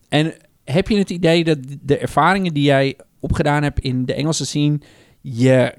En 0.10 0.34
heb 0.72 0.88
je 0.88 0.98
het 0.98 1.10
idee 1.10 1.44
dat 1.44 1.58
de 1.82 1.98
ervaringen 1.98 2.54
die 2.54 2.64
jij 2.64 2.98
opgedaan 3.20 3.64
hebt 3.64 3.80
in 3.80 4.06
de 4.06 4.14
Engelse 4.14 4.46
scene... 4.46 4.80
je 5.22 5.74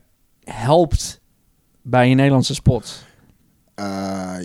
helpt 0.44 1.20
bij 1.82 2.08
je 2.08 2.14
Nederlandse 2.14 2.54
spot? 2.54 3.04
Eh, 3.74 4.36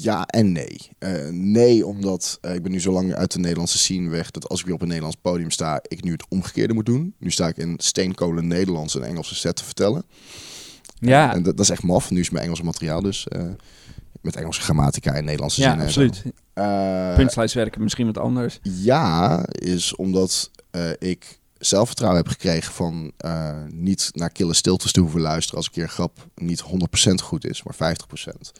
Ja 0.00 0.26
en 0.26 0.52
nee. 0.52 0.78
Eh, 0.98 1.28
nee, 1.30 1.86
omdat 1.86 2.38
eh, 2.40 2.54
ik 2.54 2.62
ben 2.62 2.72
nu 2.72 2.80
zo 2.80 2.92
lang 2.92 3.14
uit 3.14 3.32
de 3.32 3.38
Nederlandse 3.38 3.78
scene 3.78 4.08
weg... 4.08 4.30
dat 4.30 4.48
als 4.48 4.60
ik 4.60 4.66
weer 4.66 4.74
op 4.74 4.80
een 4.80 4.86
Nederlands 4.86 5.18
podium 5.22 5.50
sta... 5.50 5.80
ik 5.82 6.04
nu 6.04 6.12
het 6.12 6.28
omgekeerde 6.28 6.74
moet 6.74 6.86
doen. 6.86 7.14
Nu 7.18 7.30
sta 7.30 7.48
ik 7.48 7.56
in 7.56 7.74
steenkolen 7.76 8.46
Nederlands 8.46 8.94
een 8.94 9.02
Engelse 9.02 9.34
set 9.34 9.56
te 9.56 9.64
vertellen. 9.64 10.04
Ja, 10.94 11.34
En 11.34 11.42
dat, 11.42 11.56
dat 11.56 11.64
is 11.64 11.70
echt 11.70 11.82
maf. 11.82 12.10
Nu 12.10 12.20
is 12.20 12.30
mijn 12.30 12.44
Engelse 12.44 12.64
materiaal 12.64 13.02
dus... 13.02 13.26
met 14.20 14.36
Engelse 14.36 14.60
grammatica 14.60 15.12
en 15.12 15.24
Nederlandse 15.24 15.60
ja 15.60 15.68
zinnen. 15.68 15.86
en 15.86 15.92
zo. 15.92 16.00
absoluut. 16.02 16.34
Punchlines 17.16 17.54
werken 17.54 17.82
misschien 17.82 18.06
wat 18.06 18.18
anders. 18.18 18.58
Ja, 18.62 19.44
is 19.48 19.96
omdat 19.96 20.50
eh, 20.70 20.90
ik 20.98 21.40
zelfvertrouwen 21.58 22.20
heb 22.22 22.30
gekregen 22.32 22.72
van 22.72 23.12
eh, 23.16 23.56
niet 23.68 24.10
naar 24.12 24.30
kille 24.30 24.54
stiltes 24.54 24.92
te 24.92 25.00
hoeven 25.00 25.20
luisteren 25.20 25.56
als 25.56 25.66
een 25.66 25.72
keer 25.72 25.82
een 25.82 25.88
grap 25.88 26.26
niet 26.34 26.62
100% 27.10 27.14
goed 27.22 27.46
is, 27.46 27.62
maar 27.62 27.96
50%. 27.96 28.50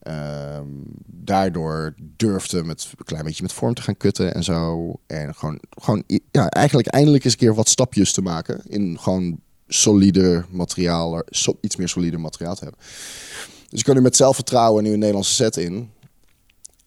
Ehm, 0.00 0.66
daardoor 1.06 1.94
durfde 2.16 2.64
met 2.64 2.92
een 2.98 3.04
klein 3.04 3.24
beetje 3.24 3.42
met 3.42 3.52
vorm 3.52 3.74
te 3.74 3.82
gaan 3.82 3.96
kutten 3.96 4.34
en 4.34 4.44
zo. 4.44 4.92
En 5.06 5.34
gewoon, 5.34 5.60
gewoon 5.70 6.02
ja, 6.30 6.48
eigenlijk 6.48 6.88
eindelijk 6.88 7.24
eens 7.24 7.32
een 7.32 7.38
keer 7.38 7.54
wat 7.54 7.68
stapjes 7.68 8.12
te 8.12 8.22
maken 8.22 8.60
in 8.68 8.98
gewoon 9.00 9.40
solide 9.68 10.44
materiaal, 10.50 11.16
er- 11.16 11.26
iets 11.60 11.76
meer 11.76 11.88
solide 11.88 12.18
materiaal 12.18 12.54
te 12.54 12.64
hebben. 12.64 12.80
Dus 13.72 13.80
ik 13.80 13.86
kan 13.86 13.94
nu 13.94 14.00
met 14.02 14.16
zelfvertrouwen 14.16 14.82
nu 14.82 14.92
een 14.92 14.98
Nederlandse 14.98 15.32
set 15.32 15.56
in. 15.56 15.90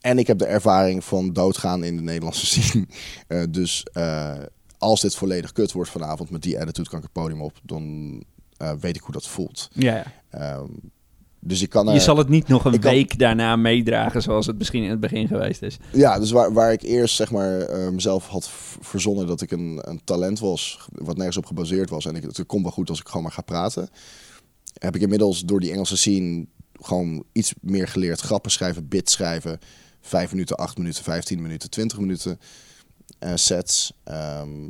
En 0.02 0.18
ik 0.20 0.28
heb 0.28 0.38
de 0.38 0.46
ervaring 0.46 1.04
van 1.04 1.34
doodgaan 1.34 1.84
in 1.84 1.96
de 1.96 2.02
Nederlandse 2.02 2.46
scene. 2.62 2.88
Eh, 3.28 3.44
dus 3.50 3.84
eh, 3.94 4.34
als 4.78 5.02
dit 5.02 5.16
volledig 5.16 5.52
kut 5.52 5.72
wordt 5.72 5.90
vanavond 5.90 6.30
met 6.30 6.42
die 6.42 6.60
attitude, 6.60 6.90
kan 6.90 6.98
ik 6.98 7.04
het 7.04 7.14
podium 7.14 7.42
op. 7.42 7.54
Dan 7.64 7.84
eh, 8.58 8.72
weet 8.80 8.96
ik 8.96 9.02
hoe 9.02 9.14
dat 9.14 9.28
voelt. 9.28 9.70
Ja, 9.74 9.96
ja. 9.96 10.06
Ehm, 10.30 10.70
dus 11.40 11.62
ik 11.62 11.70
kan... 11.70 11.94
Je 11.94 12.00
zal 12.00 12.18
het 12.18 12.30
niet 12.30 12.48
nog 12.48 12.66
een 12.66 12.80
kan- 12.80 12.92
week 12.92 13.20
daarna 13.20 13.56
meedragen 13.56 14.22
zoals 14.22 14.46
het 14.46 14.58
misschien 14.58 14.84
in 14.84 14.90
het 14.90 15.00
begin 15.00 15.28
geweest 15.28 15.62
is. 15.62 15.78
Ja, 15.92 16.20
dus 16.20 16.32
waar, 16.32 16.54
waar 16.54 16.72
ik 16.72 16.82
eerst 16.82 17.16
zeg 17.16 17.32
maar 17.32 17.60
eh, 17.62 17.90
mezelf 17.90 18.28
had 18.28 18.50
verzonnen 18.82 19.28
dat 19.28 19.42
ik 19.42 19.52
een, 19.52 19.80
een 19.82 20.02
talent 20.04 20.40
was, 20.40 20.88
wat 20.92 21.16
nergens 21.18 21.38
op 21.38 21.46
gebaseerd 21.46 21.90
was. 21.90 22.06
En 22.06 22.16
ik, 22.16 22.24
het 22.24 22.46
komt 22.46 22.64
wel 22.64 22.72
goed 22.72 22.90
als 22.90 23.00
ik 23.00 23.08
gewoon 23.08 23.24
maar 23.24 23.32
ga 23.32 23.42
praten. 23.42 23.90
Heb 24.74 24.96
ik 24.96 25.02
inmiddels 25.02 25.42
door 25.42 25.60
die 25.60 25.72
Engelse 25.72 25.98
scene 25.98 26.46
gewoon 26.82 27.24
iets 27.32 27.54
meer 27.62 27.88
geleerd. 27.88 28.20
Grappen 28.20 28.52
schrijven, 28.52 28.88
bits 28.88 29.14
schrijven. 29.14 29.60
Vijf 30.02 30.32
minuten, 30.32 30.56
acht 30.56 30.78
minuten, 30.78 31.04
vijftien 31.04 31.42
minuten, 31.42 31.70
twintig 31.70 32.00
minuten 32.00 32.40
eh, 33.20 33.32
sets. 33.36 33.94
Ehm, 34.04 34.68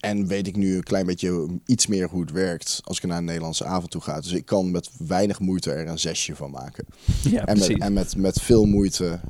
en 0.00 0.26
weet 0.26 0.46
ik 0.46 0.56
nu 0.56 0.76
een 0.76 0.82
klein 0.82 1.06
beetje 1.06 1.48
iets 1.66 1.86
meer 1.86 2.08
hoe 2.08 2.20
het 2.20 2.30
werkt 2.30 2.80
als 2.84 2.96
ik 2.96 3.04
naar 3.04 3.18
een 3.18 3.24
Nederlandse 3.24 3.64
avond 3.64 3.90
toe 3.90 4.00
ga. 4.00 4.20
Dus 4.20 4.32
ik 4.32 4.46
kan 4.46 4.70
met 4.70 4.90
weinig 4.98 5.40
moeite 5.40 5.72
er 5.72 5.88
een 5.88 5.98
zesje 5.98 6.36
van 6.36 6.50
maken. 6.50 6.86
Ja, 7.22 7.44
En, 7.44 7.58
met, 7.58 7.78
en 7.78 7.92
met, 7.92 8.16
met 8.16 8.40
veel 8.40 8.64
moeite 8.64 9.20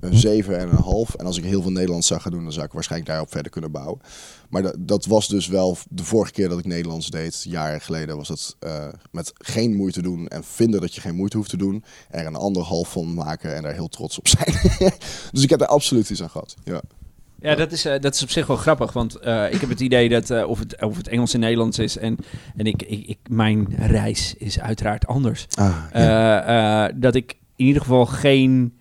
een 0.00 0.16
7 0.16 0.58
en 0.58 0.68
een 0.68 0.76
half. 0.76 1.14
En 1.14 1.26
als 1.26 1.36
ik 1.36 1.44
heel 1.44 1.62
veel 1.62 1.70
Nederlands 1.70 2.06
zou 2.06 2.20
gaan 2.20 2.32
doen, 2.32 2.42
dan 2.42 2.52
zou 2.52 2.66
ik 2.66 2.72
waarschijnlijk 2.72 3.10
daarop 3.10 3.30
verder 3.30 3.52
kunnen 3.52 3.70
bouwen. 3.70 4.00
Maar 4.48 4.62
dat, 4.62 4.76
dat 4.78 5.06
was 5.06 5.28
dus 5.28 5.46
wel 5.46 5.76
de 5.88 6.04
vorige 6.04 6.32
keer 6.32 6.48
dat 6.48 6.58
ik 6.58 6.64
Nederlands 6.64 7.10
deed, 7.10 7.42
jaren 7.48 7.80
geleden, 7.80 8.16
was 8.16 8.28
het 8.28 8.56
eh, 8.58 8.88
met 9.10 9.32
geen 9.34 9.76
moeite 9.76 10.02
doen 10.02 10.28
en 10.28 10.44
vinden 10.44 10.80
dat 10.80 10.94
je 10.94 11.00
geen 11.00 11.14
moeite 11.14 11.36
hoeft 11.36 11.50
te 11.50 11.56
doen. 11.56 11.84
Er 12.10 12.26
een 12.26 12.34
anderhalf 12.34 12.92
van 12.92 13.14
maken 13.14 13.54
en 13.56 13.62
daar 13.62 13.72
heel 13.72 13.88
trots 13.88 14.18
op 14.18 14.28
zijn. 14.28 14.54
dus 15.32 15.42
ik 15.42 15.50
heb 15.50 15.60
er 15.60 15.66
absoluut 15.66 16.10
iets 16.10 16.22
aan 16.22 16.30
gehad. 16.30 16.54
Ja. 16.64 16.80
Ja, 17.40 17.54
dat 17.54 17.72
is, 17.72 17.84
eh, 17.84 18.00
dat 18.00 18.14
is 18.14 18.22
op 18.22 18.30
zich 18.30 18.46
wel 18.46 18.56
grappig, 18.56 18.92
want 18.92 19.16
eh, 19.16 19.52
ik 19.52 19.60
heb 19.60 19.70
het 19.70 19.80
idee 19.80 20.08
dat 20.08 20.44
of, 20.44 20.58
het, 20.58 20.82
of 20.82 20.96
het 20.96 21.08
Engels 21.08 21.34
en 21.34 21.40
Nederlands 21.40 21.78
is 21.78 21.96
en, 21.96 22.16
en 22.56 22.66
ik, 22.66 22.82
ik, 22.82 23.06
ik, 23.06 23.18
mijn 23.28 23.66
reis 23.76 24.34
is 24.38 24.60
uiteraard 24.60 25.06
anders. 25.06 25.46
Ah, 25.54 26.88
dat 26.94 27.14
ik 27.14 27.36
in 27.56 27.66
ieder 27.66 27.82
geval 27.82 28.06
geen, 28.06 28.79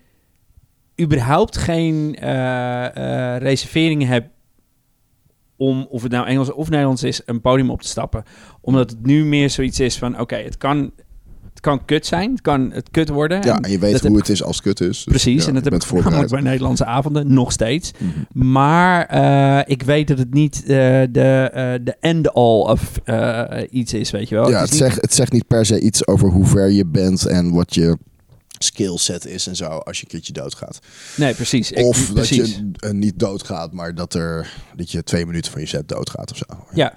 überhaupt 0.99 1.57
geen 1.57 2.15
eh, 2.15 2.85
eh, 3.35 3.41
reserveringen 3.41 4.07
heb 4.07 4.27
om, 5.57 5.87
of 5.89 6.03
het 6.03 6.11
nou 6.11 6.27
Engels 6.27 6.51
of 6.51 6.69
Nederlands 6.69 7.03
is, 7.03 7.21
een 7.25 7.41
podium 7.41 7.69
op 7.69 7.81
te 7.81 7.87
stappen. 7.87 8.23
Omdat 8.61 8.89
het 8.89 9.05
nu 9.05 9.25
meer 9.25 9.49
zoiets 9.49 9.79
is 9.79 9.97
van, 9.97 10.19
oké, 10.19 10.35
het, 10.35 10.57
kan, 10.57 10.91
het 11.49 11.59
kan 11.59 11.85
kut 11.85 12.05
zijn, 12.05 12.31
het 12.31 12.41
kan 12.41 12.71
het 12.71 12.89
kut 12.91 13.09
worden. 13.09 13.41
ja, 13.43 13.55
En 13.55 13.61
en 13.63 13.71
je 13.71 13.79
weet 13.79 14.01
hoe 14.07 14.17
het 14.17 14.29
is 14.29 14.43
als 14.43 14.55
het 14.55 14.65
kut 14.65 14.79
is. 14.81 14.87
Dus, 14.87 15.03
Precies, 15.03 15.41
ja, 15.41 15.47
en 15.47 15.53
dat 15.53 15.63
heb 15.63 15.73
ik 15.73 16.03
namelijk 16.03 16.29
bij 16.31 16.41
Nederlandse 16.41 16.85
avonden, 16.85 17.33
nog 17.33 17.51
steeds. 17.51 17.91
Mhm. 17.97 18.47
Maar 18.49 19.05
eh, 19.05 19.59
ik 19.73 19.81
weet 19.83 20.07
dat 20.07 20.17
het 20.17 20.33
niet 20.33 20.65
de, 20.67 21.09
de 21.83 21.95
end-all 21.99 22.61
of 22.61 22.99
iets 23.69 23.93
is, 23.93 24.11
weet 24.11 24.29
je 24.29 24.35
wel. 24.35 24.49
Ja, 24.49 24.51
Het 24.51 24.59
het 24.61 24.69
is 24.73 24.79
niet- 24.79 24.89
zegt, 24.89 25.01
het 25.01 25.13
zegt 25.13 25.31
niet 25.31 25.47
per 25.47 25.65
se 25.65 25.79
iets 25.79 26.07
over 26.07 26.29
hoe 26.29 26.45
ver 26.45 26.69
je 26.71 26.85
bent 26.85 27.25
en 27.25 27.53
wat 27.53 27.73
je 27.75 27.97
skillset 28.63 29.25
is 29.25 29.47
en 29.47 29.55
zo 29.55 29.65
als 29.65 29.97
je 29.97 30.03
een 30.03 30.09
keertje 30.09 30.33
doodgaat. 30.33 30.79
Nee, 31.15 31.33
precies. 31.33 31.71
Ik- 31.71 31.85
Of 31.85 32.07
dat 32.07 32.27
je 32.27 32.71
eh, 32.79 32.91
niet 32.91 33.19
doodgaat, 33.19 33.71
maar 33.73 33.95
dat, 33.95 34.13
er, 34.13 34.53
dat 34.75 34.91
je 34.91 35.03
twee 35.03 35.25
minuten 35.25 35.51
van 35.51 35.61
je 35.61 35.67
set 35.67 35.87
doodgaat 35.87 36.31
of 36.31 36.37
zo. 36.37 36.43
Ja, 36.73 36.93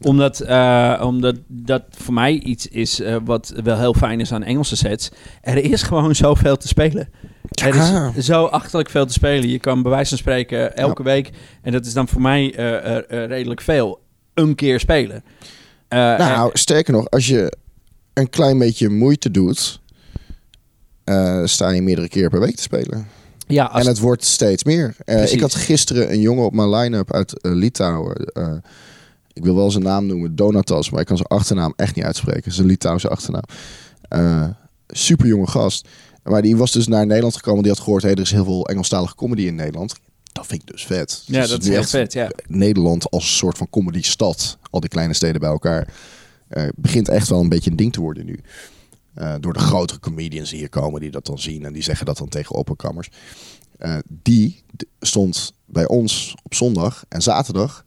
omdat, 0.00 0.40
eh, 0.40 1.00
omdat 1.04 1.36
dat 1.46 1.82
voor 1.90 2.14
mij 2.14 2.32
iets 2.32 2.66
is 2.68 3.00
eh, 3.00 3.16
wat 3.24 3.52
wel 3.64 3.78
heel 3.78 3.94
fijn 3.94 4.20
is 4.20 4.32
aan 4.32 4.42
Engelse 4.42 4.76
sets. 4.76 5.10
Er 5.40 5.64
is 5.64 5.82
gewoon 5.82 6.14
zoveel 6.14 6.56
te 6.56 6.68
spelen. 6.68 7.08
Er 7.62 8.16
is 8.16 8.24
zo 8.26 8.44
achterlijk 8.44 8.90
veel 8.90 9.06
te 9.06 9.12
spelen. 9.12 9.48
Je 9.48 9.58
kan 9.58 9.82
bij 9.82 9.90
wijze 9.90 10.08
van 10.08 10.18
spreken 10.18 10.76
elke 10.76 11.02
week, 11.02 11.30
en 11.62 11.72
dat 11.72 11.86
is 11.86 11.92
dan 11.92 12.08
voor 12.08 12.20
mij 12.20 12.54
eh, 12.54 13.26
redelijk 13.28 13.60
veel, 13.60 14.00
een 14.34 14.54
keer 14.54 14.80
spelen. 14.80 15.24
Nou, 15.88 16.50
sterker 16.52 16.92
nog, 16.92 17.10
als 17.10 17.26
je 17.26 17.56
een 18.14 18.30
klein 18.30 18.58
beetje 18.58 18.88
moeite 18.88 19.30
doet, 19.30 19.80
eh, 21.04 21.40
sta 21.44 21.70
je 21.70 21.82
meerdere 21.82 22.08
keer 22.08 22.30
per 22.30 22.40
week 22.40 22.56
te 22.56 22.62
spelen. 22.62 23.06
ja, 23.46 23.64
als, 23.64 23.82
En 23.82 23.88
het 23.88 23.98
wordt 23.98 24.24
steeds 24.24 24.64
meer. 24.64 24.96
Eh, 25.04 25.32
ik 25.32 25.40
had 25.40 25.54
gisteren 25.54 26.12
een 26.12 26.20
jongen 26.20 26.44
op 26.44 26.54
mijn 26.54 26.70
line-up 26.70 27.12
uit 27.12 27.40
eh, 27.40 27.52
Litouwen. 27.52 28.16
Ik 29.32 29.44
wil 29.44 29.54
wel 29.54 29.70
zijn 29.70 29.84
naam 29.84 30.06
noemen, 30.06 30.36
Donatas, 30.36 30.90
maar 30.90 31.00
ik 31.00 31.06
kan 31.06 31.16
zijn 31.16 31.28
achternaam 31.28 31.72
echt 31.76 31.94
niet 31.94 32.04
uitspreken. 32.04 32.52
Zijn 32.52 32.66
Litouwse 32.66 33.08
achternaam. 33.08 33.42
Super 34.88 35.26
jonge 35.26 35.46
gast. 35.46 35.88
Maar 36.22 36.42
die 36.42 36.56
was 36.56 36.72
dus 36.72 36.86
naar 36.86 37.06
Nederland 37.06 37.36
gekomen. 37.36 37.62
Die 37.62 37.72
had 37.72 37.80
gehoord, 37.80 38.02
hey, 38.02 38.12
er 38.12 38.20
is 38.20 38.30
heel 38.30 38.44
veel 38.44 38.68
Engelstalige 38.68 39.14
comedy 39.14 39.42
in 39.42 39.54
Nederland. 39.54 39.94
Dat 40.32 40.46
vind 40.46 40.62
ik 40.62 40.66
dus 40.66 40.86
vet. 40.86 41.22
ja, 41.26 41.40
Dus 41.40 41.50
dat 41.50 41.62
is 41.62 41.68
heel 41.68 41.78
echt 41.78 41.90
vet, 41.90 42.12
ja. 42.12 42.30
Nederland 42.46 43.10
als 43.10 43.22
een 43.22 43.36
soort 43.36 43.56
van 43.56 43.70
comedy-stad. 43.70 44.58
Al 44.70 44.80
die 44.80 44.88
kleine 44.88 45.14
steden 45.14 45.40
bij 45.40 45.50
elkaar. 45.50 45.88
begint 46.76 47.08
echt 47.08 47.28
wel 47.28 47.40
een 47.40 47.48
beetje 47.48 47.70
een 47.70 47.76
ding 47.76 47.92
te 47.92 48.00
worden 48.00 48.26
nu. 48.26 48.40
Eh, 49.14 49.34
door 49.40 49.52
de 49.52 49.58
grotere 49.58 50.00
comedians 50.00 50.50
die 50.50 50.58
hier 50.58 50.68
komen, 50.68 51.00
die 51.00 51.10
dat 51.10 51.26
dan 51.26 51.38
zien. 51.38 51.64
En 51.64 51.72
die 51.72 51.82
zeggen 51.82 52.06
dat 52.06 52.18
dan 52.18 52.28
tegen 52.28 52.56
opperkammers. 52.56 53.08
Eh, 53.78 53.96
die 54.08 54.62
stond 55.00 55.52
bij 55.64 55.88
ons 55.88 56.34
op 56.42 56.54
zondag 56.54 57.04
en 57.08 57.22
zaterdag 57.22 57.84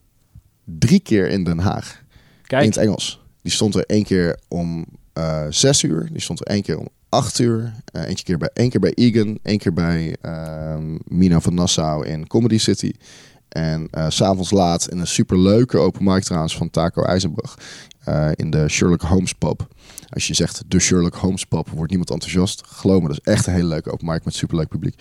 drie 0.63 0.99
keer 0.99 1.30
in 1.30 1.43
Den 1.43 1.59
Haag. 1.59 2.01
In 2.01 2.41
Kijk, 2.41 2.65
het 2.65 2.78
Engels. 2.78 3.21
Die 3.41 3.51
stond 3.51 3.75
er 3.75 3.86
één 3.86 4.03
keer 4.03 4.39
om 4.47 4.86
eh 5.13 5.45
zes 5.49 5.84
uur. 5.84 6.09
Die 6.11 6.21
stond 6.21 6.39
er 6.39 6.45
één 6.45 6.61
keer 6.61 6.78
om 6.78 6.88
acht 7.09 7.39
uur. 7.39 7.73
Eentje 7.91 8.25
keer 8.25 8.38
bij, 8.38 8.49
één 8.53 8.69
keer 8.69 8.80
bij 8.80 8.93
Egan. 8.93 9.39
één 9.43 9.57
keer 9.57 9.73
bij 9.73 10.15
ehm, 10.21 10.97
Mina 11.05 11.39
van 11.39 11.53
Nassau 11.53 12.05
in 12.05 12.28
Comedy 12.28 12.57
City. 12.57 12.91
En 13.47 13.88
s 13.91 14.15
s'avonds 14.15 14.51
laat 14.51 14.89
in 14.89 14.99
een 14.99 15.07
superleuke 15.07 15.78
open 15.78 16.03
mic 16.03 16.23
trouwens 16.23 16.57
van 16.57 16.69
Taco 16.69 17.03
IJzenbrug. 17.03 17.57
Eh, 18.07 18.29
in 18.35 18.49
de 18.49 18.67
Sherlock 18.69 19.01
Holmes 19.01 19.33
pub. 19.33 19.67
Als 20.09 20.27
je 20.27 20.33
zegt 20.33 20.63
de 20.67 20.79
Sherlock 20.79 21.15
Holmes 21.15 21.45
pub, 21.45 21.69
wordt 21.69 21.89
niemand 21.89 22.09
enthousiast. 22.11 22.61
Geloof 22.65 23.01
me, 23.01 23.07
dat 23.07 23.19
is 23.23 23.33
echt 23.33 23.47
een 23.47 23.53
hele 23.53 23.67
leuke 23.67 23.91
open 23.91 24.05
mic 24.07 24.25
met 24.25 24.33
superleuk 24.35 24.67
publiek. 24.67 24.95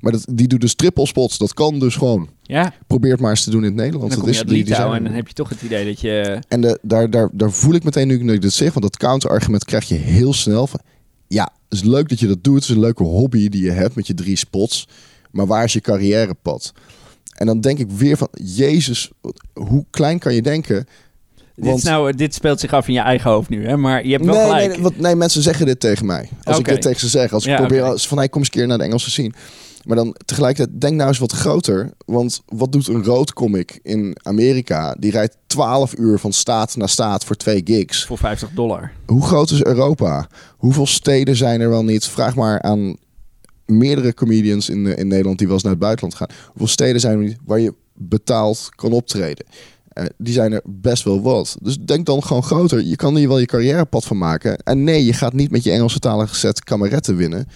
Maar 0.00 0.12
dat, 0.12 0.26
die 0.30 0.48
doet 0.48 0.60
dus 0.60 0.74
triple 0.74 1.06
spots. 1.06 1.38
Dat 1.38 1.54
kan 1.54 1.78
dus 1.78 1.96
gewoon. 1.96 2.28
ja, 2.42 2.72
Probeer 2.86 3.10
het 3.12 3.20
maar 3.20 3.30
eens 3.30 3.44
te 3.44 3.50
doen 3.50 3.60
in 3.60 3.66
het 3.66 3.74
Nederlands. 3.76 4.14
dan 4.14 4.24
Dat 4.24 4.34
is, 4.34 4.40
die- 4.40 4.46
die 4.46 4.56
zijn 4.56 4.68
Litouwen 4.68 4.96
en 4.98 5.04
dan 5.04 5.12
heb 5.12 5.28
je 5.28 5.34
toch 5.34 5.48
het 5.48 5.62
idee 5.62 5.84
dat 5.86 6.00
je... 6.00 6.38
En 6.48 6.60
de, 6.60 6.78
daar, 6.82 7.10
daar, 7.10 7.28
daar 7.32 7.50
voel 7.52 7.74
ik 7.74 7.84
meteen 7.84 8.06
nu 8.08 8.24
dat 8.24 8.34
ik 8.34 8.40
dit 8.42 8.52
zeg, 8.52 8.68
want 8.72 8.82
dat 8.84 8.96
counterargument 8.96 9.64
krijg 9.64 9.88
je 9.88 9.94
heel 9.94 10.32
snel 10.32 10.66
van. 10.66 10.80
Ja, 11.28 11.42
het 11.68 11.78
is 11.78 11.84
leuk 11.84 12.08
dat 12.08 12.20
je 12.20 12.26
dat 12.26 12.44
doet. 12.44 12.54
Het 12.54 12.64
is 12.64 12.70
een 12.70 12.80
leuke 12.80 13.02
hobby 13.02 13.48
die 13.48 13.62
je 13.62 13.70
hebt 13.70 13.94
met 13.94 14.06
je 14.06 14.14
drie 14.14 14.36
spots. 14.36 14.88
Maar 15.30 15.46
waar 15.46 15.64
is 15.64 15.72
je 15.72 15.80
carrièrepad? 15.80 16.72
En 17.34 17.46
dan 17.46 17.60
denk 17.60 17.78
ik 17.78 17.90
weer 17.90 18.16
van, 18.16 18.28
Jezus, 18.32 19.10
hoe 19.52 19.84
klein 19.90 20.18
kan 20.18 20.34
je 20.34 20.42
denken? 20.42 20.86
Dit, 21.60 21.82
nou, 21.82 22.12
dit 22.12 22.34
speelt 22.34 22.60
zich 22.60 22.72
af 22.72 22.88
in 22.88 22.94
je 22.94 23.00
eigen 23.00 23.30
hoofd 23.30 23.48
nu, 23.48 23.66
hè? 23.66 23.76
Maar 23.76 24.06
je 24.06 24.12
hebt 24.12 24.24
wel 24.24 24.34
nee, 24.34 24.44
gelijk. 24.44 24.68
nee, 24.68 24.82
want, 24.82 24.98
nee, 24.98 25.14
mensen 25.14 25.42
zeggen 25.42 25.66
dit 25.66 25.80
tegen 25.80 26.06
mij. 26.06 26.28
Als 26.42 26.58
ik 26.58 26.64
dit 26.64 26.82
tegen 26.82 27.00
ze 27.00 27.08
zeg, 27.08 27.32
als 27.32 27.44
ik 27.44 27.50
Ja, 27.50 27.56
probeer, 27.56 27.82
als 27.82 28.08
van, 28.08 28.18
hey, 28.18 28.28
kom 28.28 28.40
eens 28.40 28.50
een 28.50 28.58
keer 28.58 28.66
naar 28.66 28.78
de 28.78 28.84
Engelse 28.84 29.10
scene. 29.10 29.32
Maar 29.84 29.96
dan 29.96 30.14
tegelijkertijd, 30.24 30.80
denk 30.80 30.94
nou 30.94 31.08
eens 31.08 31.18
wat 31.18 31.32
groter. 31.32 31.92
Want 32.06 32.42
wat 32.46 32.72
doet 32.72 32.88
een 32.88 33.04
roodcomic 33.04 33.78
in 33.82 34.16
Amerika? 34.22 34.94
Die 34.98 35.10
rijdt 35.10 35.36
12 35.46 35.98
uur 35.98 36.18
van 36.18 36.32
staat 36.32 36.76
naar 36.76 36.88
staat 36.88 37.24
voor 37.24 37.36
twee 37.36 37.60
gigs. 37.64 38.04
Voor 38.04 38.18
50 38.18 38.50
dollar. 38.50 38.92
Hoe 39.06 39.22
groot 39.22 39.50
is 39.50 39.64
Europa? 39.64 40.28
Hoeveel 40.56 40.86
steden 40.86 41.36
zijn 41.36 41.60
er 41.60 41.68
wel 41.68 41.84
niet? 41.84 42.06
Vraag 42.06 42.34
maar 42.34 42.62
aan 42.62 42.96
meerdere 43.66 44.14
comedians 44.14 44.68
in, 44.68 44.96
in 44.96 45.08
Nederland 45.08 45.38
die 45.38 45.46
wel 45.46 45.56
eens 45.56 45.64
naar 45.64 45.72
het 45.72 45.82
buitenland 45.82 46.14
gaan. 46.14 46.28
Hoeveel 46.46 46.66
steden 46.66 47.00
zijn 47.00 47.18
er 47.18 47.24
niet 47.24 47.38
waar 47.44 47.60
je 47.60 47.74
betaald 47.94 48.68
kan 48.74 48.92
optreden? 48.92 49.46
Die 50.18 50.32
zijn 50.32 50.52
er 50.52 50.60
best 50.64 51.04
wel 51.04 51.22
wat. 51.22 51.56
Dus 51.62 51.78
denk 51.78 52.06
dan 52.06 52.22
gewoon 52.22 52.42
groter. 52.42 52.82
Je 52.82 52.96
kan 52.96 53.16
hier 53.16 53.28
wel 53.28 53.38
je 53.38 53.46
carrièrepad 53.46 54.04
van 54.04 54.18
maken. 54.18 54.56
En 54.58 54.84
nee, 54.84 55.04
je 55.04 55.12
gaat 55.12 55.32
niet 55.32 55.50
met 55.50 55.64
je 55.64 55.70
Engelse 55.70 55.98
talige 55.98 56.34
set 56.34 56.64
kameretten 56.64 57.16
winnen. 57.16 57.46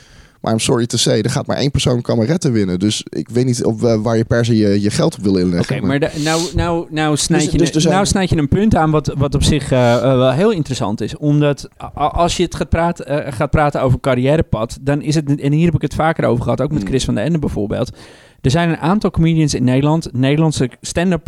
Maar 0.41 0.53
I'm 0.53 0.59
sorry 0.59 0.87
to 0.87 0.97
say, 0.97 1.21
er 1.21 1.31
gaat 1.31 1.47
maar 1.47 1.57
één 1.57 1.71
persoon 1.71 2.01
kameretten 2.01 2.53
winnen. 2.53 2.79
Dus 2.79 3.05
ik 3.09 3.29
weet 3.29 3.45
niet 3.45 3.65
op, 3.65 3.83
eh, 3.85 3.95
waar 4.03 4.17
je 4.17 4.25
per 4.25 4.45
se 4.45 4.57
je, 4.57 4.81
je 4.81 4.91
geld 4.91 5.17
op 5.17 5.23
wil 5.23 5.37
inleggen. 5.37 5.77
Oké, 5.77 5.87
maar 5.87 5.99
de- 6.01 6.11
nou, 6.25 6.43
nou, 6.55 6.87
nou, 6.91 7.17
snijd 7.17 7.43
Dus- 7.59 7.67
je, 7.67 7.73
dus 7.73 7.85
nou 7.85 8.07
snijd 8.07 8.29
je 8.31 8.37
een 8.37 8.49
punt 8.49 8.75
aan 8.75 8.91
wat, 8.91 9.15
wat 9.19 9.35
op 9.35 9.43
zich 9.43 9.71
eh, 9.73 9.95
eh, 9.95 10.03
wel 10.03 10.31
heel 10.33 10.51
interessant 10.51 11.01
is. 11.01 11.17
Omdat 11.17 11.69
als 11.95 12.37
je 12.37 12.43
het 12.43 12.55
gaat 12.55 12.69
praten, 12.69 13.33
gaat 13.33 13.51
praten 13.51 13.83
over 13.83 14.01
carrièrepad, 14.01 14.79
dan 14.81 15.03
is 15.03 15.15
het, 15.15 15.41
en 15.41 15.53
hier 15.53 15.65
heb 15.67 15.75
ik 15.75 15.83
het 15.83 15.95
vaker 15.95 16.25
over 16.25 16.43
gehad, 16.45 16.61
ook 16.61 16.71
met 16.71 16.79
Hmm. 16.81 16.89
Chris 16.89 17.05
van 17.05 17.15
der 17.15 17.25
Ende 17.25 17.39
bijvoorbeeld. 17.39 17.97
Er 18.41 18.51
zijn 18.51 18.69
een 18.69 18.79
aantal 18.79 19.11
comedians 19.11 19.55
in 19.55 19.65
Nederland, 19.65 20.09
Nederlandse 20.13 20.71
stand-up 20.81 21.27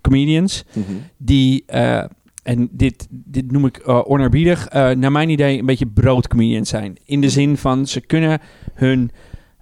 comedians, 0.00 0.64
Mhm. 0.72 0.84
die, 1.16 1.62
eh, 1.66 2.04
en 2.42 2.68
dit, 2.72 3.06
dit 3.10 3.52
noem 3.52 3.66
ik 3.66 3.80
onerbiedig, 3.84 4.66
eh, 4.68 4.90
naar 4.90 5.12
mijn 5.12 5.28
idee 5.28 5.58
een 5.58 5.66
beetje 5.66 5.86
broodcomedians 5.86 6.68
zijn. 6.68 6.96
In 7.04 7.20
de 7.20 7.28
zin 7.30 7.56
van 7.56 7.86
ze 7.86 8.00
kunnen 8.00 8.38
hun 8.74 9.10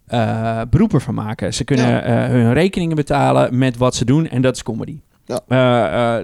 eh 0.07 0.61
beroep 0.71 0.95
ervan 0.95 1.15
maken. 1.15 1.55
Ze 1.55 1.65
kunnen 1.65 1.87
Ja. 1.87 2.29
hun 2.29 2.53
rekeningen 2.53 2.97
betalen 2.97 3.59
met 3.59 3.77
wat 3.77 3.95
ze 3.95 4.05
doen 4.05 4.29
en 4.29 4.43
dat 4.43 4.55
is 4.55 4.63
comedy. 4.63 5.01
Ja. 5.25 5.41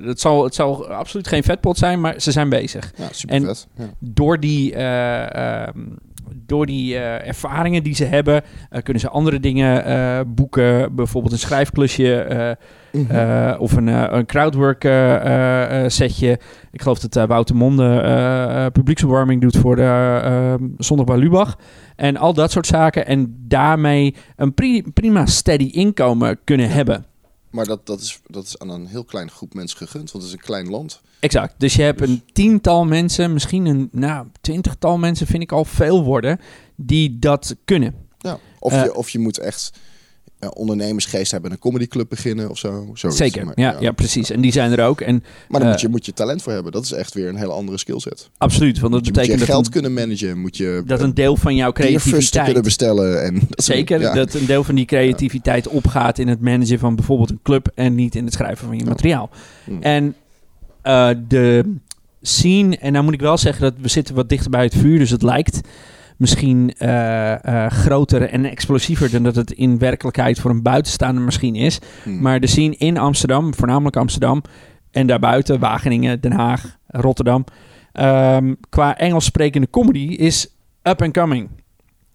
Het, 0.04 0.20
zal, 0.20 0.44
het 0.44 0.54
zal 0.54 0.88
absoluut 0.88 1.28
geen 1.28 1.42
vetpot 1.42 1.78
zijn, 1.78 2.00
maar 2.00 2.20
ze 2.20 2.32
zijn 2.32 2.48
bezig. 2.48 2.92
Ja, 2.96 3.06
super 3.10 3.34
En- 3.34 3.44
vet. 3.44 3.66
Ja. 3.76 3.84
Door 3.98 4.40
die, 4.40 4.74
eh, 4.74 5.62
ehm, 5.66 5.78
door 6.46 6.66
die 6.66 6.96
ervaringen 6.98 7.82
die 7.82 7.94
ze 7.94 8.04
hebben, 8.04 8.42
kunnen 8.82 9.00
ze 9.02 9.08
andere 9.08 9.40
dingen 9.40 10.34
boeken. 10.34 10.94
Bijvoorbeeld 10.94 11.32
een 11.32 11.38
schrijfklusje 11.38 12.56
Mhm. 12.94 13.10
eh, 13.10 13.54
of 13.58 13.72
een, 13.72 13.88
eh, 13.88 14.04
een 14.08 14.26
crowdwork 14.26 14.84
eh, 14.84 15.84
setje. 15.86 16.38
Ik 16.72 16.82
geloof 16.82 16.98
dat 16.98 17.26
Wouter 17.28 17.56
Monde 17.56 18.70
publieksopwarming 18.72 19.40
doet 19.40 19.56
voor 19.56 19.76
de 19.76 20.20
eh, 20.24 20.54
Zondag 20.78 21.06
bij 21.06 21.16
Lubach. 21.16 21.58
En 21.96 22.16
al 22.16 22.34
dat 22.34 22.50
soort 22.50 22.66
zaken. 22.66 23.06
En 23.06 23.34
daarmee 23.48 24.14
een 24.36 24.54
pri- 24.54 24.82
prima 24.94 25.26
steady 25.26 25.64
inkomen 25.64 26.38
kunnen 26.44 26.70
hebben. 26.70 27.04
Maar 27.50 27.66
dat, 27.66 27.86
dat, 27.86 28.00
is, 28.00 28.20
dat 28.26 28.44
is 28.44 28.58
aan 28.58 28.68
een 28.70 28.86
heel 28.86 29.04
klein 29.04 29.30
groep 29.30 29.54
mensen 29.54 29.78
gegund. 29.78 30.12
Want 30.12 30.24
het 30.24 30.32
is 30.32 30.38
een 30.38 30.44
klein 30.46 30.68
land. 30.70 31.00
Exact. 31.20 31.54
Dus 31.58 31.74
je 31.74 31.82
hebt 31.82 32.00
een 32.00 32.22
tiental 32.32 32.84
mensen, 32.84 33.32
misschien 33.32 33.66
een 33.66 33.88
nou, 33.92 34.26
twintigtal 34.40 34.98
mensen, 34.98 35.26
vind 35.26 35.42
ik 35.42 35.52
al 35.52 35.64
veel 35.64 36.04
worden, 36.04 36.40
die 36.76 37.18
dat 37.18 37.56
kunnen. 37.64 37.94
Ja. 38.18 38.38
Of, 38.58 38.82
je, 38.84 38.94
of 38.94 39.08
je 39.10 39.18
moet 39.18 39.38
echt 39.38 39.72
ondernemersgeest 40.52 41.30
hebben 41.30 41.50
en 41.50 41.56
een 41.56 41.62
comedyclub 41.62 42.08
beginnen 42.08 42.50
of 42.50 42.58
zo. 42.58 42.90
Zoiets. 42.94 43.18
Zeker. 43.18 43.44
Maar, 43.44 43.60
ja, 43.60 43.76
ja, 43.80 43.92
precies. 43.92 44.30
En 44.30 44.40
die 44.40 44.52
zijn 44.52 44.72
er 44.72 44.84
ook. 44.86 45.00
En 45.00 45.14
Maar 45.48 45.60
dan 45.60 45.62
Eh. 45.62 45.68
moet, 45.74 45.80
je, 45.80 45.88
moet 45.88 46.06
je 46.06 46.12
talent 46.12 46.42
voor 46.42 46.52
hebben. 46.52 46.72
Dat 46.72 46.84
is 46.84 46.92
echt 46.92 47.14
weer 47.14 47.28
een 47.28 47.36
hele 47.36 47.52
andere 47.52 47.78
skillset. 47.78 48.30
absoluut, 48.38 48.78
want 48.78 48.92
dat 48.92 49.04
je 49.04 49.10
moet 49.12 49.14
je 49.14 49.20
betekent 49.20 49.38
dat, 49.38 49.48
geld 49.48 49.66
een, 49.66 49.72
kunnen 49.72 49.92
managen. 49.94 50.38
Moet 50.40 50.56
je 50.56 50.82
dat 50.86 51.00
een 51.00 51.14
deel 51.14 51.36
van 51.36 51.54
jouw 51.56 51.72
creativiteit 51.72 52.02
te 52.04 52.10
creativiteit 52.10 52.44
kunnen 52.44 52.62
bestellen. 52.62 53.24
En 53.24 53.34
dat 53.48 53.64
soort- 53.64 53.64
Zeker, 53.78 54.00
ja. 54.00 54.14
dat 54.14 54.34
een 54.34 54.46
deel 54.46 54.64
van 54.64 54.74
die 54.74 54.84
creativiteit 54.84 55.68
opgaat 55.68 56.18
in 56.18 56.28
het 56.28 56.40
managen 56.40 56.78
van 56.78 56.94
bijvoorbeeld 56.96 57.30
een 57.30 57.40
club 57.42 57.70
en 57.74 57.94
niet 57.94 58.14
in 58.14 58.24
het 58.24 58.32
schrijven 58.34 58.66
van 58.66 58.76
je 58.76 58.82
Ja. 58.84 58.88
materiaal. 58.90 59.30
Hmm. 59.64 59.82
En 59.82 60.14
eh, 60.82 61.08
de 61.28 61.74
scene, 62.22 62.76
en 62.76 62.92
nou 62.92 63.04
moet 63.04 63.14
ik 63.14 63.20
wel 63.20 63.38
zeggen 63.38 63.62
dat 63.62 63.74
we 63.80 63.88
zitten 63.88 64.14
wat 64.14 64.28
dichter 64.28 64.50
bij 64.50 64.62
het 64.64 64.74
vuur, 64.74 64.98
dus 64.98 65.10
het 65.10 65.22
lijkt 65.22 65.60
misschien 66.16 66.74
eh, 66.78 67.64
eh, 67.64 67.70
groter 67.70 68.22
en 68.22 68.44
explosiever 68.44 69.10
dan 69.10 69.22
dat 69.22 69.36
het 69.36 69.50
in 69.50 69.78
werkelijkheid 69.78 70.38
voor 70.40 70.50
een 70.50 70.62
buitenstaander 70.62 71.22
misschien 71.24 71.54
is. 71.54 71.78
Hmm. 72.02 72.20
Maar 72.20 72.40
de 72.40 72.46
scene 72.46 72.76
in 72.76 72.98
Amsterdam, 72.98 73.54
voornamelijk 73.54 73.96
Amsterdam 73.96 74.42
en 74.90 75.06
daarbuiten 75.06 75.58
Wageningen, 75.60 76.20
Den 76.20 76.32
Haag, 76.32 76.76
Rotterdam, 76.86 77.44
ehm, 77.92 78.54
qua 78.68 78.98
Engels 78.98 79.24
sprekende 79.24 79.70
comedy 79.70 79.98
is 80.14 80.48
up 80.82 81.02
and 81.02 81.12
coming. 81.12 81.48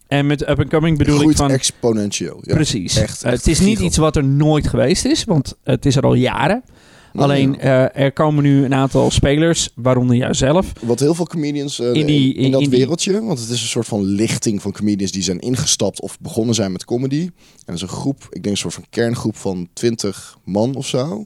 En 0.08 0.26
met 0.26 0.48
up 0.48 0.58
and 0.58 0.68
coming 0.68 0.98
bedoel 0.98 1.30
ik 1.30 1.36
van 1.36 1.50
exponentieel. 1.50 2.38
Ja. 2.42 2.54
Precies. 2.54 2.96
echt- 2.96 3.22
het 3.22 3.46
is 3.46 3.60
niet 3.60 3.78
iets 3.78 3.96
wat 3.96 4.16
er 4.16 4.24
nooit 4.24 4.66
geweest 4.68 5.04
is, 5.04 5.24
want 5.24 5.58
het 5.64 5.86
is 5.86 5.96
er 5.96 6.02
al 6.02 6.14
jaren. 6.14 6.62
Alleen 7.14 7.58
eh, 7.60 7.96
er 8.00 8.12
komen 8.12 8.42
nu 8.42 8.64
een 8.64 8.74
aantal 8.74 9.10
spelers, 9.10 9.68
waaronder 9.74 10.16
jijzelf. 10.16 10.72
Wat 10.80 11.00
heel 11.00 11.14
veel 11.14 11.26
comedians 11.26 11.78
eh, 11.80 11.92
In 11.92 12.06
die- 12.06 12.34
in, 12.34 12.42
in 12.44 12.50
dat 12.50 12.60
in 12.62 12.70
die- 12.70 12.78
wereldje, 12.78 13.24
want 13.24 13.38
het 13.40 13.48
is 13.48 13.62
een 13.62 13.68
soort 13.68 13.86
van 13.86 14.02
lichting 14.04 14.62
van 14.62 14.72
comedians 14.72 15.12
die 15.12 15.22
zijn 15.22 15.38
ingestapt 15.38 16.00
of 16.00 16.18
begonnen 16.20 16.54
zijn 16.54 16.72
met 16.72 16.84
comedy. 16.84 17.20
En 17.20 17.30
dat 17.64 17.74
is 17.74 17.82
een 17.82 17.88
groep, 17.88 18.22
ik 18.30 18.42
denk 18.42 18.54
een 18.54 18.56
soort 18.60 18.74
van 18.74 18.84
kerngroep 18.90 19.36
van 19.36 19.68
20 19.72 20.38
man 20.44 20.74
of 20.74 20.86
zo. 20.86 21.24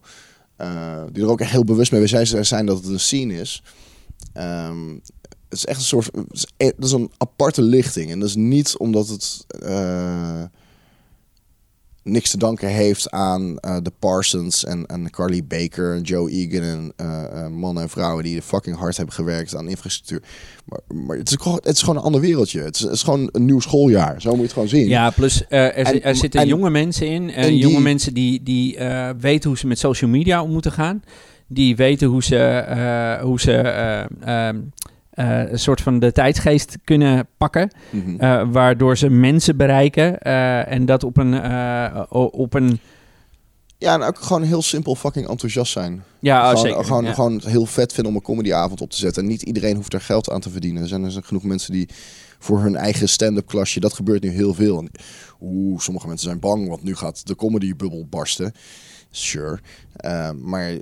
eh, 0.57 1.03
die 1.12 1.22
er 1.22 1.30
ook 1.30 1.41
echt 1.41 1.51
heel 1.51 1.64
bewust 1.64 1.93
mee 1.93 2.07
zijn, 2.07 2.47
zijn 2.47 2.66
dat 2.66 2.76
het 2.76 2.87
een 2.87 3.01
scene 3.01 3.35
is. 3.41 3.62
Ehm, 4.32 4.89
het 5.49 5.59
is 5.59 5.64
echt 5.66 5.78
een 5.78 5.85
soort, 5.85 6.05
het 6.12 6.24
is, 6.30 6.47
e- 6.57 6.72
dat 6.76 6.85
is 6.85 6.93
een 6.93 7.11
aparte 7.16 7.62
lichting. 7.62 8.11
En 8.11 8.18
dat 8.20 8.28
is 8.28 8.35
niet 8.35 8.76
omdat 8.78 9.09
het 9.09 9.47
niks 12.05 12.31
te 12.31 12.39
danken 12.39 12.69
heeft 12.69 13.11
aan 13.11 13.59
eh, 13.59 13.77
de 13.83 13.93
Parsons 13.99 14.65
en, 14.65 14.87
en 14.87 15.11
Carly 15.11 15.45
Baker 15.47 15.95
en 15.95 16.03
Joe 16.03 16.31
Egan 16.31 16.63
en 16.63 16.93
eh, 16.97 17.25
eh, 17.45 17.51
mannen 17.51 17.83
en 17.83 17.89
vrouwen 17.89 18.25
die 18.25 18.43
fucking 18.43 18.77
hard 18.77 18.97
hebben 18.97 19.15
gewerkt 19.15 19.57
aan 19.57 19.69
infrastructuur. 19.69 20.23
Maar, 20.65 20.81
maar 21.05 21.17
het, 21.17 21.31
is 21.31 21.37
gewoon, 21.41 21.61
het 21.63 21.75
is 21.75 21.81
gewoon 21.81 21.97
een 21.97 22.03
ander 22.03 22.21
wereldje. 22.21 22.61
Het 22.61 22.75
is, 22.75 22.81
het 22.81 22.93
is 22.93 23.03
gewoon 23.03 23.29
een 23.33 23.45
nieuw 23.45 23.61
schooljaar. 23.61 24.21
Zo 24.21 24.29
moet 24.29 24.37
je 24.39 24.43
het 24.43 24.53
gewoon 24.53 24.69
zien. 24.69 24.89
Ja, 24.89 25.11
plus 25.11 25.45
er, 25.49 25.87
zi- 25.87 25.93
En- 25.93 26.03
er 26.03 26.17
zitten 26.17 26.41
en- 26.41 26.47
jonge 26.47 26.71
mensen 26.71 27.07
in. 27.09 27.31
en 27.31 27.49
die- 27.49 27.59
jonge 27.59 27.81
mensen 27.81 28.15
die, 28.15 28.43
die 28.43 28.79
weten 29.21 29.49
hoe 29.51 29.59
ze 29.59 29.67
met 29.67 29.79
social 29.79 30.11
media 30.11 30.43
om 30.43 30.51
moeten 30.51 30.73
gaan. 30.73 31.03
Die 31.47 31.77
weten 31.77 32.09
hoe 32.09 32.23
ze, 32.23 33.19
hoe 33.23 33.41
ze 33.41 33.53
eh, 35.15 35.51
een 35.51 35.59
soort 35.59 35.81
van 35.81 35.99
de 35.99 36.12
tijdsgeest 36.12 36.77
kunnen 36.85 37.27
pakken. 37.37 37.71
Mhm. 37.91 38.21
eh, 38.21 38.49
waardoor 38.51 38.97
ze 38.97 39.09
mensen 39.11 39.57
bereiken. 39.57 40.19
eh, 40.19 40.73
en 40.73 40.87
dat 40.87 41.05
op 41.05 41.17
een, 41.17 41.35
op 42.11 42.55
een 42.55 42.81
Ja, 43.79 43.95
en 43.95 44.03
ook 44.03 44.19
gewoon 44.19 44.43
heel 44.43 44.62
simpel 44.62 44.95
fucking 44.95 45.29
enthousiast 45.29 45.73
zijn. 45.73 46.03
ja, 46.21 46.49
gewoon, 46.49 46.67
zeker. 46.67 46.85
Gewoon, 46.85 47.05
ja. 47.05 47.12
gewoon 47.12 47.41
heel 47.45 47.67
vet 47.67 47.93
vinden 47.93 48.12
om 48.12 48.19
een 48.19 48.25
comedyavond 48.25 48.81
op 48.81 48.91
te 48.91 48.97
zetten. 48.97 49.23
En 49.23 49.29
niet 49.29 49.43
iedereen 49.43 49.77
hoeft 49.77 49.93
er 49.93 50.01
geld 50.01 50.31
aan 50.31 50.41
te 50.41 50.51
verdienen. 50.51 50.83
Er 50.83 50.89
zijn 50.89 51.03
dus 51.03 51.19
genoeg 51.23 51.43
mensen 51.43 51.73
die 51.73 51.89
voor 52.39 52.61
hun 52.61 52.77
eigen 52.77 53.09
stand-up 53.09 53.47
klasje, 53.47 53.81
dat 53.81 53.93
gebeurt 53.93 54.23
nu 54.23 54.31
heel 54.31 54.55
veel. 54.55 54.79
En, 54.79 54.91
Oeh, 55.41 55.81
sommige 55.81 56.07
mensen 56.07 56.27
zijn 56.29 56.41
bang, 56.41 56.69
want 56.69 56.83
nu 56.83 56.95
gaat 56.97 57.27
de 57.27 57.37
comedybubbel 57.37 58.07
barsten. 58.11 58.53
Sure. 59.11 59.59
Maar 60.43 60.73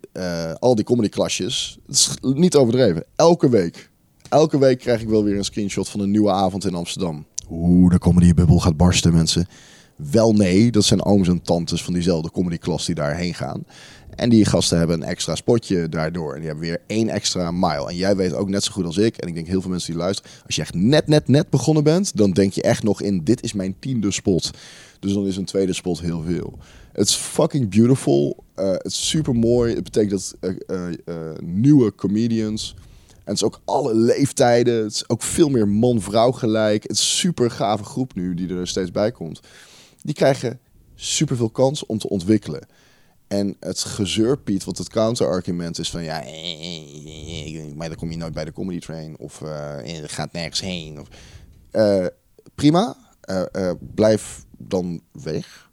al 0.58 0.74
die 0.74 0.84
comedyklasjes, 0.84 1.78
het 1.86 1.96
is 1.96 2.16
niet 2.20 2.56
overdreven. 2.56 3.04
Elke 3.16 3.48
week, 3.48 3.90
elke 4.32 4.58
week 4.58 4.78
krijg 4.78 5.00
ik 5.00 5.08
wel 5.08 5.24
weer 5.24 5.36
een 5.36 5.44
screenshot 5.44 5.88
van 5.88 6.00
een 6.00 6.10
nieuwe 6.10 6.30
avond 6.30 6.64
in 6.64 6.74
Amsterdam. 6.74 7.24
Oeh, 7.50 7.90
de 7.90 7.98
comedybubbel 7.98 8.58
gaat 8.58 8.76
barsten, 8.76 9.12
mensen. 9.12 9.46
Wel 9.96 10.32
nee, 10.32 10.70
dat 10.70 10.84
zijn 10.84 11.04
ooms 11.04 11.28
en 11.28 11.42
tantes 11.42 11.84
van 11.84 11.92
diezelfde 11.92 12.30
comedyklas 12.30 12.86
die 12.86 12.94
daarheen 12.94 13.34
gaan. 13.34 13.64
En 14.14 14.28
die 14.28 14.44
gasten 14.44 14.78
hebben 14.78 15.02
een 15.02 15.08
extra 15.08 15.34
spotje 15.34 15.88
daardoor. 15.88 16.32
En 16.32 16.38
die 16.38 16.46
hebben 16.46 16.64
weer 16.64 16.80
één 16.86 17.08
extra 17.08 17.50
mile. 17.50 17.88
En 17.88 17.96
jij 17.96 18.16
weet 18.16 18.34
ook 18.34 18.48
net 18.48 18.64
zo 18.64 18.72
goed 18.72 18.84
als 18.84 18.96
ik, 18.96 19.16
en 19.16 19.28
ik 19.28 19.34
denk 19.34 19.46
heel 19.46 19.60
veel 19.60 19.70
mensen 19.70 19.92
die 19.92 20.00
luisteren, 20.00 20.30
als 20.46 20.54
je 20.54 20.62
echt 20.62 20.74
net, 20.74 21.06
net, 21.06 21.28
net 21.28 21.50
begonnen 21.50 21.84
bent, 21.84 22.16
dan 22.16 22.30
denk 22.30 22.52
je 22.52 22.62
echt 22.62 22.82
nog 22.82 23.02
in, 23.02 23.24
dit 23.24 23.42
is 23.42 23.52
mijn 23.52 23.76
tiende 23.78 24.10
spot. 24.10 24.50
Dus 25.00 25.12
dan 25.12 25.26
is 25.26 25.36
een 25.36 25.44
tweede 25.44 25.72
spot 25.72 26.00
heel 26.00 26.22
veel. 26.22 26.58
Het 26.92 27.08
is 27.08 27.14
fucking 27.14 27.70
beautiful. 27.70 28.44
Eh, 28.54 28.70
het 28.70 28.86
is 28.86 29.08
super 29.08 29.34
mooi. 29.34 29.74
Het 29.74 29.84
betekent 29.84 30.10
dat 30.10 30.36
eh, 30.40 30.76
eh, 30.76 30.92
eh, 31.04 31.38
nieuwe 31.40 31.94
comedians. 31.94 32.74
En 33.24 33.32
het 33.32 33.36
is 33.36 33.44
ook 33.44 33.60
alle 33.64 33.94
leeftijden. 33.94 34.82
Het 34.82 34.92
is 34.92 35.08
ook 35.08 35.22
veel 35.22 35.48
meer 35.48 35.68
man-vrouw 35.68 36.32
gelijk. 36.32 36.82
Het 36.82 36.92
is 36.92 36.98
een 36.98 37.04
super 37.04 37.50
gave 37.50 37.84
groep 37.84 38.14
nu 38.14 38.34
die 38.34 38.48
er 38.48 38.68
steeds 38.68 38.90
bij 38.90 39.12
komt. 39.12 39.40
Die 40.02 40.14
krijgen 40.14 40.60
super 40.94 41.36
veel 41.36 41.50
kans 41.50 41.86
om 41.86 41.98
te 41.98 42.08
ontwikkelen. 42.08 42.66
En 43.32 43.56
het 43.60 43.80
gezeur, 43.80 44.38
Piet, 44.38 44.64
wat 44.64 44.78
het 44.78 44.88
counterargument 44.88 45.78
is 45.78 45.90
van 45.90 46.02
ja, 46.02 46.22
eh, 46.22 46.30
eh, 46.30 47.66
eh, 47.66 47.74
maar 47.74 47.88
dan 47.88 47.96
kom 47.96 48.10
je 48.10 48.16
nooit 48.16 48.32
bij 48.32 48.44
de 48.44 48.52
comedy 48.52 48.78
train 48.78 49.18
of 49.18 49.38
je 49.84 50.02
gaat 50.06 50.32
nergens 50.32 50.60
heen. 50.60 51.00
Of, 51.00 51.08
prima, 52.54 52.96
blijf 53.94 54.44
dan 54.58 55.00
weg. 55.12 55.70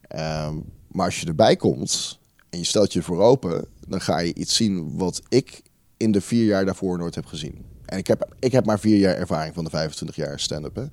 Ehm, 0.00 0.56
maar 0.88 1.06
als 1.06 1.20
je 1.20 1.26
erbij 1.26 1.56
komt 1.56 2.18
en 2.50 2.58
je 2.58 2.64
stelt 2.64 2.92
je 2.92 3.02
voor 3.02 3.20
open, 3.20 3.66
dan 3.88 4.00
ga 4.00 4.18
je 4.18 4.34
iets 4.34 4.56
zien 4.56 4.96
wat 4.96 5.22
ik 5.28 5.62
in 6.00 6.12
de 6.12 6.20
vier 6.20 6.44
jaar 6.44 6.64
daarvoor 6.64 6.98
nooit 6.98 7.14
heb 7.14 7.26
gezien. 7.26 7.64
En 7.84 7.98
ik 7.98 8.06
heb, 8.06 8.34
ik 8.38 8.52
heb 8.52 8.66
maar 8.66 8.80
vier 8.80 8.98
jaar 8.98 9.16
ervaring 9.16 9.54
van 9.54 9.64
de 9.64 9.70
25 9.70 10.16
jaar 10.16 10.40
stand-up. 10.40 10.88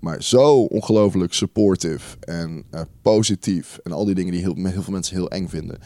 Maar 0.00 0.22
zo 0.22 0.62
ongelooflijk 0.62 1.32
supportive 1.32 2.16
en 2.20 2.64
eh, 2.70 2.80
positief. 3.02 3.78
En 3.82 3.92
al 3.92 4.04
die 4.04 4.14
dingen 4.14 4.32
die 4.32 4.40
heel, 4.40 4.54
heel 4.54 4.82
veel 4.82 4.92
mensen 4.92 5.16
heel 5.16 5.30
eng 5.30 5.48
vinden. 5.48 5.78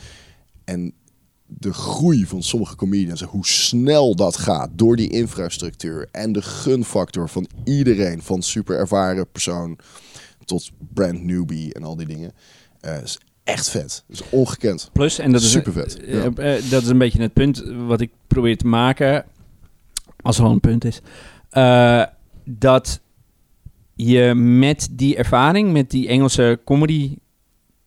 En 0.64 0.92
de 1.46 1.72
groei 1.72 2.26
van 2.26 2.42
sommige 2.42 2.76
comedians, 2.76 3.22
hoe 3.22 3.46
snel 3.46 4.14
dat 4.14 4.36
gaat 4.36 4.70
door 4.74 4.96
die 4.96 5.10
infrastructuur 5.10 6.08
en 6.12 6.32
de 6.32 6.42
gunfactor 6.42 7.28
van 7.28 7.48
iedereen, 7.64 8.22
van 8.22 8.42
super 8.42 8.78
ervaren 8.78 9.30
persoon 9.30 9.78
tot 10.44 10.70
brand 10.94 11.22
newbie 11.22 11.74
en 11.74 11.82
al 11.82 11.96
die 11.96 12.06
dingen, 12.06 12.32
eh, 12.80 13.02
is 13.02 13.18
echt 13.48 13.70
vet. 13.70 14.04
Dat 14.08 14.20
is 14.20 14.22
ongekend. 14.30 14.90
Plus, 14.92 15.18
en 15.18 15.32
dat 15.32 15.40
is, 15.40 15.50
Super 15.50 15.72
vet. 15.72 16.00
eh, 16.04 16.24
eh, 16.26 16.62
dat 16.70 16.82
is 16.82 16.88
een 16.88 16.98
beetje 16.98 17.22
het 17.22 17.32
punt 17.32 17.62
wat 17.86 18.00
ik 18.00 18.10
probeer 18.26 18.56
te 18.56 18.66
maken, 18.66 19.24
als 20.22 20.38
er 20.38 20.44
al 20.44 20.50
een 20.52 20.60
punt 20.60 20.84
is, 20.84 21.00
eh, 21.50 22.02
dat 22.44 23.00
je 23.94 24.34
met 24.34 24.88
die 24.92 25.16
ervaring, 25.16 25.72
met 25.72 25.90
die 25.90 26.08
Engelse 26.08 26.60
comedy 26.64 27.16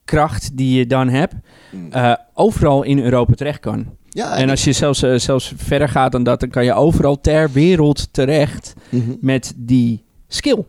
kracht 0.05 0.57
die 0.57 0.77
je 0.77 0.87
dan 0.87 1.09
hebt, 1.09 1.33
Mm. 1.71 1.91
eh, 1.91 2.13
overal 2.33 2.83
in 2.83 2.99
Europa 2.99 3.33
terecht 3.33 3.59
kan. 3.59 3.85
ja, 4.09 4.37
En 4.37 4.49
als 4.49 4.63
je 4.63 4.71
zelfs, 4.73 5.01
eh, 5.03 5.15
zelfs 5.15 5.53
verder 5.55 5.89
gaat 5.89 6.11
dan 6.11 6.23
dat, 6.23 6.39
dan 6.39 6.49
kan 6.49 6.65
je 6.65 6.73
overal 6.73 7.21
ter 7.21 7.51
wereld 7.51 8.13
terecht 8.13 8.73
Mhm. 8.89 9.11
met 9.21 9.53
die 9.55 10.03
skill. 10.27 10.65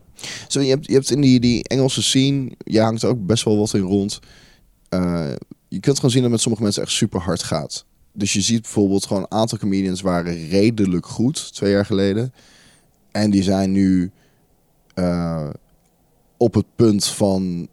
Zo, 0.47 0.61
je, 0.61 0.69
hebt, 0.69 0.85
je 0.85 0.93
hebt 0.93 1.11
in 1.11 1.21
die, 1.21 1.39
die 1.39 1.67
Engelse 1.67 2.03
scene, 2.03 2.51
je 2.57 2.79
hangt 2.81 3.01
er 3.03 3.09
ook 3.09 3.25
best 3.25 3.43
wel 3.43 3.57
wat 3.57 3.73
in 3.73 3.81
rond. 3.81 4.19
Eh, 4.93 5.31
je 5.67 5.79
kunt 5.79 5.95
gewoon 5.95 6.11
zien 6.11 6.21
dat 6.21 6.31
met 6.31 6.41
sommige 6.41 6.63
mensen 6.63 6.81
echt 6.81 6.91
super 6.91 7.19
hard 7.19 7.43
gaat. 7.43 7.85
Dus 8.11 8.33
je 8.33 8.41
ziet 8.41 8.61
bijvoorbeeld 8.61 9.05
gewoon 9.05 9.21
een 9.21 9.31
aantal 9.31 9.57
comedians 9.57 10.01
waren 10.01 10.47
redelijk 10.47 11.05
goed 11.05 11.53
twee 11.53 11.71
jaar 11.71 11.85
geleden. 11.85 12.33
En 13.11 13.31
die 13.31 13.43
zijn 13.43 13.71
nu 13.71 14.11
eh, 14.93 15.49
op 16.37 16.53
het 16.53 16.65
punt 16.75 17.05
van 17.05 17.67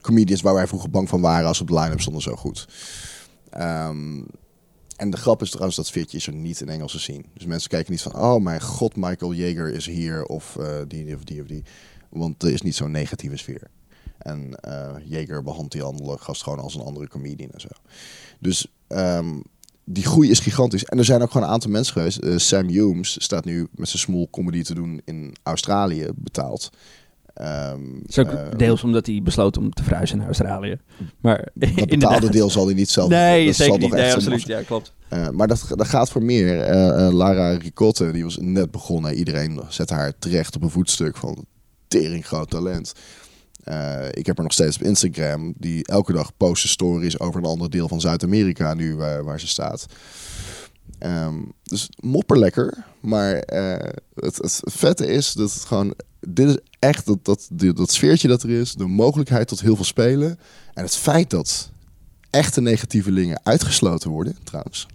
comedians 0.00 0.40
waar 0.40 0.54
wij 0.54 0.66
vroeger 0.66 0.90
bang 0.90 1.08
van 1.08 1.20
waren 1.20 1.48
als 1.48 1.60
op 1.60 1.66
de 1.66 1.74
line-up 1.74 2.00
stonden 2.00 2.22
zo 2.22 2.36
goed. 2.36 2.68
Ehm, 3.50 4.22
en 4.96 5.10
de 5.10 5.16
grap 5.16 5.42
is 5.42 5.50
trouwens 5.50 5.76
dat 5.76 5.90
Fitje 5.90 6.16
is 6.16 6.26
er 6.26 6.32
niet 6.32 6.60
in 6.60 6.68
Engelse 6.68 7.00
scene. 7.00 7.24
Dus 7.34 7.46
mensen 7.46 7.70
kijken 7.70 7.92
niet 7.92 8.02
van, 8.02 8.16
oh 8.16 8.42
mijn 8.42 8.62
god, 8.62 8.96
Michael 8.96 9.32
Jager 9.32 9.72
is 9.72 9.86
hier 9.86 10.24
of 10.24 10.56
eh, 10.56 10.76
die 10.88 11.14
of 11.14 11.24
die 11.24 11.40
of 11.40 11.46
die. 11.46 11.62
Want 12.08 12.42
er 12.42 12.52
is 12.52 12.62
niet 12.62 12.74
zo'n 12.74 12.90
negatieve 12.90 13.36
sfeer. 13.36 13.70
En 14.18 14.54
eh 14.60 14.94
Jager 15.04 15.42
behandelt 15.42 15.72
die 15.72 15.82
andere 15.82 16.18
gast 16.18 16.42
gewoon 16.42 16.58
als 16.58 16.74
een 16.74 16.80
andere 16.80 17.08
comedian 17.08 17.50
en 17.50 17.60
zo. 17.60 17.68
Dus 18.38 18.66
ehm, 18.86 19.36
die 19.84 20.04
groei 20.04 20.30
is 20.30 20.38
gigantisch. 20.38 20.84
En 20.84 20.98
er 20.98 21.04
zijn 21.04 21.22
ook 21.22 21.30
gewoon 21.30 21.46
een 21.46 21.52
aantal 21.52 21.70
mensen 21.70 21.92
geweest. 21.92 22.18
Eh, 22.18 22.36
Sam 22.36 22.68
Humes 22.68 23.22
staat 23.22 23.44
nu 23.44 23.68
met 23.70 23.88
zijn 23.88 24.02
small 24.02 24.26
comedy 24.30 24.62
te 24.62 24.74
doen 24.74 25.00
in 25.04 25.36
Australië 25.42 26.08
betaald. 26.14 26.70
Is 28.06 28.18
ook 28.18 28.26
eh, 28.26 28.46
deels 28.56 28.84
omdat 28.84 29.06
hij 29.06 29.20
besloot 29.22 29.56
om 29.56 29.70
te 29.72 29.82
verhuizen 29.82 30.16
naar 30.16 30.26
Australië. 30.26 30.78
Maar 31.20 31.48
Dat 31.54 31.86
betaalde 31.86 32.30
deel 32.30 32.50
zal 32.50 32.66
hij 32.66 32.74
niet 32.74 32.90
zelf 32.90 33.08
Nee, 33.08 33.46
dat 33.46 33.54
zeker 33.54 33.78
niet. 33.78 33.92
Nee, 33.92 34.14
absoluut. 34.14 34.46
Ja, 34.46 34.62
klopt. 34.62 34.92
Maar 35.32 35.46
dat, 35.46 35.64
dat 35.68 35.88
gaat 35.88 36.10
voor 36.10 36.22
meer. 36.22 36.74
Lara 37.12 37.50
Ricotte, 37.50 38.10
die 38.10 38.24
was 38.24 38.38
net 38.40 38.70
begonnen. 38.70 39.14
Iedereen 39.14 39.60
zet 39.68 39.90
haar 39.90 40.12
terecht 40.18 40.56
op 40.56 40.62
een 40.62 40.70
voetstuk 40.70 41.16
van 41.16 41.44
tering 41.88 42.26
groot 42.26 42.50
talent. 42.50 42.92
Eh, 43.68 44.08
ik 44.10 44.26
heb 44.26 44.36
er 44.36 44.42
nog 44.42 44.52
steeds 44.52 44.76
op 44.76 44.82
Instagram. 44.82 45.54
Die 45.56 45.86
elke 45.86 46.12
dag 46.12 46.36
posten 46.36 46.68
stories 46.68 47.20
over 47.20 47.40
een 47.40 47.46
ander 47.46 47.70
deel 47.70 47.88
van 47.88 48.00
Zuid-Amerika 48.00 48.74
nu 48.74 48.96
waar, 48.96 49.40
ze 49.40 49.48
staat. 49.48 49.86
Ehm, 50.98 51.34
dus 51.62 51.90
mopper 52.00 52.38
lekker. 52.38 52.84
Maar 53.00 53.34
eh, 53.34 53.92
het, 54.14 54.36
het 54.36 54.60
vette 54.64 55.06
is 55.06 55.32
dat 55.32 55.52
het 55.52 55.64
gewoon... 55.64 55.94
Dit 56.20 56.48
is 56.48 56.58
echt 56.78 57.06
dat, 57.06 57.24
dat, 57.24 57.48
dat, 57.52 57.76
dat 57.76 57.90
sfeertje 57.90 58.28
dat 58.28 58.42
er 58.42 58.50
is. 58.50 58.74
De 58.74 58.86
mogelijkheid 58.86 59.48
tot 59.48 59.60
heel 59.60 59.76
veel 59.76 59.84
spelen. 59.84 60.38
En 60.74 60.82
het 60.84 60.96
feit 60.96 61.30
dat 61.30 61.70
echte 62.30 62.60
negatievelingen 62.60 63.40
uitgesloten 63.42 64.10
worden, 64.10 64.36
trouwens. 64.44 64.86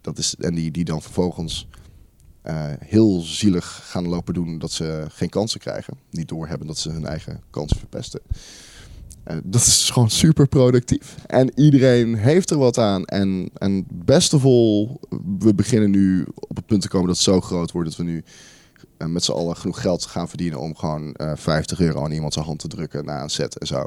Dat 0.00 0.18
is, 0.18 0.34
en 0.38 0.54
die, 0.54 0.70
die 0.70 0.84
dan 0.84 1.02
vervolgens 1.02 1.66
eh, 2.42 2.64
heel 2.78 3.20
zielig 3.20 3.80
gaan 3.84 4.08
lopen 4.08 4.34
doen 4.34 4.58
dat 4.58 4.72
ze 4.72 5.06
geen 5.08 5.28
kansen 5.28 5.60
krijgen. 5.60 5.94
Niet 6.10 6.28
doorhebben 6.28 6.66
dat 6.66 6.78
ze 6.78 6.90
hun 6.90 7.06
eigen 7.06 7.40
kansen 7.50 7.78
verpesten. 7.78 8.20
Eh, 9.24 9.36
dat 9.44 9.60
is 9.60 9.90
gewoon 9.90 10.10
super 10.10 10.48
productief. 10.48 11.16
En 11.26 11.60
iedereen 11.60 12.14
heeft 12.14 12.50
er 12.50 12.58
wat 12.58 12.78
aan. 12.78 13.04
En, 13.04 13.50
en 13.54 13.86
best 13.88 14.32
of 14.34 14.44
all, 14.44 14.88
we 15.38 15.54
beginnen 15.54 15.90
nu 15.90 16.26
op 16.34 16.56
het 16.56 16.66
punt 16.66 16.82
te 16.82 16.88
komen 16.88 17.06
dat 17.06 17.16
het 17.16 17.24
zo 17.24 17.40
groot 17.40 17.72
wordt 17.72 17.88
dat 17.88 17.98
we 17.98 18.04
nu 18.04 18.24
eh, 18.96 19.06
met 19.06 19.24
z'n 19.24 19.32
allen 19.32 19.56
genoeg 19.56 19.80
geld 19.80 20.04
gaan 20.04 20.28
verdienen 20.28 20.60
om 20.60 20.76
gewoon 20.76 21.14
eh 21.14 21.32
50 21.34 21.80
euro 21.80 22.04
aan 22.04 22.12
iemand 22.12 22.32
zijn 22.32 22.44
hand 22.44 22.58
te 22.58 22.68
drukken 22.68 23.04
na 23.04 23.22
een 23.22 23.30
set 23.30 23.58
en 23.58 23.66
zo. 23.66 23.86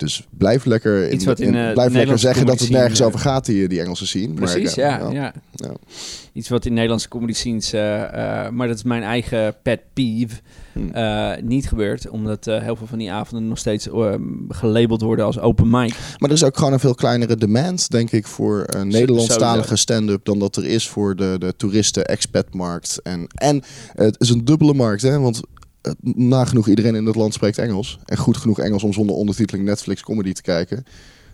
Dus 0.00 0.26
blijf 0.38 0.64
lekker, 0.64 1.06
in, 1.08 1.14
Iets 1.14 1.24
wat 1.24 1.40
in, 1.40 1.48
in- 1.48 1.66
eh, 1.66 1.72
blijf 1.72 1.92
lekker 1.92 2.18
zeggen 2.18 2.46
dat 2.46 2.60
het 2.60 2.70
nergens 2.70 3.02
over 3.02 3.18
gaat, 3.18 3.44
die, 3.46 3.68
die 3.68 3.80
Engelse 3.80 4.06
scene. 4.06 4.26
Maar 4.28 4.50
Precies, 4.52 4.74
ja, 4.74 5.00
eh, 5.00 5.12
ja. 5.12 5.32
ja. 5.52 5.72
Iets 6.32 6.48
wat 6.48 6.66
in 6.66 6.72
Nederlandse 6.72 7.08
comedy 7.08 7.32
scenes, 7.32 7.72
eh, 7.72 8.02
eh, 8.44 8.50
maar 8.52 8.66
dat 8.66 8.76
is 8.76 8.82
mijn 8.82 9.02
eigen 9.02 9.54
pet 9.62 9.80
peeve, 9.92 10.34
Hm. 10.72 10.88
eh, 10.88 11.42
niet 11.42 11.68
gebeurt. 11.68 12.08
Omdat 12.08 12.46
eh, 12.46 12.62
heel 12.62 12.76
veel 12.76 12.86
van 12.86 12.98
die 12.98 13.12
avonden 13.12 13.48
nog 13.48 13.58
steeds 13.58 13.88
eh, 13.88 14.14
gelabeld 14.48 15.00
worden 15.00 15.24
als 15.24 15.38
open 15.38 15.70
mic. 15.70 15.94
Maar 16.18 16.28
er 16.30 16.36
is 16.36 16.44
ook 16.44 16.56
gewoon 16.56 16.72
een 16.72 16.80
veel 16.80 16.94
kleinere 16.94 17.36
demand, 17.36 17.90
denk 17.90 18.10
ik, 18.10 18.26
voor 18.26 18.64
een 18.66 18.88
Nederlandstalige 18.88 19.76
stand-up 19.76 20.24
dan 20.24 20.38
dat 20.38 20.56
er 20.56 20.64
is 20.66 20.88
voor 20.88 21.16
de, 21.16 21.36
de 21.38 21.54
toeristen-expatmarkt. 21.56 23.00
En, 23.02 23.26
en 23.34 23.62
het 23.94 24.16
is 24.20 24.30
een 24.30 24.44
dubbele 24.44 24.74
markt, 24.74 25.02
hè? 25.02 25.18
want 25.18 25.36
eh, 25.36 25.42
nagenoeg 26.14 26.68
iedereen 26.68 26.94
in 26.94 27.06
het 27.06 27.16
land 27.16 27.34
spreekt 27.34 27.58
Engels. 27.58 27.98
En 28.04 28.16
goed 28.16 28.36
genoeg 28.36 28.58
Engels 28.58 28.82
om 28.82 28.92
zonder 28.92 29.16
ondertiteling 29.16 29.64
Netflix 29.64 30.02
comedy 30.02 30.32
te 30.32 30.42
kijken. 30.42 30.84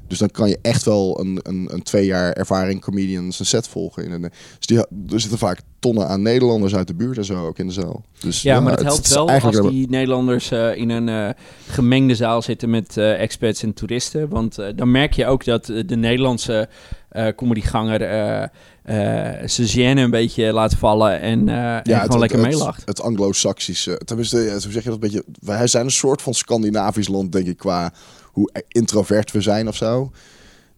Dus 0.08 0.18
dan 0.18 0.30
kan 0.30 0.48
je 0.48 0.58
echt 0.62 0.84
wel 0.84 1.20
een, 1.20 1.40
een, 1.42 1.68
een 1.72 1.82
twee 1.82 2.06
jaar 2.06 2.32
ervaring 2.32 2.80
comedian 2.80 3.32
zijn 3.32 3.48
set 3.48 3.68
volgen. 3.68 4.04
In 4.04 4.12
een, 4.12 4.30
dus 4.58 4.66
die, 4.66 4.78
er 4.78 5.20
zitten 5.20 5.38
vaak 5.38 5.60
tonnen 5.78 6.08
aan 6.08 6.22
Nederlanders 6.22 6.74
uit 6.74 6.86
de 6.86 6.94
buurt 6.94 7.18
en 7.18 7.24
zo 7.24 7.46
ook 7.46 7.58
in 7.58 7.66
de 7.66 7.72
zaal. 7.72 8.04
Dus, 8.20 8.42
Ja, 8.42 8.60
maar 8.60 8.72
het 8.72 8.82
helpt 8.82 9.06
is 9.06 9.14
wel 9.14 9.30
als 9.30 9.70
die 9.70 9.88
Nederlanders 9.88 10.50
eh, 10.50 10.76
in 10.76 10.90
een 10.90 11.08
eh, 11.08 11.42
gemengde 11.66 12.14
zaal 12.14 12.42
zitten 12.42 12.70
met 12.70 12.96
eh, 12.96 13.20
expats 13.20 13.62
en 13.62 13.74
toeristen. 13.74 14.28
Want 14.28 14.58
eh, 14.58 14.66
dan 14.76 14.90
merk 14.90 15.12
je 15.12 15.26
ook 15.26 15.44
dat 15.44 15.68
eh, 15.68 15.86
de 15.86 15.96
Nederlandse 15.96 16.68
eh 17.16 17.34
comedyganger 17.34 18.02
eh 18.02 18.42
eh 18.82 19.48
zijn 19.48 19.68
gêne 19.68 19.98
een 20.00 20.10
beetje 20.10 20.52
laat 20.52 20.74
vallen 20.74 21.20
en, 21.20 21.48
en 21.48 21.82
gewoon 21.84 22.00
het- 22.00 22.14
lekker 22.18 22.38
het, 22.38 22.46
meelacht. 22.48 22.82
Het, 22.84 23.00
Anglo-Saxische. 23.00 24.00
Tenminste, 24.04 24.38
ja, 24.40 24.58
zo 24.58 24.70
zeg 24.70 24.82
je 24.82 24.90
dat 24.90 24.94
een 25.02 25.10
beetje. 25.10 25.24
Wij 25.40 25.66
zijn 25.66 25.84
een 25.84 25.90
soort 25.90 26.22
van 26.22 26.34
Scandinavisch 26.34 27.08
land, 27.08 27.32
denk 27.32 27.46
ik, 27.46 27.56
qua 27.56 27.92
hoe 28.24 28.50
introvert 28.68 29.30
we 29.32 29.40
zijn 29.40 29.68
of 29.68 29.76
zo. 29.76 30.10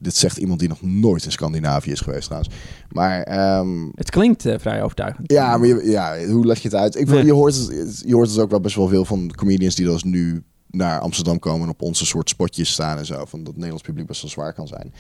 Dit 0.01 0.16
zegt 0.16 0.36
iemand 0.36 0.59
die 0.61 0.68
nog 0.68 0.82
nooit 0.82 1.24
in 1.24 1.32
Scandinavië 1.32 1.91
is 1.91 2.01
geweest, 2.01 2.24
trouwens. 2.24 2.55
Maar 2.93 3.22
ehm, 3.22 3.86
Het 3.95 4.11
klinkt 4.11 4.43
vrij 4.59 4.82
overtuigend. 4.82 5.32
ja, 5.32 5.57
maar 5.57 5.68
je- 5.68 5.91
ja, 5.91 6.24
hoe 6.26 6.47
leg 6.47 6.59
je 6.62 6.68
het 6.68 6.76
uit? 6.76 6.97
Ik, 6.97 7.09
Nee. 7.09 7.24
je, 7.24 7.32
hoort 7.32 7.55
het, 7.55 8.03
je 8.07 8.14
hoort 8.14 8.28
het 8.30 8.39
ook 8.39 8.51
wel 8.51 8.61
best 8.61 8.76
wel 8.76 8.89
veel 8.89 9.05
van 9.05 9.30
comedians 9.36 9.74
die 9.74 9.86
dus 9.86 10.03
nu 10.03 10.43
naar 10.70 11.01
Amsterdam 11.01 11.39
komen 11.39 11.62
en 11.62 11.68
op 11.72 11.82
onze 11.82 12.07
soort 12.07 12.28
spotjes 12.28 12.70
staan 12.72 12.99
en 12.99 13.07
zo. 13.07 13.14
Van 13.24 13.39
dat 13.39 13.47
het 13.47 13.55
Nederlands 13.57 13.82
publiek 13.82 14.07
best 14.07 14.22
wel 14.22 14.30
zwaar 14.30 14.53
kan 14.55 14.66
zijn. 14.66 14.93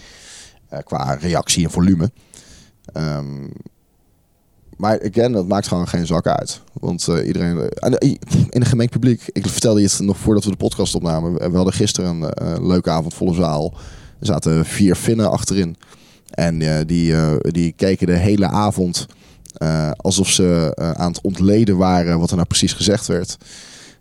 Eh, 0.68 0.78
qua 0.84 1.14
reactie 1.20 1.64
en 1.64 1.70
volume. 1.70 2.10
Ehm, 2.92 3.46
maar 4.76 5.00
again, 5.02 5.32
dat 5.32 5.48
maakt 5.48 5.68
gewoon 5.68 5.88
geen 5.88 6.06
zak 6.06 6.26
uit. 6.26 6.60
Want 6.72 7.08
eh, 7.08 7.26
iedereen... 7.26 7.58
eh, 7.58 8.10
in 8.30 8.48
een 8.50 8.66
gemengd 8.66 8.92
publiek... 8.92 9.22
Ik 9.32 9.46
vertelde 9.46 9.80
je 9.80 9.86
het 9.86 10.00
nog 10.00 10.18
voordat 10.18 10.44
we 10.44 10.50
de 10.50 10.56
podcast 10.56 10.94
opnamen. 10.94 11.50
We 11.50 11.56
hadden 11.56 11.74
gisteren 11.74 12.22
een 12.34 12.66
leuke 12.66 12.90
avond, 12.90 13.14
volle 13.14 13.34
zaal. 13.34 13.74
Er 14.20 14.26
zaten 14.26 14.64
vier 14.64 14.94
Finnen 14.94 15.30
achterin. 15.30 15.76
En 16.30 16.86
die, 16.86 17.14
die 17.40 17.72
keken 17.72 18.06
de 18.06 18.16
hele 18.16 18.46
avond... 18.46 19.06
alsof 19.96 20.28
ze 20.28 20.72
aan 20.96 21.10
het 21.10 21.20
ontleden 21.20 21.76
waren 21.76 22.18
wat 22.18 22.30
er 22.30 22.36
nou 22.36 22.48
precies 22.48 22.72
gezegd 22.72 23.06
werd. 23.06 23.36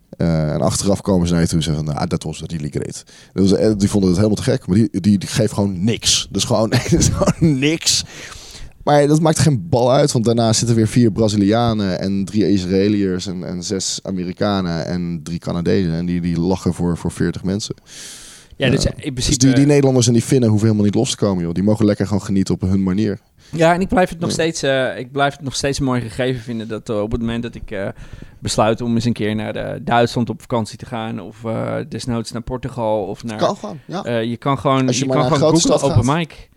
Eh, 0.10 0.54
en 0.54 0.62
achteraf 0.62 1.02
komen 1.02 1.28
ze 1.28 1.34
naar 1.34 1.42
je 1.42 1.48
toe 1.48 1.58
en 1.58 1.64
zeggen 1.64 1.96
ah, 1.96 2.08
dat 2.08 2.24
was 2.24 2.44
really 2.46 2.70
great. 2.70 3.04
Dat 3.34 3.50
was, 3.50 3.60
eh, 3.60 3.72
die 3.78 3.90
vonden 3.90 4.10
het 4.10 4.18
helemaal 4.18 4.44
te 4.44 4.52
gek, 4.52 4.68
maar 4.68 4.78
die, 4.78 4.90
die, 4.92 5.18
die 5.18 5.30
geeft 5.30 5.54
gewoon 5.54 5.84
niks. 5.84 6.28
Dus 6.32 6.44
gewoon, 6.44 6.70
dus 6.90 7.08
gewoon 7.08 7.60
niks. 7.60 8.04
Maar 8.84 9.08
dat 9.08 9.22
maakt 9.22 9.40
geen 9.40 9.70
bal 9.70 9.92
uit, 9.92 10.12
want 10.12 10.26
daarna 10.26 10.54
zitten 10.54 10.76
weer 10.76 10.88
vier 10.88 11.12
Brazilianen 11.12 12.00
en 12.00 12.26
drie 12.26 12.52
Israëliërs 12.52 13.28
en, 13.28 13.44
en 13.44 13.64
zes 13.64 14.00
Amerikanen 14.04 14.86
en 14.86 15.20
drie 15.24 15.40
Canadezen. 15.40 15.94
En 15.94 16.06
die, 16.06 16.22
die 16.22 16.40
lachen 16.40 16.74
voor, 16.74 16.98
voor 16.98 17.12
40 17.12 17.44
mensen. 17.44 17.76
Ja, 18.56 18.70
dus 18.70 18.86
in 18.86 18.92
Dus 18.96 19.04
principe... 19.04 19.46
die, 19.46 19.54
die 19.54 19.66
Nederlanders 19.66 20.08
en 20.08 20.14
die 20.14 20.22
Finnen 20.22 20.50
hoeven 20.50 20.68
helemaal 20.68 20.88
niet 20.88 20.96
los 20.96 21.10
te 21.10 21.18
komen, 21.18 21.44
joh. 21.44 21.54
Die 21.54 21.64
mogen 21.64 21.86
lekker 21.86 22.08
gewoon 22.08 22.22
genieten 22.22 22.54
op 22.54 22.62
hun 22.62 22.84
manier. 22.84 23.20
Ja, 23.50 23.74
en 23.74 23.82
ik 23.82 23.88
blijf 23.88 24.10
het 24.10 24.20
nog 24.20 24.32
steeds, 24.32 24.64
eh, 24.64 24.98
ik 24.98 25.12
blijf 25.12 25.34
het 25.34 25.42
nog 25.42 25.56
steeds 25.56 25.80
een 25.80 25.86
mooi 25.86 26.02
gegeven 26.02 26.42
vinden 26.42 26.68
dat 26.68 26.90
eh, 26.90 27.02
op 27.02 27.12
het 27.12 27.22
moment 27.22 27.44
dat 27.44 27.56
ik 27.56 27.72
eh, 27.72 27.88
besluit 28.40 28.82
om 28.82 28.96
eens 28.96 29.06
een 29.06 29.14
keer 29.14 29.36
naar 29.36 29.84
Duitsland 29.84 30.30
op 30.30 30.42
vakantie 30.42 30.78
te 30.78 30.86
gaan 30.86 31.20
of 31.20 31.42
desnoods 31.90 32.32
naar 32.32 32.42
Portugal 32.42 33.04
of 33.04 33.24
naar, 33.24 33.38
Kan 33.38 33.56
gewoon, 33.56 33.80
ja. 33.86 34.18
je 34.18 34.38
kan 34.38 34.58
gewoon, 34.60 34.88
Als 34.88 35.00
je 35.00 35.06
je, 35.06 35.12
kan 35.12 35.24
gewoon 35.24 35.60
googlen 35.60 35.82
open 35.82 36.16
mic 36.16 36.50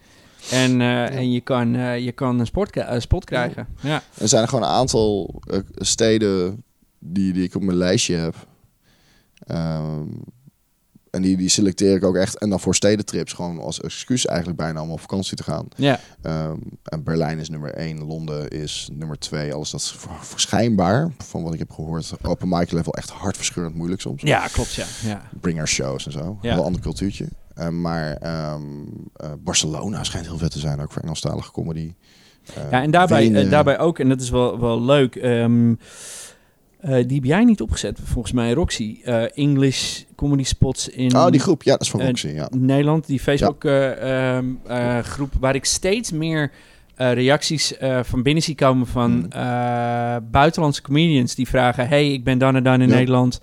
en, 0.50 0.80
en 1.10 1.32
je 1.32 1.40
kan, 1.40 1.72
je 2.02 2.12
kan 2.12 2.38
een 2.38 2.46
sport, 2.46 2.84
spot 2.98 3.24
krijgen. 3.24 3.68
Ja. 3.80 4.02
Er 4.14 4.28
zijn 4.28 4.42
er 4.42 4.48
gewoon 4.48 4.64
een 4.64 4.70
aantal 4.70 5.40
steden 5.74 6.62
die, 6.98 7.32
die 7.32 7.44
ik 7.44 7.54
op 7.54 7.62
mijn 7.62 7.76
lijstje 7.78 8.16
heb. 8.16 8.34
Ehm, 9.46 10.06
en 11.10 11.22
die, 11.22 11.36
die 11.36 11.48
selecteer 11.48 11.94
ik 11.96 12.04
ook 12.04 12.16
echt. 12.16 12.38
En 12.38 12.50
dan 12.50 12.60
voor 12.60 12.74
stedentrips, 12.74 13.32
gewoon 13.32 13.58
als 13.60 13.80
excuus 13.80 14.26
eigenlijk 14.26 14.58
bijna 14.58 14.82
om 14.82 14.90
op 14.90 15.00
vakantie 15.00 15.36
te 15.36 15.42
gaan. 15.42 15.68
Ja. 15.76 16.00
Ehm, 16.22 16.56
en 16.84 17.02
Berlijn 17.04 17.38
is 17.38 17.48
nummer 17.48 17.74
1, 17.74 18.04
Londen 18.04 18.48
is 18.48 18.88
nummer 18.92 19.18
2. 19.18 19.54
Alles 19.54 19.70
dat 19.70 19.80
is 19.80 19.90
voor- 19.90 20.18
voor 20.20 20.40
schijnbaar, 20.40 21.10
van 21.18 21.42
wat 21.42 21.52
ik 21.52 21.58
heb 21.58 21.70
gehoord, 21.70 22.12
open 22.22 22.48
mic 22.48 22.70
level 22.70 22.94
echt 22.94 23.10
hartverscheurend 23.10 23.74
moeilijk 23.76 24.00
soms. 24.00 24.22
ja, 24.22 24.46
klopt 24.46 24.74
ja. 24.74 24.84
ja. 25.04 25.22
Bringer 25.40 25.68
shows 25.68 26.06
en 26.06 26.12
zo. 26.12 26.38
Ja. 26.42 26.52
Een 26.52 26.60
ander 26.62 26.80
cultuurtje. 26.80 27.28
Eh, 27.54 27.68
maar 27.68 28.12
ehm, 28.12 28.62
eh, 29.16 29.30
Barcelona 29.38 30.04
schijnt 30.04 30.26
heel 30.26 30.38
vet 30.38 30.50
te 30.50 30.58
zijn, 30.58 30.80
ook 30.80 30.92
voor 30.92 31.02
Engelstalige 31.02 31.52
comedy. 31.52 31.92
Ja, 32.70 32.82
en 32.82 32.90
daarbij, 32.90 33.48
daarbij 33.48 33.78
ook, 33.78 33.98
en 33.98 34.08
dat 34.08 34.20
is 34.20 34.30
wel, 34.30 34.60
wel 34.60 34.82
leuk, 34.82 35.16
ehm, 35.16 35.74
eh, 36.80 36.90
die 37.06 37.14
heb 37.16 37.24
jij 37.24 37.44
niet 37.44 37.60
opgezet, 37.60 37.98
volgens 38.04 38.32
mij, 38.32 38.52
Roxy. 38.52 38.98
Eh, 39.04 39.22
English 39.38 40.02
comedy 40.16 40.42
spots 40.44 40.88
in 40.88 41.16
Oh, 41.16 41.26
die 41.28 41.40
groep, 41.40 41.62
ja, 41.62 41.72
dat 41.72 41.80
is 41.80 41.90
van 41.90 42.00
eh, 42.00 42.06
Roxy, 42.06 42.28
ja. 42.28 42.48
Nederland. 42.56 43.06
Die 43.06 43.20
Facebook 43.20 43.64
eh, 43.64 44.36
ehm, 44.36 44.46
eh, 44.66 44.98
groep 44.98 45.32
waar 45.40 45.54
ik 45.54 45.64
steeds 45.64 46.12
meer 46.12 46.50
reacties 46.96 47.74
van 48.02 48.22
binnen 48.22 48.42
zie 48.42 48.54
komen 48.54 48.86
van 48.86 49.10
Hmm. 49.32 50.30
buitenlandse 50.30 50.82
comedians 50.82 51.34
die 51.34 51.48
vragen: 51.48 51.88
Hey, 51.88 52.12
ik 52.12 52.24
ben 52.24 52.38
dan 52.38 52.56
en 52.56 52.62
dan 52.62 52.80
in 52.80 52.88
Ja. 52.88 52.94
Nederland. 52.94 53.40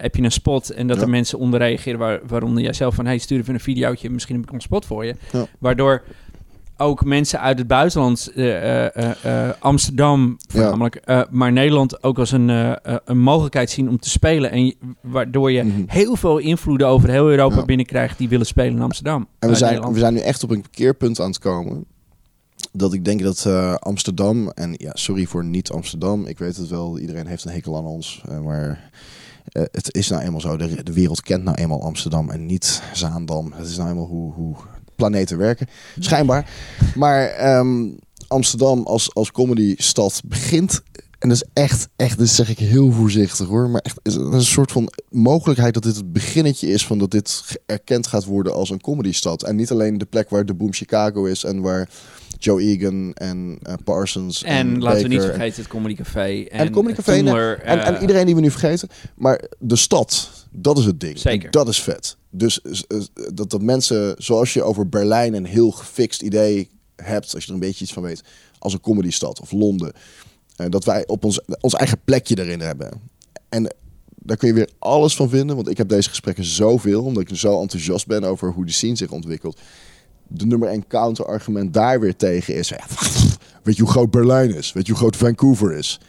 Heb 0.00 0.14
je 0.16 0.22
een 0.22 0.32
spot? 0.32 0.70
En 0.70 0.86
dat 0.86 0.96
Ja. 0.96 1.02
er 1.02 1.08
mensen 1.08 1.38
onder 1.38 1.60
reageren, 1.60 1.98
waar, 1.98 2.20
waaronder 2.26 2.62
jij 2.62 2.72
zelf 2.72 2.94
van: 2.94 3.06
Hey, 3.06 3.18
stuur 3.18 3.38
even 3.38 3.54
een 3.54 3.60
videootje, 3.60 4.10
misschien 4.10 4.34
heb 4.36 4.44
ik 4.44 4.52
een 4.52 4.60
spot 4.60 4.86
voor 4.86 5.04
je. 5.04 5.14
Ja. 5.32 5.46
Waardoor 5.58 6.02
ook 6.80 7.04
mensen 7.04 7.40
uit 7.40 7.58
het 7.58 7.66
buitenland, 7.66 8.30
eh, 8.34 8.86
eh, 8.86 9.24
eh, 9.48 9.54
Amsterdam 9.58 10.36
voornamelijk, 10.48 11.26
maar 11.30 11.52
Nederland 11.52 12.02
ook 12.02 12.18
als 12.18 12.32
een, 12.32 12.48
een 13.04 13.18
mogelijkheid 13.18 13.70
zien 13.70 13.88
om 13.88 13.98
te 13.98 14.10
spelen. 14.10 14.50
En 14.50 14.74
waardoor 15.00 15.52
je 15.52 15.62
Mhm. 15.62 15.82
heel 15.86 16.16
veel 16.16 16.38
invloeden 16.38 16.86
over 16.86 17.10
heel 17.10 17.28
Europa 17.30 17.56
Ja. 17.56 17.64
binnenkrijgt 17.64 18.18
die 18.18 18.28
willen 18.28 18.46
spelen 18.46 18.72
in 18.76 18.82
Amsterdam. 18.82 19.26
En 19.38 19.48
we 19.48 19.54
zijn, 19.54 19.68
Nederland. 19.70 19.94
we 19.94 20.00
zijn 20.00 20.14
nu 20.14 20.20
echt 20.20 20.42
op 20.42 20.50
een 20.50 20.64
keerpunt 20.70 21.20
aan 21.20 21.28
het 21.28 21.38
komen. 21.38 21.84
Dat 22.72 22.92
ik 22.92 23.04
denk 23.04 23.22
dat 23.22 23.46
Amsterdam, 23.78 24.50
en 24.50 24.74
ja, 24.76 24.90
sorry 24.94 25.24
voor 25.26 25.44
niet 25.44 25.70
Amsterdam, 25.70 26.26
ik 26.26 26.38
weet 26.38 26.56
het 26.56 26.68
wel, 26.68 26.98
iedereen 26.98 27.26
heeft 27.26 27.44
een 27.44 27.52
hekel 27.52 27.76
aan 27.76 27.84
ons. 27.86 28.22
maar 28.44 28.90
het 29.52 29.94
is 29.94 30.08
nou 30.08 30.22
eenmaal 30.22 30.40
zo, 30.40 30.56
de, 30.56 30.82
de 30.82 30.92
wereld 30.92 31.20
kent 31.22 31.44
nou 31.44 31.56
eenmaal 31.56 31.82
Amsterdam 31.82 32.30
en 32.30 32.46
niet 32.46 32.82
Zaandam. 32.92 33.52
Het 33.56 33.66
is 33.66 33.76
nou 33.76 33.88
eenmaal 33.90 34.06
hoe, 34.06 34.32
hoe 34.32 34.56
planeten 34.98 35.38
werken, 35.38 35.66
schijnbaar. 35.98 36.50
Maar 36.94 37.26
ehm, 37.26 37.88
Amsterdam 38.28 38.82
als, 38.82 39.14
als 39.14 39.32
comedy-stad 39.32 40.20
begint, 40.24 40.82
en 41.18 41.28
dat 41.28 41.36
is 41.36 41.48
echt, 41.52 41.88
echt, 41.96 42.18
dit 42.18 42.28
zeg 42.28 42.48
ik 42.48 42.58
heel 42.58 42.92
voorzichtig 42.92 43.46
hoor, 43.46 43.70
maar 43.70 43.80
echt, 43.80 44.00
is 44.02 44.14
een 44.14 44.42
soort 44.42 44.72
van 44.72 44.92
mogelijkheid 45.10 45.74
dat 45.74 45.82
dit 45.82 45.96
het 45.96 46.12
beginnetje 46.12 46.68
is 46.68 46.86
van 46.86 46.98
dat 46.98 47.10
dit 47.10 47.58
erkend 47.66 48.06
gaat 48.06 48.24
worden 48.24 48.54
als 48.54 48.70
een 48.70 48.80
comedy-stad. 48.80 49.42
En 49.42 49.56
niet 49.56 49.70
alleen 49.70 49.98
de 49.98 50.04
plek 50.04 50.30
waar 50.30 50.46
de 50.46 50.54
Boom 50.54 50.72
Chicago 50.72 51.24
is 51.24 51.44
en 51.44 51.60
waar 51.60 51.88
Joe 52.38 52.60
Egan 52.60 53.12
en 53.14 53.58
eh, 53.62 53.74
Parsons 53.84 54.42
en, 54.42 54.56
En 54.56 54.82
laten 54.82 55.02
we 55.02 55.08
niet 55.08 55.22
vergeten 55.22 55.62
het 55.62 55.70
Comedy 55.70 55.94
Café. 55.94 56.44
En, 56.44 56.58
en 56.58 56.70
Comedy 56.70 56.94
Café, 56.94 57.12
en, 57.12 57.62
en 57.62 57.94
eh, 57.94 58.00
iedereen 58.00 58.26
die 58.26 58.34
we 58.34 58.40
nu 58.40 58.50
vergeten. 58.50 58.88
Maar 59.14 59.44
de 59.58 59.76
stad, 59.76 60.30
dat 60.50 60.78
is 60.78 60.84
het 60.84 61.00
ding. 61.00 61.18
Zeker. 61.18 61.50
Dat 61.50 61.68
is 61.68 61.82
vet. 61.82 62.16
Dus 62.30 62.60
eh, 62.60 62.78
eh, 62.88 63.02
dat, 63.34 63.50
dat 63.50 63.62
mensen, 63.62 64.14
zoals 64.18 64.52
je 64.52 64.62
over 64.62 64.88
Berlijn 64.88 65.34
een 65.34 65.46
heel 65.46 65.70
gefixt 65.70 66.22
idee 66.22 66.70
hebt, 66.96 67.34
als 67.34 67.42
je 67.42 67.48
er 67.48 67.54
een 67.54 67.60
beetje 67.60 67.84
iets 67.84 67.92
van 67.92 68.02
weet, 68.02 68.22
als 68.58 68.72
een 68.72 68.80
comedystad 68.80 69.40
of 69.40 69.52
Londen. 69.52 69.92
eh, 70.56 70.66
dat 70.68 70.84
wij 70.84 71.06
op 71.06 71.24
ons, 71.24 71.40
ons 71.60 71.74
eigen 71.74 71.98
plekje 72.04 72.38
erin 72.38 72.60
hebben. 72.60 73.00
En 73.48 73.74
daar 74.14 74.36
kun 74.36 74.48
je 74.48 74.54
weer 74.54 74.70
alles 74.78 75.16
van 75.16 75.28
vinden, 75.28 75.56
want 75.56 75.68
ik 75.68 75.76
heb 75.76 75.88
deze 75.88 76.08
gesprekken 76.08 76.44
zoveel, 76.44 77.04
omdat 77.04 77.30
ik 77.30 77.36
zo 77.36 77.60
enthousiast 77.60 78.06
ben 78.06 78.24
over 78.24 78.52
hoe 78.52 78.64
die 78.64 78.74
scene 78.74 78.96
zich 78.96 79.10
ontwikkelt. 79.10 79.60
De 80.26 80.46
nummer 80.46 80.68
1 80.68 80.86
counterargument 80.86 81.74
daar 81.74 82.00
weer 82.00 82.16
tegen 82.16 82.54
is: 82.54 82.68
ja, 82.68 82.84
weet 83.62 83.76
je 83.76 83.82
hoe 83.82 83.90
groot 83.90 84.10
Berlijn 84.10 84.54
is? 84.54 84.72
Weet 84.72 84.86
je 84.86 84.92
hoe 84.92 85.00
groot 85.00 85.16
Vancouver 85.16 85.72
is? 85.72 86.00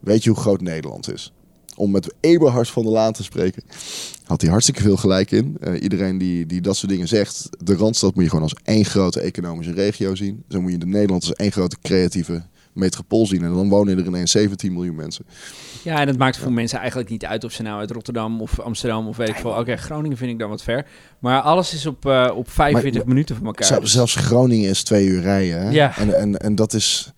Weet 0.00 0.24
je 0.24 0.30
hoe 0.30 0.38
groot 0.38 0.60
Nederland 0.60 1.12
is? 1.12 1.32
Om 1.80 1.90
met 1.90 2.14
Eberhard 2.20 2.68
van 2.68 2.82
der 2.82 2.92
Laan 2.92 3.12
te 3.12 3.22
spreken, 3.22 3.62
had 4.24 4.40
hij 4.40 4.50
hartstikke 4.50 4.82
veel 4.82 4.96
gelijk 4.96 5.30
in. 5.30 5.56
Eh, 5.60 5.82
iedereen 5.82 6.18
die, 6.18 6.46
die 6.46 6.60
dat 6.60 6.76
soort 6.76 6.92
dingen 6.92 7.08
zegt, 7.08 7.48
de 7.64 7.74
Randstad 7.76 8.14
moet 8.14 8.24
je 8.24 8.30
gewoon 8.30 8.44
als 8.44 8.54
één 8.64 8.84
grote 8.84 9.20
economische 9.20 9.72
regio 9.72 10.14
zien. 10.14 10.42
Zo 10.48 10.60
moet 10.60 10.72
je 10.72 10.78
de 10.78 10.86
Nederland 10.86 11.22
als 11.22 11.34
één 11.34 11.52
grote 11.52 11.76
creatieve 11.82 12.42
metropool 12.72 13.26
zien. 13.26 13.44
En 13.44 13.54
dan 13.54 13.68
wonen 13.68 13.98
er 13.98 14.06
ineens 14.06 14.30
17 14.30 14.72
miljoen 14.72 14.94
mensen. 14.94 15.24
Ja, 15.82 16.00
en 16.00 16.08
het 16.08 16.18
maakt 16.18 16.36
voor 16.36 16.52
mensen 16.52 16.78
eigenlijk 16.78 17.08
niet 17.10 17.24
uit 17.24 17.44
of 17.44 17.52
ze 17.52 17.62
nou 17.62 17.80
uit 17.80 17.90
Rotterdam 17.90 18.40
of 18.40 18.58
Amsterdam 18.60 19.08
of 19.08 19.16
weet 19.16 19.28
ik 19.28 19.34
veel. 19.36 19.50
Oké, 19.50 19.76
Groningen 19.76 20.16
vind 20.16 20.30
ik 20.30 20.38
dan 20.38 20.48
wat 20.48 20.62
ver. 20.62 20.86
Maar 21.18 21.40
alles 21.40 21.74
is 21.74 21.86
op, 21.86 22.06
eh, 22.06 22.30
op 22.34 22.50
45 22.50 23.00
Maar- 23.00 23.08
minuten 23.08 23.36
van 23.36 23.46
elkaar. 23.46 23.66
Zel- 23.66 23.86
zelfs 23.86 24.14
Groningen 24.14 24.70
is 24.70 24.82
twee 24.82 25.06
uur 25.06 25.20
rijden. 25.20 25.62
Hè? 25.62 25.70
Ja. 25.70 25.96
En, 25.98 26.18
en, 26.18 26.36
en 26.36 26.54
dat 26.54 26.72
is 26.72 27.12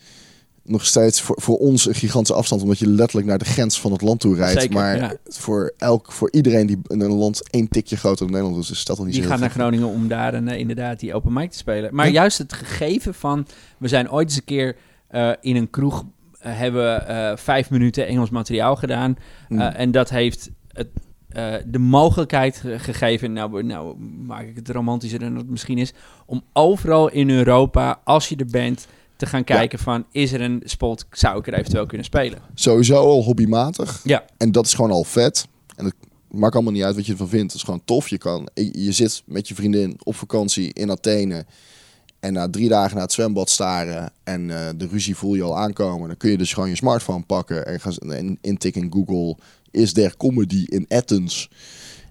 nog 0.73 0.87
steeds 0.87 1.21
voor, 1.21 1.37
voor 1.41 1.57
ons 1.59 1.87
een 1.87 1.95
gigantische 1.95 2.35
afstand, 2.35 2.63
omdat 2.63 2.79
je 2.79 2.87
letterlijk 2.89 3.27
naar 3.27 3.39
de 3.39 3.45
grens 3.45 3.81
van 3.81 3.93
het 3.93 4.03
land 4.03 4.21
toe 4.21 4.35
rijdt. 4.35 4.61
Zeker, 4.61 4.77
maar 4.77 4.97
ja. 4.97 5.13
voor, 5.25 5.73
elk, 5.77 6.13
voor 6.13 6.29
iedereen 6.33 6.67
die 6.67 6.79
in 6.87 7.01
een 7.01 7.13
land 7.13 7.51
één 7.51 7.69
tikje 7.69 7.97
groter 7.97 8.27
dan 8.27 8.35
Nederland 8.35 8.65
is, 8.65 8.71
is 8.71 8.85
dat 8.85 8.99
al 8.99 9.05
niet 9.05 9.13
Die 9.15 9.23
zo 9.23 9.29
gaat 9.29 9.39
heel 9.39 9.47
naar. 9.49 9.57
Groningen 9.57 9.89
om 9.89 10.09
daar 10.09 10.35
een, 10.35 10.49
eh, 10.49 10.59
inderdaad 10.59 11.01
die 11.01 11.15
open 11.15 11.33
mic 11.33 11.51
te 11.51 11.57
spelen. 11.59 11.95
Maar 11.95 12.07
Ja. 12.07 12.13
juist 12.13 12.39
het 12.39 12.53
gegeven 12.53 13.15
van... 13.15 13.47
We 13.79 13.89
zijn 13.89 14.11
ooit 14.11 14.29
eens 14.29 14.37
een 14.37 14.45
keer 14.45 14.77
eh, 15.09 15.31
in 15.41 15.57
een 15.57 15.71
kroeg... 15.71 16.05
eh, 16.39 16.59
hebben 16.59 17.09
eh, 17.09 17.37
vijf 17.37 17.71
minuten 17.71 18.07
Engels 18.07 18.31
materiaal 18.31 18.77
gedaan. 18.77 19.17
Mm. 19.49 19.61
En 19.61 19.91
dat 19.91 20.11
heeft 20.11 20.51
het, 20.69 20.89
de 21.67 21.79
mogelijkheid 21.79 22.57
ge- 22.57 22.79
gegeven... 22.79 23.33
Nou, 23.33 23.63
nou 23.65 23.99
maak 24.27 24.47
ik 24.47 24.57
het 24.57 24.69
romantischer 24.69 25.19
dan 25.19 25.37
het 25.37 25.51
misschien 25.51 25.79
is... 25.79 25.93
om 26.27 26.43
overal 26.53 27.11
in 27.11 27.31
Europa, 27.31 28.01
als 28.05 28.29
je 28.29 28.37
er 28.37 28.47
bent... 28.47 28.87
te 29.23 29.29
gaan 29.29 29.45
kijken 29.45 29.79
van... 29.79 30.05
is 30.11 30.33
er 30.33 30.41
een 30.41 30.63
spot, 30.65 31.07
zou 31.11 31.39
ik 31.39 31.47
er 31.47 31.55
eventueel 31.55 31.87
kunnen 31.87 32.07
spelen? 32.07 32.39
Sowieso 32.55 32.95
al 32.95 33.23
hobbymatig. 33.23 34.01
Ja. 34.05 34.25
En 34.37 34.53
dat 34.53 34.67
is 34.67 34.75
gewoon 34.75 34.91
al 34.91 35.05
vet. 35.05 35.47
En 35.77 35.85
het 35.85 35.95
maakt 36.31 36.55
allemaal 36.55 36.73
niet 36.73 36.83
uit 36.83 36.95
wat 36.95 37.07
je 37.07 37.13
ervan 37.13 37.29
vindt. 37.29 37.47
Het 37.47 37.55
is 37.55 37.63
gewoon 37.63 37.85
tof. 37.85 38.09
Je, 38.09 38.19
kan, 38.19 38.49
je 38.55 38.93
zit 38.93 39.23
met 39.27 39.49
je 39.49 39.55
vriendin 39.55 39.99
op 40.03 40.15
vakantie 40.15 40.73
in 40.73 40.91
Athene. 40.91 41.45
En 42.21 42.33
na 42.33 42.51
drie 42.51 42.69
dagen 42.69 42.95
naar 42.95 43.05
het 43.05 43.13
zwembad 43.13 43.51
staren. 43.51 44.13
En 44.25 44.51
eh, 44.51 44.69
de 44.77 44.87
ruzie 44.87 45.17
voel 45.17 45.35
je 45.35 45.43
al 45.43 45.59
aankomen. 45.59 46.09
Dan 46.09 46.17
kun 46.17 46.31
je 46.31 46.39
dus 46.39 46.53
gewoon 46.53 46.69
je 46.69 46.77
smartphone 46.77 47.23
pakken. 47.23 47.67
En 47.67 47.81
gaan 47.81 48.13
en 48.13 48.39
intikken 48.41 48.83
in 48.83 48.93
Google. 48.93 49.37
Is 49.71 49.93
there 49.93 50.17
comedy 50.17 50.65
in 50.69 50.85
Athens? 50.89 51.51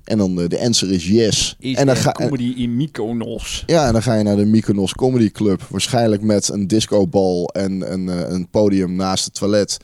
En 0.03 0.17
dan 0.17 0.41
eh, 0.41 0.47
de 0.47 0.59
answer 0.59 0.91
is 0.91 1.07
yes. 1.07 1.55
Is 1.59 1.75
en 1.75 1.85
dan 1.85 1.95
ga, 1.95 2.11
comedy 2.11 2.53
in 2.55 2.75
Mykonos? 2.75 3.63
ja, 3.65 3.87
en 3.87 3.93
dan 3.93 4.01
ga 4.01 4.15
je 4.15 4.23
naar 4.23 4.35
de 4.35 4.45
Mykonos 4.45 4.93
Comedy 4.93 5.31
Club. 5.31 5.61
Waarschijnlijk 5.69 6.21
met 6.21 6.49
een 6.49 6.67
discobal 6.67 7.47
en 7.47 7.93
een, 7.93 8.09
eh, 8.09 8.29
een 8.29 8.47
podium 8.49 8.95
naast 8.95 9.25
het 9.25 9.33
toilet. 9.33 9.77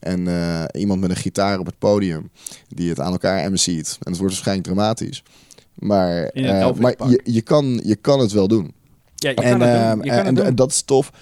En 0.00 0.28
eh, 0.28 0.64
iemand 0.80 1.00
met 1.00 1.10
een 1.10 1.16
gitaar 1.16 1.58
op 1.58 1.66
het 1.66 1.78
podium 1.78 2.30
die 2.68 2.88
het 2.88 3.00
aan 3.00 3.12
elkaar 3.12 3.50
MC't. 3.52 3.66
En 4.00 4.10
het 4.10 4.18
wordt 4.18 4.20
waarschijnlijk 4.20 4.66
dramatisch. 4.66 5.22
Maar, 5.74 6.30
maar 6.78 6.94
je, 7.08 7.20
je, 7.24 7.42
kan, 7.42 7.80
je 7.84 7.96
kan 7.96 8.20
het 8.20 8.32
wel 8.32 8.48
doen. 8.48 8.72
Ja, 9.14 9.28
je 9.28 9.34
kan 9.34 9.44
en, 9.44 9.62
ehm, 9.62 9.96
doen. 9.96 10.04
Je 10.04 10.10
kan 10.10 10.18
en, 10.18 10.26
het 10.26 10.36
doen. 10.36 10.44
en 10.44 10.54
dat 10.54 10.70
is 10.70 10.82
tof. 10.82 11.12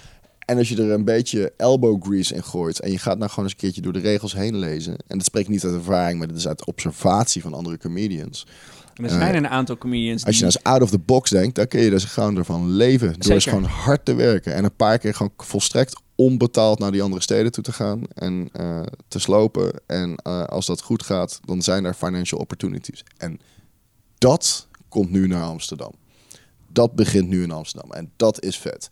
En 0.51 0.59
als 0.59 0.69
je 0.69 0.77
er 0.77 0.91
een 0.91 1.05
beetje 1.05 1.53
elbow 1.57 2.05
grease 2.05 2.35
in 2.35 2.43
gooit 2.43 2.81
en 2.81 2.91
je 2.91 2.99
gaat 2.99 3.19
nou 3.19 3.31
gewoon 3.31 3.45
eens 3.45 3.53
een 3.53 3.61
keertje 3.61 3.81
door 3.81 3.93
de 3.93 3.99
regels 3.99 4.33
heen 4.33 4.57
lezen. 4.57 4.93
En 5.07 5.19
dat 5.19 5.27
spreekt 5.27 5.49
niet 5.49 5.65
uit 5.65 5.75
ervaring, 5.75 6.19
maar 6.19 6.29
dat 6.29 6.37
is 6.37 6.49
uit 6.49 6.65
observatie 6.65 7.43
van 7.43 7.55
andere 7.55 7.79
comedians. 7.79 8.47
En 8.95 9.05
er 9.05 9.11
zijn 9.11 9.35
een 9.35 9.49
aantal 9.49 9.79
comedians 9.79 10.21
eh, 10.21 10.27
Als 10.27 10.37
je 10.37 10.43
nou 10.43 10.55
eens 10.55 10.65
out 10.65 10.83
of 10.83 10.91
the 10.91 10.99
box 10.99 11.31
denkt, 11.31 11.55
dan 11.55 11.67
kun 11.67 11.81
je 11.81 11.91
dus 11.91 12.05
gewoon 12.05 12.37
ervan 12.37 12.71
leven. 12.71 13.07
Door 13.07 13.17
eens 13.17 13.27
Zeker. 13.27 13.51
gewoon 13.51 13.65
hard 13.65 14.05
te 14.05 14.15
werken. 14.15 14.55
En 14.55 14.65
een 14.65 14.77
paar 14.77 14.99
keer 14.99 15.15
gewoon 15.15 15.33
volstrekt 15.37 16.01
onbetaald 16.15 16.79
naar 16.79 16.93
die 16.93 17.03
andere 17.03 17.23
steden 17.23 17.53
toe 17.53 17.65
te 17.65 17.73
gaan. 17.73 18.03
En 18.15 18.49
eh, 18.53 18.83
te 19.09 19.19
slopen. 19.19 19.73
En 19.87 20.17
eh, 20.17 20.45
als 20.45 20.67
dat 20.67 20.83
goed 20.83 21.03
gaat, 21.03 21.41
dan 21.45 21.63
zijn 21.63 21.85
er 21.85 21.95
financial 21.95 22.41
opportunities. 22.41 23.05
En 23.17 23.41
dat 24.19 24.69
komt 24.89 25.11
nu 25.11 25.27
naar 25.27 25.43
Amsterdam. 25.43 25.93
Dat 26.73 26.95
begint 26.95 27.29
nu 27.29 27.43
in 27.43 27.51
Amsterdam. 27.51 27.93
En 27.93 28.11
dat 28.17 28.43
is 28.43 28.59
vet. 28.59 28.89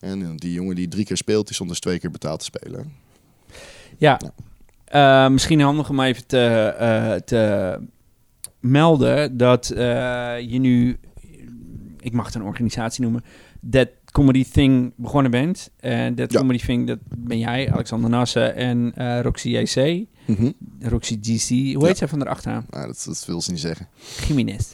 En 0.00 0.22
eh, 0.22 0.28
die 0.36 0.52
jongen 0.52 0.74
die 0.74 0.88
drie 0.88 1.04
keer 1.04 1.16
speelt, 1.16 1.54
stond 1.54 1.70
dus 1.70 1.80
twee 1.80 1.98
keer 1.98 2.10
betaald 2.10 2.38
te 2.38 2.44
spelen. 2.44 2.92
Ja. 3.96 4.20
Eh, 4.84 5.28
misschien 5.28 5.60
handig 5.60 5.90
om 5.90 6.00
even 6.00 6.26
te, 6.26 6.46
eh, 6.78 7.14
te 7.14 7.78
melden 8.60 9.36
dat 9.36 9.66
je 9.66 10.58
nu, 10.60 10.98
ik 12.00 12.12
mag 12.12 12.26
het 12.26 12.34
een 12.34 12.42
organisatie 12.42 13.02
noemen, 13.02 13.24
That 13.70 13.88
Comedy 14.12 14.44
Thing 14.52 14.92
begonnen 14.96 15.30
bent. 15.30 15.70
En 15.80 16.12
Ja. 16.16 16.26
Comedy 16.26 16.64
Thing, 16.64 16.86
dat 16.86 16.98
ben 17.18 17.38
jij, 17.38 17.72
Alexander 17.72 18.10
Nassen 18.10 18.54
en 18.54 18.92
eh, 18.94 19.20
Roxy 19.20 19.48
JC. 19.48 20.04
Mhm. 20.26 20.50
Roxy 20.80 21.18
GC, 21.22 21.48
hoe 21.48 21.80
Ja. 21.82 21.86
heet 21.86 21.98
zij 21.98 22.08
van 22.08 22.18
de 22.18 22.24
achternaam? 22.28 22.64
Nou, 22.70 22.86
dat, 22.86 23.02
dat 23.06 23.24
wil 23.26 23.40
ze 23.42 23.50
niet 23.50 23.60
zeggen. 23.60 23.88
Jiménez. 24.26 24.66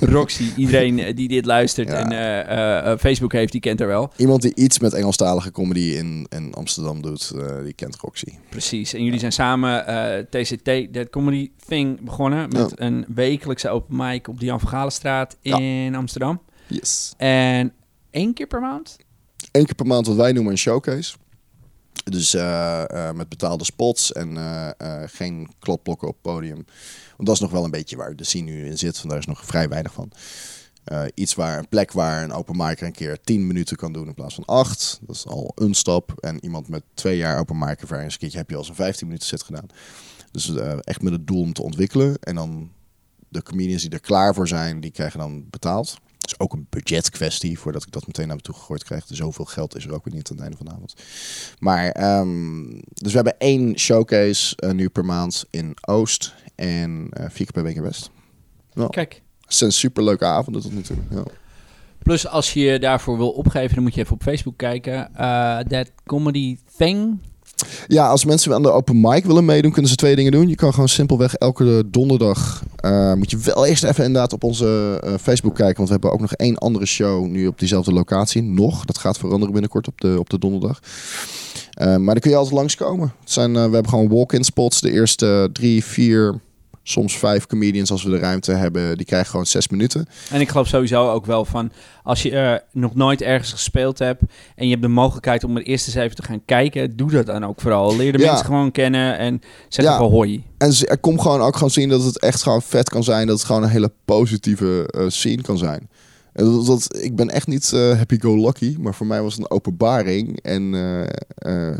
Roxy, 0.00 0.44
iedereen 0.56 0.98
eh, 0.98 1.16
die 1.16 1.28
dit 1.28 1.44
luistert 1.46 1.88
Ja. 1.88 2.10
en 2.10 2.12
eh, 2.84 2.98
Facebook 2.98 3.32
heeft, 3.32 3.52
die 3.52 3.60
kent 3.60 3.78
haar 3.78 3.88
wel. 3.88 4.12
Iemand 4.16 4.42
die 4.42 4.54
iets 4.54 4.78
met 4.78 4.92
Engelstalige 4.92 5.50
comedy 5.50 5.80
in, 5.80 6.26
in 6.28 6.54
Amsterdam 6.54 7.02
doet, 7.02 7.32
die 7.64 7.72
kent 7.72 7.96
Roxy. 7.96 8.32
Precies. 8.48 8.94
En 8.94 9.04
jullie 9.04 9.18
zijn 9.20 9.32
samen 9.32 9.84
TCT, 10.30 10.92
That 10.92 11.10
Comedy 11.10 11.50
Thing, 11.66 12.00
begonnen. 12.00 12.48
Met 12.48 12.80
een 12.80 13.04
wekelijkse 13.14 13.68
open 13.68 13.96
mic 13.96 14.28
op 14.28 14.40
de 14.40 14.46
Jan 14.46 14.60
van 14.60 14.68
Galenstraat 14.68 15.36
Ja. 15.40 15.58
in 15.58 15.94
Amsterdam. 15.94 16.40
Yes. 16.70 17.14
En 17.16 17.72
één 18.10 18.34
keer 18.34 18.46
per 18.46 18.60
maand? 18.60 18.96
Eén 19.50 19.64
keer 19.64 19.74
per 19.74 19.86
maand 19.86 20.06
wat 20.06 20.16
wij 20.16 20.32
noemen 20.32 20.52
een 20.52 20.58
showcase. 20.58 21.16
Dus 22.04 22.34
eh, 22.34 23.08
eh, 23.08 23.14
met 23.14 23.28
betaalde 23.28 23.64
spots 23.64 24.12
en 24.12 24.36
eh, 24.36 25.02
geen 25.06 25.50
klopblokken 25.58 26.08
op 26.08 26.14
het 26.14 26.22
podium. 26.22 26.64
Want 27.16 27.28
dat 27.28 27.34
is 27.34 27.40
nog 27.40 27.50
wel 27.50 27.64
een 27.64 27.70
beetje 27.70 27.96
waar 27.96 28.16
de 28.16 28.24
scene 28.24 28.50
nu 28.50 28.66
in 28.66 28.78
zit. 28.78 28.96
Want 28.96 29.08
daar 29.08 29.18
is 29.18 29.26
nog 29.26 29.44
vrij 29.44 29.68
weinig 29.68 29.92
van. 29.92 30.12
Iets 31.14 31.34
waar, 31.34 31.58
een 31.58 31.68
plek 31.68 31.92
waar 31.92 32.22
een 32.22 32.32
open 32.32 32.56
mic 32.56 32.80
een 32.80 32.92
keer 32.92 33.20
10 33.20 33.46
minuten 33.46 33.76
kan 33.76 33.92
doen 33.92 34.06
in 34.06 34.14
plaats 34.14 34.34
van 34.34 34.44
8. 34.44 34.98
Dat 35.02 35.16
is 35.16 35.26
al 35.26 35.52
een 35.54 35.74
stap. 35.74 36.12
En 36.20 36.44
iemand 36.44 36.68
met 36.68 36.82
twee 36.94 37.16
jaar 37.16 37.38
open 37.38 37.58
mic 37.58 37.80
ervaring, 37.80 38.04
eens 38.04 38.12
een 38.12 38.18
keertje 38.18 38.38
heb 38.38 38.50
je 38.50 38.56
al 38.56 38.64
zo'n 38.64 38.74
15 38.74 39.06
minuten 39.06 39.28
set 39.28 39.42
gedaan. 39.42 39.66
Dus 40.30 40.54
echt 40.80 41.02
met 41.02 41.12
het 41.12 41.26
doel 41.26 41.40
om 41.40 41.52
te 41.52 41.62
ontwikkelen. 41.62 42.16
En 42.20 42.34
dan 42.34 42.70
de 43.28 43.42
comedians 43.42 43.82
die 43.82 43.90
er 43.90 44.00
klaar 44.00 44.34
voor 44.34 44.48
zijn, 44.48 44.80
die 44.80 44.90
krijgen 44.90 45.18
dan 45.18 45.44
betaald. 45.50 45.96
Het 46.30 46.40
is 46.40 46.46
ook 46.46 46.52
een 46.52 46.66
budgetkwestie, 46.70 47.58
voordat 47.58 47.82
ik 47.82 47.92
dat 47.92 48.06
meteen 48.06 48.26
naar 48.26 48.36
me 48.36 48.42
toe 48.42 48.54
gegooid 48.54 48.84
krijg. 48.84 49.06
Dus 49.06 49.18
zoveel 49.18 49.44
geld 49.44 49.76
is 49.76 49.84
er 49.84 49.94
ook 49.94 50.04
weer 50.04 50.14
niet 50.14 50.30
aan 50.30 50.36
het 50.36 50.44
einde 50.44 50.56
van 50.56 50.66
de 50.66 50.72
avond. 50.72 50.94
Maar, 51.58 51.90
ehm, 51.90 52.70
dus 52.94 53.10
we 53.10 53.14
hebben 53.14 53.38
één 53.38 53.78
showcase 53.78 54.56
eh, 54.56 54.70
nu 54.70 54.88
per 54.88 55.04
maand 55.04 55.44
in 55.50 55.76
Oost 55.80 56.34
en 56.54 57.08
eh, 57.10 57.24
vier 57.24 57.32
keer 57.32 57.52
per 57.52 57.62
week 57.62 57.76
in 57.76 57.82
West. 57.82 58.10
Kijk. 58.90 59.22
Het 59.40 59.54
zijn 59.54 59.72
superleuke 59.72 60.24
avonden 60.24 60.62
tot 60.62 60.72
nu 60.72 60.82
toe. 60.82 60.96
Ja. 61.10 61.22
Plus, 61.98 62.26
als 62.26 62.52
je 62.52 62.60
je 62.60 62.78
daarvoor 62.78 63.16
wil 63.16 63.30
opgeven, 63.30 63.74
dan 63.74 63.82
moet 63.82 63.94
je 63.94 64.00
even 64.00 64.14
op 64.14 64.22
Facebook 64.22 64.56
kijken. 64.56 65.14
Eh 65.14 65.58
that 65.58 65.92
Comedy 66.06 66.58
Thing. 66.76 67.18
Ja, 67.86 68.08
als 68.08 68.24
mensen 68.24 68.54
aan 68.54 68.62
de 68.62 68.70
open 68.70 69.00
mic 69.00 69.24
willen 69.24 69.44
meedoen, 69.44 69.72
kunnen 69.72 69.90
ze 69.90 69.96
twee 69.96 70.16
dingen 70.16 70.32
doen. 70.32 70.48
Je 70.48 70.54
kan 70.54 70.72
gewoon 70.72 70.88
simpelweg 70.88 71.34
elke 71.34 71.84
donderdag. 71.86 72.62
eh, 72.76 73.12
moet 73.14 73.30
je 73.30 73.38
wel 73.38 73.66
eerst 73.66 73.84
even 73.84 74.04
inderdaad 74.04 74.32
op 74.32 74.44
onze 74.44 75.00
eh, 75.04 75.14
Facebook 75.20 75.54
kijken. 75.54 75.76
Want 75.76 75.88
we 75.88 75.92
hebben 75.94 76.12
ook 76.12 76.20
nog 76.20 76.32
één 76.32 76.58
andere 76.58 76.86
show 76.86 77.26
nu 77.26 77.46
op 77.46 77.58
diezelfde 77.58 77.92
locatie. 77.92 78.42
Nog. 78.42 78.84
Dat 78.84 78.98
gaat 78.98 79.18
veranderen 79.18 79.52
binnenkort 79.52 79.86
op 79.88 80.00
de, 80.00 80.16
op 80.18 80.30
de 80.30 80.38
donderdag. 80.38 80.80
Eh, 81.70 81.86
maar 81.86 82.14
dan 82.14 82.20
kun 82.20 82.30
je 82.30 82.36
altijd 82.36 82.54
langskomen. 82.54 83.12
Het 83.20 83.30
zijn, 83.32 83.52
we 83.52 83.58
hebben 83.58 83.88
gewoon 83.88 84.08
walk-in 84.08 84.44
spots. 84.44 84.80
De 84.80 84.90
eerste 84.92 85.48
drie, 85.52 85.84
vier, 85.84 86.40
soms 86.82 87.18
vijf 87.18 87.46
comedians 87.46 87.90
als 87.90 88.02
we 88.02 88.10
de 88.10 88.18
ruimte 88.18 88.52
hebben. 88.52 88.96
Die 88.96 89.06
krijgen 89.06 89.30
gewoon 89.30 89.46
zes 89.46 89.68
minuten. 89.68 90.06
En 90.30 90.40
ik 90.40 90.48
geloof 90.48 90.66
sowieso 90.68 91.10
ook 91.10 91.26
wel 91.26 91.44
van... 91.44 91.72
als 92.02 92.22
je 92.22 92.62
nog 92.72 92.94
nooit 92.94 93.22
ergens 93.22 93.52
gespeeld 93.52 93.98
hebt... 93.98 94.22
en 94.56 94.64
je 94.64 94.70
hebt 94.70 94.82
de 94.82 94.88
mogelijkheid 94.88 95.44
om 95.44 95.56
het 95.56 95.66
eerst 95.66 95.86
eens 95.86 95.96
even 95.96 96.16
te 96.16 96.22
gaan 96.22 96.44
kijken... 96.44 96.96
doe 96.96 97.10
dat 97.10 97.26
dan 97.26 97.44
ook 97.46 97.60
vooral. 97.60 97.96
Leer 97.96 98.12
de 98.12 98.18
Ja. 98.18 98.26
mensen 98.26 98.46
gewoon 98.46 98.70
kennen 98.72 99.18
en 99.18 99.40
zeg 99.68 99.84
Ja. 99.84 99.96
gewoon 99.96 100.10
hoi. 100.10 100.44
En 100.58 100.72
ze- 100.72 100.86
er 100.86 100.98
komt 100.98 101.20
gewoon 101.20 101.40
ook 101.40 101.54
gewoon 101.54 101.70
zien 101.70 101.88
dat 101.88 102.04
het 102.04 102.18
echt 102.18 102.42
gewoon 102.42 102.62
vet 102.62 102.88
kan 102.88 103.04
zijn. 103.04 103.26
Dat 103.26 103.36
het 103.36 103.46
gewoon 103.46 103.62
een 103.62 103.68
hele 103.68 103.92
positieve 104.04 104.88
eh, 104.90 105.04
scene 105.08 105.42
kan 105.42 105.58
zijn. 105.58 105.88
En 106.32 106.44
dat, 106.44 106.66
dat, 106.66 106.96
ik 107.00 107.16
ben 107.16 107.28
echt 107.30 107.46
niet 107.46 107.72
eh, 107.72 107.96
happy-go-lucky. 107.96 108.76
Maar 108.78 108.94
voor 108.94 109.06
mij 109.06 109.22
was 109.22 109.32
het 109.34 109.42
een 109.42 109.50
openbaring. 109.50 110.40
En 110.42 110.74
eh, 111.38 111.76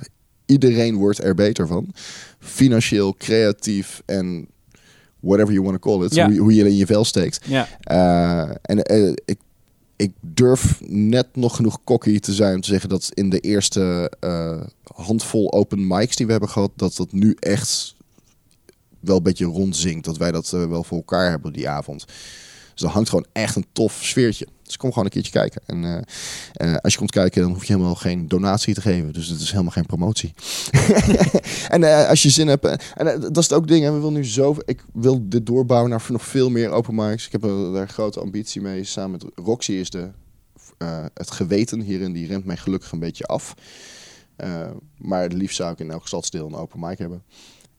iedereen 0.46 0.96
wordt 0.96 1.24
er 1.24 1.34
beter 1.34 1.66
van. 1.66 1.86
Financieel, 2.38 3.14
creatief 3.14 4.02
en 4.06 4.46
whatever 5.20 5.52
you 5.52 5.64
want 5.66 5.82
to 5.82 5.90
call 5.90 6.04
it. 6.06 6.14
Ja. 6.14 6.24
Hoe, 6.24 6.34
je- 6.34 6.40
hoe 6.40 6.54
je 6.54 6.64
in 6.68 6.76
je 6.76 6.86
vel 6.86 7.04
steekt. 7.04 7.40
Ja. 7.46 7.68
Eh, 7.80 8.50
en 8.62 8.82
eh, 8.82 9.08
ik, 9.24 9.38
ik 9.96 10.12
durf 10.20 10.80
net 10.86 11.26
nog 11.34 11.56
genoeg 11.56 11.84
cocky 11.84 12.18
te 12.18 12.32
zijn 12.34 12.54
om 12.54 12.60
te 12.60 12.68
zeggen 12.68 12.88
dat 12.88 13.10
in 13.14 13.30
de 13.30 13.40
eerste 13.40 14.12
eh, 14.20 14.60
handvol 14.94 15.52
open 15.52 15.86
mics 15.86 16.16
die 16.16 16.26
we 16.26 16.32
hebben 16.32 16.50
gehad, 16.50 16.70
dat 16.76 16.96
dat 16.96 17.12
nu 17.12 17.36
echt 17.38 17.96
wel 19.00 19.16
een 19.16 19.22
beetje 19.22 19.44
rondzinkt. 19.44 20.04
Dat 20.04 20.16
wij 20.16 20.32
dat 20.32 20.50
wel 20.50 20.84
voor 20.84 20.96
elkaar 20.96 21.30
hebben 21.30 21.52
die 21.52 21.68
avond. 21.68 22.04
Dus 22.80 22.88
er 22.88 22.94
hangt 22.94 23.08
gewoon 23.08 23.26
echt 23.32 23.56
een 23.56 23.66
tof 23.72 23.98
sfeertje. 24.02 24.46
Dus 24.62 24.76
kom 24.76 24.88
gewoon 24.90 25.04
een 25.04 25.10
keertje 25.10 25.32
kijken. 25.32 25.62
En 25.66 25.84
eh, 25.84 26.02
eh, 26.52 26.76
als 26.76 26.92
je 26.92 26.98
komt 26.98 27.10
kijken, 27.10 27.42
dan 27.42 27.52
hoef 27.52 27.64
je 27.64 27.72
helemaal 27.72 27.94
geen 27.94 28.28
donatie 28.28 28.74
te 28.74 28.80
geven. 28.80 29.12
Dus 29.12 29.28
het 29.28 29.40
is 29.40 29.50
helemaal 29.50 29.72
geen 29.72 29.86
promotie. 29.86 30.32
en 31.68 31.84
eh, 31.84 32.08
als 32.08 32.22
je 32.22 32.30
zin 32.30 32.48
hebt... 32.48 32.64
en 32.94 33.20
dat 33.20 33.36
is 33.36 33.44
het 33.44 33.52
ook 33.52 33.68
ding. 33.68 33.84
hè, 33.84 33.92
We 33.92 33.96
willen 33.96 34.12
nu 34.12 34.24
zo... 34.24 34.56
Ik 34.64 34.84
wil 34.92 35.28
dit 35.28 35.46
doorbouwen 35.46 35.90
naar 35.90 36.04
nog 36.08 36.24
veel 36.24 36.50
meer 36.50 36.70
open 36.70 36.94
mics. 36.94 37.26
Ik 37.26 37.32
heb 37.32 37.44
er 37.44 37.72
daar 37.72 37.88
grote 37.88 38.20
ambitie 38.20 38.60
mee. 38.60 38.84
Samen 38.84 39.10
met 39.10 39.24
Roxy 39.44 39.72
is 39.72 39.90
de, 39.90 40.10
het 41.14 41.30
geweten 41.30 41.80
hierin. 41.80 42.12
Die 42.12 42.26
remt 42.26 42.44
mij 42.44 42.56
gelukkig 42.56 42.92
een 42.92 42.98
beetje 42.98 43.24
af. 43.24 43.54
Maar 44.96 45.22
het 45.22 45.32
liefst 45.32 45.56
zou 45.56 45.72
ik 45.72 45.78
in 45.78 45.90
elk 45.90 46.06
stadsdeel 46.06 46.46
een 46.46 46.54
open 46.54 46.80
mic 46.80 46.98
hebben. 46.98 47.22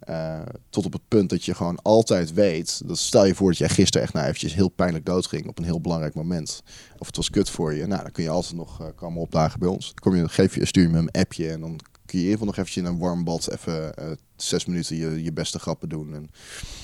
Eh, 0.01 0.41
tot 0.69 0.85
op 0.85 0.93
het 0.93 1.07
punt 1.07 1.29
dat 1.29 1.45
je 1.45 1.55
gewoon 1.55 1.81
altijd 1.81 2.33
weet. 2.33 2.81
Dat 2.85 2.97
stel 2.97 3.25
je 3.25 3.35
voor 3.35 3.49
dat 3.49 3.57
jij 3.57 3.69
gisteren 3.69 4.01
echt 4.01 4.13
nou 4.13 4.25
eventjes 4.25 4.53
heel 4.53 4.69
pijnlijk 4.69 5.05
doodging 5.05 5.47
op 5.47 5.57
een 5.57 5.63
heel 5.63 5.81
belangrijk 5.81 6.13
moment. 6.13 6.63
Of 6.97 7.07
het 7.07 7.15
was 7.15 7.29
kut 7.29 7.49
voor 7.49 7.73
je. 7.73 7.87
Nou, 7.87 8.01
dan 8.01 8.11
kun 8.11 8.23
je 8.23 8.29
altijd 8.29 8.55
nog 8.55 8.81
eh, 8.81 8.87
komen 8.95 9.21
opdagen 9.21 9.59
bij 9.59 9.69
ons. 9.69 9.85
Dan 9.85 9.95
kom 9.95 10.15
je, 10.15 10.29
geef 10.29 10.55
je, 10.55 10.65
stuur 10.65 10.83
je 10.83 10.89
me 10.89 10.97
een 10.97 11.11
appje 11.11 11.49
en 11.51 11.59
dan 11.59 11.79
kun 12.05 12.19
je 12.19 12.25
in 12.25 12.31
ieder 12.31 12.31
geval 12.31 12.45
nog 12.45 12.57
eventjes 12.57 12.83
in 12.83 12.89
een 12.89 12.99
warm 12.99 13.23
bad 13.23 13.51
even 13.51 13.95
eh, 13.95 14.11
zes 14.35 14.65
minuten 14.65 14.95
je, 14.95 15.23
je 15.23 15.33
beste 15.33 15.59
grappen 15.59 15.89
doen. 15.89 16.13
En, 16.13 16.29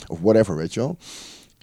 of 0.07 0.19
whatever, 0.19 0.55
weet 0.55 0.73
je 0.73 0.79
wel. 0.79 0.97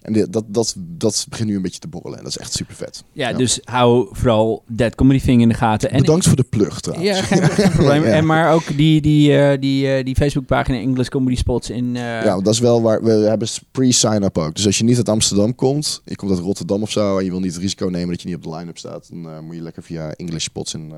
En 0.05 0.25
dat, 0.29 0.43
dat, 0.47 0.75
dat 0.77 1.25
begint 1.29 1.49
nu 1.49 1.55
een 1.55 1.61
beetje 1.61 1.79
te 1.79 1.87
borrelen. 1.87 2.17
En 2.17 2.23
dat 2.23 2.33
is 2.33 2.37
echt 2.37 2.53
super 2.53 2.75
vet. 2.75 3.03
Ja, 3.11 3.33
dus 3.33 3.59
hou 3.63 4.07
vooral 4.11 4.63
Dead 4.67 4.95
Comedy 4.95 5.19
Thing 5.19 5.41
in 5.41 5.47
de 5.49 5.53
gaten. 5.53 5.91
En 5.91 5.99
Bedankt 5.99 6.25
voor 6.27 6.35
de 6.35 6.43
plug 6.43 6.79
trouwens. 6.81 7.09
Ja, 7.09 7.23
geen, 7.49 7.69
probleem. 7.71 8.03
Ja. 8.03 8.09
En 8.09 8.25
maar 8.25 8.53
ook 8.53 8.77
die, 8.77 9.01
die, 9.01 9.37
eh, 9.37 9.59
die, 9.61 9.87
eh, 9.95 10.05
die 10.05 10.15
Facebookpagina 10.15 10.77
English 10.77 11.07
Comedy 11.07 11.35
Spots 11.35 11.69
in... 11.69 11.95
eh, 11.95 12.01
Ja, 12.01 12.39
dat 12.39 12.53
is 12.53 12.59
wel 12.59 12.81
waar 12.81 13.03
we 13.03 13.11
hebben 13.11 13.47
pre-sign-up 13.71 14.37
ook. 14.37 14.55
Dus 14.55 14.65
als 14.65 14.77
je 14.77 14.83
niet 14.83 14.97
uit 14.97 15.09
Amsterdam 15.09 15.55
komt, 15.55 16.01
je 16.05 16.15
komt 16.15 16.31
uit 16.31 16.39
Rotterdam 16.39 16.81
of 16.81 16.91
zo, 16.91 17.17
en 17.17 17.23
je 17.23 17.29
wil 17.29 17.39
niet 17.39 17.53
het 17.53 17.61
risico 17.61 17.87
nemen 17.87 18.09
dat 18.09 18.21
je 18.21 18.27
niet 18.27 18.37
op 18.37 18.43
de 18.43 18.49
line-up 18.55 18.77
staat, 18.77 19.09
dan 19.09 19.45
moet 19.45 19.55
je 19.55 19.61
lekker 19.61 19.83
via 19.83 20.11
English 20.11 20.43
Spots 20.43 20.73
in 20.73 20.93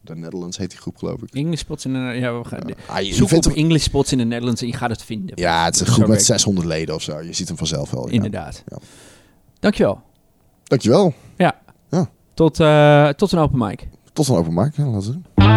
de 0.00 0.16
Netherlands 0.16 0.56
heet 0.56 0.70
die 0.70 0.78
groep, 0.78 0.96
geloof 0.96 1.22
ik. 1.22 1.34
English 1.34 1.60
Spots 1.60 1.84
in 1.84 1.92
de... 1.92 1.98
Ja, 1.98 2.38
we 2.38 2.44
gaan, 2.44 2.60
Ah, 2.86 3.00
je 3.00 3.14
zoek 3.14 3.32
op 3.32 3.46
English 3.46 3.82
Spots 3.82 4.12
in 4.12 4.18
de 4.18 4.24
Netherlands 4.24 4.60
en 4.60 4.66
je 4.66 4.76
gaat 4.76 4.90
het 4.90 5.02
vinden. 5.02 5.32
ja, 5.34 5.64
het 5.64 5.74
is 5.74 5.80
een 5.80 5.86
groep 5.86 5.98
met 5.98 6.08
werkt 6.08 6.22
het. 6.22 6.30
600 6.30 6.66
leden 6.66 6.94
of 6.94 7.02
zo. 7.02 7.20
Je 7.20 7.32
ziet 7.32 7.48
hem 7.48 7.56
vanzelf 7.56 7.90
wel. 7.90 8.06
Ja. 8.06 8.12
Inderdaad. 8.12 8.62
Ja. 8.66 8.78
Dankjewel. 9.58 10.02
Dankjewel. 10.64 11.14
Tot, 12.34 12.60
eh, 12.60 13.08
tot 13.08 13.32
een 13.32 13.38
open 13.38 13.58
mic. 13.58 13.88
Tot 14.12 14.28
een 14.28 14.34
open 14.36 14.54
mic. 14.54 14.76
Ja, 14.76 14.84
laten 14.84 15.10
we 15.12 15.20
doen. 15.34 15.48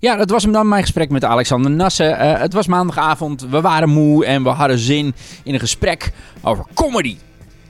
Ja, 0.00 0.16
dat 0.16 0.30
was 0.30 0.42
hem 0.42 0.52
dan, 0.52 0.68
mijn 0.68 0.82
gesprek 0.82 1.10
met 1.10 1.24
Alexander 1.24 1.70
Nassen. 1.70 2.18
Eh, 2.18 2.40
het 2.40 2.52
was 2.52 2.66
maandagavond, 2.66 3.46
we 3.48 3.60
waren 3.60 3.88
moe 3.88 4.24
en 4.24 4.42
we 4.42 4.48
hadden 4.48 4.78
zin 4.78 5.14
in 5.44 5.54
een 5.54 5.60
gesprek 5.60 6.12
over 6.42 6.64
comedy. 6.74 7.16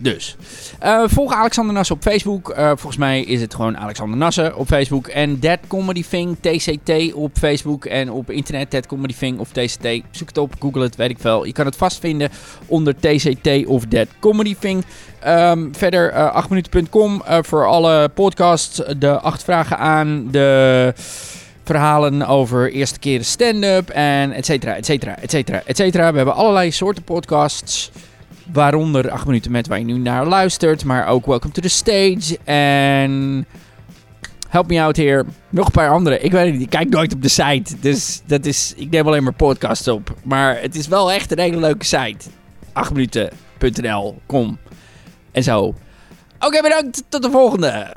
Dus, 0.03 0.37
eh, 0.79 1.03
volg 1.07 1.33
Alexander 1.33 1.75
Nassen 1.75 1.97
op 1.97 2.03
Facebook. 2.03 2.51
Eh, 2.51 2.67
volgens 2.67 2.97
mij 2.97 3.23
is 3.23 3.41
het 3.41 3.55
gewoon 3.55 3.79
Alexander 3.79 4.19
Nassen 4.19 4.57
op 4.57 4.67
Facebook. 4.67 5.07
En 5.07 5.41
Dead 5.41 5.59
Comedy 5.67 6.05
Thing, 6.11 6.37
TCT 6.41 7.15
op 7.15 7.31
Facebook. 7.39 7.85
En 7.85 8.11
op 8.11 8.31
internet 8.31 8.71
Dead 8.71 8.87
Comedy 8.87 9.15
Thing 9.19 9.39
of 9.39 9.49
TCT. 9.49 9.87
Zoek 10.11 10.29
het 10.29 10.39
op, 10.39 10.55
google 10.59 10.83
het, 10.83 10.97
weet 10.97 11.11
ik 11.11 11.19
veel. 11.21 11.45
Je 11.45 11.53
kan 11.53 11.67
het 11.67 11.77
vastvinden 11.77 12.31
onder 12.67 12.95
TCT 12.97 13.67
of 13.67 13.85
Dead 13.85 14.09
Comedy 14.21 14.57
Thing. 14.59 14.85
Ehm, 15.21 15.69
verder 15.73 16.11
eh 16.11 16.35
8minuten.com 16.35 17.23
eh, 17.27 17.39
voor 17.43 17.67
alle 17.67 18.09
podcasts. 18.09 18.83
De 18.99 19.21
acht 19.21 19.45
vragen 19.45 19.79
aan, 19.79 20.29
de 20.31 20.93
verhalen 21.65 22.27
over 22.27 22.73
eerste 22.73 22.99
keren 22.99 23.25
stand-up 23.25 23.89
en 23.89 24.33
et 24.33 24.45
cetera, 24.45 24.75
et 24.75 24.87
cetera, 24.87 25.17
et 25.17 25.31
cetera, 25.31 25.63
et 25.67 25.77
cetera. 25.77 26.11
We 26.11 26.17
hebben 26.17 26.35
allerlei 26.35 26.71
soorten 26.71 27.03
podcasts, 27.03 27.91
waaronder 28.53 29.11
8 29.11 29.27
minuten 29.27 29.51
met 29.51 29.67
waar 29.67 29.79
je 29.79 29.85
nu 29.85 29.99
naar 29.99 30.27
luistert, 30.27 30.85
maar 30.85 31.07
ook 31.07 31.27
Welcome 31.27 31.53
to 31.53 31.63
the 31.63 31.69
Stage 31.69 32.39
en 32.45 33.47
Help 34.49 34.69
Me 34.69 34.81
Out 34.81 34.97
Here. 34.97 35.25
Nog 35.49 35.67
een 35.67 35.73
paar 35.73 35.91
andere. 35.91 36.19
Ik 36.19 36.33
weet 36.33 36.53
niet, 36.53 36.63
ik 36.63 36.71
kijk 36.71 36.89
nooit 36.89 37.15
op 37.15 37.23
de 37.23 37.29
site, 37.29 37.81
dus 37.81 38.23
dat 38.27 38.47
is, 38.47 38.75
ik 38.77 38.91
neem 38.91 39.07
alleen 39.07 39.23
maar 39.23 39.33
podcasts 39.33 39.89
op. 39.89 40.15
Maar 40.23 40.61
het 40.61 40.75
is 40.75 40.89
wel 40.89 41.13
echt 41.13 41.33
een 41.33 41.39
hele 41.39 41.57
leuke 41.57 41.85
site. 41.85 42.29
8minuten.nl, 42.73 44.21
kom. 44.27 44.59
En 45.33 45.43
zo. 45.43 45.75
Oké, 46.41 46.63
bedankt. 46.63 47.03
Tot 47.09 47.23
de 47.23 47.31
volgende. 47.31 47.97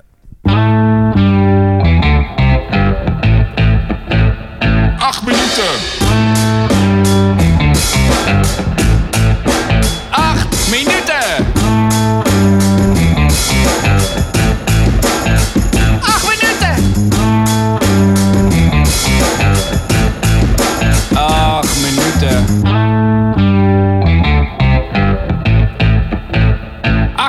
Acht 4.97 5.25
minuten. 5.25 6.02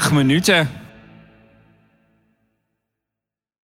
Acht 0.05 0.13
minuten. 0.13 0.84